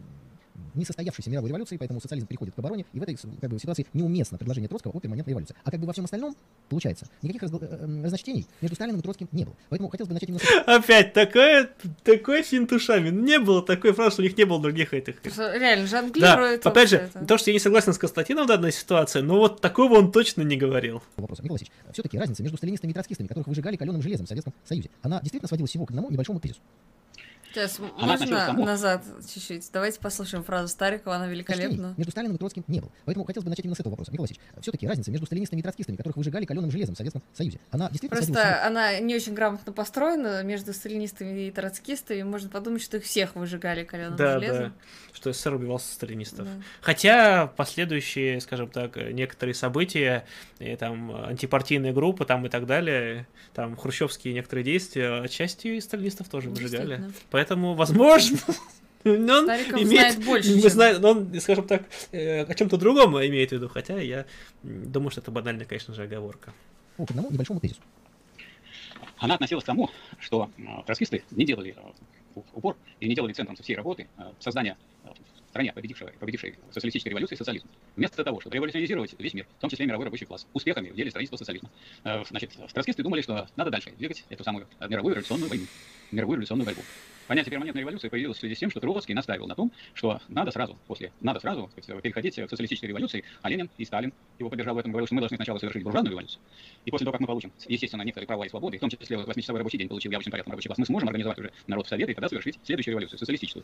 [0.75, 4.39] несостоявшейся мировой революции, поэтому социализм переходит к обороне, и в этой как бы, ситуации неуместно
[4.39, 5.55] предложение Троцкого о перманентной революции.
[5.65, 6.37] А как бы во всем остальном,
[6.69, 9.55] получается, никаких разго- э, э, разночтений между Сталиным и Троцким не было.
[9.69, 10.41] Поэтому хотелось бы начать именно.
[10.67, 11.71] Опять такое,
[12.05, 13.11] такой финт ушами.
[13.11, 15.17] Не было такой фразы, что у них не было других этих.
[15.25, 16.67] Реально, Да, жонглирует.
[16.67, 17.25] опять же, это.
[17.25, 20.43] то, что я не согласен с Константином в данной ситуации, но вот такого он точно
[20.43, 21.03] не говорил.
[21.17, 24.91] Михаил Васильевич, все-таки разница между сталинистами и троцкистами, которых выжигали каленым железом в Советском Союзе,
[25.03, 26.61] она действительно сводилась всего к одному небольшому тезису.
[27.53, 29.03] Сейчас, Она можно тому- назад
[29.33, 29.69] чуть-чуть?
[29.73, 31.95] Давайте послушаем фразу Старикова, она великолепна.
[31.97, 32.91] между Сталиным и Троцким не было.
[33.07, 34.11] Поэтому хотелось бы начать именно с этого вопроса.
[34.13, 37.59] Михаил Васильевич, все-таки разница между сталинистами и троцкистами, которых выжигали каленым железом в Советском Союзе,
[37.71, 42.23] она действительно Просто она не очень грамотно построена между сталинистами и троцкистами.
[42.23, 44.65] Можно подумать, что их всех выжигали каленым Да, железом.
[44.65, 44.73] да.
[45.19, 46.45] Что СССР убивался сталинистов.
[46.47, 46.63] Да.
[46.81, 50.25] Хотя последующие, скажем так, некоторые события,
[50.61, 56.29] и там антипартийные группы там и так далее, там хрущевские некоторые действия, отчасти и сталинистов
[56.29, 57.11] тоже выжигали.
[57.33, 58.39] Поэтому, возможно,
[59.05, 61.83] он Стариков имеет, знает больше, не чем- знает, но он, скажем так,
[62.13, 64.25] э, о чем-то другом имеет в виду, хотя я
[64.63, 66.53] думаю, что это банальная, конечно же, оговорка.
[66.95, 67.81] всего к одному небольшому тезису.
[69.17, 69.91] Она относилась к тому,
[70.21, 74.77] что э, троцкисты не делали э, упор и не делали центром всей работы э, создания
[74.98, 74.98] э,
[75.49, 77.67] стране победившего, победившей социалистической революции социализм.
[77.97, 81.11] Вместо того, чтобы революционизировать весь мир, в том числе мировой рабочий класс, успехами в деле
[81.11, 81.71] строительства социализма.
[82.05, 85.67] Э, Значит, троцкисты думали, что надо дальше двигать эту самую э, мировую революционную войну,
[86.11, 86.83] мировую революционную борьбу.
[87.29, 90.51] Понятие перманентной революции появилось в связи с тем, что Троцкий настаивал на том, что надо
[90.51, 94.75] сразу после, надо сразу сказать, переходить к социалистической революции, а Ленин и Сталин его поддержал
[94.75, 96.41] в этом, говорил, что мы должны сначала совершить буржуазную революцию,
[96.87, 99.59] и после того, как мы получим, естественно, некоторые права и свободы, в том числе 8-часовой
[99.59, 102.15] рабочий день получил явочным порядком рабочий класс, мы сможем организовать уже народ в Советы и
[102.15, 103.63] тогда совершить следующую революцию, социалистическую.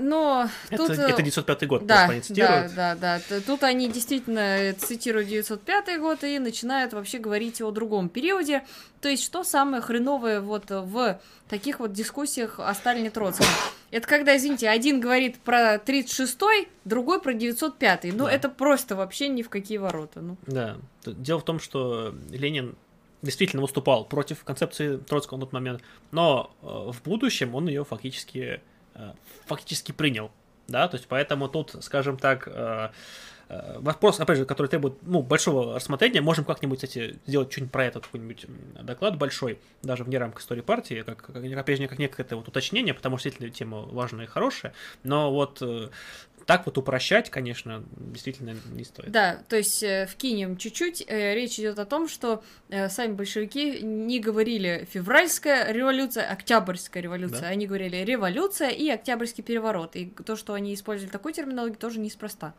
[0.00, 0.98] Но Это, тут...
[0.98, 2.74] э, это 905 год, Да, они да, цитируют.
[2.74, 3.20] да, да.
[3.20, 8.64] Т- Тут они действительно цитируют 905 год и начинают вообще говорить о другом периоде.
[9.00, 13.46] То есть, что самое хреновое вот в таких вот дискуссиях о Сталине Троцком?
[13.90, 18.12] Это когда, извините, один говорит про 36-й, другой про 905-й.
[18.12, 18.32] Ну, Да.
[18.32, 20.20] это просто вообще ни в какие ворота.
[20.20, 20.76] Ну, Да.
[21.06, 22.76] Дело в том, что Ленин
[23.22, 28.38] действительно выступал против концепции Троцкого на тот момент, но э, в будущем он ее фактически,
[28.38, 28.60] э,
[29.46, 30.30] фактически принял.
[30.68, 32.90] Да, то есть поэтому тут, скажем так, э,
[33.48, 37.86] э, вопрос, опять же, который требует ну, большого рассмотрения, можем как-нибудь, кстати, сделать что-нибудь про
[37.86, 38.44] это, какой-нибудь
[38.82, 43.16] доклад большой, даже вне рамок истории партии, как, опять же, как некое вот уточнение, потому
[43.16, 45.88] что действительно тема важная и хорошая, но вот э,
[46.48, 49.10] так вот упрощать, конечно, действительно не стоит.
[49.10, 51.04] Да, то есть э, вкинем чуть-чуть.
[51.06, 57.42] Э, Речь идет о том, что э, сами большевики не говорили февральская революция, октябрьская революция.
[57.42, 57.48] Да.
[57.48, 59.94] Они говорили революция и октябрьский переворот.
[59.94, 62.54] И то, что они использовали такую терминологию, тоже неспроста.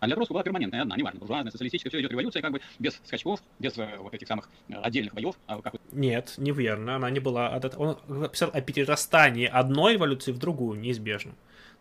[0.00, 3.00] А для Троцкого была перманентная одна, неважно, буржуазная, социалистическая, все идет революция, как бы без
[3.02, 6.96] скачков, без э, вот этих самых э, отдельных боев, а как Нет, неверно.
[6.96, 7.58] Она не была...
[7.78, 7.96] Он
[8.28, 11.32] писал о перерастании одной революции в другую, неизбежно.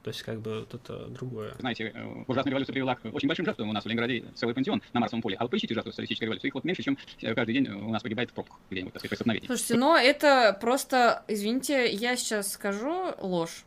[0.08, 1.54] То есть, как бы, вот это другое.
[1.60, 4.82] знаете, э, ужасная революция привела к очень большим жертвам у нас в Ленинграде, целый пантеон
[4.94, 5.36] на Марсовом поле.
[5.38, 8.02] А вы поищите жертвы социалистической революции, их вот меньше, чем э, каждый день у нас
[8.02, 9.48] погибает в пробках где-нибудь, так сказать, при столкновении.
[9.48, 13.66] Слушайте, но это просто, извините, я сейчас скажу ложь.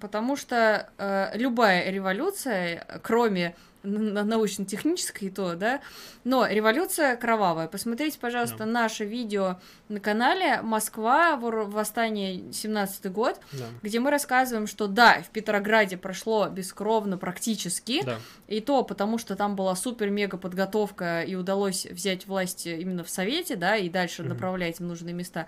[0.00, 3.54] Потому что э, любая революция, кроме
[3.84, 5.80] научно-технической, и то, да,
[6.24, 7.68] но революция кровавая.
[7.68, 8.66] Посмотрите, пожалуйста, Да.
[8.66, 11.36] наше видео на канале «Москва.
[11.36, 13.64] Восстание 17 год», Да.
[13.82, 18.18] где мы рассказываем, что да, в Петрограде прошло бескровно практически, Да.
[18.48, 23.56] и то потому, что там была супер-мега подготовка, и удалось взять власть именно в Совете,
[23.56, 24.30] да, и дальше Мгм.
[24.30, 25.46] направлять в нужные места.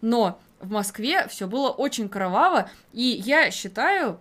[0.00, 4.20] Но в Москве все было очень кроваво, и я считаю,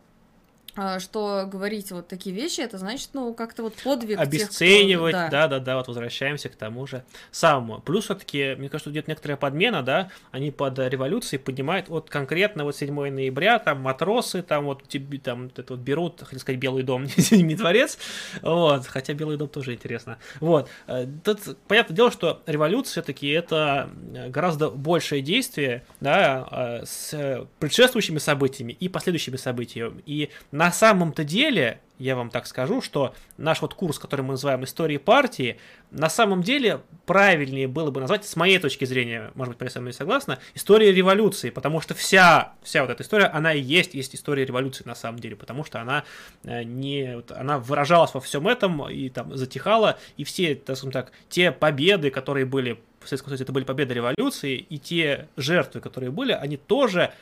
[0.99, 5.29] что говорить вот такие вещи, это значит, ну, как-то вот подвиг тех, кто- Обесценивать, да.
[5.29, 7.79] да, да, да, вот возвращаемся к тому же самому.
[7.79, 12.75] Плюс все-таки, мне кажется, идет некоторая подмена, да, они под революцией поднимают вот конкретно вот
[12.75, 17.05] 7 ноября, там матросы, там вот тебе там это вот берут, хотел сказать, Белый дом,
[17.31, 17.97] не дворец,
[18.41, 20.17] вот, хотя Белый дом тоже интересно.
[20.39, 26.47] Вот, э, тут понятное дело, что революция все-таки это э, гораздо большее действие, да,
[26.81, 32.45] э, с э, предшествующими событиями и последующими событиями, и на самом-то деле, я вам так
[32.45, 35.57] скажу, что наш вот курс, который мы называем «Истории партии»,
[35.91, 39.93] на самом деле правильнее было бы назвать, с моей точки зрения, может быть, профессор не
[39.93, 44.45] согласна, история революции, потому что вся, вся вот эта история, она и есть, есть история
[44.45, 46.03] революции на самом деле, потому что она
[46.43, 51.11] э, не, она выражалась во всем этом и там затихала, и все, так скажем так,
[51.29, 56.11] те победы, которые были в Советском Союзе, это были победы революции, и те жертвы, которые
[56.11, 57.13] были, они тоже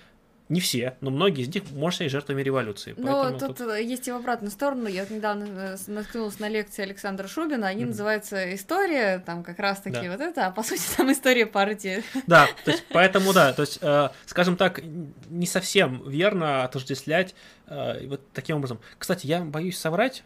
[0.49, 2.93] не все, но многие из них можно стать жертвами революции.
[2.97, 4.87] Но тут, тут есть и в обратную сторону.
[4.87, 7.67] Я недавно э, наткнулась на лекции Александра Шубина.
[7.67, 7.87] Они mm-hmm.
[7.87, 10.11] называются «История», там как раз-таки да.
[10.11, 12.03] вот это, а по сути там история партии.
[12.27, 14.81] Да, то есть поэтому да, то есть, э, скажем так,
[15.29, 17.35] не совсем верно отождествлять
[17.67, 18.79] э, вот таким образом.
[18.97, 20.23] Кстати, я боюсь соврать,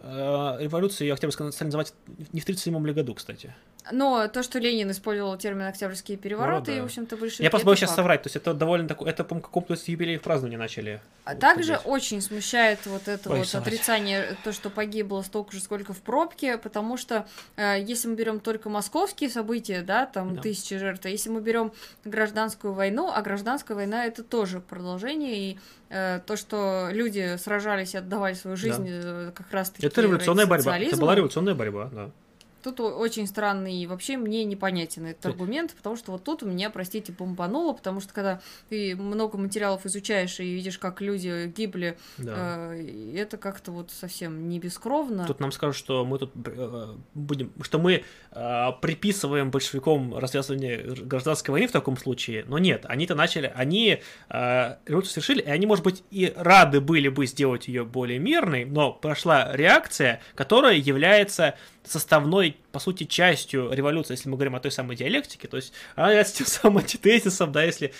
[0.00, 3.54] э, революцию я хотел бы сказать, называть не в 1937 году, кстати.
[3.92, 6.78] Но то, что Ленин использовал термин «октябрьские перевороты», ну, да.
[6.78, 7.44] и, в общем-то, большевики...
[7.44, 10.22] Я просто боюсь сейчас соврать, то есть это довольно такое, это, по какому-то юбилей в
[10.22, 11.00] празднование начали.
[11.24, 11.86] А также сказать.
[11.86, 13.74] очень смущает вот это боюсь вот соврать.
[13.74, 17.26] отрицание, то, что погибло столько же, сколько в пробке, потому что
[17.56, 20.42] э, если мы берем только московские события, да, там да.
[20.42, 21.72] тысячи жертв, а если мы берем
[22.04, 25.58] гражданскую войну, а гражданская война это тоже продолжение, и
[25.90, 29.28] э, то, что люди сражались и отдавали свою жизнь да.
[29.28, 32.10] Э, как раз-таки Это революционная борьба, это была революционная борьба, да.
[32.62, 36.70] Тут очень странный и вообще мне непонятен этот аргумент, потому что вот тут у меня,
[36.70, 42.74] простите, бомбануло, потому что когда ты много материалов изучаешь и видишь, как люди гибли, да.
[42.74, 45.26] э, это как-то вот совсем не бескровно.
[45.26, 51.52] Тут нам скажут, что мы тут э, будем, что мы э, приписываем большевикам развязывание гражданской
[51.52, 55.84] войны в таком случае, но нет, они-то начали, они э, революцию совершили, и они, может
[55.84, 61.54] быть, и рады были бы сделать ее более мирной, но прошла реакция, которая является
[61.84, 66.08] составной, по сути, частью революции, если мы говорим о той самой диалектике, то есть она
[66.08, 67.92] является тем самым антитезисом, да, если,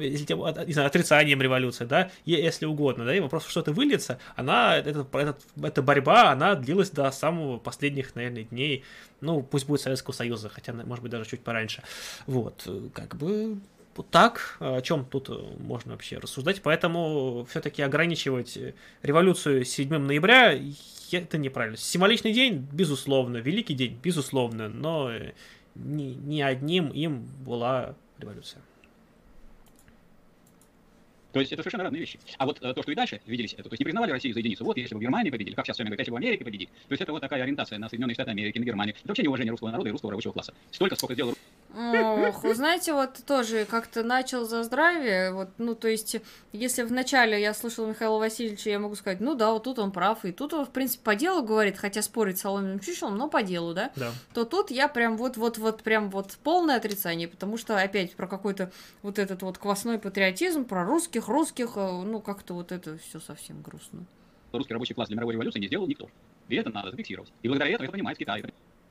[0.00, 4.18] если тем, не знаю, отрицанием революции, да, если угодно, да, и вопрос, что это выльется,
[4.36, 8.84] она, это, это, эта борьба, она длилась до самого последних, наверное, дней,
[9.20, 11.82] ну, пусть будет Советского Союза, хотя, может быть, даже чуть пораньше,
[12.26, 13.58] вот, как бы
[13.96, 18.58] вот так, о чем тут можно вообще рассуждать, поэтому все-таки ограничивать
[19.02, 20.52] революцию 7 ноября
[21.14, 21.76] это неправильно.
[21.76, 25.10] Символичный день, безусловно, великий день, безусловно, но
[25.74, 28.62] не, не одним им была революция.
[31.34, 32.20] То есть это совершенно разные вещи.
[32.38, 34.38] А вот э, то, что и дальше виделись, это, то есть не признавали Россию за
[34.38, 34.64] единицу.
[34.64, 36.70] Вот если бы в Германии победили, как сейчас все говорят, если бы в Америке победили.
[36.86, 38.94] То есть это вот такая ориентация на Соединенные Штаты Америки, на Германию.
[38.94, 40.54] Это вообще неуважение русского народа и русского рабочего класса.
[40.70, 41.34] Столько, сколько сделал
[41.76, 46.16] Ох, вы знаете, вот тоже как-то начал за здравие, вот, ну, то есть,
[46.52, 50.24] если вначале я слышала Михаила Васильевича, я могу сказать, ну да, вот тут он прав,
[50.24, 53.42] и тут он, в принципе, по делу говорит, хотя спорит с соломенным чучелом, но по
[53.42, 53.90] делу, да?
[53.96, 54.12] Да.
[54.32, 58.70] То тут я прям вот-вот-вот прям вот полное отрицание, потому что опять про какой-то
[59.02, 63.62] вот этот вот квасной патриотизм, про русских, русских, э, ну, как-то вот это все совсем
[63.62, 64.04] грустно.
[64.52, 66.08] Русский рабочий класс для мировой революции не сделал никто.
[66.48, 67.32] И это надо зафиксировать.
[67.42, 68.44] И благодаря этому это понимает Китай.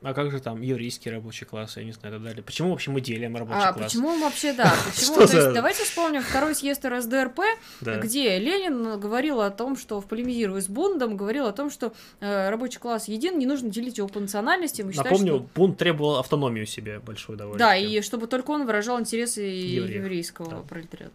[0.03, 2.43] А как же там еврейский рабочий класс, я не знаю, и так далее.
[2.43, 3.91] Почему вообще мы делим рабочий а, класс?
[3.91, 5.15] Почему вообще, да, почему?
[5.15, 7.39] То есть давайте вспомним второй съезд РСДРП,
[7.81, 12.49] где Ленин говорил о том, что в полемизируя с Бундом, говорил о том, что э,
[12.49, 14.81] рабочий класс един, не нужно делить его по национальности.
[14.81, 17.59] Напомню, Бунд требовал автономию себе большую довольно.
[17.59, 21.13] Да, и чтобы только он выражал интересы еврейского пролетариата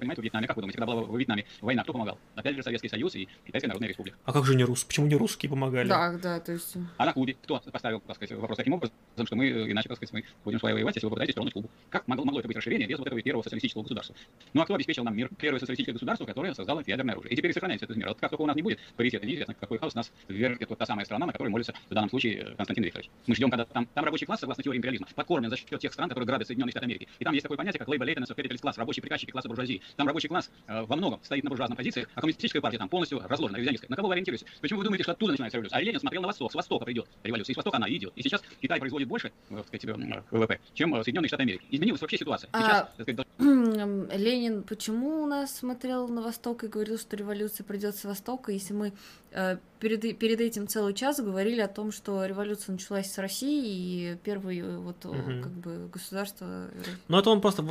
[0.00, 2.18] понимаете, в Вьетнаме, как вы думаете, когда была в Вьетнаме война, кто помогал?
[2.34, 4.18] Опять же Советский Союз и Китайская Народная Республика.
[4.24, 4.84] А как же не рус?
[4.84, 5.88] Почему не русские помогали?
[5.88, 6.76] Да, да, то есть...
[6.96, 10.12] А на Кубе кто поставил, так сказать, вопрос таким образом, что мы, иначе, так сказать,
[10.12, 11.70] мы будем с вами воевать, если вы попытаетесь тронуть Кубу?
[11.88, 14.16] Как могло, могло это быть расширение без вот этого первого социалистического государства?
[14.52, 15.30] Ну а кто обеспечил нам мир?
[15.38, 17.32] Первое социалистическое государство, которое создало ядерное оружие.
[17.32, 18.08] И теперь сохраняется этот мир.
[18.08, 20.86] Вот как только у нас не будет паритета, неизвестно, какой хаос нас ввергнет вот та
[20.86, 23.10] самая страна, на которой молится в данном случае Константин Викторович.
[23.26, 26.08] Мы ждем, когда там, там рабочий класс, согласно теории империализма, подкормлен за счет тех стран,
[26.08, 27.08] которые грабят Соединенные Штаты Америки.
[27.18, 29.82] И там есть такое понятие, как lateness класс, рабочий приказчики класса буржуазии.
[29.96, 33.20] Там рабочий класс э, во многом стоит на буржуазных позициях, а коммунистическая партия там полностью
[33.26, 33.90] разложена, ревизионистская.
[33.90, 34.46] На кого вы ориентируетесь?
[34.60, 35.78] Почему вы думаете, что оттуда начинается революция?
[35.78, 38.12] А Ленин смотрел на восток, с востока придет революция, и с востока она идет.
[38.16, 41.64] И сейчас Китай производит больше, э, так сказать, э, ВВП, чем э, Соединенные Штаты Америки.
[41.70, 42.50] Изменилась вообще ситуация.
[42.52, 47.96] Сейчас, а, сказать, Ленин почему у нас смотрел на восток и говорил, что революция придет
[47.96, 48.92] с востока, если мы
[49.29, 54.16] э, перед, перед этим целый час говорили о том, что революция началась с России и
[54.16, 55.42] первое вот угу.
[55.42, 56.68] как бы государство.
[57.08, 57.62] Ну это он просто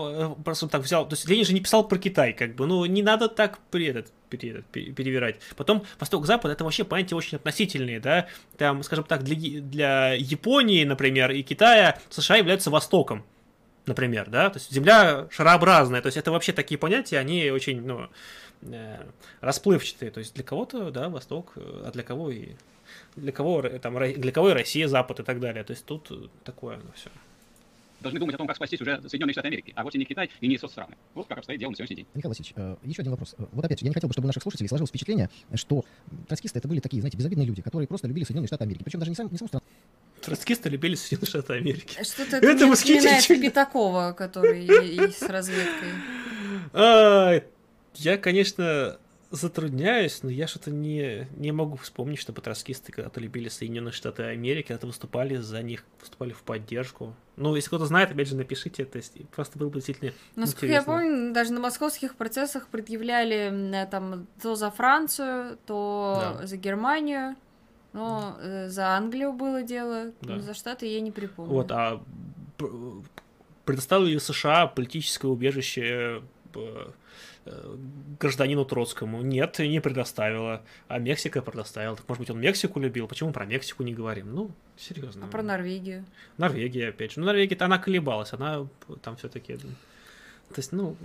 [0.43, 3.03] просто так взял, то есть Ленин же не писал про Китай, как бы, ну не
[3.03, 5.39] надо так при этот перевирать.
[5.55, 11.31] Потом Восток-Запад это вообще понятия очень относительные, да, там, скажем так, для, для Японии, например,
[11.31, 13.25] и Китая США являются Востоком,
[13.85, 18.03] например, да, то есть Земля шарообразная, то есть это вообще такие понятия, они очень, ну,
[18.03, 18.07] э,
[19.41, 22.49] расплывчатые, то есть для кого-то, да, Восток, а для кого и
[23.15, 26.09] для кого, там, для кого и Россия, Запад и так далее, то есть тут
[26.43, 27.09] такое, ну, все.
[28.01, 30.47] должны думать о том, как спастись уже Соединенные Штаты Америки, а вовсе не Китай и
[30.47, 30.95] не соцстраны.
[31.13, 32.07] Вот как обстоит дело на сегодняшний день.
[32.13, 33.35] Михаил Васильевич, э, еще один вопрос.
[33.38, 35.83] Э, Вот опять же, я не хотел бы, чтобы у наших слушателей сложилось впечатление, что
[36.27, 38.83] троцкисты это были такие, знаете, безобидные люди, которые просто любили Соединенные Штаты Америки.
[38.83, 39.63] Причем даже не сам, не саму страну,
[40.21, 42.03] Троцкисты любили Соединенные Штаты Америки.
[42.03, 43.41] Что-то Это это восхитительно.
[43.49, 45.89] Пятакова, который и- и с разведкой.
[47.95, 48.98] Я, конечно,
[49.32, 54.69] затрудняюсь, но я что-то не, не могу вспомнить, чтобы троцкисты когда-то любили Соединенные Штаты Америки,
[54.69, 57.14] когда-то выступали за них, выступали в поддержку.
[57.35, 60.72] Ну, если кто-то знает, опять же, напишите, то есть просто было бы действительно Насколько я
[60.80, 60.93] интересно.
[60.93, 63.51] помню, даже на московских процессах предъявляли
[63.84, 66.48] э, там то за Францию, то Да.
[66.48, 67.35] за Германию.
[67.93, 70.35] Но э, за Англию было дело, Да.
[70.35, 71.51] но за Штаты я не припомню.
[71.53, 72.01] Вот, а
[73.66, 76.22] предоставили ли США политическое убежище
[76.56, 76.90] э,
[78.19, 79.22] гражданину Троцкому?
[79.22, 80.64] Нет, не предоставила.
[80.88, 81.95] А Мексика предоставила.
[81.95, 83.08] Так, может быть, он Мексику любил?
[83.08, 84.34] Почему про Мексику не говорим?
[84.34, 85.26] Ну, серьезно.
[85.26, 86.06] А про Норвегию?
[86.38, 87.19] Норвегия, опять же.
[87.19, 88.68] Ну, Норвегия-то она колебалась, она
[89.01, 89.58] там все-таки...
[89.58, 90.95] То есть, ну,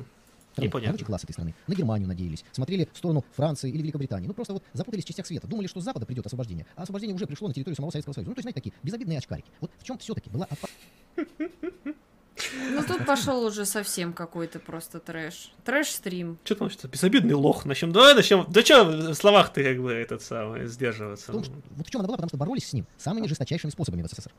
[0.54, 0.92] страны, непонятно.
[0.92, 4.26] рабочий класс этой страны, на Германию надеялись, смотрели в сторону Франции или Великобритании.
[4.26, 7.14] Ну, просто вот запутались в частях света, думали, что с Запада придет освобождение, а освобождение
[7.14, 8.30] уже пришло на территорию самого Советского Союза.
[8.30, 9.50] Ну, то есть, знаете, такие безобидные очкарики.
[9.60, 10.78] Вот в чем все-таки была опасность?
[12.70, 15.52] Ну тут пошел уже совсем какой-то просто трэш.
[15.64, 16.38] Трэш-стрим.
[16.44, 17.64] Что там, что безобидный лох.
[17.64, 18.44] Начнем, давай начнем.
[18.48, 21.30] Да что в словах ты как бы этот самый сдерживаться?
[21.30, 23.70] В том, что- вот в чем она была, потому что боролись с ним самыми жесточайшими
[23.70, 24.32] способами в СССР.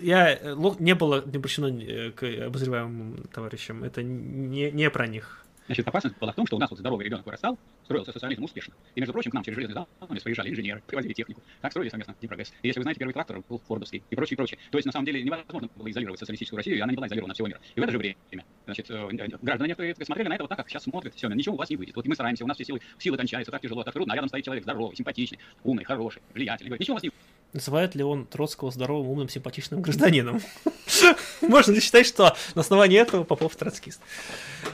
[0.00, 3.84] Я э, лох не было не обращено э, к обозреваемым товарищам.
[3.84, 5.44] Это не, не про них.
[5.66, 8.74] Значит, опасность была в том, что у нас вот здоровый ребенок вырастал, строился социализм успешно.
[8.94, 11.42] И, между прочим, к нам через железный занавес приезжали инженеры, привозили технику.
[11.60, 12.52] Так строили совместно прогресс.
[12.62, 14.58] И если вы знаете, первый трактор был фордовский и прочее, прочее.
[14.70, 17.34] То есть, на самом деле, невозможно было изолировать социалистическую Россию, и она не была изолирована
[17.34, 17.60] всего мира.
[17.74, 18.16] И в это же время,
[18.64, 19.08] значит, э,
[19.42, 21.76] граждане некоторые смотрели на это вот так, как сейчас смотрят, все, ничего у вас не
[21.76, 21.96] выйдет.
[21.96, 24.16] Вот и мы стараемся, у нас все силы, силы кончаются, так тяжело, так трудно, а
[24.16, 26.78] рядом стоит человек здоровый, симпатичный, умный, хороший, влиятельный.
[26.78, 27.10] Ничего у вас не
[27.56, 30.42] Называет ли он Троцкого здоровым, умным, симпатичным гражданином?
[31.40, 33.98] Можно ли считать, что на основании этого Попов троцкист?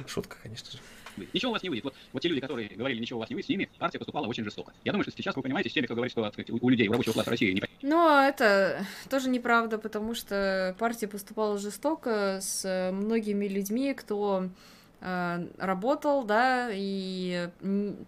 [0.08, 0.78] Шутка, конечно же.
[1.32, 1.84] Ничего у вас не выйдет.
[1.84, 4.26] Вот, вот те люди, которые говорили, ничего у вас не выйдет, с ними партия поступала
[4.26, 4.72] очень жестоко.
[4.82, 6.88] Я думаю, что сейчас вы понимаете, с теми, кто говорит, что сказать, у, у людей,
[6.88, 12.64] у рабочего класса России не Но это тоже неправда, потому что партия поступала жестоко с
[12.64, 14.48] э, многими людьми, кто
[15.00, 17.48] э, работал, да, и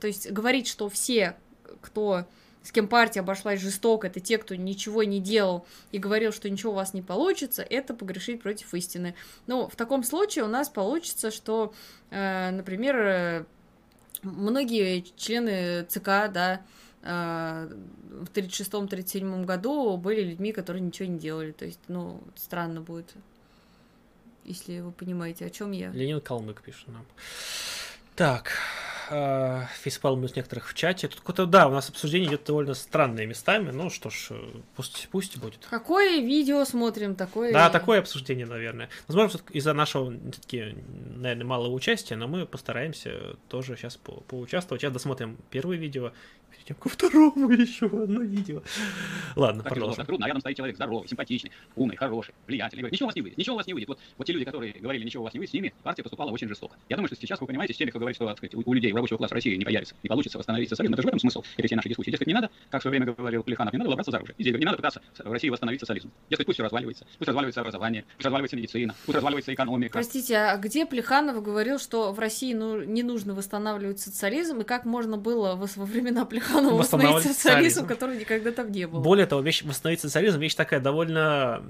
[0.01, 1.37] то есть говорить, что все,
[1.81, 2.25] кто
[2.65, 6.73] с кем партия обошлась жестоко, это те, кто ничего не делал и говорил, что ничего
[6.73, 9.15] у вас не получится, это погрешить против истины.
[9.47, 11.75] Но в таком случае у нас получится, что,
[12.11, 13.45] э, например, э,
[14.23, 16.63] многие члены ЦК, да,
[17.03, 17.69] э,
[18.23, 21.53] в 36-37 году были людьми, которые ничего не делали.
[21.53, 23.13] То есть, ну, странно будет,
[24.45, 25.91] если вы понимаете, о чем я.
[25.91, 27.05] Ленин Калмык пишет нам.
[28.17, 28.53] Так,
[29.11, 31.09] э, фейспалм из некоторых в чате.
[31.09, 33.71] Тут какое-то, да, у нас обсуждение идет довольно странными местами.
[33.71, 34.37] Ну что ж, э,
[34.77, 35.67] пусть, пусть будет.
[35.71, 37.53] Какое видео смотрим, такое...
[37.53, 38.89] Да, такое обсуждение, наверное.
[39.09, 40.77] Возможно, из-за нашего, все-таки,
[41.17, 44.83] наверное, малого участия, но мы постараемся тоже сейчас по поучаствовать.
[44.83, 46.13] Сейчас досмотрим первое видео,
[46.65, 48.63] перейдем ко второму еще одно видео.
[49.37, 49.97] Ладно, так тяжело, продолжим.
[49.97, 52.83] так трудно, а рядом стоит человек здоровый, симпатичный, умный, хороший, влиятельный.
[52.83, 53.89] Говорит, ничего у вас не выйдет, ничего у вас не выйдет.
[53.89, 56.31] Вот, вот те люди, которые говорили, ничего у вас не выйдет, с ними партия поступала
[56.31, 56.77] очень жестоко.
[56.89, 58.73] Я думаю, что сейчас вы понимаете, с теми, кто говорит, что так сказать, у, у
[58.73, 60.95] людей, у рабочего класса России не появится, не получится восстановить социализм.
[60.95, 62.11] Это же в этом смысл этой всей нашей дискуссии.
[62.11, 64.35] Дескать, не надо, как в свое время говорил Плеханов, не надо было браться за оружие.
[64.39, 66.11] И здесь говорит, не надо пытаться в России восстановить социализм.
[66.31, 69.93] Дескать, пусть все разваливается, пусть разваливается образование, пусть разваливается медицина, пусть разваливается экономика.
[69.93, 74.85] Простите, а где Плеханов говорил, что в России ну, не нужно восстанавливать социализм, и как
[74.85, 77.87] можно было во времена Плеханова восстановить Восстанавливать социализм, социализм.
[77.87, 79.01] который никогда там не было?
[79.01, 81.63] Более того, вещь восстановить социализм, вещь такая довольно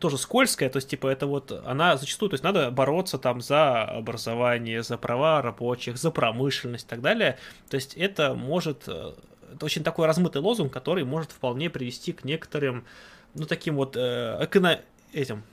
[0.00, 3.84] тоже скользкая, то есть, типа, это вот, она зачастую, то есть, надо бороться там за
[3.84, 7.38] образование, за права рабочих, за промышленность и так далее,
[7.70, 9.12] то есть, это может, э,
[9.54, 12.84] это очень такой размытый лозунг, который может вполне привести к некоторым,
[13.34, 14.80] ну, таким вот, э, эконо...
[15.12, 15.44] этим,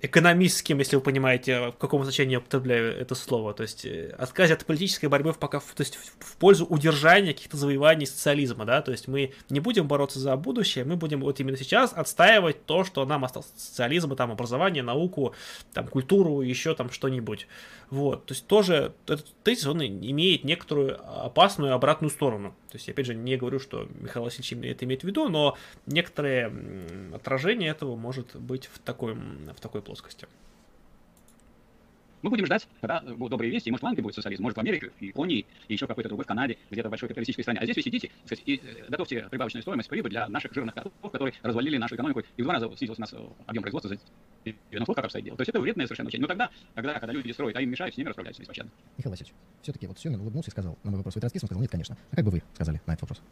[0.00, 4.54] экономистским, если вы понимаете, в каком значении я употребляю это слово, то есть э, отказе
[4.54, 8.92] от политической борьбы в, пока, то есть в, пользу удержания каких-то завоеваний социализма, да, то
[8.92, 13.04] есть мы не будем бороться за будущее, мы будем вот именно сейчас отстаивать то, что
[13.06, 15.34] нам осталось социализм, там образование, науку,
[15.72, 17.48] там культуру, еще там что-нибудь,
[17.90, 23.06] вот, то есть тоже этот тезис, он имеет некоторую опасную обратную сторону, то есть опять
[23.06, 26.52] же не говорю, что Михаил Васильевич это имеет в виду, но некоторое
[27.14, 30.28] отражение этого может быть в такой, в такой плоскости.
[32.20, 34.60] Мы будем ждать, когда будут добрые вести, и может в Англии будет социализм, может в
[34.60, 37.60] Америке, и Японии, и еще какой-то другой в Канаде, где-то в большой капиталистической стране.
[37.60, 40.74] А здесь вы сидите так сказать, и э, готовьте прибавочную стоимость прибыль для наших жирных
[40.74, 43.88] котов, которые развалили нашу экономику, и в два раза снизился у нас э, объем производства
[43.88, 43.98] за
[44.44, 45.36] 90 как обстоит дело.
[45.36, 46.22] То есть это вредное совершенно учение.
[46.22, 48.72] Но тогда, когда, когда люди строят, а им мешают, с ними расправляются беспощадно.
[48.96, 51.44] Михаил Васильевич, все-таки вот Семин улыбнулся и сказал на мой вопрос, вы троцкист?
[51.44, 51.96] Он сказал, нет, конечно.
[52.10, 53.22] А как бы вы сказали на этот вопрос?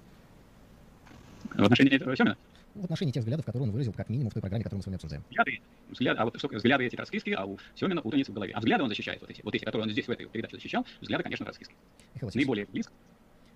[1.52, 2.36] В отношении этого Семина,
[2.80, 4.86] в отношении тех взглядов, которые он выразил как минимум в той программе, которую мы с
[4.86, 5.24] вами обсуждаем.
[5.28, 8.52] Взгляды, взгляд, а вот что, взгляды эти троцкистские, а у Семина путаница в голове.
[8.54, 10.84] А взгляды он защищает вот эти, вот эти, которые он здесь в этой передаче защищал,
[11.00, 11.76] взгляды, конечно, троцкистские.
[12.14, 12.92] Михаил Васильевич, Наиболее близко.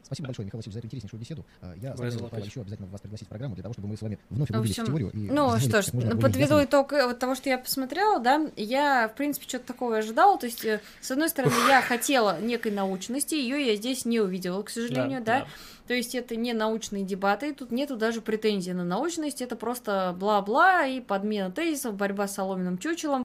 [0.02, 1.46] спасибо большое, Михаил Васильевич, за эту интереснейшую беседу.
[1.60, 1.92] А, Я.
[1.94, 4.52] Павел, еще обязательно вас пригласить в программу для того, чтобы мы с вами вновь В
[4.52, 5.10] углубились в общем, теорию.
[5.12, 6.64] И Ну что ж, более подведу ясно.
[6.64, 10.46] итог э, вот того, что я посмотрела, да, я, в принципе, что-то такого ожидала, то
[10.46, 14.70] есть, э, с одной стороны, я хотела некой научности, ее я здесь не увидела, к
[14.70, 15.46] сожалению, да,
[15.90, 20.86] то есть это не научные дебаты, тут нету даже претензий на научность, это просто бла-бла
[20.86, 23.24] и подмена тезисов, борьба с соломенным чучелом.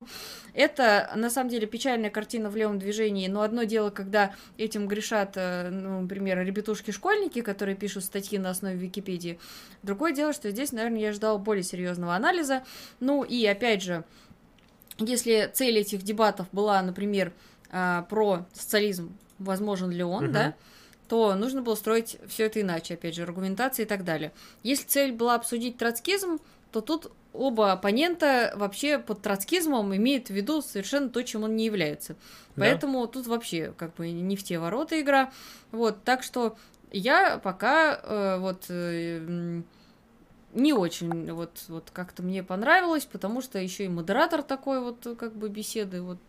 [0.55, 5.33] Это, на самом деле, печальная картина в левом движении, но одно дело, когда этим грешат,
[5.35, 9.37] э, ну, например, ребятушки-школьники, которые пишут статьи на основе Википедии.
[9.83, 12.63] Другое дело, что здесь, наверное, я ждала более серьезного анализа.
[12.99, 14.03] Ну и, опять же,
[14.97, 17.31] если цель этих дебатов была, например,
[17.69, 20.33] а, про социализм, возможен ли он, Мгм.
[20.33, 20.55] да,
[21.07, 24.31] то нужно было строить все это иначе, опять же, аргументация и так далее.
[24.63, 26.39] Если цель была обсудить троцкизм,
[26.71, 31.65] то тут оба оппонента вообще под троцкизмом имеют в виду совершенно то, чем он не
[31.65, 32.13] является.
[32.55, 32.63] Да.
[32.63, 35.31] Поэтому тут вообще как бы не в те ворота игра.
[35.71, 36.57] Вот, так что
[36.91, 39.61] я пока э, вот э,
[40.53, 45.35] не очень вот, вот как-то мне понравилось, потому что еще и модератор такой вот как
[45.35, 46.01] бы беседы.
[46.01, 46.19] Вот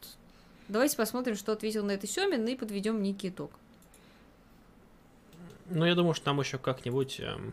[0.69, 3.53] давайте посмотрим, что ответил на это Семин, и подведем некий итог.
[5.71, 7.53] Ну, я думаю, что нам еще как-нибудь эм,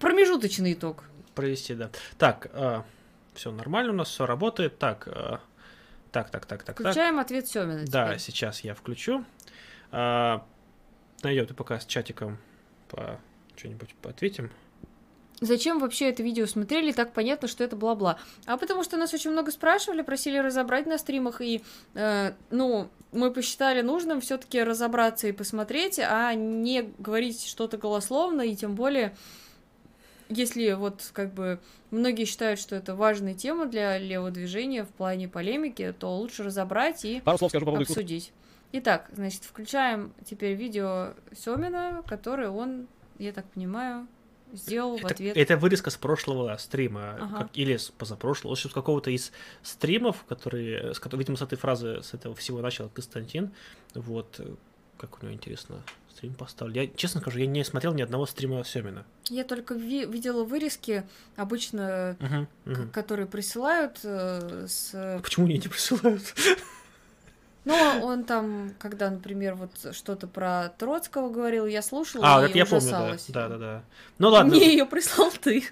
[0.00, 1.04] Промежуточный итог.
[1.34, 1.90] провести, да.
[2.18, 2.50] Так,
[3.34, 4.78] все нормально у нас, все работает.
[4.78, 5.38] Так, э,
[6.12, 6.76] так, так, так, так, так.
[6.76, 7.84] Включаем ответ Семина.
[7.86, 9.24] Да, сейчас я включу.
[9.90, 10.46] А,
[11.22, 12.38] Найдем ты пока с чатиком
[12.88, 13.18] по
[13.56, 14.50] что-нибудь поответим.
[15.40, 16.92] Зачем вообще это видео смотрели?
[16.92, 18.18] Так понятно, что это бла-бла.
[18.46, 21.62] А потому что нас очень много спрашивали, просили разобрать на стримах, и,
[21.94, 28.54] э, ну, мы посчитали нужным все-таки разобраться и посмотреть, а не говорить что-то голословно, и
[28.54, 29.16] тем более,
[30.28, 35.28] если вот как бы многие считают, что это важная тема для левого движения в плане
[35.28, 38.32] полемики, то лучше разобрать и Пару слов скажу по поводу обсудить.
[38.72, 42.88] Итак, значит, включаем теперь видео Семина, которое он,
[43.18, 44.08] я так понимаю,
[44.54, 45.36] сделал в Это, ответ.
[45.36, 47.38] это вырезка с прошлого стрима, Ага.
[47.38, 52.02] как- или с позапрошлого, в с какого-то из стримов, которые, с видимо, с этой фразы,
[52.02, 53.50] с этого всего начал Константин.
[53.94, 54.40] Вот,
[54.98, 55.82] как у него интересно
[56.14, 56.82] стрим поставлю.
[56.82, 59.04] Я, честно скажу, я не смотрел ни одного стрима Семина.
[59.28, 61.02] Я только ви- видела вырезки,
[61.36, 62.16] обычно,
[62.64, 65.20] к- которые присылают э, с...
[65.22, 66.22] Почему мне не присылают?
[67.64, 72.58] Ну, он там, когда, например, вот что-то про Троцкого говорил, я слушала А, и это
[72.58, 73.16] я помню, да.
[73.28, 73.82] Да, да, да.
[74.18, 74.54] Ну ладно.
[74.54, 75.64] Мне ее прислал ты.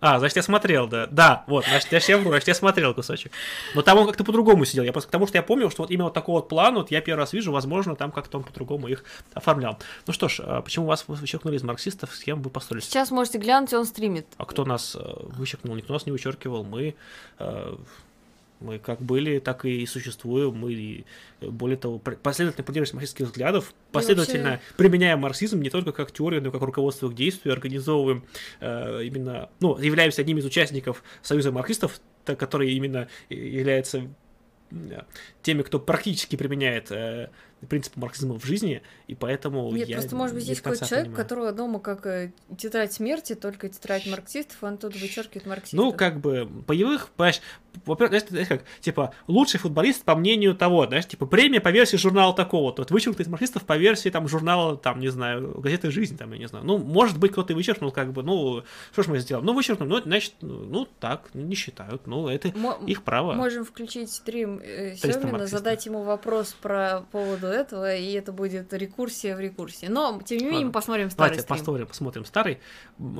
[0.00, 1.06] А, значит, я смотрел, да.
[1.10, 3.32] Да, вот, значит, я, вру, значит, я смотрел кусочек.
[3.74, 4.82] Но там он как-то по-другому сидел.
[4.82, 7.02] Я просто потому что я помнил, что вот именно вот такого вот плана, вот я
[7.02, 9.78] первый раз вижу, возможно, там как-то он по-другому их оформлял.
[10.06, 12.86] Ну что ж, а почему вас вычеркнули из марксистов, с кем вы построились?
[12.86, 14.26] Сейчас можете глянуть, он стримит.
[14.38, 15.76] А кто нас э, вычеркнул?
[15.76, 16.64] Никто нас не вычеркивал.
[16.64, 16.94] Мы,
[17.38, 17.76] э,
[18.60, 20.54] мы как были, так и существуем.
[20.54, 21.04] Мы, и,
[21.40, 26.42] э, более того, последовательно придерживаемся марксистских взглядов, последовательно вообще- применяем марксизм не только как теорию,
[26.42, 28.24] но и как руководство к действию, организовываем
[28.60, 34.08] э, именно, ну, являемся одним из участников Союза марксистов, который именно и- является
[34.72, 34.92] м,
[35.42, 37.30] теми, кто практически применяет э,
[37.68, 41.24] принципы марксизма в жизни, и поэтому Нет, я просто, может быть, конца какой-то человек, понимаю.
[41.24, 45.78] которого дома как э, тетрадь смерти, только тетрадь марксистов, он тут вычеркивает марксистов.
[45.78, 47.40] Ну, как бы, боевых, понимаешь,
[47.86, 52.34] во-первых, знаешь, как, типа, лучший футболист по мнению того, знаешь, типа, премия по версии журнала
[52.34, 56.16] такого, то вот вычеркнут из марксистов по версии, там, журнала, там, не знаю, газеты «Жизнь»,
[56.16, 59.06] там, я не знаю, ну, может быть, кто-то и вычеркнул, как бы, ну, что ж
[59.08, 63.02] мы сделаем, ну, вычеркнул, ну, значит, ну, ну, так, не считают, ну, это Мо- их
[63.02, 63.34] право.
[63.34, 65.58] Можем включить стрим э, 300 Сёмина, марксистов.
[65.58, 69.86] задать ему вопрос про поводу этого, и это будет рекурсия в рекурсии.
[69.86, 71.56] Но, тем не менее, мы посмотрим старый Давайте стрим.
[71.58, 72.58] посмотрим, посмотрим старый.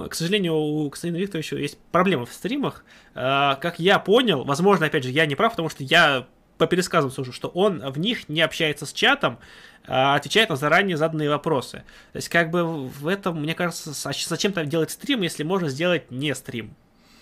[0.09, 2.85] К сожалению, у Константина Викторовича есть проблемы в стримах.
[3.15, 6.27] А, Как я понял, возможно, опять же, я не прав, потому что я
[6.59, 9.39] по пересказам слушаю, что он в них не общается с чатом,
[9.87, 11.85] а отвечает на заранее заданные вопросы.
[12.13, 15.69] То есть, как бы в этом, мне кажется, с- зачем там делать стрим, если можно
[15.71, 16.75] сделать не стрим?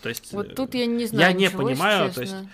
[0.03, 1.35] То есть, Вот э, тут я не знаю.
[1.37, 2.37] не ничего, если понимаю, то честно.
[2.39, 2.49] есть,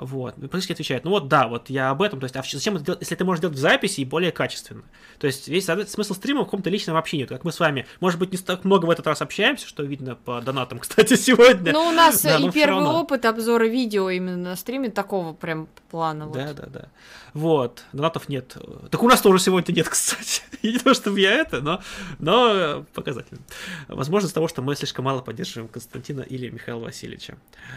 [0.00, 1.04] Вот, практически отвечает.
[1.04, 2.20] Ну вот да, вот я об этом.
[2.20, 4.82] То есть, а зачем это делать, если ты можешь делать в записи и более качественно?
[5.18, 7.26] То есть, весь смысл стрима в каком-то личном общении.
[7.26, 10.14] Как мы с вами, может быть, не так много в этот раз общаемся, что видно
[10.14, 11.72] по донатам, кстати, сегодня.
[11.72, 13.02] Ну, у нас Да, и первый равно.
[13.02, 16.26] опыт обзора видео именно на стриме такого прям плана.
[16.26, 16.34] вот.
[16.34, 16.88] Да, да, да.
[17.34, 18.56] Вот, донатов нет.
[18.90, 20.42] Так у нас тоже сегодня нет, кстати.
[20.62, 21.82] Не то, чтобы я это, но,
[22.18, 23.40] но показательно.
[23.88, 27.36] Возможно, из-за того, что мы слишком мало поддерживаем Константина или Михаила Васильевича.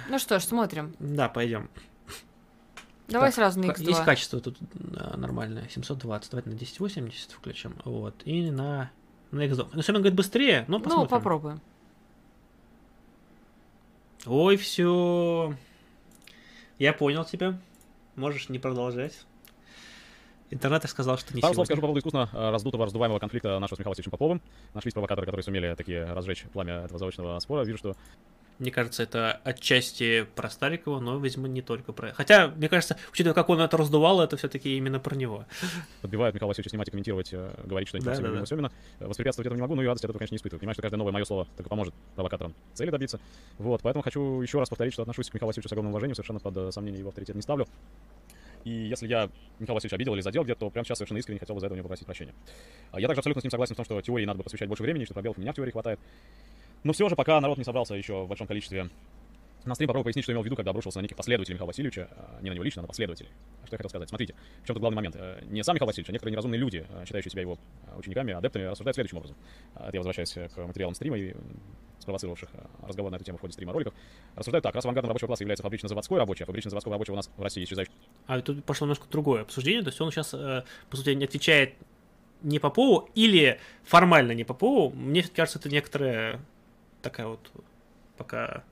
[0.09, 0.95] Ну что ж, смотрим.
[0.99, 1.69] Да, пойдем.
[3.07, 3.87] Давай Так, сразу на Ка- X2.
[3.87, 4.57] Есть качество тут
[4.95, 6.31] а, нормальное, 720.
[6.31, 7.75] Давайте на 1080 включим.
[7.83, 8.15] Вот.
[8.25, 8.91] И на,
[9.31, 9.69] на X2.
[9.73, 11.09] Ну, Семен говорит быстрее, но ну, посмотрим.
[11.09, 11.61] попробуем.
[14.25, 15.53] Ой, все.
[16.79, 17.59] Я понял тебя.
[18.15, 19.25] Можешь не продолжать.
[20.49, 23.75] Интернет сказал, что не Пару слов скажу по поводу искусно э, раздутого, раздуваемого конфликта нашего
[23.75, 24.41] с Михаилом Васильевичем Поповым.
[24.75, 27.63] Нашлись провокаторы, которые сумели такие разжечь пламя этого заочного спора.
[27.63, 27.95] Вижу, что
[28.59, 32.13] Мне кажется, это отчасти про Старикова, но, видимо, не только про...
[32.13, 35.45] Хотя, мне кажется, учитывая, как он это раздувал, это все-таки именно про него.
[36.01, 38.45] подбивают Михаила Васильевича снимать и комментировать, э, говорить что-нибудь Да, да, да, да.
[38.45, 38.71] Семина.
[38.99, 40.59] Воспрепятствовать этому не могу, но и радость от этого, конечно, не испытываю.
[40.59, 43.19] Понимаю, что каждое новое мое слово только поможет провокаторам цели добиться.
[43.57, 46.39] Вот, поэтому хочу еще раз повторить, что отношусь к Михаилу Васильевичу с огромным уважением, совершенно
[46.39, 47.67] под э, сомнение его авторитет не ставлю.
[48.63, 51.55] И если я Михаила Васильевича обидел или задел где-то, то прямо сейчас совершенно искренне хотел
[51.55, 52.33] бы за это у него попросить прощения.
[52.91, 54.83] А Я также абсолютно с ним согласен в том, что теории надо бы посвящать больше
[54.83, 55.99] времени, что пробелов у меня в теории хватает.
[56.83, 58.89] Но все же, пока народ не собрался еще в большом количестве
[59.65, 62.09] на стрим попробую пояснить, что имел в виду, когда обрушился на неких последователей Михаила Васильевича,
[62.11, 63.29] а, не на него лично, а на последователей.
[63.65, 64.09] Что я хотел сказать?
[64.09, 65.15] Смотрите, в чем тут главный момент.
[65.17, 68.33] Э, Не сам Михаил Васильевич, а некоторые неразумные люди, э, считающие себя его э, учениками,
[68.33, 69.37] адептами, рассуждают следующим образом.
[69.75, 71.33] А, Это я возвращаюсь к материалам стрима и
[71.99, 72.49] спровоцировавших
[72.85, 73.93] разговор на эту тему в ходе стрима роликов.
[74.35, 77.41] Рассуждают так, раз авангардом рабочего класса является фабрично-заводской рабочий, а фабрично-заводского рабочего у нас в
[77.41, 77.93] России исчезающий
[78.27, 79.83] А тут пошло немножко другое обсуждение.
[79.83, 81.75] То есть он сейчас, по сути, не отвечает
[82.41, 84.89] не Попову или формально не Попову.
[84.89, 86.41] Мне кажется, это некоторая
[87.03, 87.51] такая вот
[88.17, 88.63] пока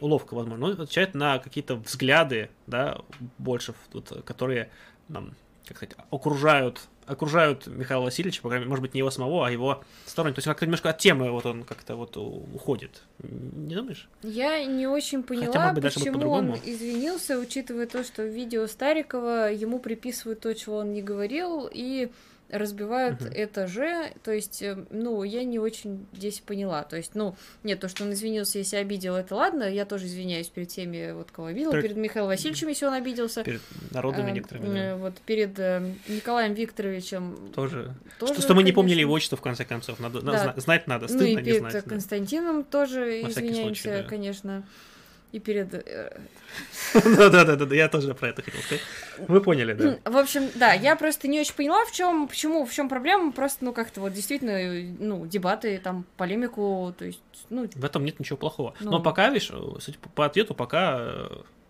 [0.00, 0.66] уловка, возможно.
[0.66, 3.00] Он отвечает на какие-то взгляды, да,
[3.38, 4.70] больше, вот, которые
[5.08, 5.34] нам,
[5.66, 9.50] как сказать, окружают окружают Михаила Васильевича, по крайней мере, может быть, не его самого, а
[9.50, 10.34] его сторону.
[10.34, 13.02] То есть как-то немножко от темы вот он как-то вот уходит.
[13.22, 14.08] Не думаешь?
[14.22, 18.66] Я не очень Хотя, поняла, может быть, почему он извинился, учитывая то, что в видео
[18.66, 22.10] Старикова ему приписывают то, чего он не говорил, и
[22.52, 23.30] разбивают Мгм.
[23.34, 24.12] это же.
[24.22, 26.82] То есть, э, ну, я не очень здесь поняла.
[26.84, 29.64] То есть, ну, нет, то, что он извинился, если обидел, это ладно.
[29.64, 33.42] Я тоже извиняюсь перед теми, вот кого обидел, Перед- перед Михаилом Васильевичем, если он обиделся.
[33.42, 34.78] Перед народными А, некоторыми.
[34.78, 34.96] э, да.
[34.96, 37.94] Вот перед э, Николаем Викторовичем Тоже.
[38.18, 39.98] тоже, что, что мы не помнили его отчество, в конце концов.
[39.98, 40.38] Надо, Да.
[40.38, 41.74] зна- знать надо, Ну стыдно и не перед знать.
[41.74, 41.88] э, да.
[41.90, 44.08] Константином тоже На извиняемся, случай, да.
[44.08, 44.62] конечно.
[45.32, 45.72] И перед...
[45.74, 46.20] э,
[46.94, 48.82] Да-да-да, я тоже про это хотел сказать.
[49.28, 49.98] Вы поняли, да.
[50.10, 53.32] В общем, да, я просто не очень поняла, в чем, почему, в чем проблема.
[53.32, 54.58] Просто, ну, как-то вот действительно,
[54.98, 58.74] ну, дебаты, там, полемику, то есть, ну, В этом нет ничего плохого.
[58.80, 58.90] Ну.
[58.90, 59.50] Но пока, видишь,
[60.14, 61.28] по ответу, пока, э,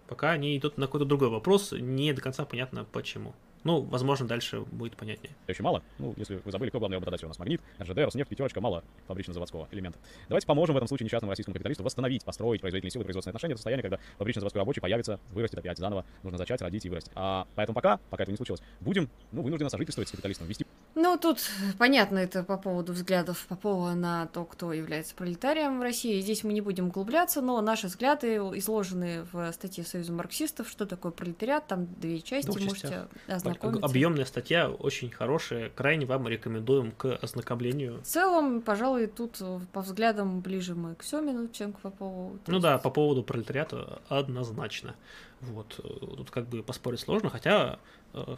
[0.08, 3.32] пока они идут на какой-то другой вопрос, не до конца понятно почему.
[3.64, 5.34] Ну, возможно, дальше будет понятнее.
[5.46, 5.82] еще мало.
[5.98, 7.38] Ну, если вы забыли, кто главный работодатель у нас?
[7.38, 9.98] Магнит, РЖД, Роснефть, пятерочка, мало фабрично-заводского элемента.
[10.28, 13.58] Давайте поможем в этом случае несчастному российскому капиталисту восстановить, построить производительные силы, производственные отношения, до
[13.58, 17.12] состояния, когда фабрично-заводской рабочий появится, вырастет опять заново, нужно зачать, родить и вырастить.
[17.14, 21.16] А поэтому пока, пока этого не случилось, будем, ну, вынуждены сожительствовать с капиталистом, вести ну,
[21.16, 21.38] тут
[21.78, 26.20] понятно это по поводу взглядов Попова на то, кто является пролетарием в России.
[26.20, 31.10] Здесь мы не будем углубляться, но наши взгляды изложены в статье Союза марксистов, что такое
[31.10, 33.08] пролетариат, там две части, Двух можете частях.
[33.26, 33.51] ознакомиться.
[33.60, 38.00] Объемная статья, очень хорошая, крайне вам рекомендуем к ознакомлению.
[38.00, 42.38] В целом, пожалуй, тут э, по взглядам ближе мы к Семину, чем к Попову.
[42.46, 44.94] Ну есть- да, по поводу пролетариата однозначно.
[45.40, 47.78] Вот, э, тут как бы поспорить сложно, хотя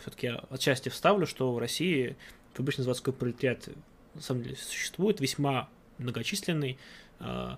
[0.00, 2.16] все-таки отчасти вставлю, что в России
[2.54, 3.68] фабрично-заводской пролетариат
[4.14, 5.68] на самом деле существует весьма
[5.98, 6.78] многочисленный,
[7.20, 7.56] э,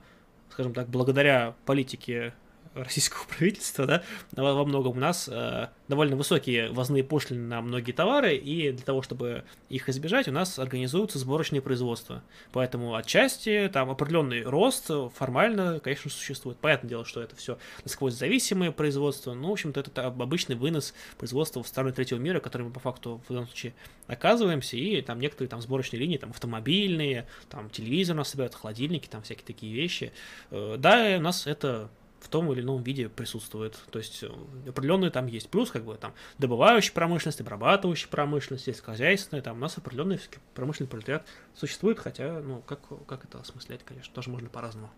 [0.50, 2.34] скажем так, благодаря политике
[2.82, 8.36] российского правительства, да, во многом у нас э, довольно высокие ввозные пошлины на многие товары,
[8.36, 12.22] и для того, чтобы их избежать, у нас организуются сборочные производства.
[12.52, 16.58] Поэтому отчасти там определенный рост формально, конечно, существует.
[16.58, 19.34] Понятное дело, что это все насквозь зависимые производства.
[19.34, 23.22] Ну, в общем-то, это обычный вынос производства в страны третьего мира, который мы по факту
[23.28, 23.74] в данном случае
[24.06, 29.08] оказываемся, и там некоторые там сборочные линии, там автомобильные, там телевизор у нас собирают, холодильники,
[29.08, 30.12] там всякие такие вещи.
[30.50, 31.90] Э, Да, у нас это
[32.26, 33.78] в том или ином виде присутствует.
[33.90, 34.30] То есть э,
[34.68, 39.60] определенный там есть плюс, как бы там добывающая промышленность, обрабатывающая промышленность, есть хозяйственная, там у
[39.60, 40.20] нас определенный
[40.55, 41.24] промышленный пролетариат
[41.55, 44.90] существует, хотя, ну, как, как это осмыслять, конечно, тоже можно по-разному.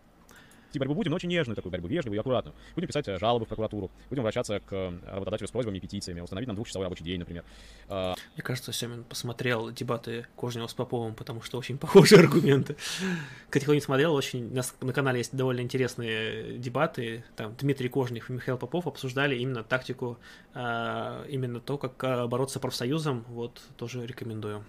[0.69, 2.55] Вести борьбу будем, но очень нежную такую борьбу, вежливую и аккуратную.
[2.75, 6.21] Будем писать э, жалобы в прокуратуру, будем обращаться к э, работодателю с просьбами и петициями,
[6.21, 7.43] установить нам двухчасовой рабочий день, например.
[7.89, 12.77] А, Мне кажется, Семин посмотрел дебаты Кожнева с Поповым, потому что очень похожие аргументы.
[13.49, 17.25] Кстати, кто не смотрел, очень у нас на канале есть довольно интересные дебаты.
[17.35, 20.19] Там Дмитрий Кожнев и Михаил Попов обсуждали именно тактику,
[20.53, 23.25] а, именно то, как а, бороться с профсоюзом.
[23.29, 24.63] Вот, тоже рекомендую.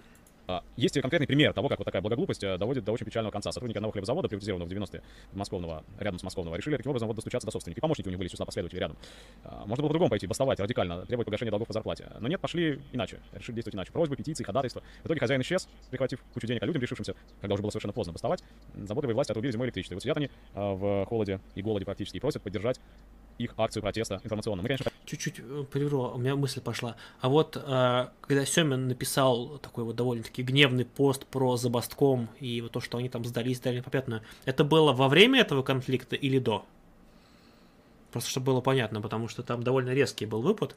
[0.50, 3.52] А, Есть конкретный пример того, как вот такая благоглупость э, доводит до очень печального конца.
[3.52, 7.46] Сотрудники одного хлебозавода, приватизированного в 90-е, Московного, рядом с Московного, решили таким образом вот достучаться
[7.46, 7.78] до собственника.
[7.78, 8.96] И помощники у них были из числа рядом.
[9.44, 12.08] А, Можно было по-другому пойти, бастовать радикально, требовать погашения долгов по зарплате.
[12.18, 13.20] Но нет, пошли иначе.
[13.32, 13.92] Решили действовать иначе.
[13.92, 14.82] Просьбы, петиции, ходатайства.
[15.02, 18.12] В итоге хозяин исчез, прихватив кучу денег, а людям, решившимся, когда уже было совершенно поздно
[18.12, 18.42] бастовать,
[18.74, 19.94] заботливые власти отрубили зимой электричество.
[19.94, 22.80] И вот сидят они а, в холоде и голоде практически и просят поддержать
[23.38, 24.62] их акцию протеста информационно.
[24.62, 26.96] Мы, конечно, чуть-чуть э, прерву, у меня мысль пошла.
[27.20, 32.72] А вот э, когда Семин написал такой вот довольно-таки гневный пост про Забастком и вот
[32.72, 36.64] то, что они там сдались, сдали непопятную, это было во время этого конфликта или до?
[38.12, 40.76] Просто чтобы было понятно, потому что там довольно резкий был выпад.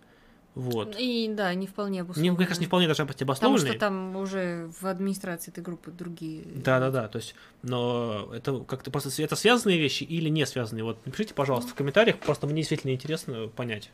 [0.56, 0.96] Вот.
[1.00, 2.36] И да, не вполне Не, обусловлено.
[2.36, 6.44] мне кажется, не вполне должна быть Потому что там уже в администрации этой группы другие.
[6.46, 7.08] Да, да, да.
[7.08, 10.84] То есть, но это как-то просто это связанные вещи или не связанные?
[10.84, 12.20] Вот напишите, пожалуйста, в комментариях.
[12.20, 13.92] Просто мне действительно интересно понять.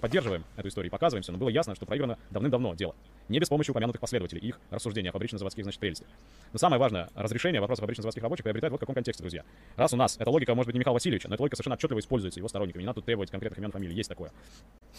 [0.00, 2.94] Поддерживаем эту историю и показываемся, но было ясно, что проиграно давным-давно дело.
[3.28, 6.08] Не без помощи упомянутых последователей их рассуждения о фабрично-заводских, значит, прелестях.
[6.52, 9.44] Но самое важное, разрешение вопроса фабрично-заводских рабочих приобретает вот в каком контексте, друзья.
[9.76, 11.98] Раз у нас эта логика может быть не Михаила Васильевича, но эта логика совершенно отчетливо
[12.00, 14.32] используется его сторонниками, не надо тут требовать конкретных имен, фамилий, есть такое.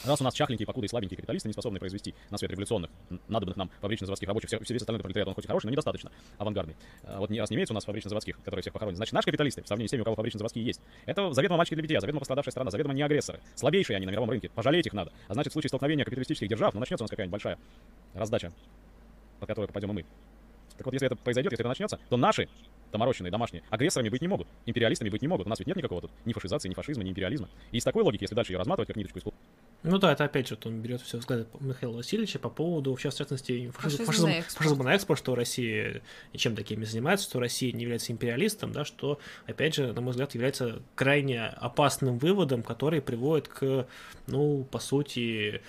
[0.06, 2.90] Раз у нас чахленькие, покуда и слабенькие капиталисты, не способны произвести на свет революционных,
[3.28, 6.12] надобных нам фабрично-заводских рабочих, все, все весь остальной пролетариат, он хоть и хороший, но недостаточно
[6.38, 6.76] авангардный.
[7.04, 9.64] А Вот не раз не имеется у нас фабрично-заводских, которые всех похоронят, значит, наши капиталисты,
[9.64, 12.52] в сравнении с теми, у кого фабрично-заводские есть, это заведомо мальчики для битья, заведомо пострадавшая
[12.52, 13.40] страна, заведомо не агрессоры.
[13.56, 14.50] Слабейшие они на мировом рынке,
[14.84, 15.12] пожалеть их надо.
[15.28, 17.58] А значит, в случае столкновения капиталистических держав, ну, начнется у нас какая-нибудь большая
[18.14, 18.52] раздача,
[19.40, 20.06] под которую попадем и мы.
[20.77, 22.48] Так вот, если это произойдет, если это начнется, то наши
[22.92, 25.48] доморощенные, домашние, агрессорами быть не могут, империалистами быть не могут.
[25.48, 27.50] У нас ведь нет никакого тут ни фашизации, ни фашизма, ни империализма.
[27.72, 29.35] И из такой логики, если дальше ее разматывать, как ниточку из клуб-
[29.82, 33.02] Ну да, это опять же, вот он берет все взгляды Михаила Васильевича по поводу, в
[33.02, 34.58] частности, фашизма, Фашизм фашизм, на экспорт.
[34.64, 36.02] фашизма на экспорт, что Россия
[36.34, 40.11] ничем таким не занимается, что Россия не является империалистом, да, что, опять же, на мой
[40.11, 43.88] взгляд, является крайне опасным выводом, который приводит к,
[44.27, 45.61] ну, по сути,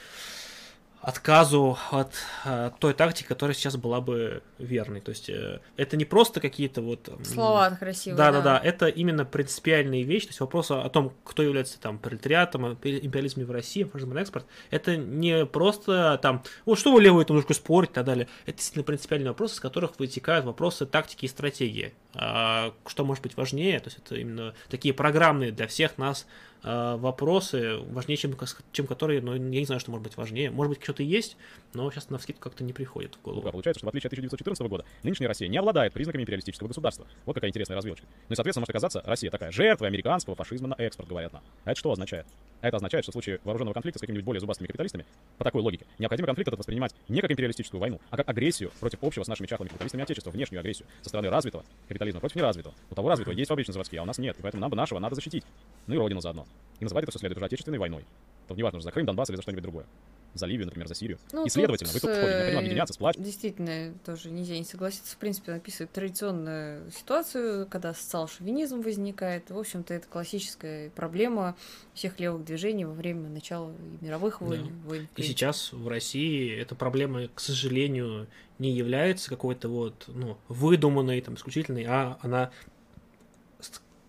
[1.04, 2.14] отказу от
[2.46, 5.02] э, той тактики, которая сейчас была бы верной.
[5.02, 7.10] То есть э, это не просто какие-то вот...
[7.24, 8.16] Слова красивые.
[8.16, 11.98] да, да, да, это именно принципиальные вещи, то есть вопрос о том, кто является там
[11.98, 17.26] пролетариатом, империализме в России, фашизм на экспорт, это не просто там, вот что вы левые
[17.26, 21.26] там немножко спорить и так далее, это действительно принципиальные вопросы, из которых вытекают вопросы тактики
[21.26, 21.92] и стратегии.
[22.14, 26.26] А, что может быть важнее, то есть это именно такие программные для всех нас
[26.64, 28.36] вопросы, важнее, чем,
[28.72, 30.50] чем которые, ну, я не знаю, что может быть важнее.
[30.50, 31.36] Может быть, что-то есть,
[31.74, 33.50] но сейчас на вскидку как-то не приходит в голову.
[33.50, 37.06] Получается, что в отличие от 1914 года, нынешняя Россия не обладает признаками империалистического государства.
[37.26, 38.06] Вот какая интересная развилочка.
[38.28, 41.42] Ну и, соответственно, может оказаться Россия такая жертва американского фашизма на экспорт, говорят нам.
[41.64, 42.26] А это что означает?
[42.60, 45.04] А это означает, что в случае вооруженного конфликта с какими-нибудь более зубастыми капиталистами,
[45.36, 49.02] по такой логике, необходимо конфликт этот воспринимать не как империалистическую войну, а как агрессию против
[49.02, 52.74] общего с нашими чахлыми капиталистами отечества, внешнюю агрессию со стороны развитого капитализма против неразвитого.
[52.90, 55.14] У того развитого есть фабрично-заводские, а у нас нет, и поэтому нам бы нашего надо
[55.14, 55.44] защитить.
[55.86, 56.46] Ну и родину заодно.
[56.80, 58.04] И называть это все следует уже отечественной войной.
[58.48, 59.86] То неважно, за Крым, Донбасс или за что-нибудь другое.
[60.34, 61.18] За Ливию, например, за Сирию.
[61.32, 63.24] Ну, и следовательно, тут, вы тут в ходе необходимо э, объединяться, сплачивать.
[63.24, 65.14] Действительно, тоже нельзя не согласиться.
[65.14, 69.48] В принципе, описывает традиционную ситуацию, когда социал-шовинизм возникает.
[69.50, 71.56] В общем-то, это классическая проблема
[71.94, 74.72] всех левых движений во время начала мировых войн.
[74.84, 78.26] войн в И сейчас в России эта проблема, к сожалению,
[78.58, 82.50] не является какой-то вот, ну, выдуманной, там, исключительной, а она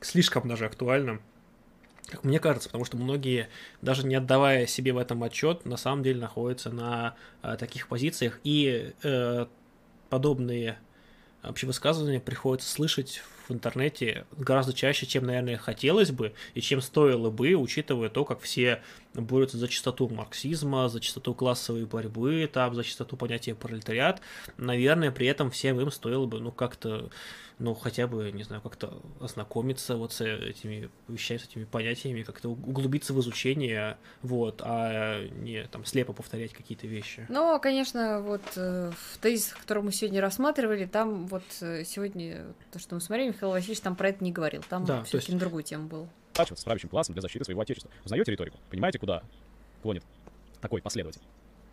[0.01, 1.19] слишком даже актуальна,
[2.07, 3.49] как мне кажется, потому что многие,
[3.81, 8.39] даже не отдавая себе в этом отчет, на самом деле находятся на э, таких позициях,
[8.43, 9.45] и э,
[10.09, 10.77] подобные
[11.41, 17.29] вообще высказывания приходится слышать в интернете гораздо чаще, чем, наверное, хотелось бы, и чем стоило
[17.29, 18.81] бы, учитывая то, как все
[19.13, 24.21] борются за чистоту марксизма, за чистоту классовой борьбы, там, за чистоту понятия пролетариат.
[24.57, 27.09] Наверное, при этом всем им стоило бы, ну, как-то,
[27.59, 32.49] ну, хотя бы, не знаю, как-то ознакомиться вот с этими вещами, с этими понятиями, как-то
[32.49, 37.25] углубиться в изучение, вот, а не там слепо повторять какие-то вещи.
[37.29, 42.79] Но, конечно, вот э, в тезисах, которые мы сегодня рассматривали, там вот э, сегодня то,
[42.79, 44.63] что мы смотрели, Михаил Васильевич там про это не говорил.
[44.69, 46.07] Там Да, все-таки есть- на другую тему был.
[46.33, 47.91] с правящим классом для защиты своего отечества.
[48.03, 48.57] Узнаете риторику?
[48.69, 49.23] Понимаете, куда
[49.81, 50.03] клонит
[50.61, 51.21] такой последователь?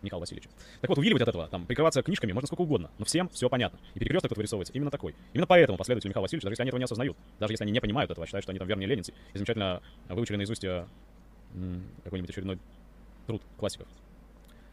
[0.01, 0.49] Михаил Васильевич.
[0.81, 3.79] Так вот, увиливать от этого, там, прикрываться книжками можно сколько угодно, но всем все понятно.
[3.95, 5.15] И перекресток тут вырисовывается именно такой.
[5.31, 7.79] Именно поэтому последователи Михаила Васильевича, даже если они этого не осознают, даже если они не
[7.79, 10.85] понимают этого, считают, что они там верные ленинцы, и замечательно выучили наизусть э,
[12.03, 12.59] какой-нибудь очередной
[13.27, 13.87] труд классиков,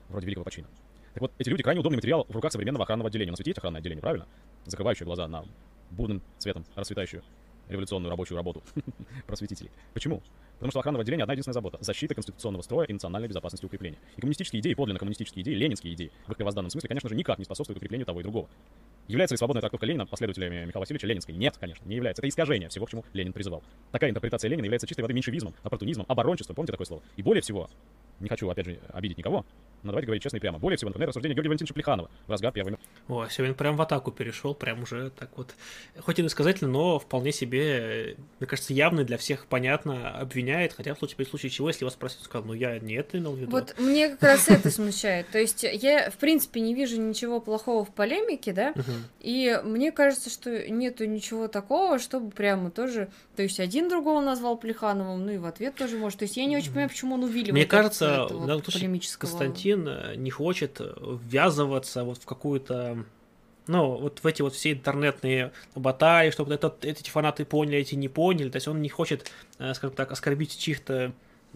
[0.08, 0.66] вроде Великого Почина.
[1.14, 3.30] Так вот, эти люди крайне удобный материал в руках современного охранного отделения.
[3.30, 4.26] У нас ведь есть охранное отделение, правильно?
[4.66, 5.44] Закрывающее глаза на
[5.90, 7.22] бурным цветом расцветающую
[7.68, 8.62] революционную рабочую работу
[9.26, 9.70] просветителей.
[9.94, 10.22] Почему?
[10.54, 13.98] Потому что охранного отделения одна единственная забота– защита конституционного строя и национальной безопасности укрепления.
[14.16, 17.38] И коммунистические идеи, подлинно коммунистические идеи, ленинские идеи, в их первозданном смысле, конечно же, никак
[17.38, 18.48] не способствуют укреплению того и другого.
[19.10, 21.34] Является ли свободная трактовка Ленина последователями Михаила Васильевича ленинской?
[21.34, 22.20] Нет, конечно, не является.
[22.20, 23.64] Это искажение всего, к чему Ленин призывал.
[23.90, 27.02] Такая интерпретация Ленина является чистой воды меньшевизмом, оппортунизмом, оборончеством, помните такое слово?
[27.16, 27.68] И более всего,
[28.20, 29.44] не хочу, опять же, обидеть никого,
[29.82, 30.58] но давайте говорить честно и прямо.
[30.58, 32.76] Более всего, например, рассуждение Георгия Валентиновича Плеханова в разгар Первой
[33.08, 35.54] О, сегодня прям в атаку перешел, прям уже так вот,
[35.98, 40.98] хоть и иносказательно, но вполне себе, мне кажется, явно для всех понятно обвиняет, хотя в
[40.98, 43.50] случае, в случае чего, если вас спросят, сказал, ну я не это имел в виду.
[43.50, 45.28] Вот мне как раз это смущает.
[45.30, 48.74] То есть я, в принципе, не вижу ничего плохого в полемике, да,
[49.20, 54.56] и мне кажется, что нету ничего такого, чтобы прямо тоже, то есть один другого назвал
[54.56, 56.18] Плехановым, ну и в ответ тоже может.
[56.18, 57.52] То есть я не очень понимаю, почему он увиливает.
[57.52, 63.04] Мне кажется, этого в данном случае полемического- Константин э, не хочет ввязываться вот в какую-то
[63.66, 68.08] ну, вот в эти вот все интернетные баталии, чтобы это, эти фанаты поняли, эти не
[68.08, 68.50] поняли.
[68.50, 71.12] То есть он не хочет, э, скажем так, оскорбить чьих-то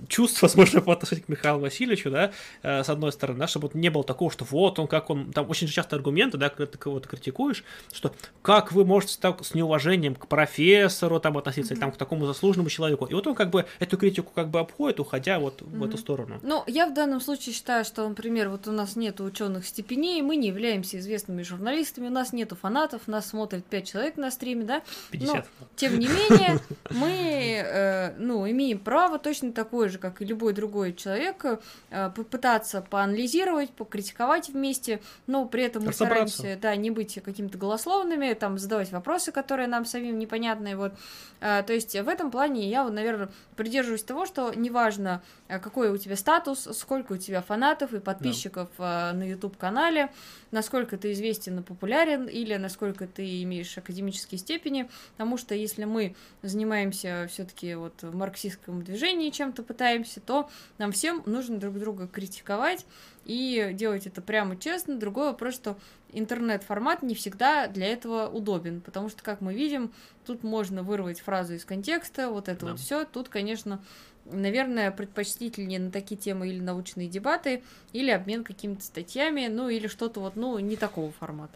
[0.09, 2.33] чувств, возможно, по отношению к Михаилу Васильевичу, да,
[2.63, 5.49] э, с одной стороны, да, чтобы не было такого, что вот он, как он, там
[5.49, 10.15] очень часто аргументы, да, когда ты кого-то критикуешь, что как вы можете так с неуважением
[10.15, 13.07] к профессору там относиться, или там к такому заслуженному человеку.
[13.07, 16.41] И вот он как бы эту критику как бы обходит, уходя вот в эту сторону.
[16.43, 20.37] Ну, я в данном случае считаю, что, например, вот у нас нет ученых степеней, мы
[20.37, 24.83] не являемся известными журналистами, у нас нету фанатов, нас смотрит 5 человек на стриме, да?
[25.11, 25.47] 50.
[25.77, 26.59] Тем не менее,
[26.91, 31.45] мы, э, ну, имеем право точно такое же, как и любой другой человек,
[31.91, 38.33] э, попытаться поанализировать, покритиковать вместе, но при этом мы стараемся, да, не быть какими-то голословными,
[38.35, 40.93] там, задавать вопросы, которые нам самим непонятны, вот.
[41.41, 45.23] Э, то есть в этом плане я, наверное, придерживаюсь того, что неважно,
[45.59, 50.11] какой у тебя статус, сколько у тебя фанатов и подписчиков э, на YouTube-канале,
[50.51, 56.15] насколько ты известен и популярен, или насколько ты имеешь академические степени, потому что если мы
[56.43, 62.87] занимаемся все-таки вот в марксистском движении чем-то пытаемся, то нам всем нужно друг друга критиковать
[63.25, 64.97] и делать это прямо честно.
[64.97, 65.77] Другой вопрос, что
[66.13, 69.93] интернет-формат не всегда для этого удобен, потому что, как мы видим,
[70.27, 72.73] тут можно вырвать фразу из контекста, вот это Да.
[72.73, 73.05] вот все.
[73.05, 73.83] Тут, конечно,
[74.27, 77.63] наверное, предпочтительнее на такие темы или научные дебаты,
[77.93, 81.55] или обмен какими-то статьями, ну или что-то вот, ну, не такого формата.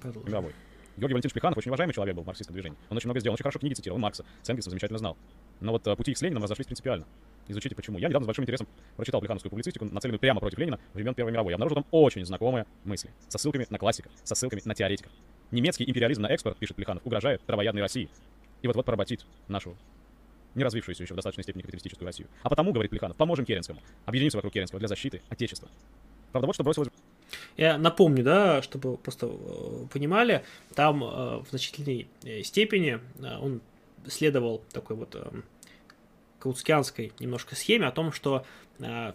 [0.00, 0.28] Продолжим.
[0.28, 0.54] мировой.
[0.96, 2.78] Георгий Валентинович Плеханов очень уважаемый человек был в марксистском движении.
[2.88, 5.16] Он очень много сделал, очень хорошо книги цитировал, Маркса, с Энгельсом замечательно знал.
[5.60, 7.04] Но вот э, пути их с Лениным разошлись принципиально.
[7.48, 7.98] Изучите почему.
[7.98, 11.50] Я недавно с большим интересом прочитал плехановскую публицистику, нацеленную прямо против Ленина времен Первой мировой.
[11.50, 15.10] Я обнаружил там очень знакомые мысли, со ссылками на классиков, со ссылками на теоретиков.
[15.50, 18.08] Немецкий империализм на экспорт, пишет Плеханов, угрожает травоядной России.
[18.62, 19.76] И вот-вот поработит нашу
[20.54, 22.28] не развившуюся еще в достаточной степени капиталистическую Россию.
[22.42, 25.68] А потому, говорит Плеханов, поможем Керенскому, объединимся вокруг Керенского для защиты Отечества.
[26.32, 26.88] Правда, вот что бросилось
[27.56, 31.06] Я напомню, да, чтобы просто э, понимали, там э,
[31.38, 32.98] в значительной э, степени
[33.40, 33.60] он
[34.08, 35.30] следовал такой вот э,
[36.40, 38.44] каутскианской немножко схеме о том, что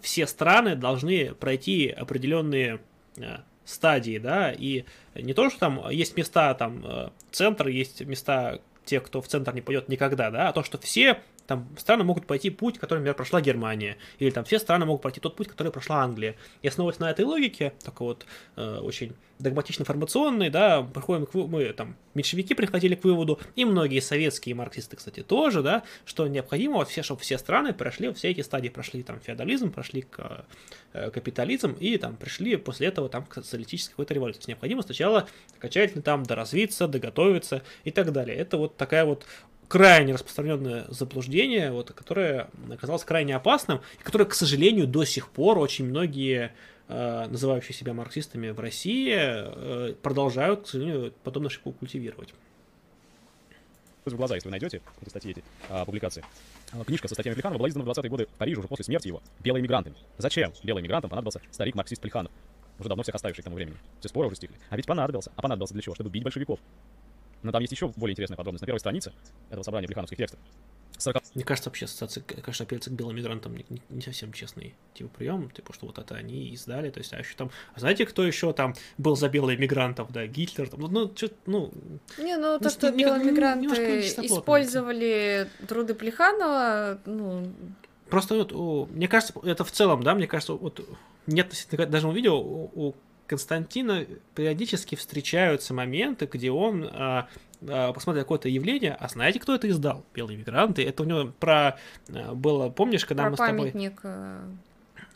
[0.01, 2.80] все страны должны пройти определенные
[3.66, 4.85] стадии, да, и
[5.16, 9.61] не то, что там есть места, там, центр, есть места тех, кто в центр не
[9.61, 13.41] пойдет никогда, да, а то, что все там страны могут пойти путь, который, например, прошла
[13.41, 16.35] Германия, или там все страны могут пройти тот путь, который прошла Англия.
[16.61, 21.95] И основываясь на этой логике, такой вот э, очень догматично-информационной, да, приходим к мы там
[22.13, 27.01] меньшевики приходили к выводу, и многие советские марксисты, кстати, тоже, да, что необходимо вот все,
[27.01, 30.45] чтобы все страны прошли, все эти стадии прошли, там, феодализм, прошли к
[30.93, 34.37] э, капитализм, и там пришли после этого там к социалистической какой-то революции.
[34.37, 38.37] То есть необходимо сначала окончательно там доразвиться, доготовиться и так далее.
[38.37, 39.25] Это вот такая вот
[39.69, 45.59] крайне распространенное заблуждение, вот, которое оказалось крайне опасным, и которое, к сожалению, до сих пор
[45.59, 46.53] очень многие
[46.89, 52.33] э, называющие себя марксистами в России э, продолжают, к сожалению, подобную ошибку культивировать.
[54.06, 56.25] в глаза, если вы найдете эти статьи, эти а, публикации.
[56.72, 59.07] А, Книжка со статьями Плеханова была издана в 20-е годы в Париже уже после смерти
[59.07, 59.95] его белыми мигрантами.
[60.17, 62.31] Зачем белым мигрантам понадобился старик-марксист Плеханов?
[62.80, 63.77] Уже давно всех оставивший к тому времени.
[63.99, 64.57] Все споры уже стихли.
[64.72, 65.31] А ведь понадобился.
[65.35, 65.93] А понадобился для чего?
[65.93, 66.59] Чтобы бить большевиков.
[67.43, 68.61] Но там есть еще более интересная подробность.
[68.61, 69.14] На первой странице
[69.50, 70.40] этого собрания плехановских текстов.
[70.98, 74.34] 40 Мне кажется, вообще ассоциация, к- конечно, апелляция к белым мигрантам не, не- не совсем
[74.34, 77.80] честный типа прием, типа, что вот это они издали, то есть, а еще там, а
[77.80, 81.72] знаете, кто еще там был за белых мигрантов, да, Гитлер, там, ну, ну, чё- ну,
[82.18, 87.48] Не, ну Ну, то, что что, белые немножко мигранты использовали труды Плеханова, ну,
[88.09, 90.82] Просто вот, у- мне кажется, это в целом, да, мне кажется, вот
[91.27, 92.95] нет относительно даже видео у, у
[93.30, 97.27] Константина периодически встречаются моменты, где он а,
[97.67, 100.03] а, посмотрит какое-то явление, а знаете, кто это издал?
[100.16, 100.83] Белые мигранты.
[100.83, 101.77] Это у него про
[102.11, 104.01] а, было, помнишь, когда про мы с тобой памятник.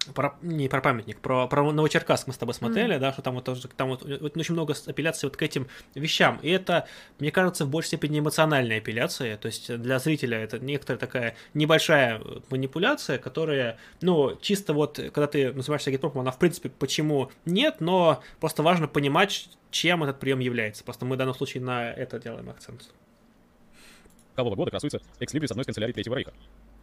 [0.07, 3.35] Э, про, не про памятник, про, про Новочеркасск мы с тобой смотрели, да, что там
[3.35, 6.39] вот тоже там вот, вот очень много апелляций вот к этим вещам.
[6.41, 6.87] И это,
[7.19, 9.37] мне кажется, в большей степени эмоциональная апелляция.
[9.37, 15.51] То есть для зрителя это некоторая такая небольшая манипуляция, которая, ну, чисто вот, когда ты
[15.53, 20.83] называешь агитпропом, она в принципе почему нет, но просто важно понимать, чем этот прием является.
[20.83, 22.83] Просто мы в данном случае на это делаем акцент.
[24.35, 26.33] года красуется экс-либрис одной из канцелярий Третьего Рейха.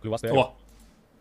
[0.02, 0.42] Клювастый орел.
[0.42, 0.56] О,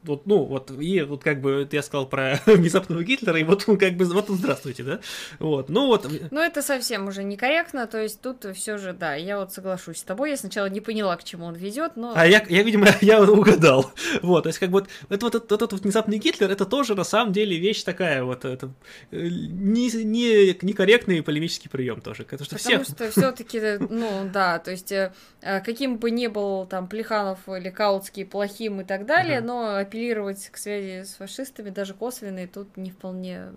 [0.04, 3.78] вот, ну, вот, и вот как бы я сказал про внезапного Гитлера, и вот он
[3.78, 5.00] как бы, вот он, здравствуйте, да,
[5.40, 6.08] вот, ну вот.
[6.32, 10.04] Ну, это совсем уже некорректно, то есть тут все же, да, я вот соглашусь с
[10.04, 12.14] тобой, я сначала не поняла, к чему он ведет, но...
[12.16, 15.52] А я, я видимо, я угадал, вот, то есть как бы вот, это вот этот,
[15.52, 18.72] этот вот внезапный Гитлер, это тоже на самом деле вещь такая вот, это
[19.12, 22.96] не, не, некорректный полемический прием тоже, потому что Потому всех...
[22.96, 25.12] что все-таки, ну, да, то есть э,
[25.42, 30.58] каким бы ни был там Плеханов или Каутский плохим и так далее, но апеллировать к
[30.58, 33.50] связи с фашистами, даже косвенные, тут не вполне...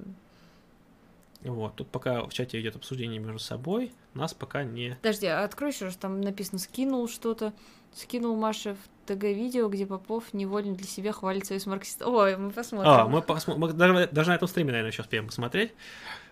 [1.42, 4.96] Вот, тут пока в чате идет обсуждение между собой, нас пока не...
[5.02, 7.52] Подожди, а открой еще раз, там написано «скинул что-то»,
[7.92, 12.08] скинул Маша в ТГ-видео, где Попов невольно для себя хвалит союз марксистов.
[12.08, 12.90] Ой, мы посмотрим.
[12.90, 15.72] А, мы, посмо- мы даже, даже на этом стриме, наверное, еще успеем посмотреть.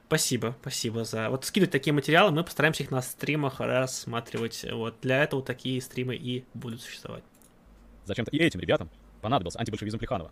[0.06, 1.28] Спасибо, спасибо за...
[1.28, 4.64] Вот скидывать такие материалы, мы постараемся их на стримах рассматривать.
[4.72, 7.24] Вот, для этого такие стримы и будут существовать.
[8.06, 8.88] Зачем-то и этим ребятам
[9.20, 10.30] понадобился антибольшевизм Плеханова.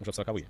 [0.00, 0.46] Уже в 40-е.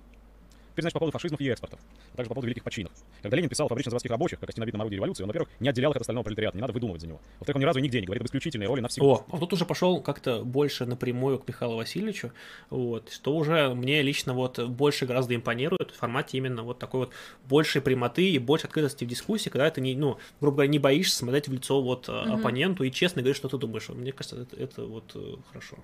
[0.73, 1.79] Теперь, значит, по поводу фашизмов и экспортов,
[2.13, 2.91] а также по поводу великих починов.
[3.23, 5.89] Когда Ленин писал о фабрично-заводских рабочих, как о стенобитном орудии революции, он, во-первых, не отделял
[5.89, 7.19] их от остального пролетариата, не надо выдумывать за него.
[7.39, 9.11] Во-вторых, он ни разу и нигде не говорит об исключительной роли на всего.
[9.13, 12.31] О, а тут уже пошел как-то больше напрямую к Михаилу Васильевичу,
[12.69, 17.13] вот, что уже мне лично вот больше гораздо импонирует в формате именно вот такой вот
[17.49, 21.17] большей прямоты и больше открытости в дискуссии, когда ты не, ну, грубо говоря, не боишься
[21.17, 22.33] смотреть в лицо вот Мгм.
[22.35, 23.89] оппоненту и честно говорить, что ты думаешь.
[23.89, 25.77] Мне кажется, это, это вот э, хорошо.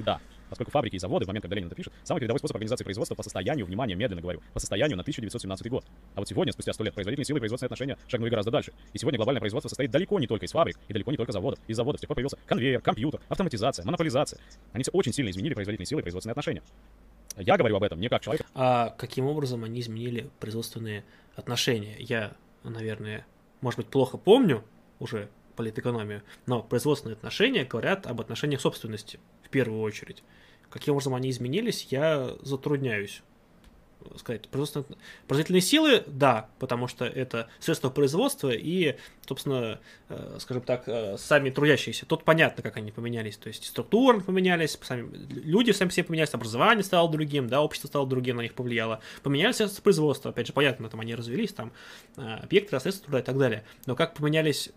[0.00, 0.20] Да.
[0.48, 3.14] Поскольку фабрики и заводы в момент, когда Ленин это пишет, самый передовой способ организации производства
[3.14, 5.84] по состоянию, внимание, медленно говорю, по состоянию на 1917 год.
[6.14, 8.72] А вот сегодня, спустя сто лет, производительные силы и производственные отношения шагнули гораздо дальше.
[8.92, 11.58] И сегодня глобальное производство состоит далеко не только из фабрик и далеко не только заводов.
[11.66, 14.40] Из заводов с тех пор появился конвейер, компьютер, автоматизация, монополизация.
[14.72, 16.62] Они все очень сильно изменили производительные силы и производственные отношения.
[17.36, 21.04] Я говорю об этом не как человек, А каким образом они изменили производственные
[21.36, 21.94] отношения?
[21.98, 22.32] Я,
[22.64, 23.26] наверное,
[23.60, 24.64] может быть, плохо помню
[24.98, 30.22] уже политэкономию, но производственные отношения говорят об отношениях собственности в первую очередь.
[30.70, 33.22] Каким образом они изменились, я затрудняюсь
[34.16, 34.48] сказать.
[34.48, 41.16] Производственные, производительные силы, да, потому что это средства производства и, собственно, э, скажем так, э,
[41.18, 42.06] сами трудящиеся.
[42.06, 43.36] Тут понятно, как они поменялись.
[43.36, 48.06] То есть структурно поменялись, сами, люди сами все поменялись, образование стало другим, да, общество стало
[48.06, 49.00] другим, на них повлияло.
[49.22, 51.72] Поменялись средства производства, опять же, понятно, там они развелись, там
[52.16, 53.64] э, объекты, средства труда и так далее.
[53.86, 54.70] Но как поменялись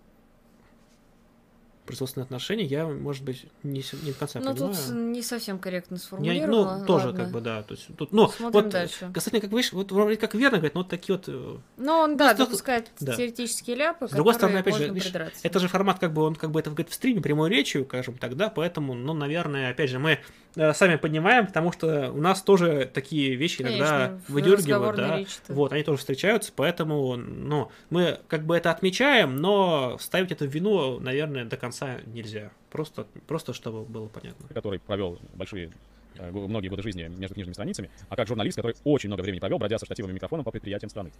[1.92, 4.74] производственные отношения, я, может быть, не, не до конца Ну, понимаю.
[4.76, 6.80] тут не совсем корректно Я- сформулировано.
[6.80, 7.24] ну, тоже ладно.
[7.24, 7.64] как бы, да.
[7.64, 9.12] То есть, тут, ну, Смотрим вот, дальше.
[9.14, 12.18] касательно, как видишь, вот вроде как верно говорит, но вот такие вот э, Ну, он,
[12.18, 13.14] да, Ну, допускает да.
[13.16, 15.12] теоретические ляпы, С другой стороны, опять же, видишь,
[15.44, 18.18] это же формат, как бы он как бы это говорит в стриме прямой речью, скажем
[18.18, 20.20] так, да, поэтому, ну, наверное, опять же, мы
[20.56, 25.54] э, сами поднимаем, потому что у нас тоже такие вещи иногда Конечно, выдергивают, да, речи-то.
[25.54, 30.50] вот, они тоже встречаются, поэтому, ну, мы как бы это отмечаем, но ставить это в
[30.50, 34.48] вину, наверное, до конца нельзя, просто, просто чтобы было понятно.
[34.50, 35.72] который провел большие
[36.16, 39.60] э, многие годы жизни между книжными страницами, а как журналист, который очень много времени провел,
[39.60, 41.12] бродя со штативом и микрофоном по предприятиям страны.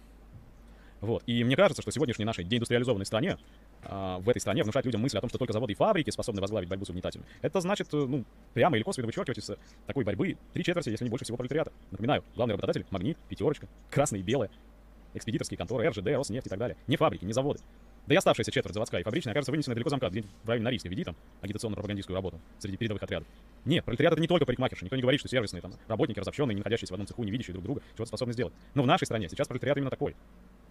[1.02, 1.24] Вот.
[1.26, 3.36] И мне кажется, что сегодняшней нашей деиндустриализованной стране,
[3.82, 6.40] а, в этой стране внушать людям мысль о том, что только заводы и фабрики способны
[6.40, 8.24] возглавить борьбу с угнетателями, это значит, э, ну,
[8.54, 9.56] прямо или косвенно вычеркивать из э,
[9.88, 11.72] такой борьбы три четверти, если не больше всего пролетариата.
[11.90, 14.48] Напоминаю, главный работодатель— Магнит, Пятерочка, Красные и Белые,
[15.14, 16.76] экспедиторские конторы, РЖД, Роснефть и так далее.
[16.86, 17.58] Не фабрики, не заводы.
[18.06, 20.64] Да и оставшаяся четверть заводская и фабричная окажется вынесена далеко за МКАД, где-нибудь в районе
[20.64, 23.28] Норильска, веди там агитационно-пропагандистскую работу среди передовых отрядов.
[23.64, 24.84] Нет, пролетариат это не только парикмахерши.
[24.84, 27.52] Никто не говорит, что сервисные там работники, разобщенные, не находящиеся в одном цеху, не видящие
[27.52, 28.52] друг друга, чего-то способны сделать.
[28.74, 30.16] Но в нашей стране сейчас пролетариат именно такой.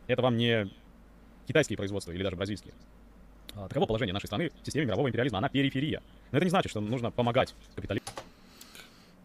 [0.07, 0.69] Это вам не
[1.47, 2.73] китайские производства или даже бразильские.
[3.55, 5.37] А, Таково положение нашей страны в системе мирового империализма.
[5.37, 6.01] Она периферия.
[6.31, 8.13] Но это не значит, что нужно помогать капиталистам.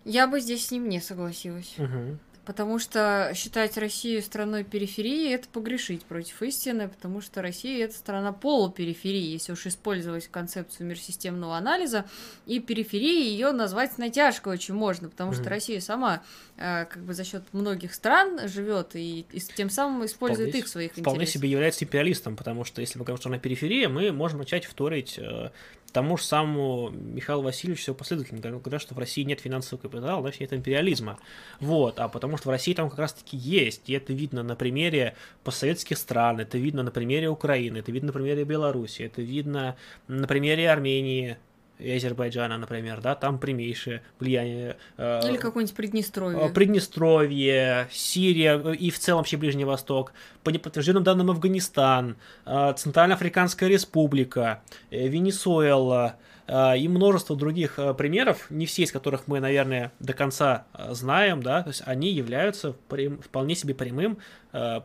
[0.04, 1.74] Я бы здесь с ним не согласилась.
[1.78, 2.20] Мгм.
[2.46, 8.32] Потому что считать Россию страной периферии это погрешить против истины, потому что Россия это страна
[8.32, 12.04] полупериферии, если уж использовать концепцию мирсистемного анализа,
[12.46, 15.50] и периферией ее назвать натяжкой очень можно, потому что Мгм.
[15.50, 16.22] Россия сама
[16.56, 20.68] э, как бы за счет многих стран живет и, и тем самым использует Вполне их
[20.68, 21.34] своих вполне интересах.
[21.34, 25.18] себе является империалистом, потому что если мы говорим, что она периферия, мы можем начать вторить
[25.18, 25.50] э,
[25.96, 30.42] тому же самому Михаилу Васильевичу все последовательно, говоря, что в России нет финансового капитала, значит
[30.42, 31.18] нет империализма.
[31.58, 35.16] Вот, а потому что в России там как раз-таки есть, и это видно на примере
[35.42, 39.76] постсоветских стран, это видно на примере Украины, это видно на примере Беларуси, это видно
[40.06, 41.38] на примере Армении
[41.78, 46.46] и Азербайджана, например, да, там прямейшее влияние э, Или какое-нибудь Приднестровье.
[46.46, 52.74] Э, Приднестровье, Сирия э, и в целом вообще Ближний Восток, по неподтвержденным данным Афганистан, э,
[52.76, 59.40] Центральноафриканская республика, э, Венесуэла э, и множество других э, примеров, не все из которых мы,
[59.40, 64.18] наверное, до конца э, знаем, да, то есть они являются прям- вполне себе прямым
[64.52, 64.80] э,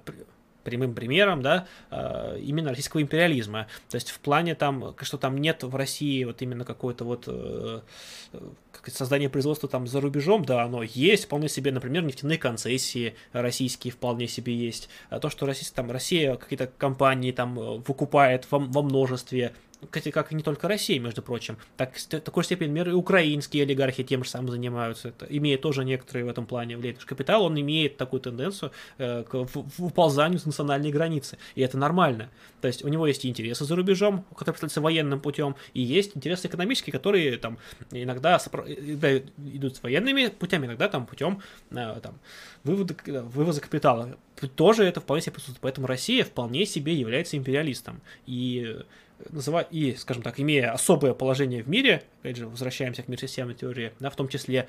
[0.63, 3.67] прямым примером, да, э, именно российского империализма.
[3.89, 7.81] То есть в плане там, что там нет в России вот именно какой-то вот э,
[8.87, 14.27] создание производства там за рубежом, да, оно есть вполне себе, например, нефтяные концессии российские вполне
[14.27, 14.89] себе есть.
[15.09, 19.53] А то, что Россия, там, Россия какие-то компании там выкупает во, во множестве,
[19.89, 24.23] как и не только Россия, между прочим, так, такой степени, например, и украинские олигархи тем
[24.23, 27.01] же самым занимаются, это, имея тоже некоторые в этом плане влияние.
[27.05, 29.33] Капитал, он имеет такую тенденцию э, к
[29.77, 32.29] выползанию с национальной границы, и это нормально.
[32.61, 36.47] То есть у него есть интересы за рубежом, которые представляются военным путем, и есть интересы
[36.47, 37.57] экономические, которые там
[37.91, 42.19] иногда, иногда идут с военными путями, иногда там путем э, там,
[42.63, 44.17] вывода, вывоза капитала.
[44.55, 45.61] Тоже это вполне себе присутствует.
[45.61, 48.01] Поэтому Россия вполне себе является империалистом.
[48.25, 48.79] И
[49.29, 53.93] называть, и, скажем так, имея особое положение в мире, опять же, возвращаемся к мир-системной теории,
[53.99, 54.67] да, в том числе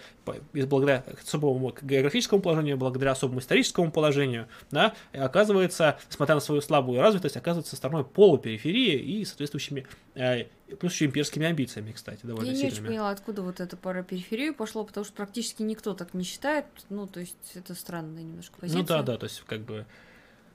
[0.53, 7.01] из благодаря особому географическому положению, благодаря особому историческому положению, да, оказывается, несмотря на свою слабую
[7.01, 12.71] развитость, оказывается стороной полупериферии и соответствующими э, плюс еще имперскими амбициями, кстати, довольно Я сильными.
[12.71, 16.25] не очень поняла, откуда вот это пара периферию пошло, потому что практически никто так не
[16.25, 18.81] считает, ну, то есть это странная немножко позиция.
[18.81, 19.87] Ну да, да, то есть как бы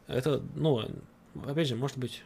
[0.07, 0.83] это, ну,
[1.45, 2.23] опять же, может быть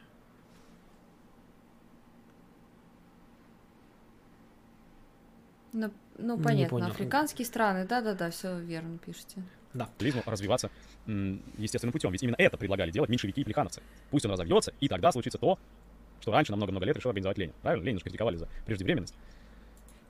[5.74, 9.44] Ну, ну понятно, африканские страны, да-да-да, все верно пишете.
[9.74, 9.90] Да.
[10.26, 10.70] развиваться
[11.06, 12.12] естественным путем.
[12.12, 13.82] Ведь именно это предлагали делать меньшевики и плехановцы.
[14.10, 15.58] Пусть он разовьется, и тогда случится то,
[16.20, 17.54] что раньше на много-много лет решил организовать Ленин.
[17.62, 17.86] Правильно?
[17.86, 19.16] Ленин же критиковали за преждевременность.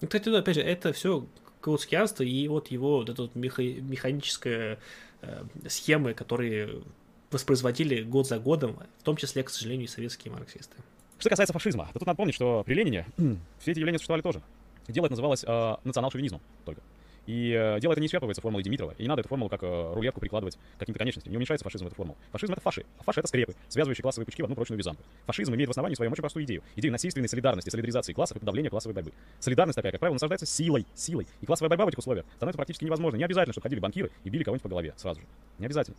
[0.02, 1.28] Ну, кстати, да, опять же, это все
[1.62, 4.80] гаутскианство и вот его вот эта вот меха- механическая
[5.22, 6.82] э, схемы, которые
[7.30, 10.76] воспроизводили год за годом, в том числе, к сожалению, и советские марксисты.
[11.20, 13.06] Что касается фашизма, то тут надо помнить, что при Ленине
[13.60, 14.42] все эти явления существовали тоже.
[14.88, 16.82] Дело это называлось э, национал-шовинизмом только.
[17.28, 18.96] И э, дело это не исчерпывается формулой Димитрова.
[18.98, 21.32] И не надо эту формулу как э, рулетку прикладывать каким-то конечностям.
[21.32, 22.18] Не уменьшается фашизм эту формулу.
[22.32, 22.84] Фашизм это фаши.
[22.98, 25.04] А фаши это скрепы, связывающие классовые пучки в одну прочную вязанку.
[25.28, 26.64] Фашизм имеет в основании своем очень простую идею.
[26.76, 29.14] Идею насильственной солидарности, солидаризации классов и подавления классовой борьбы.
[29.40, 31.28] Солидарность такая, как правило, насаждается силой, силой.
[31.42, 33.20] И классовая борьба в этих условиях становится практически невозможной.
[33.20, 35.28] Не обязательно, чтобы ходили банкиры и били кого-нибудь по голове сразу же.
[35.60, 35.98] Не обязательно.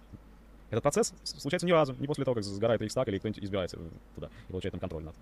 [0.71, 3.79] Этот процесс случается не разу, не после того, как сгорает Рейхстаг или кто-нибудь избирается
[4.15, 5.15] туда и получает там контроль над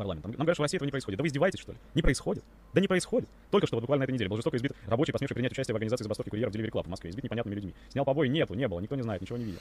[0.00, 0.30] парламентом.
[0.32, 1.18] Нам говорят, что в России этого не происходит.
[1.18, 1.78] Да вы издеваетесь, что ли?
[1.94, 2.42] Не происходит.
[2.72, 3.28] Да не происходит.
[3.50, 5.76] Только что вот буквально на этой неделе был жестоко избит рабочий, посмевший принять участие в
[5.76, 7.10] организации забастовки курьеров Delivery Club в Москве.
[7.10, 7.74] Избит непонятными людьми.
[7.90, 8.28] Снял побои?
[8.28, 8.80] Нету, не было.
[8.80, 9.60] Никто не знает, ничего не видел.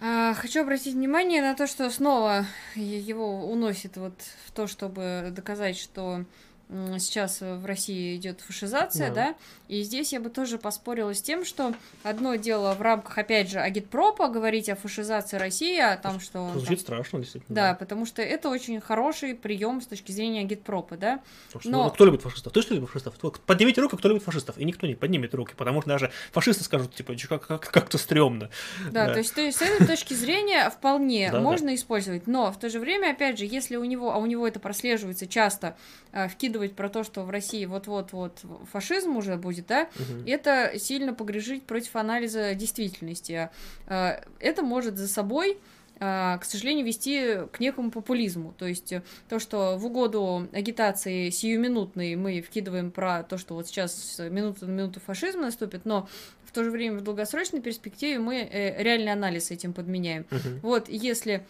[0.00, 4.14] А, хочу обратить внимание на то, что снова его уносит вот
[4.46, 6.24] в то, чтобы доказать, что
[6.68, 9.14] сейчас в России идет фашизация, да.
[9.14, 9.34] да,
[9.68, 13.58] и здесь я бы тоже поспорила с тем, что одно дело в рамках, опять же,
[13.58, 16.50] агитпропа говорить о фашизации России, о том, что...
[16.52, 16.78] Звучит там...
[16.78, 17.54] страшно, действительно.
[17.54, 21.20] Да, потому что это очень хороший прием с точки зрения агитпропа, да.
[21.58, 21.84] Что, Но...
[21.84, 22.52] ну, кто любит фашистов?
[22.52, 23.14] Ты что любишь фашистов?
[23.46, 26.94] Поднимите руку, кто любит фашистов, и никто не поднимет руки, потому что даже фашисты скажут,
[26.94, 28.50] типа, как- как- как-то стрёмно.
[28.90, 32.78] Да, да, то есть, с этой точки зрения вполне можно использовать, но в то же
[32.78, 35.76] время, опять же, если у него, а у него это прослеживается часто,
[36.12, 40.28] а, вкидывать про то, что в России вот-вот-вот фашизм уже будет, да, угу.
[40.28, 43.50] это сильно погрешить против анализа действительности.
[43.86, 45.58] А, это может за собой
[46.00, 48.54] а, к сожалению, вести к некому популизму.
[48.56, 48.94] То есть
[49.28, 54.70] то, что в угоду агитации сиюминутной мы вкидываем про то, что вот сейчас минута на
[54.70, 56.08] минуту фашизм наступит, но
[56.44, 60.24] в то же время в долгосрочной перспективе мы э, реальный анализ этим подменяем.
[60.30, 60.60] Uh-huh.
[60.62, 61.44] Вот если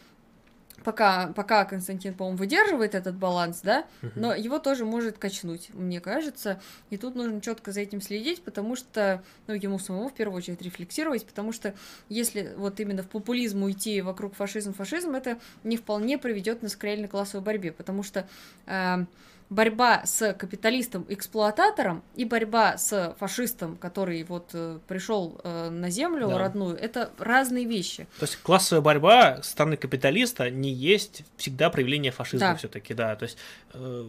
[0.84, 3.84] пока, пока Константин, по-моему, выдерживает этот баланс, да,
[4.14, 6.60] но его тоже может качнуть, мне кажется.
[6.90, 10.62] И тут нужно четко за этим следить, потому что, ну, ему самому в первую очередь
[10.62, 11.74] рефлексировать, потому что
[12.08, 16.84] если вот именно в популизм уйти вокруг фашизм, фашизм, это не вполне приведет нас к
[16.84, 18.26] реальной классовой борьбе, потому что
[18.66, 19.04] э,
[19.50, 26.38] борьба с капиталистом-эксплуататором и борьба с фашистом, который вот э, пришел э, на землю да.
[26.38, 28.06] родную, это разные вещи.
[28.18, 32.56] То есть классовая борьба со стороны капиталиста не есть всегда проявление фашизма да.
[32.56, 33.16] все-таки, да.
[33.16, 33.38] То есть
[33.72, 34.04] э,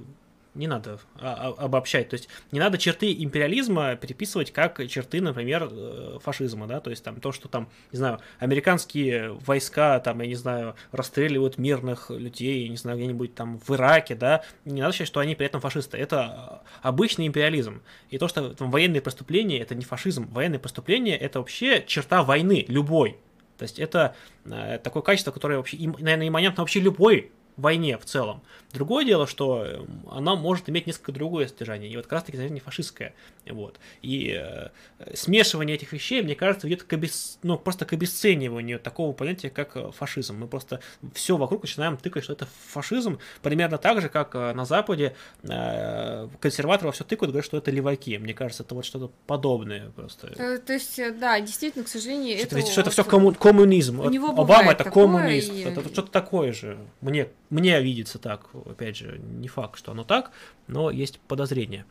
[0.54, 2.10] не надо а, а, обобщать.
[2.10, 7.04] То есть не надо черты империализма переписывать как черты, например, э, фашизма, да, то есть
[7.04, 12.68] там то, что там, не знаю, американские войска, там, я не знаю, расстреливают мирных людей,
[12.68, 15.98] не знаю, где-нибудь там в Ираке, да, не надо считать, что они при этом фашисты.
[15.98, 17.82] Это обычный империализм.
[18.10, 20.28] И то, что там военные преступления, это не фашизм.
[20.32, 23.18] Военные преступления, это вообще черта войны, любой.
[23.58, 28.42] То есть это э, такое качество, которое вообще, наверное, имманентно вообще любой войне в целом.
[28.74, 29.80] Другое дело, что э,
[30.12, 33.14] она может иметь несколько другое содержание, и вот как раз таки содержание фашистское.
[33.48, 33.80] Вот.
[34.02, 34.70] И э,
[35.16, 37.40] смешивание этих вещей, мне кажется, ведет к, обес...
[37.42, 40.38] ну, просто к обесцениванию такого понятия, как э, фашизм.
[40.38, 40.82] Мы просто
[41.14, 46.28] все вокруг начинаем тыкать, что это фашизм, примерно так же, как э, на Западе э,
[46.40, 48.18] консерваторы все тыкают, говорят, что это леваки.
[48.20, 50.28] Мне кажется, это вот что-то подобное просто.
[50.28, 52.56] То, то есть, да, действительно, к сожалению, что это...
[52.56, 53.34] Ведь, что это все комму...
[53.34, 54.00] коммунизм.
[54.00, 55.52] У него Обама это такое, коммунист.
[55.52, 55.62] И...
[55.62, 56.78] Это что-то такое же.
[57.02, 58.50] Мне, мне видится так.
[58.66, 60.32] Опять же, не факт, что оно так,
[60.68, 61.86] но есть подозрение.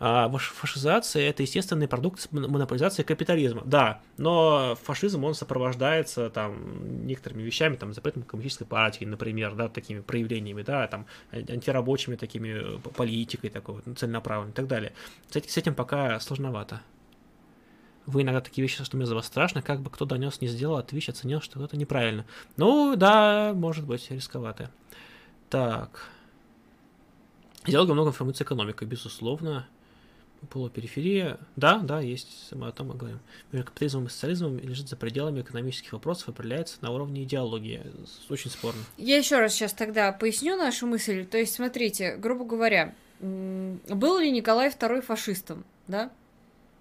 [0.00, 3.62] А фашизация– это естественный продукт монополизации капитализма.
[3.64, 10.00] Да, но фашизм, он сопровождается там некоторыми вещами, там, запретом коммунистической партии, например, да, такими
[10.00, 14.92] проявлениями, да, там, антирабочими такими э, политикой такой целенаправленной и так далее.
[15.34, 16.80] Этим, с этим пока сложновато.
[18.08, 20.78] Вы иногда такие вещи, что мне за вас страшно, как бы кто донес, не сделал,
[20.78, 22.24] а Twitch оценил, что это неправильно.
[22.56, 24.70] Ну, да, может быть, рисковато.
[25.50, 26.08] Так.
[27.66, 29.68] Диалога много информации экономика, безусловно.
[30.48, 31.38] Полупериферия.
[31.56, 33.20] Да, да, есть, мы о том и говорим.
[33.52, 37.82] Между капитализмом и социализмом лежит за пределами экономических вопросов, определяется на уровне идеологии.
[38.30, 38.80] Очень спорно.
[38.96, 41.26] Я еще раз сейчас тогда поясню нашу мысль.
[41.26, 46.10] То есть, смотрите, грубо говоря, был ли Николай II фашистом, да?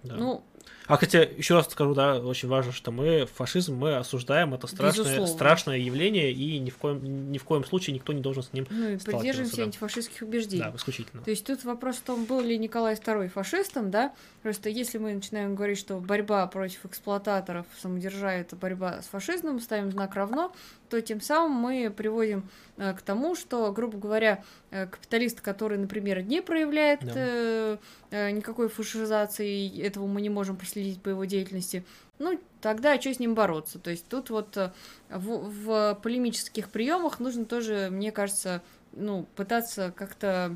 [0.04, 0.16] Да.
[0.16, 0.44] Ну,
[0.88, 5.26] а хотя, еще раз скажу, да, очень важно, что мы фашизм мы осуждаем, это страшное,
[5.26, 8.66] страшное явление, и ни в, коем, ни в коем случае никто не должен с ним
[8.70, 9.64] Ну и придерживаемся да.
[9.64, 10.64] антифашистских убеждений.
[10.64, 11.24] Да, исключительно.
[11.24, 14.14] То есть тут вопрос в том, был ли Николай II фашистом, да?
[14.44, 19.92] Просто если мы начинаем говорить, что борьба против эксплуататоров самодержа это борьба с фашизмом, ставим
[19.92, 20.54] знак равно,
[20.90, 26.22] то тем самым мы приводим э, к тому, что, грубо говоря, э, капиталист, который, например,
[26.22, 27.12] не проявляет да.
[27.16, 27.78] э,
[28.12, 31.86] э, никакой фашизации, этого мы не можем проследить по его деятельности,
[32.20, 33.80] ну, тогда что с ним бороться?
[33.80, 34.72] То есть тут вот э,
[35.10, 38.62] в, в полемических приемах нужно тоже, мне кажется,
[38.94, 40.56] ну, пытаться как-то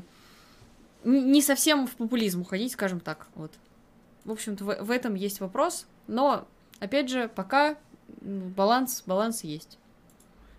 [1.04, 3.52] не совсем в популизм уходить, скажем так, вот.
[4.24, 6.46] В общем-то, в, в этом есть вопрос, но,
[6.78, 7.76] опять же, пока
[8.20, 9.78] баланс, баланс есть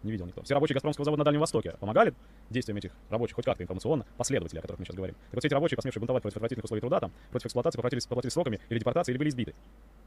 [0.03, 0.41] не видел никто.
[0.43, 2.13] Все рабочие Газпромского завода на Дальнем Востоке помогали
[2.49, 5.15] действиям этих рабочих хоть как-то информационно, последователи, о которых мы сейчас говорим.
[5.15, 8.05] Так вот все эти рабочие, посмевшие бунтовать против отвратительных условий труда, там, против эксплуатации, поплатились,
[8.05, 9.55] поплатились сроками или депортации, или были избиты.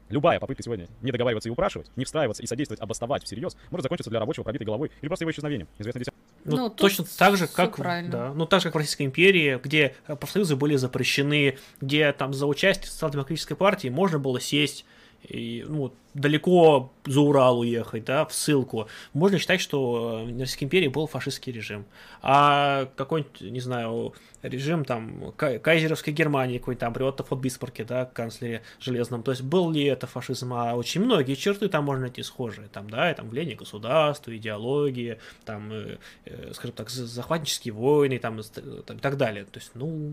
[0.09, 4.09] Любая попытка сегодня не договариваться и упрашивать, не встраиваться и содействовать, обосновать всерьез, может закончиться
[4.09, 5.67] для рабочего пробитой головой или просто его исчезновением.
[5.79, 6.13] Известно десят...
[6.45, 7.77] Ну, ну точно так же, как,
[8.09, 12.45] да, ну, так же, как в Российской империи, где профсоюзы были запрещены, где там за
[12.45, 14.85] участие в социал-демократической партии можно было сесть
[15.23, 20.87] и, ну, далеко за Урал уехать, да, в ссылку, можно считать, что в Российской империи
[20.87, 21.85] был фашистский режим.
[22.21, 28.05] А какой-нибудь, не знаю, режим там кайзеровской Германии, какой-нибудь там при Отто фон Бисмарке, да,
[28.05, 32.23] канцлере железном, то есть был ли это фашизм, а очень многие черты там можно найти
[32.23, 38.17] схожие, там, да, и там влияние государства, идеологии, там, э, э, скажем так, захватнические войны,
[38.19, 40.11] там, и так далее, то есть, ну,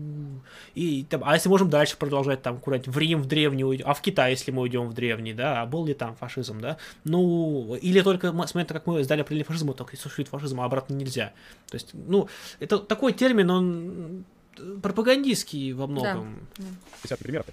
[0.75, 4.01] и там, а если можем дальше продолжать, там, куда-нибудь в Рим, в древний а в
[4.01, 8.01] Китай, если мы уйдем в древний, да, а был ли там фашизм, да, ну, или
[8.01, 11.33] только с момента, как мы сдали определение фашизма, только существует фашизм, а обратно нельзя.
[11.67, 14.25] То есть, ну, это такой термин, он
[14.81, 16.47] пропагандистский во многом.
[17.03, 17.15] Да.
[17.17, 17.45] Примеров.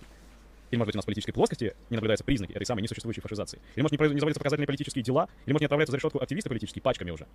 [0.71, 3.61] Или, может быть, у нас в политической плоскости не наблюдаются признаки этой самой несуществующей фашизации.
[3.75, 6.49] Или, может, не, не заводятся показательные политические дела, или, может, не отправляются за решетку активисты
[6.49, 7.27] политические пачками уже.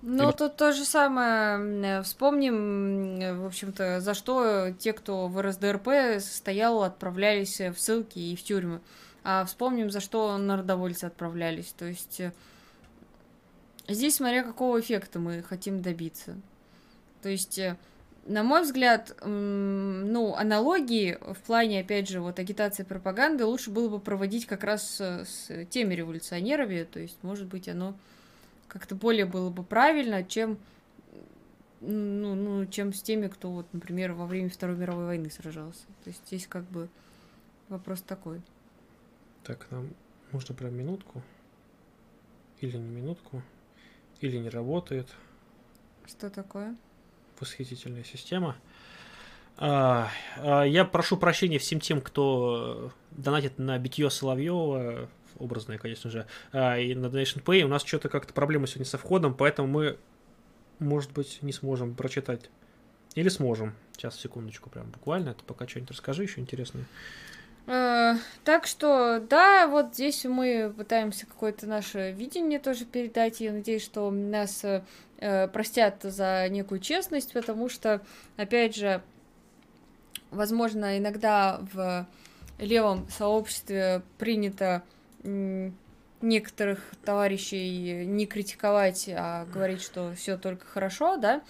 [0.00, 2.02] Ну, тут то же самое.
[2.02, 5.88] Вспомним, в общем-то, за что те, кто в РСДРП
[6.20, 8.80] состоял, отправлялись в ссылки и в тюрьмы.
[9.24, 11.72] А вспомним, за что народовольцы отправлялись.
[11.76, 12.32] То есть э,
[13.88, 16.36] здесь смотря какого эффекта мы хотим добиться.
[17.22, 17.78] То есть, э,
[18.26, 23.98] на мой взгляд, ну, аналогии в плане, опять же, вот агитации пропаганды лучше было бы
[23.98, 26.84] проводить как раз с, с теми революционерами.
[26.84, 27.94] То есть, может быть, оно
[28.68, 30.58] как-то более было бы правильно, чем
[31.80, 35.86] ну, ну, чем с теми, кто, вот, например, во время Второй мировой войны сражался.
[36.02, 36.88] То есть здесь как бы
[37.68, 38.40] вопрос такой.
[39.44, 39.90] Так, нам
[40.32, 41.22] можно прям минутку.
[42.60, 43.42] Или не минутку.
[44.20, 45.08] Или не работает.
[46.06, 46.74] Что такое?
[47.38, 48.56] Восхитительная система.
[49.56, 50.08] А,
[50.38, 55.08] а, я прошу прощения всем тем, кто донатит на битье Соловьева,
[55.38, 57.62] образное, конечно же, а, и на Donation Pay.
[57.62, 59.98] У нас что-то как-то проблемы сегодня со входом, поэтому мы,
[60.78, 62.50] может быть, не сможем прочитать.
[63.14, 63.74] Или сможем.
[63.92, 65.30] Сейчас, секундочку, прям буквально.
[65.30, 66.86] Это пока что-нибудь расскажи еще интересное.
[67.66, 73.40] Э, так что, да, вот здесь мы пытаемся какое-то наше видение тоже передать.
[73.40, 78.00] Я надеюсь, что нас э, простят за некую честность, потому что,
[78.36, 79.02] опять же,
[80.30, 82.06] возможно, иногда в
[82.58, 84.82] левом сообществе принято,
[86.24, 91.42] некоторых товарищей не критиковать, а говорить, что все только хорошо, да.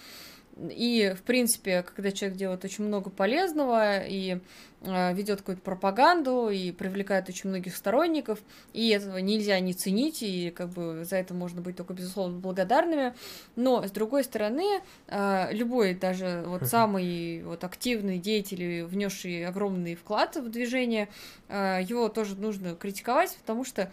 [0.57, 4.39] И, в принципе, когда человек делает очень много полезного и
[4.81, 8.39] э, ведет какую-то пропаганду и привлекает очень многих сторонников,
[8.71, 13.13] и этого нельзя не ценить, и как бы за это можно быть только, безусловно, благодарными.
[13.57, 20.37] Но, с другой стороны, э, любой, даже вот самый вот активный деятель, внесший огромный вклад
[20.37, 21.09] в движение,
[21.49, 23.91] э, его тоже нужно критиковать, потому что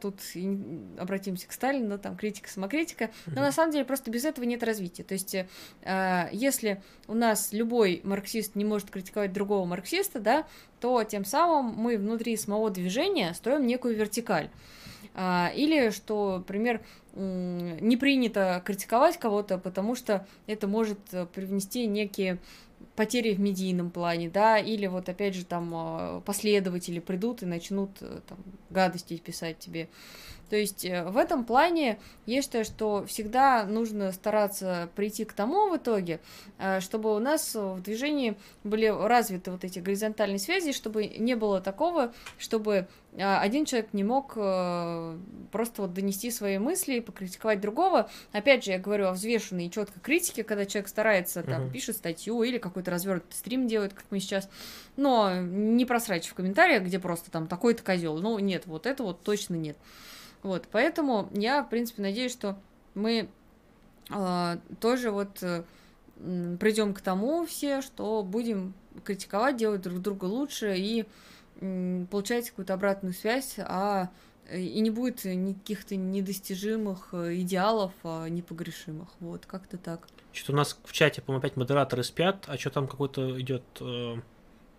[0.00, 0.20] тут
[0.98, 5.02] обратимся к Сталину, там критика, самокритика, но на самом деле просто без этого нет развития.
[5.02, 10.46] То есть, э, если у нас любой марксист не может критиковать другого марксиста, да,
[10.80, 14.50] то тем самым мы внутри самого движения строим некую вертикаль.
[15.18, 16.82] А, или что, например,
[17.14, 22.38] не принято критиковать кого-то, потому что это может э, привнести некие
[22.96, 27.90] потери в медийном плане, да, или вот опять же там а, последователи придут и начнут
[28.00, 28.38] э, там
[28.70, 29.88] гадости писать тебе.
[30.48, 35.70] То есть э, в этом плане я считаю, что всегда нужно стараться прийти к тому
[35.70, 36.20] в итоге,
[36.58, 41.60] э, чтобы у нас в движении были развиты вот эти горизонтальные связи, чтобы не было
[41.60, 44.34] такого, чтобы э, один человек не мог
[45.50, 48.08] просто вот донести свои мысли и покритиковать другого.
[48.32, 51.72] Опять же, я говорю о взвешенной и четкой критике, когда человек старается, там, uh-huh.
[51.72, 54.48] пишет статью или какой-то развернутый стрим делает, как мы сейчас,
[54.96, 58.18] но не просрать в комментариях, где просто там такой-то козел.
[58.18, 59.76] Ну, нет, вот это вот точно нет.
[60.42, 62.58] Вот, поэтому я, в принципе, надеюсь, что
[62.94, 63.28] мы
[64.10, 65.64] э, тоже вот э,
[66.16, 68.74] придем к тому все, что будем
[69.04, 71.06] критиковать, делать друг друга лучше и
[71.60, 74.10] э, получать какую-то обратную связь, а
[74.52, 79.08] и не будет никаких-то недостижимых э, идеалов, а непогрешимых.
[79.20, 80.06] Вот, как-то так.
[80.32, 84.16] Что-то у нас в чате, по-моему, опять модераторы спят, а что там какой-то идет э,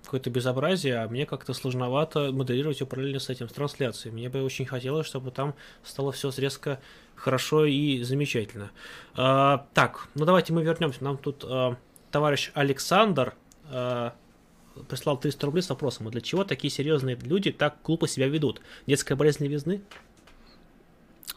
[0.08, 4.14] какое-то безобразие, а мне как-то сложновато моделировать его параллельно с этим, с трансляцией.
[4.14, 5.54] Мне бы очень хотелось, чтобы там
[5.84, 6.80] стало все резко
[7.16, 8.72] хорошо и замечательно.
[9.16, 11.04] А, так, ну давайте мы вернемся.
[11.04, 11.76] Нам тут а,
[12.10, 13.36] товарищ Александр
[13.70, 14.14] а,
[14.88, 18.62] прислал 300 рублей с вопросом, а для чего такие серьезные люди так глупо себя ведут?
[18.86, 19.82] Детская болезнь левизны?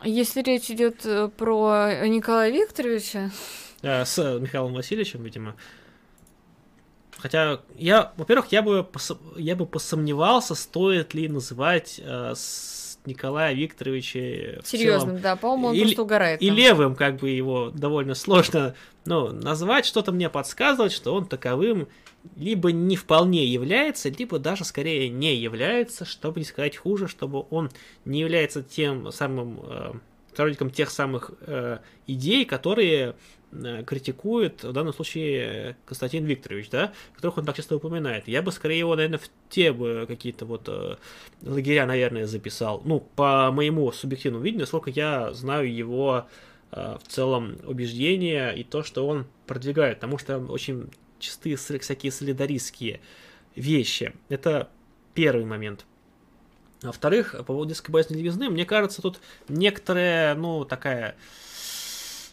[0.04, 3.32] Если речь идет э, про Николая Викторовича...
[3.82, 5.56] А, с Михаилом Васильевичем, видимо.
[7.20, 8.86] Хотя я, во-первых, я бы,
[9.36, 12.34] я бы посомневался, стоит ли называть э,
[13.06, 16.42] Николая Викторовича серьезным, да, по-моему, он и, просто угорает.
[16.42, 16.56] И там.
[16.56, 18.74] левым, как бы его довольно сложно,
[19.04, 21.88] ну, назвать, что-то мне подсказывает, что он таковым
[22.36, 27.70] либо не вполне является, либо даже скорее не является, чтобы не сказать хуже, чтобы он
[28.04, 29.92] не является тем самым э,
[30.32, 33.14] сторонником тех самых э, идей, которые
[33.86, 38.28] критикует в данном случае Константин Викторович, да, которых он так часто упоминает.
[38.28, 40.96] Я бы скорее его, наверное, в те бы какие-то вот э,
[41.42, 42.80] лагеря, наверное, записал.
[42.84, 46.26] Ну, по моему субъективному видению, насколько я знаю его
[46.70, 50.88] э, в целом убеждения и то, что он продвигает, потому что очень
[51.18, 53.00] чистые всякие солидаристские
[53.56, 54.12] вещи.
[54.28, 54.68] Это
[55.14, 55.86] первый момент.
[56.82, 61.14] А во-вторых, по поводу детской левизны, мне кажется, тут некоторая, ну, такая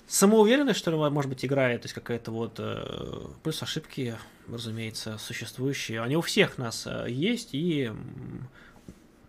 [0.08, 4.16] самоуверенность, что ли, может быть, играет, то есть какая-то вот, э, плюс ошибки,
[4.48, 7.92] разумеется, существующие, они у всех нас э, есть, и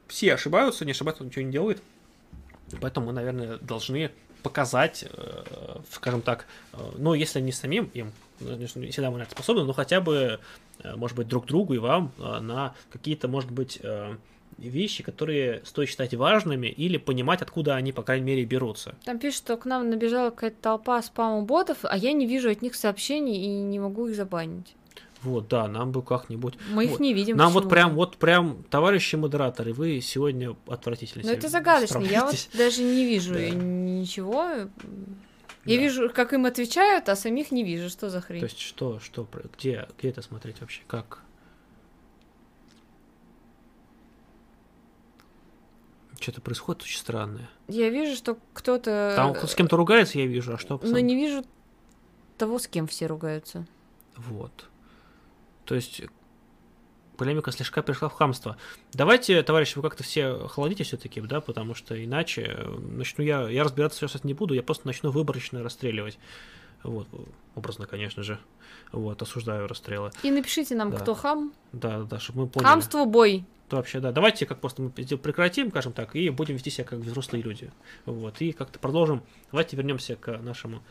[0.07, 1.83] все ошибаются, не ошибаются, ничего не делают,
[2.81, 4.13] поэтому мы, наверное, должны
[4.45, 6.47] показать, э, скажем так,
[6.97, 10.39] ну, если не самим им, конечно, не всегда мы на это способны, но хотя бы,
[10.95, 13.81] может быть, друг другу и вам на какие-то, может быть,
[14.59, 18.95] вещи, которые стоит считать важными или понимать, откуда они, по крайней мере, берутся.
[19.05, 22.75] Там пишут, что к нам набежала какая-то толпа спам-ботов, а я не вижу от них
[22.75, 24.75] сообщений и не могу их забанить.
[25.23, 26.55] Вот, да, нам бы как-нибудь.
[26.71, 26.95] Мы вот.
[26.95, 27.37] их не видим.
[27.37, 31.25] Нам вот прям, вот прям, товарищи модераторы, вы сегодня отвратительно.
[31.25, 31.99] Ну это загадочно.
[31.99, 33.51] Я вот даже не вижу да.
[33.51, 34.45] ничего.
[35.65, 35.83] Я да.
[35.83, 37.91] вижу, как им отвечают, а самих не вижу.
[37.91, 38.41] Что за хрень?
[38.41, 39.29] То есть что, что,
[39.59, 40.83] где, где это смотреть вообще?
[40.87, 41.23] Как?
[46.21, 47.49] Что-то происходит очень странное.
[47.69, 49.13] Я вижу, что кто-то...
[49.17, 50.81] Там с кем-то ругается, я вижу, а что?
[50.83, 51.45] Но не вижу
[52.37, 53.67] того, с кем все ругаются.
[54.17, 54.69] Вот.
[55.65, 56.03] То есть
[57.17, 58.57] полемика слегка пришла в хамство.
[58.93, 63.65] Давайте, товарищи, вы как-то все охладите все-таки, да, потому что иначе э, начну я, я
[63.65, 66.19] разбираться сейчас не буду, я просто начну выборочно расстреливать.
[66.85, 67.09] Вот,
[67.55, 68.39] образно, конечно же.
[68.93, 70.11] Вот, осуждаю расстрелы.
[70.23, 70.99] И напишите нам, да.
[70.99, 71.53] кто хам.
[71.73, 72.69] Да, да, чтобы мы поняли.
[72.69, 76.71] Хамство бой то вообще, да, давайте как просто мы прекратим, скажем так, и будем вести
[76.71, 77.71] себя как взрослые люди.
[78.07, 79.23] Вот, и как-то продолжим.
[79.51, 80.83] Давайте вернемся к нашему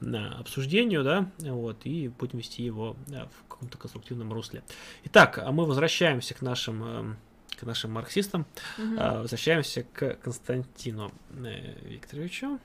[0.00, 4.62] на обсуждению, да, вот, и будем вести его да, в каком-то конструктивном русле.
[5.04, 7.14] Итак, а мы возвращаемся к нашим э,
[7.58, 8.46] к нашим марксистам.
[8.98, 12.58] А, Возвращаемся к Константину э, Викторовичу.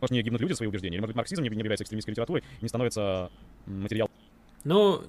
[0.00, 2.44] Может, не гибнут люди свои убеждения, или, может быть, марксизм не не является экстремистской литературой
[2.60, 3.30] не становится
[3.66, 4.10] материал
[4.64, 5.04] Но,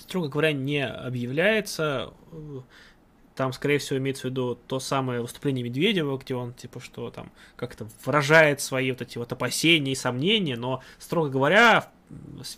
[0.00, 2.12] строго говоря, не объявляется.
[3.34, 7.32] Там, скорее всего, имеется в виду то самое выступление Медведева, где он, типа, что там
[7.56, 11.90] как-то выражает свои вот эти вот опасения и сомнения, но, строго говоря,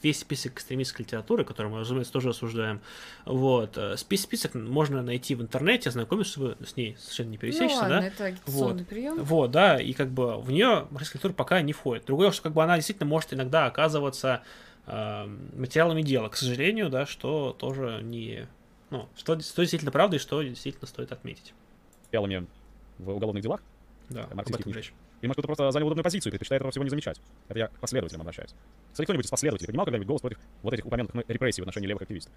[0.02, 2.81] весь список экстремистской литературы, который мы, разумеется, тоже осуждаем,
[3.25, 7.76] вот, э, спи- список можно найти в интернете, ознакомиться, чтобы с ней совершенно не пересечься,
[7.76, 8.07] ну, ладно, да?
[8.07, 8.86] это Вот.
[8.86, 9.23] прием.
[9.23, 12.05] Вот, да, и как бы в нее культура пока не входит.
[12.07, 14.42] Другое, что как бы она действительно может иногда оказываться
[14.86, 18.47] материалами дела, к сожалению, да, что тоже не...
[18.90, 21.55] Ну, что, что действительно правда и что действительно стоит отметить.
[22.05, 22.47] материалами
[22.98, 23.60] в уголовных делах.
[24.08, 24.76] Да, об этом книжек.
[24.76, 24.92] речь.
[25.20, 27.20] Или, может, кто-то просто занял удобную позицию и предпочитает этого всего не замечать.
[27.48, 28.55] Это я к последователям обращаюсь.
[28.92, 31.89] Кстати, кто-нибудь из последователей поднимал когда-нибудь голос против вот этих упомянутых мной репрессий в отношении
[31.89, 32.32] левых активистов?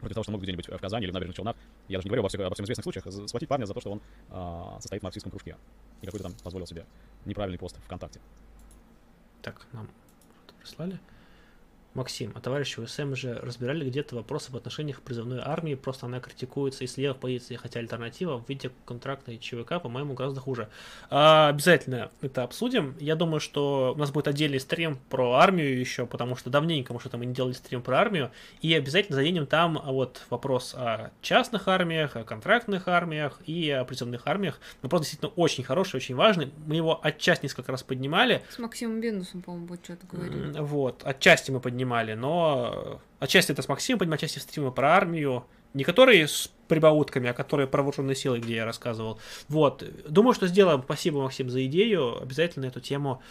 [0.00, 1.56] Против того, что могут где-нибудь в Казани или в Набережных Челнах,
[1.88, 3.92] я даже не говорю обо всех, обо всем известных случаях, схватить парня за то, что
[3.92, 4.00] он
[4.30, 5.56] а, состоит в марксистском кружке.
[6.00, 6.86] И какой-то там позволил себе
[7.26, 8.20] неправильный пост ВКонтакте.
[9.42, 9.88] Так, нам
[10.58, 10.98] прислали.
[11.94, 16.20] Максим, а товарищи УСМ же разбирали где-то вопрос об отношениях к призывной армии, просто она
[16.20, 20.68] критикуется и с левых позиций, хотя альтернатива в виде контрактной ЧВК, по-моему, гораздо хуже.
[21.10, 22.94] А, обязательно это обсудим.
[23.00, 27.00] Я думаю, что у нас будет отдельный стрим про армию еще, потому что давненько мы
[27.00, 28.30] что-то мы не делали стрим про армию,
[28.62, 33.84] и обязательно заденем там а, вот вопрос о частных армиях, о контрактных армиях и о
[33.84, 34.60] призывных армиях.
[34.82, 36.52] Вопрос действительно очень хороший, очень важный.
[36.66, 40.56] Мы его отчасти несколько раз поднимали, С Максимом Бендусом, по-моему, будет что-то говорить.
[40.56, 44.94] Вот, отчасти мы поднимали, но э, отчасти это с Максимом поднимали, отчасти в стриме про
[44.94, 45.44] армию,
[45.74, 49.18] не которые с прибаутками, а которые про вооруженные силы, где я рассказывал.
[49.48, 50.82] Вот, думаю, что сделаем.
[50.82, 52.20] Спасибо, Максим, за идею.
[52.20, 53.22] Обязательно эту тему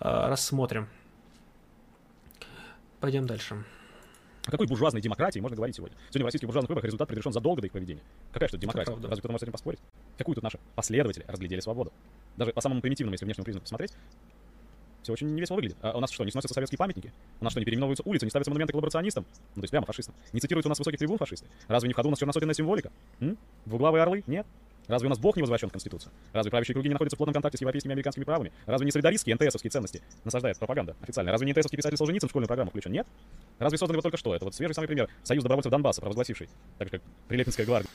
[0.00, 0.88] э, рассмотрим.
[3.00, 3.64] Пойдем дальше.
[4.46, 5.96] О какой буржуазной демократии можно говорить сегодня?
[6.08, 8.02] Сегодня в российских буржуазных выборах результат предрешен задолго до их проведения.
[8.32, 8.92] Какая что демократия?
[8.92, 9.08] правда.
[9.08, 9.80] Разве кто-то может с этим поспорить?
[10.16, 11.92] Какую тут наши последователи разглядели свободу?
[12.36, 13.92] Даже по самому примитивному, если внешнему признаку посмотреть,
[15.06, 15.76] все очень невесело выглядит.
[15.82, 17.12] А у нас что, не сносятся советские памятники?
[17.40, 19.24] У нас что, не переименовываются улицы, не ставятся монументы коллаборационистам?
[19.54, 20.14] Ну, то есть прямо фашистам.
[20.32, 21.46] Не цитируют у нас высоких трибун фашисты?
[21.68, 22.90] Разве не в ходу у нас черносотенная символика?
[23.20, 23.38] М?
[23.64, 24.24] Двуглавые орлы?
[24.26, 24.46] Нет.
[24.88, 26.12] Разве у нас Бог не возвращен в Конституцию?
[26.32, 28.52] Разве правящие круги не находятся в плотном контакте с европейскими и американскими правами?
[28.66, 31.32] Разве не солидаристские НТСовские ценности насаждает пропаганда официально?
[31.32, 32.92] Разве не НТСовский писатель Солженицын в школьную программу включен?
[32.92, 33.06] Нет?
[33.58, 34.34] Разве создан вот только что?
[34.34, 35.08] Это вот свежий самый пример.
[35.22, 37.90] Союз добровольцев Донбасса, провозгласивший, так же как Прилепинская гвардия.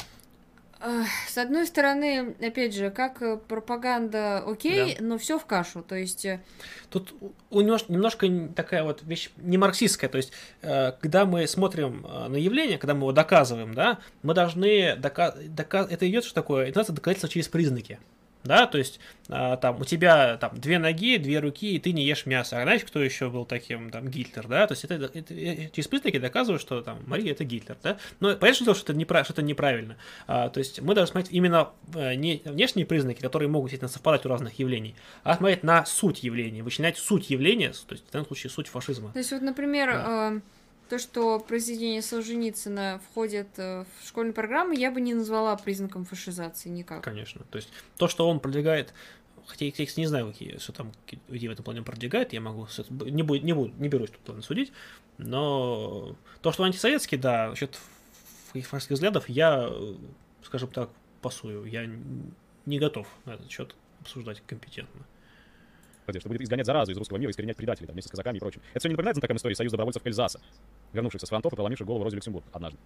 [1.28, 5.82] С одной стороны, опять же, как э, пропаганда окей, но все в кашу.
[5.84, 6.42] То есть, э,
[6.90, 7.14] Тут
[7.50, 12.36] у- немнож- немножко такая вот вещь не марксистская, то есть, э, когда мы смотрим на
[12.36, 16.64] явление, когда мы его доказываем, да, мы должны доказать, это идет что такое?
[16.64, 18.00] Это называется доказательство через признаки.
[18.44, 22.04] Да, то есть а, там у тебя там две ноги, две руки, и ты не
[22.06, 22.60] ешь мясо.
[22.60, 24.66] А знаете, кто еще был таким, там, Гитлер, да?
[24.68, 27.98] То есть это, это- э, через признаки доказывают, что там Мария это Гитлер, да?
[28.20, 29.96] Но понятно, что это, неправ- что это неправильно.
[30.28, 34.26] А, то есть мы должны смотреть именно э, не внешние признаки, которые могут действительно совпадать
[34.26, 38.26] у разных явлений, а смотреть на суть явления, вычленять суть явления, то есть в данном
[38.28, 39.12] случае суть фашизма.
[39.14, 40.42] то есть вот, например, э,
[40.92, 46.68] то, что произведение Солженицына входит э, в школьную программу, я бы не назвала признаком фашизации
[46.68, 47.02] никак.
[47.02, 47.46] Конечно.
[47.50, 48.94] То есть то, что он продвигает,
[49.46, 52.42] хотя я, кстати, не знаю, какие, что там какие идеи в этом плане продвигает, я
[52.42, 54.74] могу, не, буду, не, буду, не берусь тут ладно, судить,
[55.18, 57.80] но то, что он антисоветский, да, насчет
[58.52, 59.96] фашистских взглядов, я, э,
[60.44, 60.90] скажем так,
[61.22, 61.90] пасую, я
[62.66, 65.06] не готов на этот счет обсуждать компетентно.
[66.20, 68.62] что будет изгонять заразу из русского мира, искоренять предателей там, вместе с казаками и прочим.
[68.72, 70.42] Это все не напоминает знакомой истории Союза добровольцев Эльзаса,
[70.94, 72.78] вернувшихся с фронтов и проломивших голову Розе Люксембург однажды.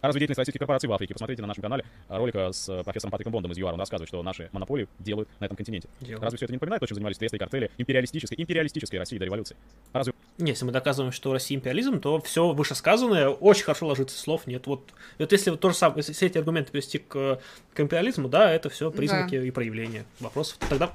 [0.00, 1.14] А разве деятельность российских корпораций в Африке?
[1.14, 3.74] Посмотрите на нашем канале ролика с э, профессором Патриком Бондом из ЮАР.
[3.74, 5.88] Он рассказывает, что наши монополии делают на этом континенте.
[6.00, 6.22] Делают.
[6.22, 9.24] Разве все это не напоминает то, чем занимались тресты и картели империалистической, империалистической России до
[9.24, 9.56] революции?
[9.92, 14.46] Разве Не, Если мы доказываем, что Россия империализм, то все вышесказанное очень хорошо ложится, слов
[14.46, 14.66] нет.
[14.66, 17.40] Вот, вот если вот то же самое, если все эти аргументы привести к,
[17.72, 20.58] к империализму, да, это все признаки и проявления вопросов.
[20.68, 20.92] Тогда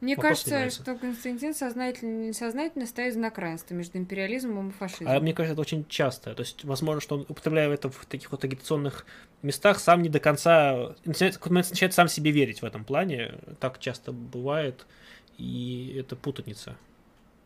[0.00, 0.82] Мне Вопрос кажется, снимается.
[0.82, 5.08] что Константин сознательно, несознательно стоит на равенства между империализмом и фашизмом.
[5.08, 6.34] А мне кажется, это очень часто.
[6.34, 9.06] То есть, возможно, что он, употребляя это в таких вот агитационных
[9.42, 13.34] местах, сам не до конца начинает, начинает сам себе верить в этом плане.
[13.60, 14.86] Так часто бывает,
[15.36, 16.76] и это путаница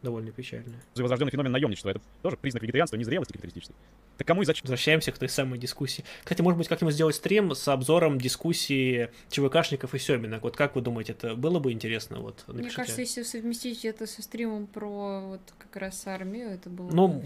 [0.02, 0.80] довольно печальная.
[0.96, 1.90] возрожденный феномен наемничества?
[1.90, 3.74] Это тоже признак вегетарианства и незрелости капиталистической.
[4.18, 4.62] Так кому и зачем?
[4.64, 6.04] Возвращаемся к той самой дискуссии.
[6.22, 10.38] Кстати, может быть, как-нибудь сделать стрим с обзором дискуссии ЧВКшников и Семина.
[10.40, 12.18] Вот как вы думаете, это было бы интересно?
[12.18, 12.76] Вот, Мне напишите.
[12.76, 17.22] кажется, если совместить это со стримом про вот как раз армию, это было Ну, бы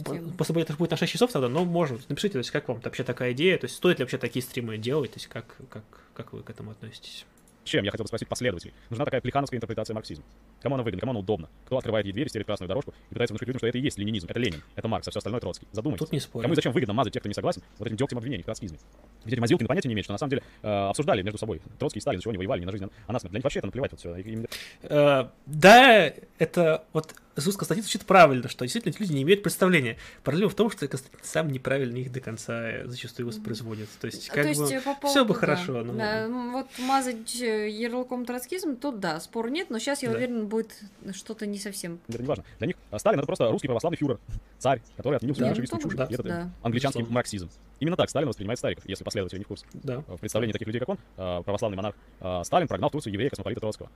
[0.49, 1.99] будет, это будет на 6 часов тогда, но можно.
[2.09, 4.79] Напишите, то есть, как вам вообще такая идея, то есть, стоит ли вообще такие стримы
[4.79, 7.27] делать, то есть, как, как, как вы к этому относитесь?
[7.67, 7.85] Зачем?
[7.85, 8.73] Я хотел бы спросить последователей.
[8.91, 10.25] Нужна такая плехановская интерпретация марксизма.
[10.63, 11.49] Кому она выгодна, кому она удобна?
[11.65, 13.99] Кто открывает ей дверь, стелит красную дорожку и пытается внушить людям, что это и есть
[13.99, 15.67] ленинизм, это Ленин, это Маркс, а все остальное Троцкий.
[15.73, 15.99] Задумайтесь.
[15.99, 16.43] Тут не спорю.
[16.43, 18.79] Кому и зачем выгодно мазать тех, кто не согласен, вот этим дегтем обвинений в троцкизме?
[19.25, 21.61] Ведь эти мазилки понятия не имеют, что на самом деле э, обсуждали между собой.
[21.81, 23.33] Троцкий и Сталин, чего они воевали, не на жизнь, а на смерть.
[23.33, 24.17] Для них вообще это наплевать вот все.
[24.83, 29.99] Э, да, это вот Иисус Константин звучит правильно, что действительно эти люди не имеют представления.
[30.25, 33.89] Проблема в том, что Константин сам неправильно их до конца зачастую воспроизводит.
[34.01, 35.83] То есть, как То есть, бы, э, по поводу, все бы да, хорошо.
[35.85, 35.93] Но...
[35.93, 40.17] да, м, вот мазать э, ярлыком троцкизм, тут да, спор нет, но сейчас, я Да.
[40.17, 40.73] уверен, будет
[41.13, 41.99] что-то не совсем.
[42.09, 42.45] Это не важно.
[42.59, 44.19] Для них э, Сталин это просто русский православный фюрер,
[44.59, 45.95] царь, который отменил всю ну, большевистскую чушь.
[45.95, 46.51] да, И это да.
[46.63, 47.15] англичанский Безусловно.
[47.15, 47.51] марксизм.
[47.81, 49.67] Именно так Сталин воспринимает стариков, если последователи не в курсе.
[49.75, 49.99] Да.
[50.07, 53.29] В представлении таких людей, как он, э, православный монарх, э, Сталин прогнал в Турцию еврея
[53.29, 53.91] космополита Троцкого.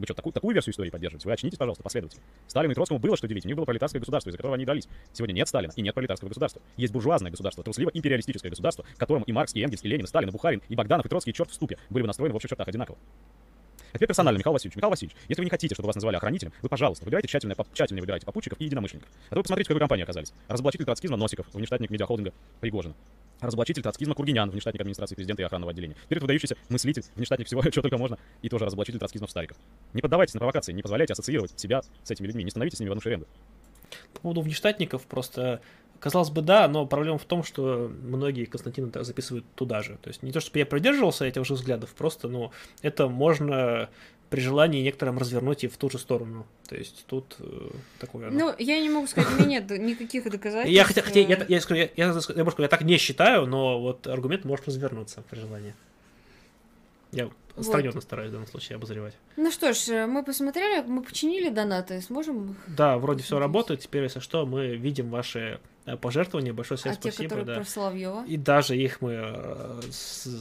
[0.00, 1.28] Вы что, такую, такую версию истории поддерживаете?
[1.28, 2.22] Вы очнитесь, пожалуйста, последователи.
[2.46, 3.44] Сталину и Троцкому было что делить.
[3.44, 4.88] У них было пролетарское государство, из-за которого они и дрались.
[5.12, 6.62] Сегодня нет Сталина и нет пролетарского государства.
[6.78, 10.30] Есть буржуазное государство, трусливо-империалистическое государство, к которому и Маркс, и Энгельс, и Ленин, и Сталин,
[10.30, 12.48] и Бухарин, и Богданов, и Троцкий, и черт в ступе были бы настроены в общих
[12.48, 12.96] чертах одинаково.
[13.92, 14.76] А теперь персонально, Михаил Васильевич.
[14.76, 18.00] Михаил Васильевич, если вы не хотите, чтобы вас называли охранителем, вы, пожалуйста, выбирайте тщательно, тщательно
[18.00, 19.10] выбирайте попутчиков и единомышленников.
[19.28, 20.32] А то вы посмотрите, в какой компании оказались.
[20.48, 22.94] Разоблачитель троцкизма Носиков, внештатник медиахолдинга Пригожина.
[23.40, 25.96] Разоблачитель троцкизма Кургинян, внештатник администрации президента и охранного отделения.
[26.04, 29.56] Теперь выдающийся мыслитель, внештатник всего, чего только можно, и тоже разоблачитель троцкизма Стариков.
[29.94, 32.90] Не поддавайтесь на провокации, не позволяйте ассоциировать себя с этими людьми, не становитесь с ними
[32.90, 33.26] в одну шеренгу.
[34.14, 35.60] По поводу внештатников, просто,
[36.00, 39.98] казалось бы, да, но проблема в том, что многие Константина записывают туда же.
[40.02, 42.50] То есть не то, чтобы я придерживался этих же взглядов, просто, ну,
[42.82, 43.88] это можно
[44.30, 46.46] при желании некоторым развернуть и в ту же сторону.
[46.68, 48.28] То есть тут э, такое...
[48.28, 48.38] оно.
[48.38, 50.72] Ну, я не могу сказать, у меня нет никаких доказательств.
[50.72, 53.80] Я хотя, хотя я, э, я, я, я, я, может, я так не считаю, но
[53.80, 55.74] вот аргумент может развернуться при желании.
[57.10, 57.66] Я Вот.
[57.66, 57.94] стараюсь
[58.30, 59.14] в данном случае обозревать.
[59.36, 62.56] Ну что ж, э, мы посмотрели, мы починили донаты, сможем?
[62.68, 63.80] Да, вроде все работает.
[63.80, 65.58] Теперь, если что, мы видим ваши
[66.00, 66.52] пожертвования.
[66.52, 67.22] Большое всем а те, спасибо.
[67.24, 67.54] которые да.
[67.54, 68.24] про Соловьева?
[68.26, 69.80] И даже их мы, э,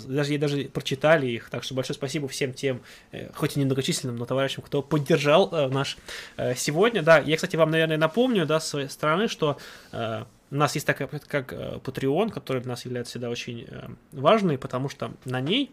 [0.08, 4.26] даже, даже прочитали их, так что большое спасибо всем тем, э, хоть и немногочисленным, но
[4.26, 5.98] товарищам, кто поддержал э, наш
[6.38, 7.02] э, сегодня.
[7.02, 9.58] Да, я, кстати, вам, наверное, напомню, да, с своей стороны, что
[9.92, 13.90] э, у нас есть такая, как э, Patreon, который для нас является всегда очень э,
[14.12, 15.72] важной, потому что на ней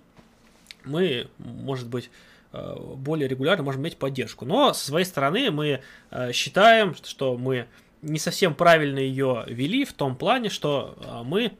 [0.85, 2.11] мы, может быть,
[2.53, 4.45] э, более регулярно можем иметь поддержку.
[4.45, 5.81] Но со своей стороны мы
[6.11, 7.67] э, считаем, что мы
[8.07, 11.53] не совсем правильно ее вели в том плане, что э, мы,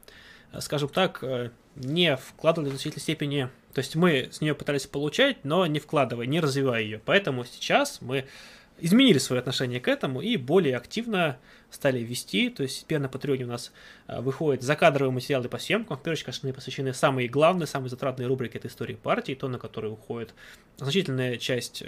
[0.51, 4.87] э, скажем так, э, не вкладывали в значительной степени, то есть мы с нее пытались
[4.87, 7.01] получать, но не вкладывая, не развивая ее.
[7.05, 8.25] Поэтому сейчас мы
[8.79, 11.37] изменили свое отношение к этому и более активно
[11.69, 12.49] стали вести.
[12.49, 13.71] То есть теперь на Патреоне у нас
[14.07, 15.97] э, выходят закадровые материалы по съемкам.
[15.97, 19.59] В первую очередь, конечно, посвящены самые главные, самые затратные рубрики это истории партии, то, на
[19.59, 20.33] которые уходит
[20.77, 21.83] значительная часть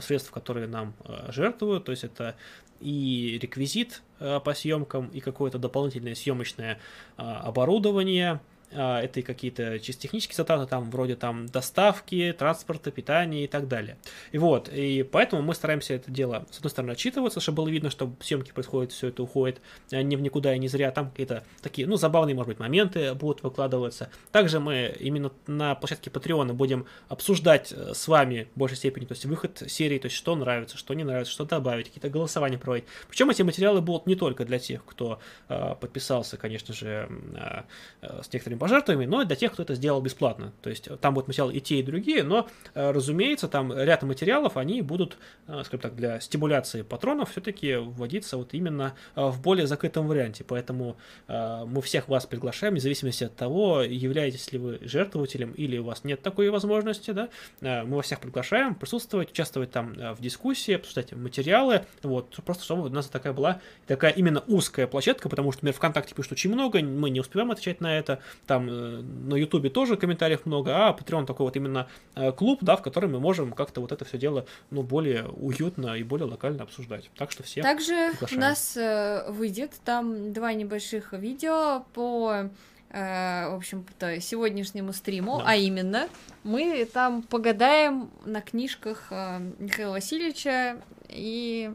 [0.00, 1.84] средств, которые нам э, жертвуют.
[1.84, 2.36] То есть это
[2.80, 6.78] и реквизит э, по съемкам, и какое-то дополнительное съемочное
[7.16, 13.46] э, оборудование, это и какие-то чисто технические затраты, там, вроде там доставки, транспорта, питания и
[13.46, 13.96] так далее.
[14.32, 17.90] И вот, и поэтому мы стараемся это дело, с одной стороны, отчитываться, чтобы было видно,
[17.90, 19.60] что съемки происходят, все это уходит
[19.92, 23.14] а, не в никуда и не зря, там какие-то такие, ну, забавные, может быть, моменты
[23.14, 24.10] будут выкладываться.
[24.32, 29.12] Также мы именно на площадке Patreon будем обсуждать э, с вами в большей степени, то
[29.12, 32.86] есть выход серии, то есть что нравится, что не нравится, что добавить, какие-то голосования проводить.
[33.08, 37.62] Причем эти материалы будут не только для тех, кто э, подписался, конечно же, э,
[38.02, 40.52] э, с некоторыми пожертвованиями, но и для тех, кто это сделал бесплатно.
[40.62, 44.02] То есть э, там будут материалы и те, и другие, но, э, разумеется, там ряд
[44.02, 49.66] материалов, они будут, э, скажем так, для стимуляции патронов все-таки вводиться вот именно в более
[49.66, 50.44] закрытом варианте.
[50.44, 50.96] Поэтому
[51.26, 56.04] мы всех вас приглашаем, вне зависимости от того, являетесь ли вы жертвователем или у вас
[56.04, 57.28] нет такой возможности, да,
[57.60, 62.88] мы вас всех приглашаем присутствовать, участвовать там в дискуссии, обсуждать материалы, вот, просто чтобы у
[62.88, 67.10] нас такая была такая именно узкая площадка, потому что, например, ВКонтакте пишут очень много, мы
[67.10, 71.46] не успеваем отвечать на это, там э, на Ютубе тоже комментариев много, а Patreon такой
[71.46, 71.86] вот именно
[72.16, 75.94] э, клуб, да, в котором мы можем как-то вот это все дело, ну, более уютно
[75.94, 77.10] и более локально обсуждать.
[77.16, 78.40] Так что всех Также у приглашаем.
[78.40, 82.48] нас э, выйдет там два небольших видео по,
[82.90, 85.44] в общем-то, сегодняшнему стриму, Да.
[85.48, 86.08] а именно
[86.42, 89.10] мы там погадаем на книжках
[89.58, 90.78] Михаила Васильевича
[91.10, 91.70] и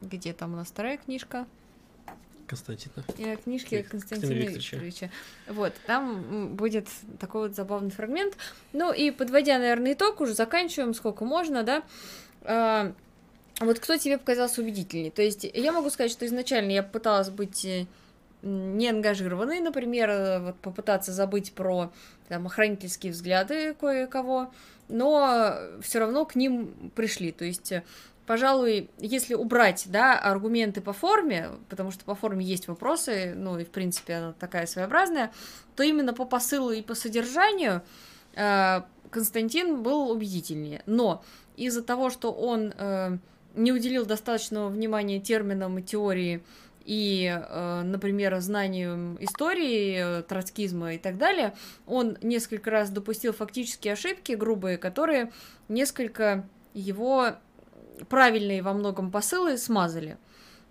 [0.00, 1.46] где там у нас вторая книжка?
[2.50, 3.04] Константина.
[3.18, 4.76] Э, книжки Константина Константина Викторовича.
[4.76, 5.10] Викторовича.
[5.46, 6.88] Вот, там будет
[7.20, 8.36] такой вот забавный фрагмент.
[8.72, 11.84] Ну и подводя, наверное, итог, уже заканчиваем, сколько можно, да.
[12.42, 12.92] А,
[13.60, 15.10] вот кто тебе показался убедительней?
[15.10, 17.86] То есть я могу сказать, что изначально я пыталась быть э,
[18.42, 21.92] не ангажированной, например, э, вот попытаться забыть про
[22.28, 24.52] там, охранительские взгляды кое-кого,
[24.88, 27.30] но все равно к ним пришли.
[27.30, 27.72] То есть
[28.30, 33.64] пожалуй, если убрать, да, аргументы по форме, потому что по форме есть вопросы, ну и
[33.64, 35.32] в принципе она такая своеобразная,
[35.74, 37.82] то именно по посылу и по содержанию
[38.36, 40.84] э, Константин был убедительнее.
[40.86, 41.24] Но
[41.56, 43.18] из-за того, что он э,
[43.56, 46.44] не уделил достаточного внимания терминам и теории
[46.84, 51.52] и, э, например, знанию истории, э, троцкизма и так далее,
[51.84, 55.32] он несколько раз допустил фактические ошибки грубые, которые
[55.68, 57.34] несколько его
[58.08, 60.18] правильные во многом посылы смазали.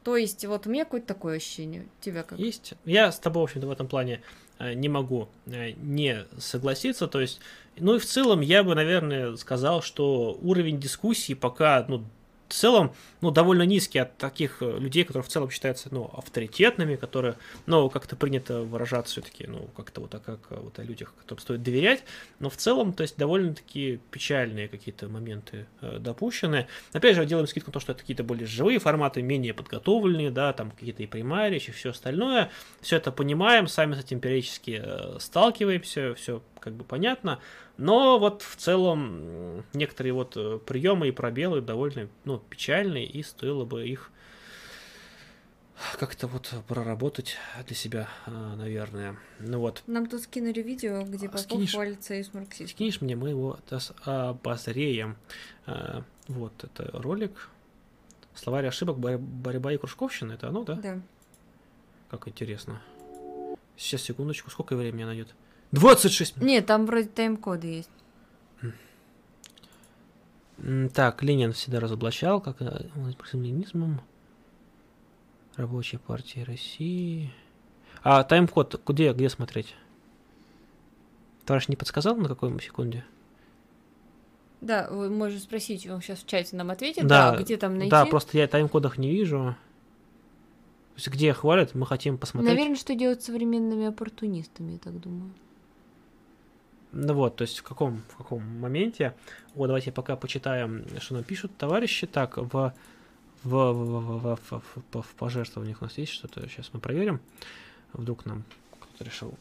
[0.04, 1.88] То есть, вот у меня какое-то такое ощущение.
[2.02, 2.40] Тебя как?
[2.40, 2.74] Есть.
[2.86, 4.22] Я с тобой, в общем-то, в этом плане
[4.58, 7.08] э, не могу э, не согласиться.
[7.08, 7.42] То есть,
[7.78, 12.06] ну и в целом я бы, наверное, сказал, что уровень дискуссии пока, ну,
[12.50, 16.96] в целом, ну, довольно низкий от таких э, людей, которые в целом считаются, ну, авторитетными,
[16.96, 17.36] которые,
[17.68, 21.40] ну, как-то принято выражаться все-таки, ну, как-то вот так, как э, вот о людях, которым
[21.40, 22.04] стоит доверять,
[22.40, 26.68] но в целом, то есть, довольно-таки печальные какие-то моменты э, допущены.
[26.92, 30.52] Опять же, делаем скидку на то, что это какие-то более живые форматы, менее подготовленные, да,
[30.54, 32.50] там какие-то и прямая речь, и все остальное.
[32.82, 37.40] Все это понимаем, сами с этим периодически э, сталкиваемся, все как бы понятно,
[37.80, 43.64] но вот в целом некоторые вот э, приемы и пробелы довольно ну, печальные, и стоило
[43.64, 44.12] бы их
[45.98, 49.18] как-то вот проработать для себя, а, наверное.
[49.40, 49.82] Ну вот.
[49.88, 51.72] Нам тут скинули видео, где А, Попов скинешь?
[51.72, 52.68] хвалится из марксизма.
[52.68, 53.58] Скинешь мне, мы его
[54.04, 55.16] обозреем.
[55.66, 57.50] А, Вот, это ролик.
[58.36, 60.76] Словарь ошибок, борь- борьба и кружковщина, это оно, да?
[60.76, 61.02] Да.
[62.10, 62.82] Как интересно.
[63.78, 65.34] Сейчас, секундочку, сколько времени найдет?
[65.72, 66.48] 26 минут.
[66.48, 67.90] Нет, там вроде тайм-коды есть.
[70.94, 74.02] Так, Ленин всегда разоблачал, как э, он с ленинизмом.
[75.56, 77.32] Рабочая партия России.
[78.04, 79.76] А тайм-код где, где смотреть?
[81.46, 83.06] Товарищ не подсказал, на какой секунде?
[84.62, 87.08] Да, вы можете спросить, он сейчас в чате нам ответит.
[87.08, 87.92] Да, Да, где там найти?
[87.92, 89.56] Да, просто я тайм-кодах не вижу.
[90.96, 92.54] То есть, где хвалят, мы хотим посмотреть.
[92.54, 95.32] Наверное, что делать с современными оппортунистами, я так думаю.
[96.92, 99.14] Ну вот, то есть в каком, в каком моменте.
[99.54, 102.08] Вот, давайте пока почитаем, что нам пишут товарищи.
[102.08, 102.74] Так, в, в,
[103.44, 104.62] в, в, в, в,
[104.92, 106.48] в- в пожертвованиях у нас есть что-то.
[106.50, 107.20] Сейчас мы проверим.
[107.94, 108.44] Вдруг нам
[108.80, 109.38] кто-то решил.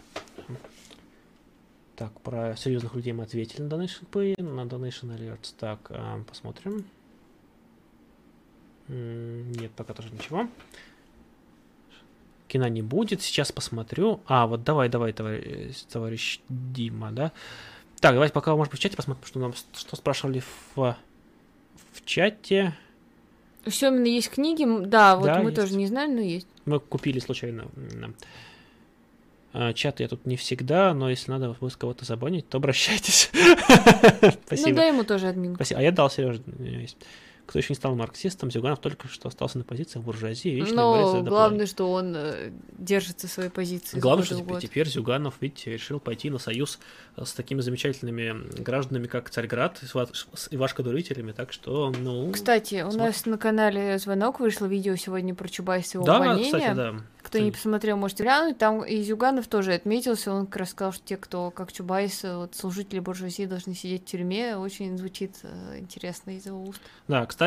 [1.97, 5.55] Так, про серьезных людей мы ответили на Donation Pay, на Donation Alerts.
[5.59, 6.85] Так, а, посмотрим.
[8.89, 10.49] Нет, пока тоже ничего.
[12.49, 13.23] Кино не будет.
[13.23, 14.20] Сейчас посмотрю.
[14.27, 17.33] А, вот давай, давай, товарищ, товарищ Дима, да?
[18.01, 20.43] Так, давайте пока, может быть, в чате посмотрим, что нам что спрашивали
[20.75, 22.75] в, в чате.
[23.67, 25.57] У Семина есть книги, да, вот Да, мы есть.
[25.57, 26.47] тоже не знаем, но есть.
[26.65, 27.67] Мы купили случайно.
[29.52, 33.31] а, Чат я тут не всегда, но если надо вас кого-то забанить, то обращайтесь.
[34.23, 34.77] Ну, Спасибо.
[34.77, 35.57] дай ему тоже админку.
[35.57, 35.81] Спасибо.
[35.81, 36.41] А я дал Сереже.
[37.49, 40.51] Кто еще не стал марксистом, Зюганов только что остался на позициях буржуазии.
[40.51, 43.99] вечно Но главное, что он э, держится своей позиции.
[43.99, 46.78] Главное, что теперь, теперь Зюганов, видите, решил пойти на союз
[47.17, 52.31] э, с такими замечательными гражданами, как Царьград, с, ва- с ивашкодурителями, так что, ну...
[52.33, 53.07] Кстати, у Смотрим.
[53.07, 56.52] нас на канале «Звонок» вышло видео сегодня про Чубайса и его да, увольнение.
[56.52, 56.94] кстати, да.
[57.23, 58.57] Кто не посмотрел, можете глянуть.
[58.57, 60.33] Там и Зюганов тоже отметился.
[60.33, 64.02] Он как раз сказал, что те, кто, как Чубайс, э, вот, служители буржуазии, должны сидеть
[64.02, 64.57] в тюрьме.
[64.57, 65.36] Очень звучит
[65.78, 66.81] интересно из его уст.
[67.07, 67.38] Да, кстати,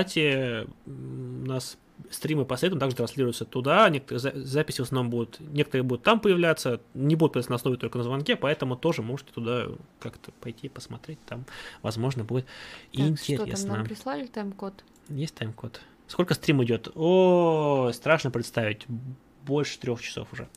[0.86, 1.78] м, у нас
[2.10, 6.20] стримы по сайтам также транслируются туда, некоторые за- записи в основном будут, некоторые будут там
[6.20, 9.68] появляться, не будут появляться на основе только на звонке, поэтому тоже можете туда
[10.00, 11.46] как-то пойти посмотреть, там,
[11.84, 12.54] возможно, будет Так,
[12.96, 13.14] что там
[13.46, 13.76] интересно.
[13.76, 14.84] нам прислали тайм-код?
[15.10, 15.82] Есть тайм-код?
[16.08, 16.90] Сколько стрим идет?
[16.96, 18.86] О, страшно представить.
[19.46, 20.48] Больше трех часов уже.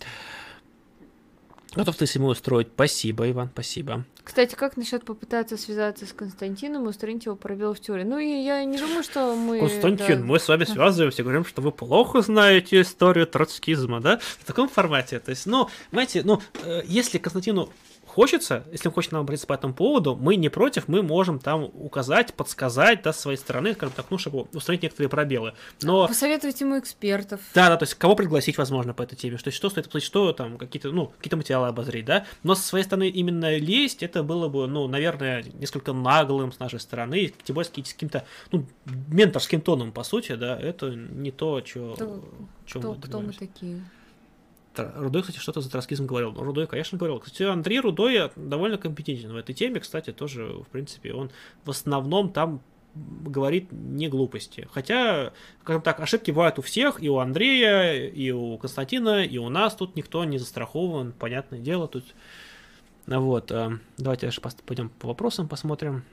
[1.74, 2.68] Готов ты ему устроить.
[2.74, 4.04] Спасибо, Иван, спасибо.
[4.22, 8.04] Кстати, как насчет попытаться связаться с Константином и устранить его пробел в теории?
[8.04, 9.58] Ну, и я не думаю, что мы...
[9.58, 10.24] Константин, да.
[10.26, 14.18] мы с вами связываемся, говорим, что вы плохо знаете историю троцкизма, да?
[14.18, 15.18] В таком формате.
[15.18, 17.70] То есть, ну, знаете, ну, э, если Константину
[18.14, 21.64] хочется, если он хочет нам обратиться по этому поводу, мы не против, мы можем там
[21.64, 25.52] указать, подсказать, да, с своей стороны, скажем так, ну, чтобы устранить некоторые пробелы.
[25.82, 27.40] Но Посоветовать ему экспертов.
[27.54, 30.32] Да, да, то есть кого пригласить, возможно, по этой теме, что, что стоит обсудить, что
[30.32, 34.48] там, какие-то, ну, какие-то материалы обозреть, да, но со своей стороны именно лезть, это было
[34.48, 38.64] бы, ну, наверное, несколько наглым с нашей стороны, тем более с каким- с каким-то, ну,
[39.08, 42.24] менторским тоном, по сути, да, это не то, что, Кто-
[42.66, 43.38] чем Кто, мы кто мы добиваемся.
[43.40, 43.84] такие?
[44.78, 46.32] Рудой, кстати, что-то за троцкизм говорил.
[46.32, 47.18] Ну, Рудой, конечно, говорил.
[47.20, 51.30] Кстати, Андрей Рудой довольно компетентен в этой теме, кстати, тоже, в принципе, он
[51.64, 52.60] в основном там
[52.94, 54.68] говорит не глупости.
[54.72, 59.48] Хотя, скажем так, ошибки бывают у всех, и у Андрея, и у Константина, и у
[59.48, 62.04] нас тут никто не застрахован, понятное дело, тут...
[63.06, 64.30] Вот, э, давайте
[64.64, 66.04] пойдем по вопросам посмотрим.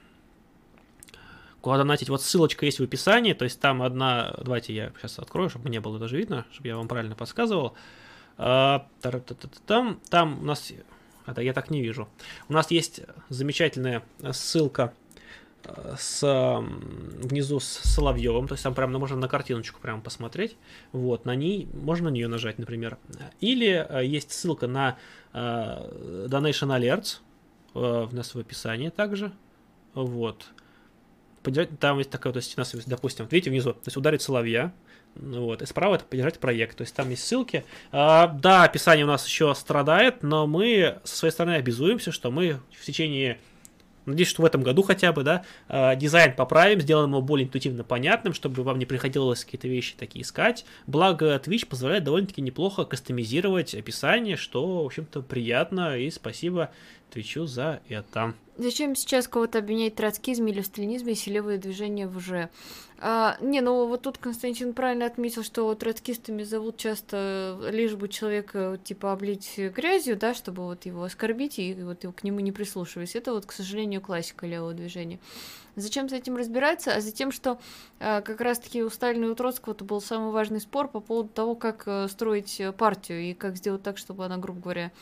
[1.62, 2.10] Куда донатить?
[2.10, 4.34] Вот ссылочка есть в описании, то есть там одна...
[4.42, 7.74] Давайте я сейчас открою, чтобы не было даже видно, чтобы я вам правильно подсказывал.
[8.44, 10.72] А, тара-та-та-та-там, там у нас
[11.26, 12.08] Это я так не вижу.
[12.48, 14.92] У нас есть замечательная ссылка
[15.62, 16.22] э, с
[17.20, 20.56] внизу с Соловьевым, то есть там прям ну, можно на картиночку прям посмотреть,
[20.90, 22.98] вот, на ней, можно на нее нажать, например.
[23.38, 24.98] Или э, есть ссылка на
[25.32, 27.18] э, Donation Alerts,
[27.74, 29.30] в нас в описании также,
[29.94, 30.46] вот.
[31.42, 32.56] Поддержать- Там есть такая, то есть
[32.86, 34.72] допустим, вот видите внизу, то есть ударить соловья,
[35.14, 37.64] ну вот, и справа это поддержать проект, то есть там есть ссылки.
[37.90, 42.60] А, да, описание у нас еще страдает, но мы со своей стороны обязуемся, что мы
[42.70, 43.38] в течение
[44.04, 47.84] Надеюсь, что в этом году хотя бы, да, э, дизайн поправим, сделаем его более интуитивно
[47.84, 50.64] понятным, чтобы вам не приходилось какие-то вещи такие искать.
[50.88, 56.70] Благо, Twitch позволяет довольно-таки неплохо кастомизировать описание, что, в общем-то, приятно, и спасибо
[57.12, 58.34] Твичу за это.
[58.56, 62.48] Зачем сейчас кого-то обвинять в троцкизме или в сталинизме, если левые движения уже?
[62.98, 68.78] А, не, ну вот тут Константин правильно отметил, что троцкистами зовут часто лишь бы человека
[68.82, 73.16] типа облить грязью, да, чтобы вот его оскорбить и вот его, к нему не прислушиваясь.
[73.16, 75.18] Это вот, к сожалению, классика левого движения.
[75.74, 76.94] Зачем с этим разбираться?
[76.94, 77.58] А за тем, что
[77.98, 81.30] а, как раз-таки у Сталина и у Троцкого это был самый важный спор по поводу
[81.30, 84.92] того, как э, строить э, партию и как сделать так, чтобы она, грубо говоря,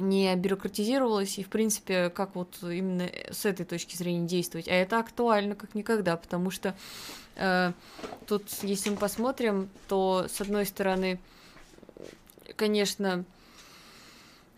[0.00, 4.68] не бюрократизировалась и, в принципе, как вот именно с этой точки зрения действовать.
[4.68, 6.74] А это актуально как никогда, потому что
[7.36, 7.72] э,
[8.26, 11.20] тут, если мы посмотрим, то, с одной стороны,
[12.56, 13.24] конечно,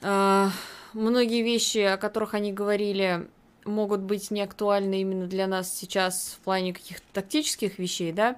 [0.01, 0.49] э,
[0.93, 3.29] многие вещи, о которых они говорили,
[3.65, 8.37] могут быть не актуальны именно для нас сейчас в плане каких-то тактических вещей, да,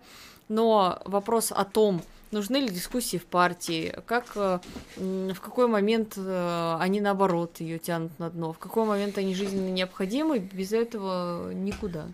[0.49, 4.59] но вопрос о том, нужны ли дискуссии в партии, как э,
[4.97, 9.69] в какой момент э, они наоборот ее тянут на дно, в какой момент они жизненно
[9.71, 12.07] необходимы, без этого никуда.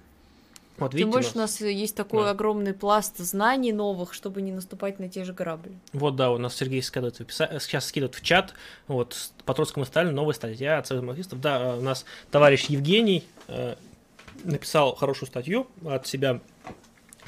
[0.77, 2.31] Вот Тем больше у у нас- нас есть такой Да.
[2.31, 5.73] огромный пласт знаний новых, чтобы не наступать на те же грабли.
[5.93, 8.55] Вот, да, у нас Сергей скидывает сейчас скидывает в чат,
[8.87, 11.41] вот, по Троцкому Сталину новая статья от Союза марксистов.
[11.41, 13.75] Да, э, у нас товарищ Евгений э,
[14.45, 16.41] написал хорошую статью от себя,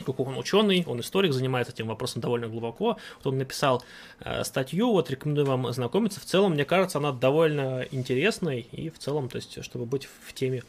[0.01, 2.97] поскольку он ученый, он историк, занимается этим вопросом довольно глубоко.
[3.19, 3.83] Вот он написал
[4.21, 6.21] э, статью, вот рекомендую вам ознакомиться.
[6.21, 10.33] В целом, мне кажется, она довольно интересной и в целом, то есть, чтобы быть в
[10.33, 10.63] теме.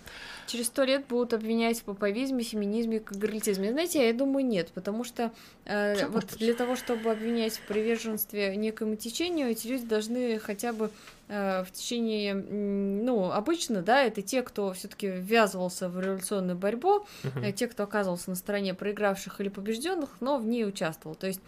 [0.47, 3.71] Через сто лет будут обвинять в поповизме, феминизме, кагарлитизме.
[3.71, 5.31] Знаете, я думаю, нет, потому что
[5.65, 10.73] э, вот может для того, чтобы обвинять в приверженстве некому течению, эти люди должны хотя
[10.73, 10.89] бы
[11.31, 17.67] в течение, ну, обычно, да, это те, кто все-таки ввязывался в революционную борьбу, э, те,
[17.69, 21.15] кто оказывался на стороне проигравших или побежденных, но в ней участвовал.
[21.15, 21.39] То есть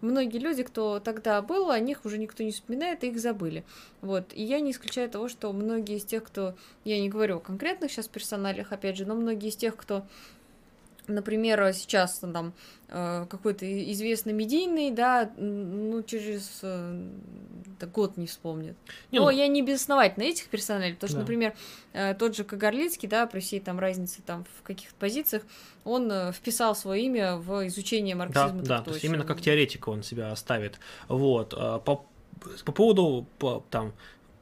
[0.00, 3.64] многие люди, кто тогда был, о них уже никто не вспоминает, и их забыли.
[4.00, 4.32] Вот.
[4.32, 6.54] И я не исключаю того, что многие из тех, кто,
[6.84, 10.04] я не говорю о конкретных сейчас персоналиях, опять же, но многие из тех, кто
[11.08, 12.52] Например, сейчас ну, там
[12.88, 17.08] э, какой-то известный медийный, да, ну, через э,
[17.80, 18.76] да, год не вспомнит.
[19.10, 21.22] Не, Но ну- я не безосновательно этих персоналей, потому что, Да.
[21.22, 21.54] например,
[21.92, 25.42] э, тот же Кагарлицкий, да, при всей там разнице там в каких-то позициях,
[25.84, 28.62] он э, вписал свое имя в изучение Да, марксизма.
[28.62, 30.78] да, так то есть именно как теоретика он себя оставит.
[31.08, 31.50] Вот.
[31.50, 32.04] По,
[32.64, 33.92] по поводу по- там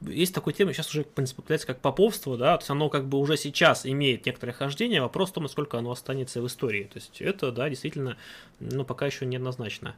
[0.02, 3.06] есть такой тема, сейчас уже, в принципе, попадается как поповство, да, то есть оно как
[3.06, 6.84] бы уже сейчас имеет некоторое хождение, вопрос в том, насколько оно останется в истории.
[6.84, 8.16] То есть это, да, действительно,
[8.60, 9.94] ну, пока еще неоднозначно.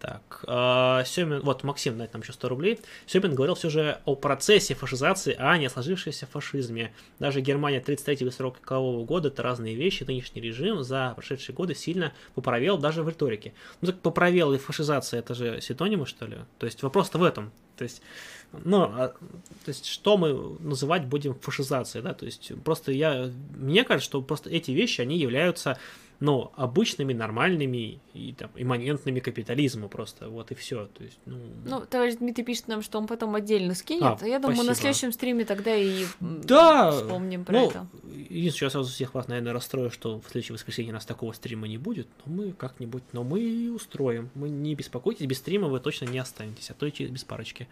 [0.00, 2.80] Так, а, Семин, вот Максим дает нам еще 100 рублей.
[3.04, 6.94] Семин говорил все же о процессе фашизации, а не о сложившемся фашизме.
[7.18, 10.04] Даже Германия 33-40 года это разные вещи.
[10.04, 13.52] Нынешний режим за прошедшие годы сильно поправил даже в риторике.
[13.82, 16.38] Ну так поправил и фашизация, это же синонимы, что ли?
[16.58, 17.52] То есть вопрос-то в этом.
[17.80, 18.02] То есть,
[18.64, 22.14] ну, а, то есть, что мы называть будем фашизацией, да?
[22.14, 25.78] То есть, просто я, мне кажется, что просто эти вещи, они являются
[26.20, 30.86] ну, обычными, нормальными и там, имманентными капитализму просто, вот и все.
[30.86, 34.22] То есть, ну, Ну, товарищ Дмитрий пишет нам, что он потом отдельно скинет.
[34.22, 34.74] А, я думаю, на спасибо.
[34.74, 37.86] следующем стриме тогда и Да, вспомним про ну, это.
[38.12, 41.32] единственное, что я сразу всех вас, наверное, расстрою, что в следующее воскресенье у нас такого
[41.32, 44.28] стрима не будет, но мы как-нибудь, но мы устроим.
[44.34, 47.66] Мы не беспокойтесь, без стрима вы точно не останетесь, а то и без парочки.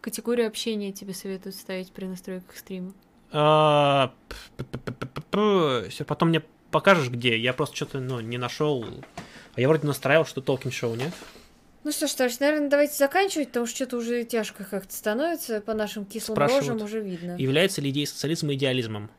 [0.00, 2.92] Категорию общения тебе советуют ставить при настройках стрима.
[3.32, 4.12] а,
[5.90, 7.36] Все, потом мне покажешь, где.
[7.38, 8.84] Я просто что-то ну, не нашел.
[9.54, 11.12] А я вроде настраивал, что Толкин Шоу, нет?
[11.84, 15.74] Ну что ж, товарищ, наверное, давайте заканчивать, потому что что-то уже тяжко как-то становится, по
[15.74, 16.68] нашим кислым Спрашивают.
[16.68, 17.36] рожам уже видно.
[17.38, 19.10] Является ли идея социализма идеализмом?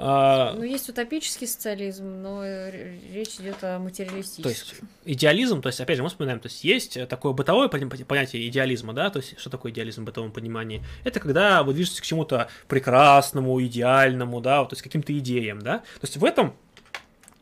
[0.00, 4.44] А, Ну, есть утопический социализм, но э, речь идет о материалистическом.
[4.44, 7.68] То есть идеализм, то есть, опять же, мы вспоминаем, то есть есть э, такое бытовое
[7.68, 10.84] понятие идеализма, да, то есть что такое идеализм в бытовом понимании?
[11.02, 15.78] Это когда вы движетесь к чему-то прекрасному, идеальному, да, вот, то есть каким-то идеям, да.
[15.78, 16.54] То есть в этом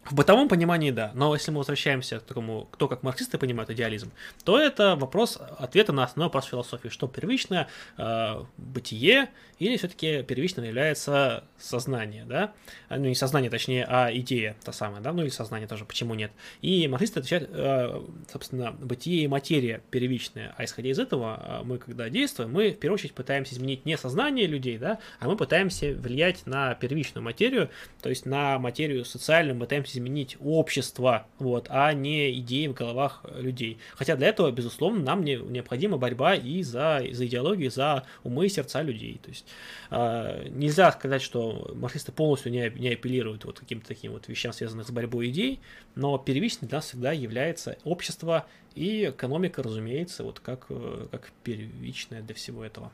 [0.08, 1.10] В бытовом понимании, да.
[1.14, 4.12] Но если мы возвращаемся к такому, кто как марксисты понимают идеализм,
[4.44, 6.88] то это вопрос ответа на основной вопрос философии.
[6.88, 7.66] Что первичное
[7.98, 12.52] э, бытие или все-таки первичным является сознание, да?
[12.88, 15.12] А, ну, не сознание, точнее, а идея та самая, да?
[15.12, 16.30] Ну, или сознание тоже, почему нет?
[16.62, 20.54] И марксисты отвечают, э, собственно, бытие и материя первичная.
[20.56, 23.96] А исходя из этого, э, мы, когда действуем, мы, в первую очередь, пытаемся изменить не
[23.96, 27.70] сознание людей, да, а мы пытаемся влиять на первичную материю,
[28.02, 33.24] то есть на материю социальную, мы пытаемся изменить общество, вот, а не идеи в головах
[33.34, 33.78] людей.
[33.94, 38.48] Хотя для этого, безусловно, нам не, необходима борьба и за, за идеологию, за умы и
[38.48, 39.20] сердца людей.
[39.22, 39.46] То есть
[39.90, 44.84] э, нельзя сказать, что марксисты полностью не, не апеллируют вот каким-то таким вот вещам, связанным
[44.84, 45.60] с борьбой идей,
[45.94, 50.66] но первичным для нас всегда является общество и экономика, разумеется, вот как,
[51.10, 52.92] как первичная для всего этого.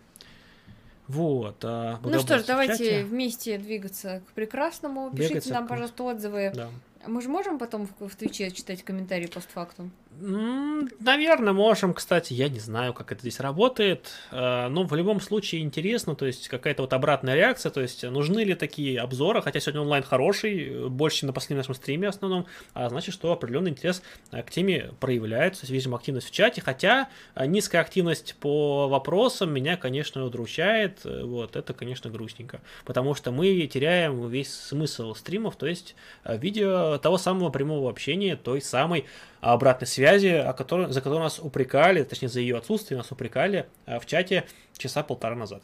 [1.08, 1.64] Вот.
[1.64, 5.10] А, ну что ж, давайте вместе двигаться к прекрасному.
[5.10, 6.52] Пишите Бегаться нам, пожалуйста, отзывы.
[6.54, 6.68] Да.
[7.06, 9.90] Мы же можем потом в, в Твиче читать комментарии постфактум?
[10.20, 11.94] Наверное, можем.
[11.94, 14.12] Кстати, я не знаю, как это здесь работает.
[14.30, 18.44] Э, но в любом случае интересно, то есть какая-то вот обратная реакция, то есть нужны
[18.44, 22.88] ли такие обзоры, хотя сегодня онлайн хороший, больше, чем на последнем нашем стриме основном, а
[22.88, 27.80] значит, что определенный интерес э, к теме проявляется, видим активность в чате, хотя э, низкая
[27.80, 34.54] активность по вопросам меня, конечно, удручает, вот, это, конечно, грустненько, потому что мы теряем весь
[34.54, 39.06] смысл стримов, то есть видео того самого прямого общения, той самой
[39.42, 43.98] обратной связи, о которой, за которую нас упрекали, точнее за ее отсутствие нас упрекали э,
[43.98, 44.44] в чате
[44.78, 45.62] часа полтора назад.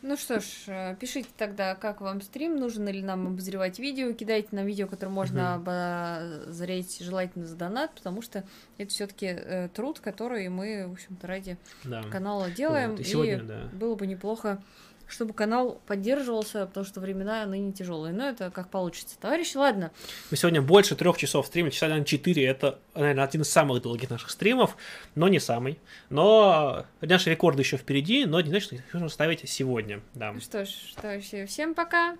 [0.00, 4.48] Ну что ж, э, пишите тогда, как вам стрим, нужно ли нам обозревать видео, кидайте
[4.52, 5.70] нам видео, которое можно угу.
[5.70, 8.44] обозреть желательно за донат, потому что
[8.78, 12.02] это все-таки э, труд, который мы, в общем-то, ради да.
[12.04, 12.92] канала делаем.
[12.92, 13.00] Вот.
[13.00, 13.68] И, сегодня, и да.
[13.74, 14.62] было бы неплохо
[15.08, 18.14] чтобы канал поддерживался, потому что времена ныне тяжелые.
[18.14, 19.18] Но это как получится.
[19.18, 19.90] Товарищи, ладно.
[20.30, 22.46] Мы сегодня больше трех часов стримили, часа, наверное, четыре.
[22.46, 24.76] Это, наверное, один из самых долгих наших стримов,
[25.14, 25.78] но не самый.
[26.10, 30.00] Но наши рекорды еще впереди, но не значит, что их нужно ставить сегодня.
[30.14, 30.32] Да.
[30.32, 32.16] Ну что ж, товарищи, всем пока.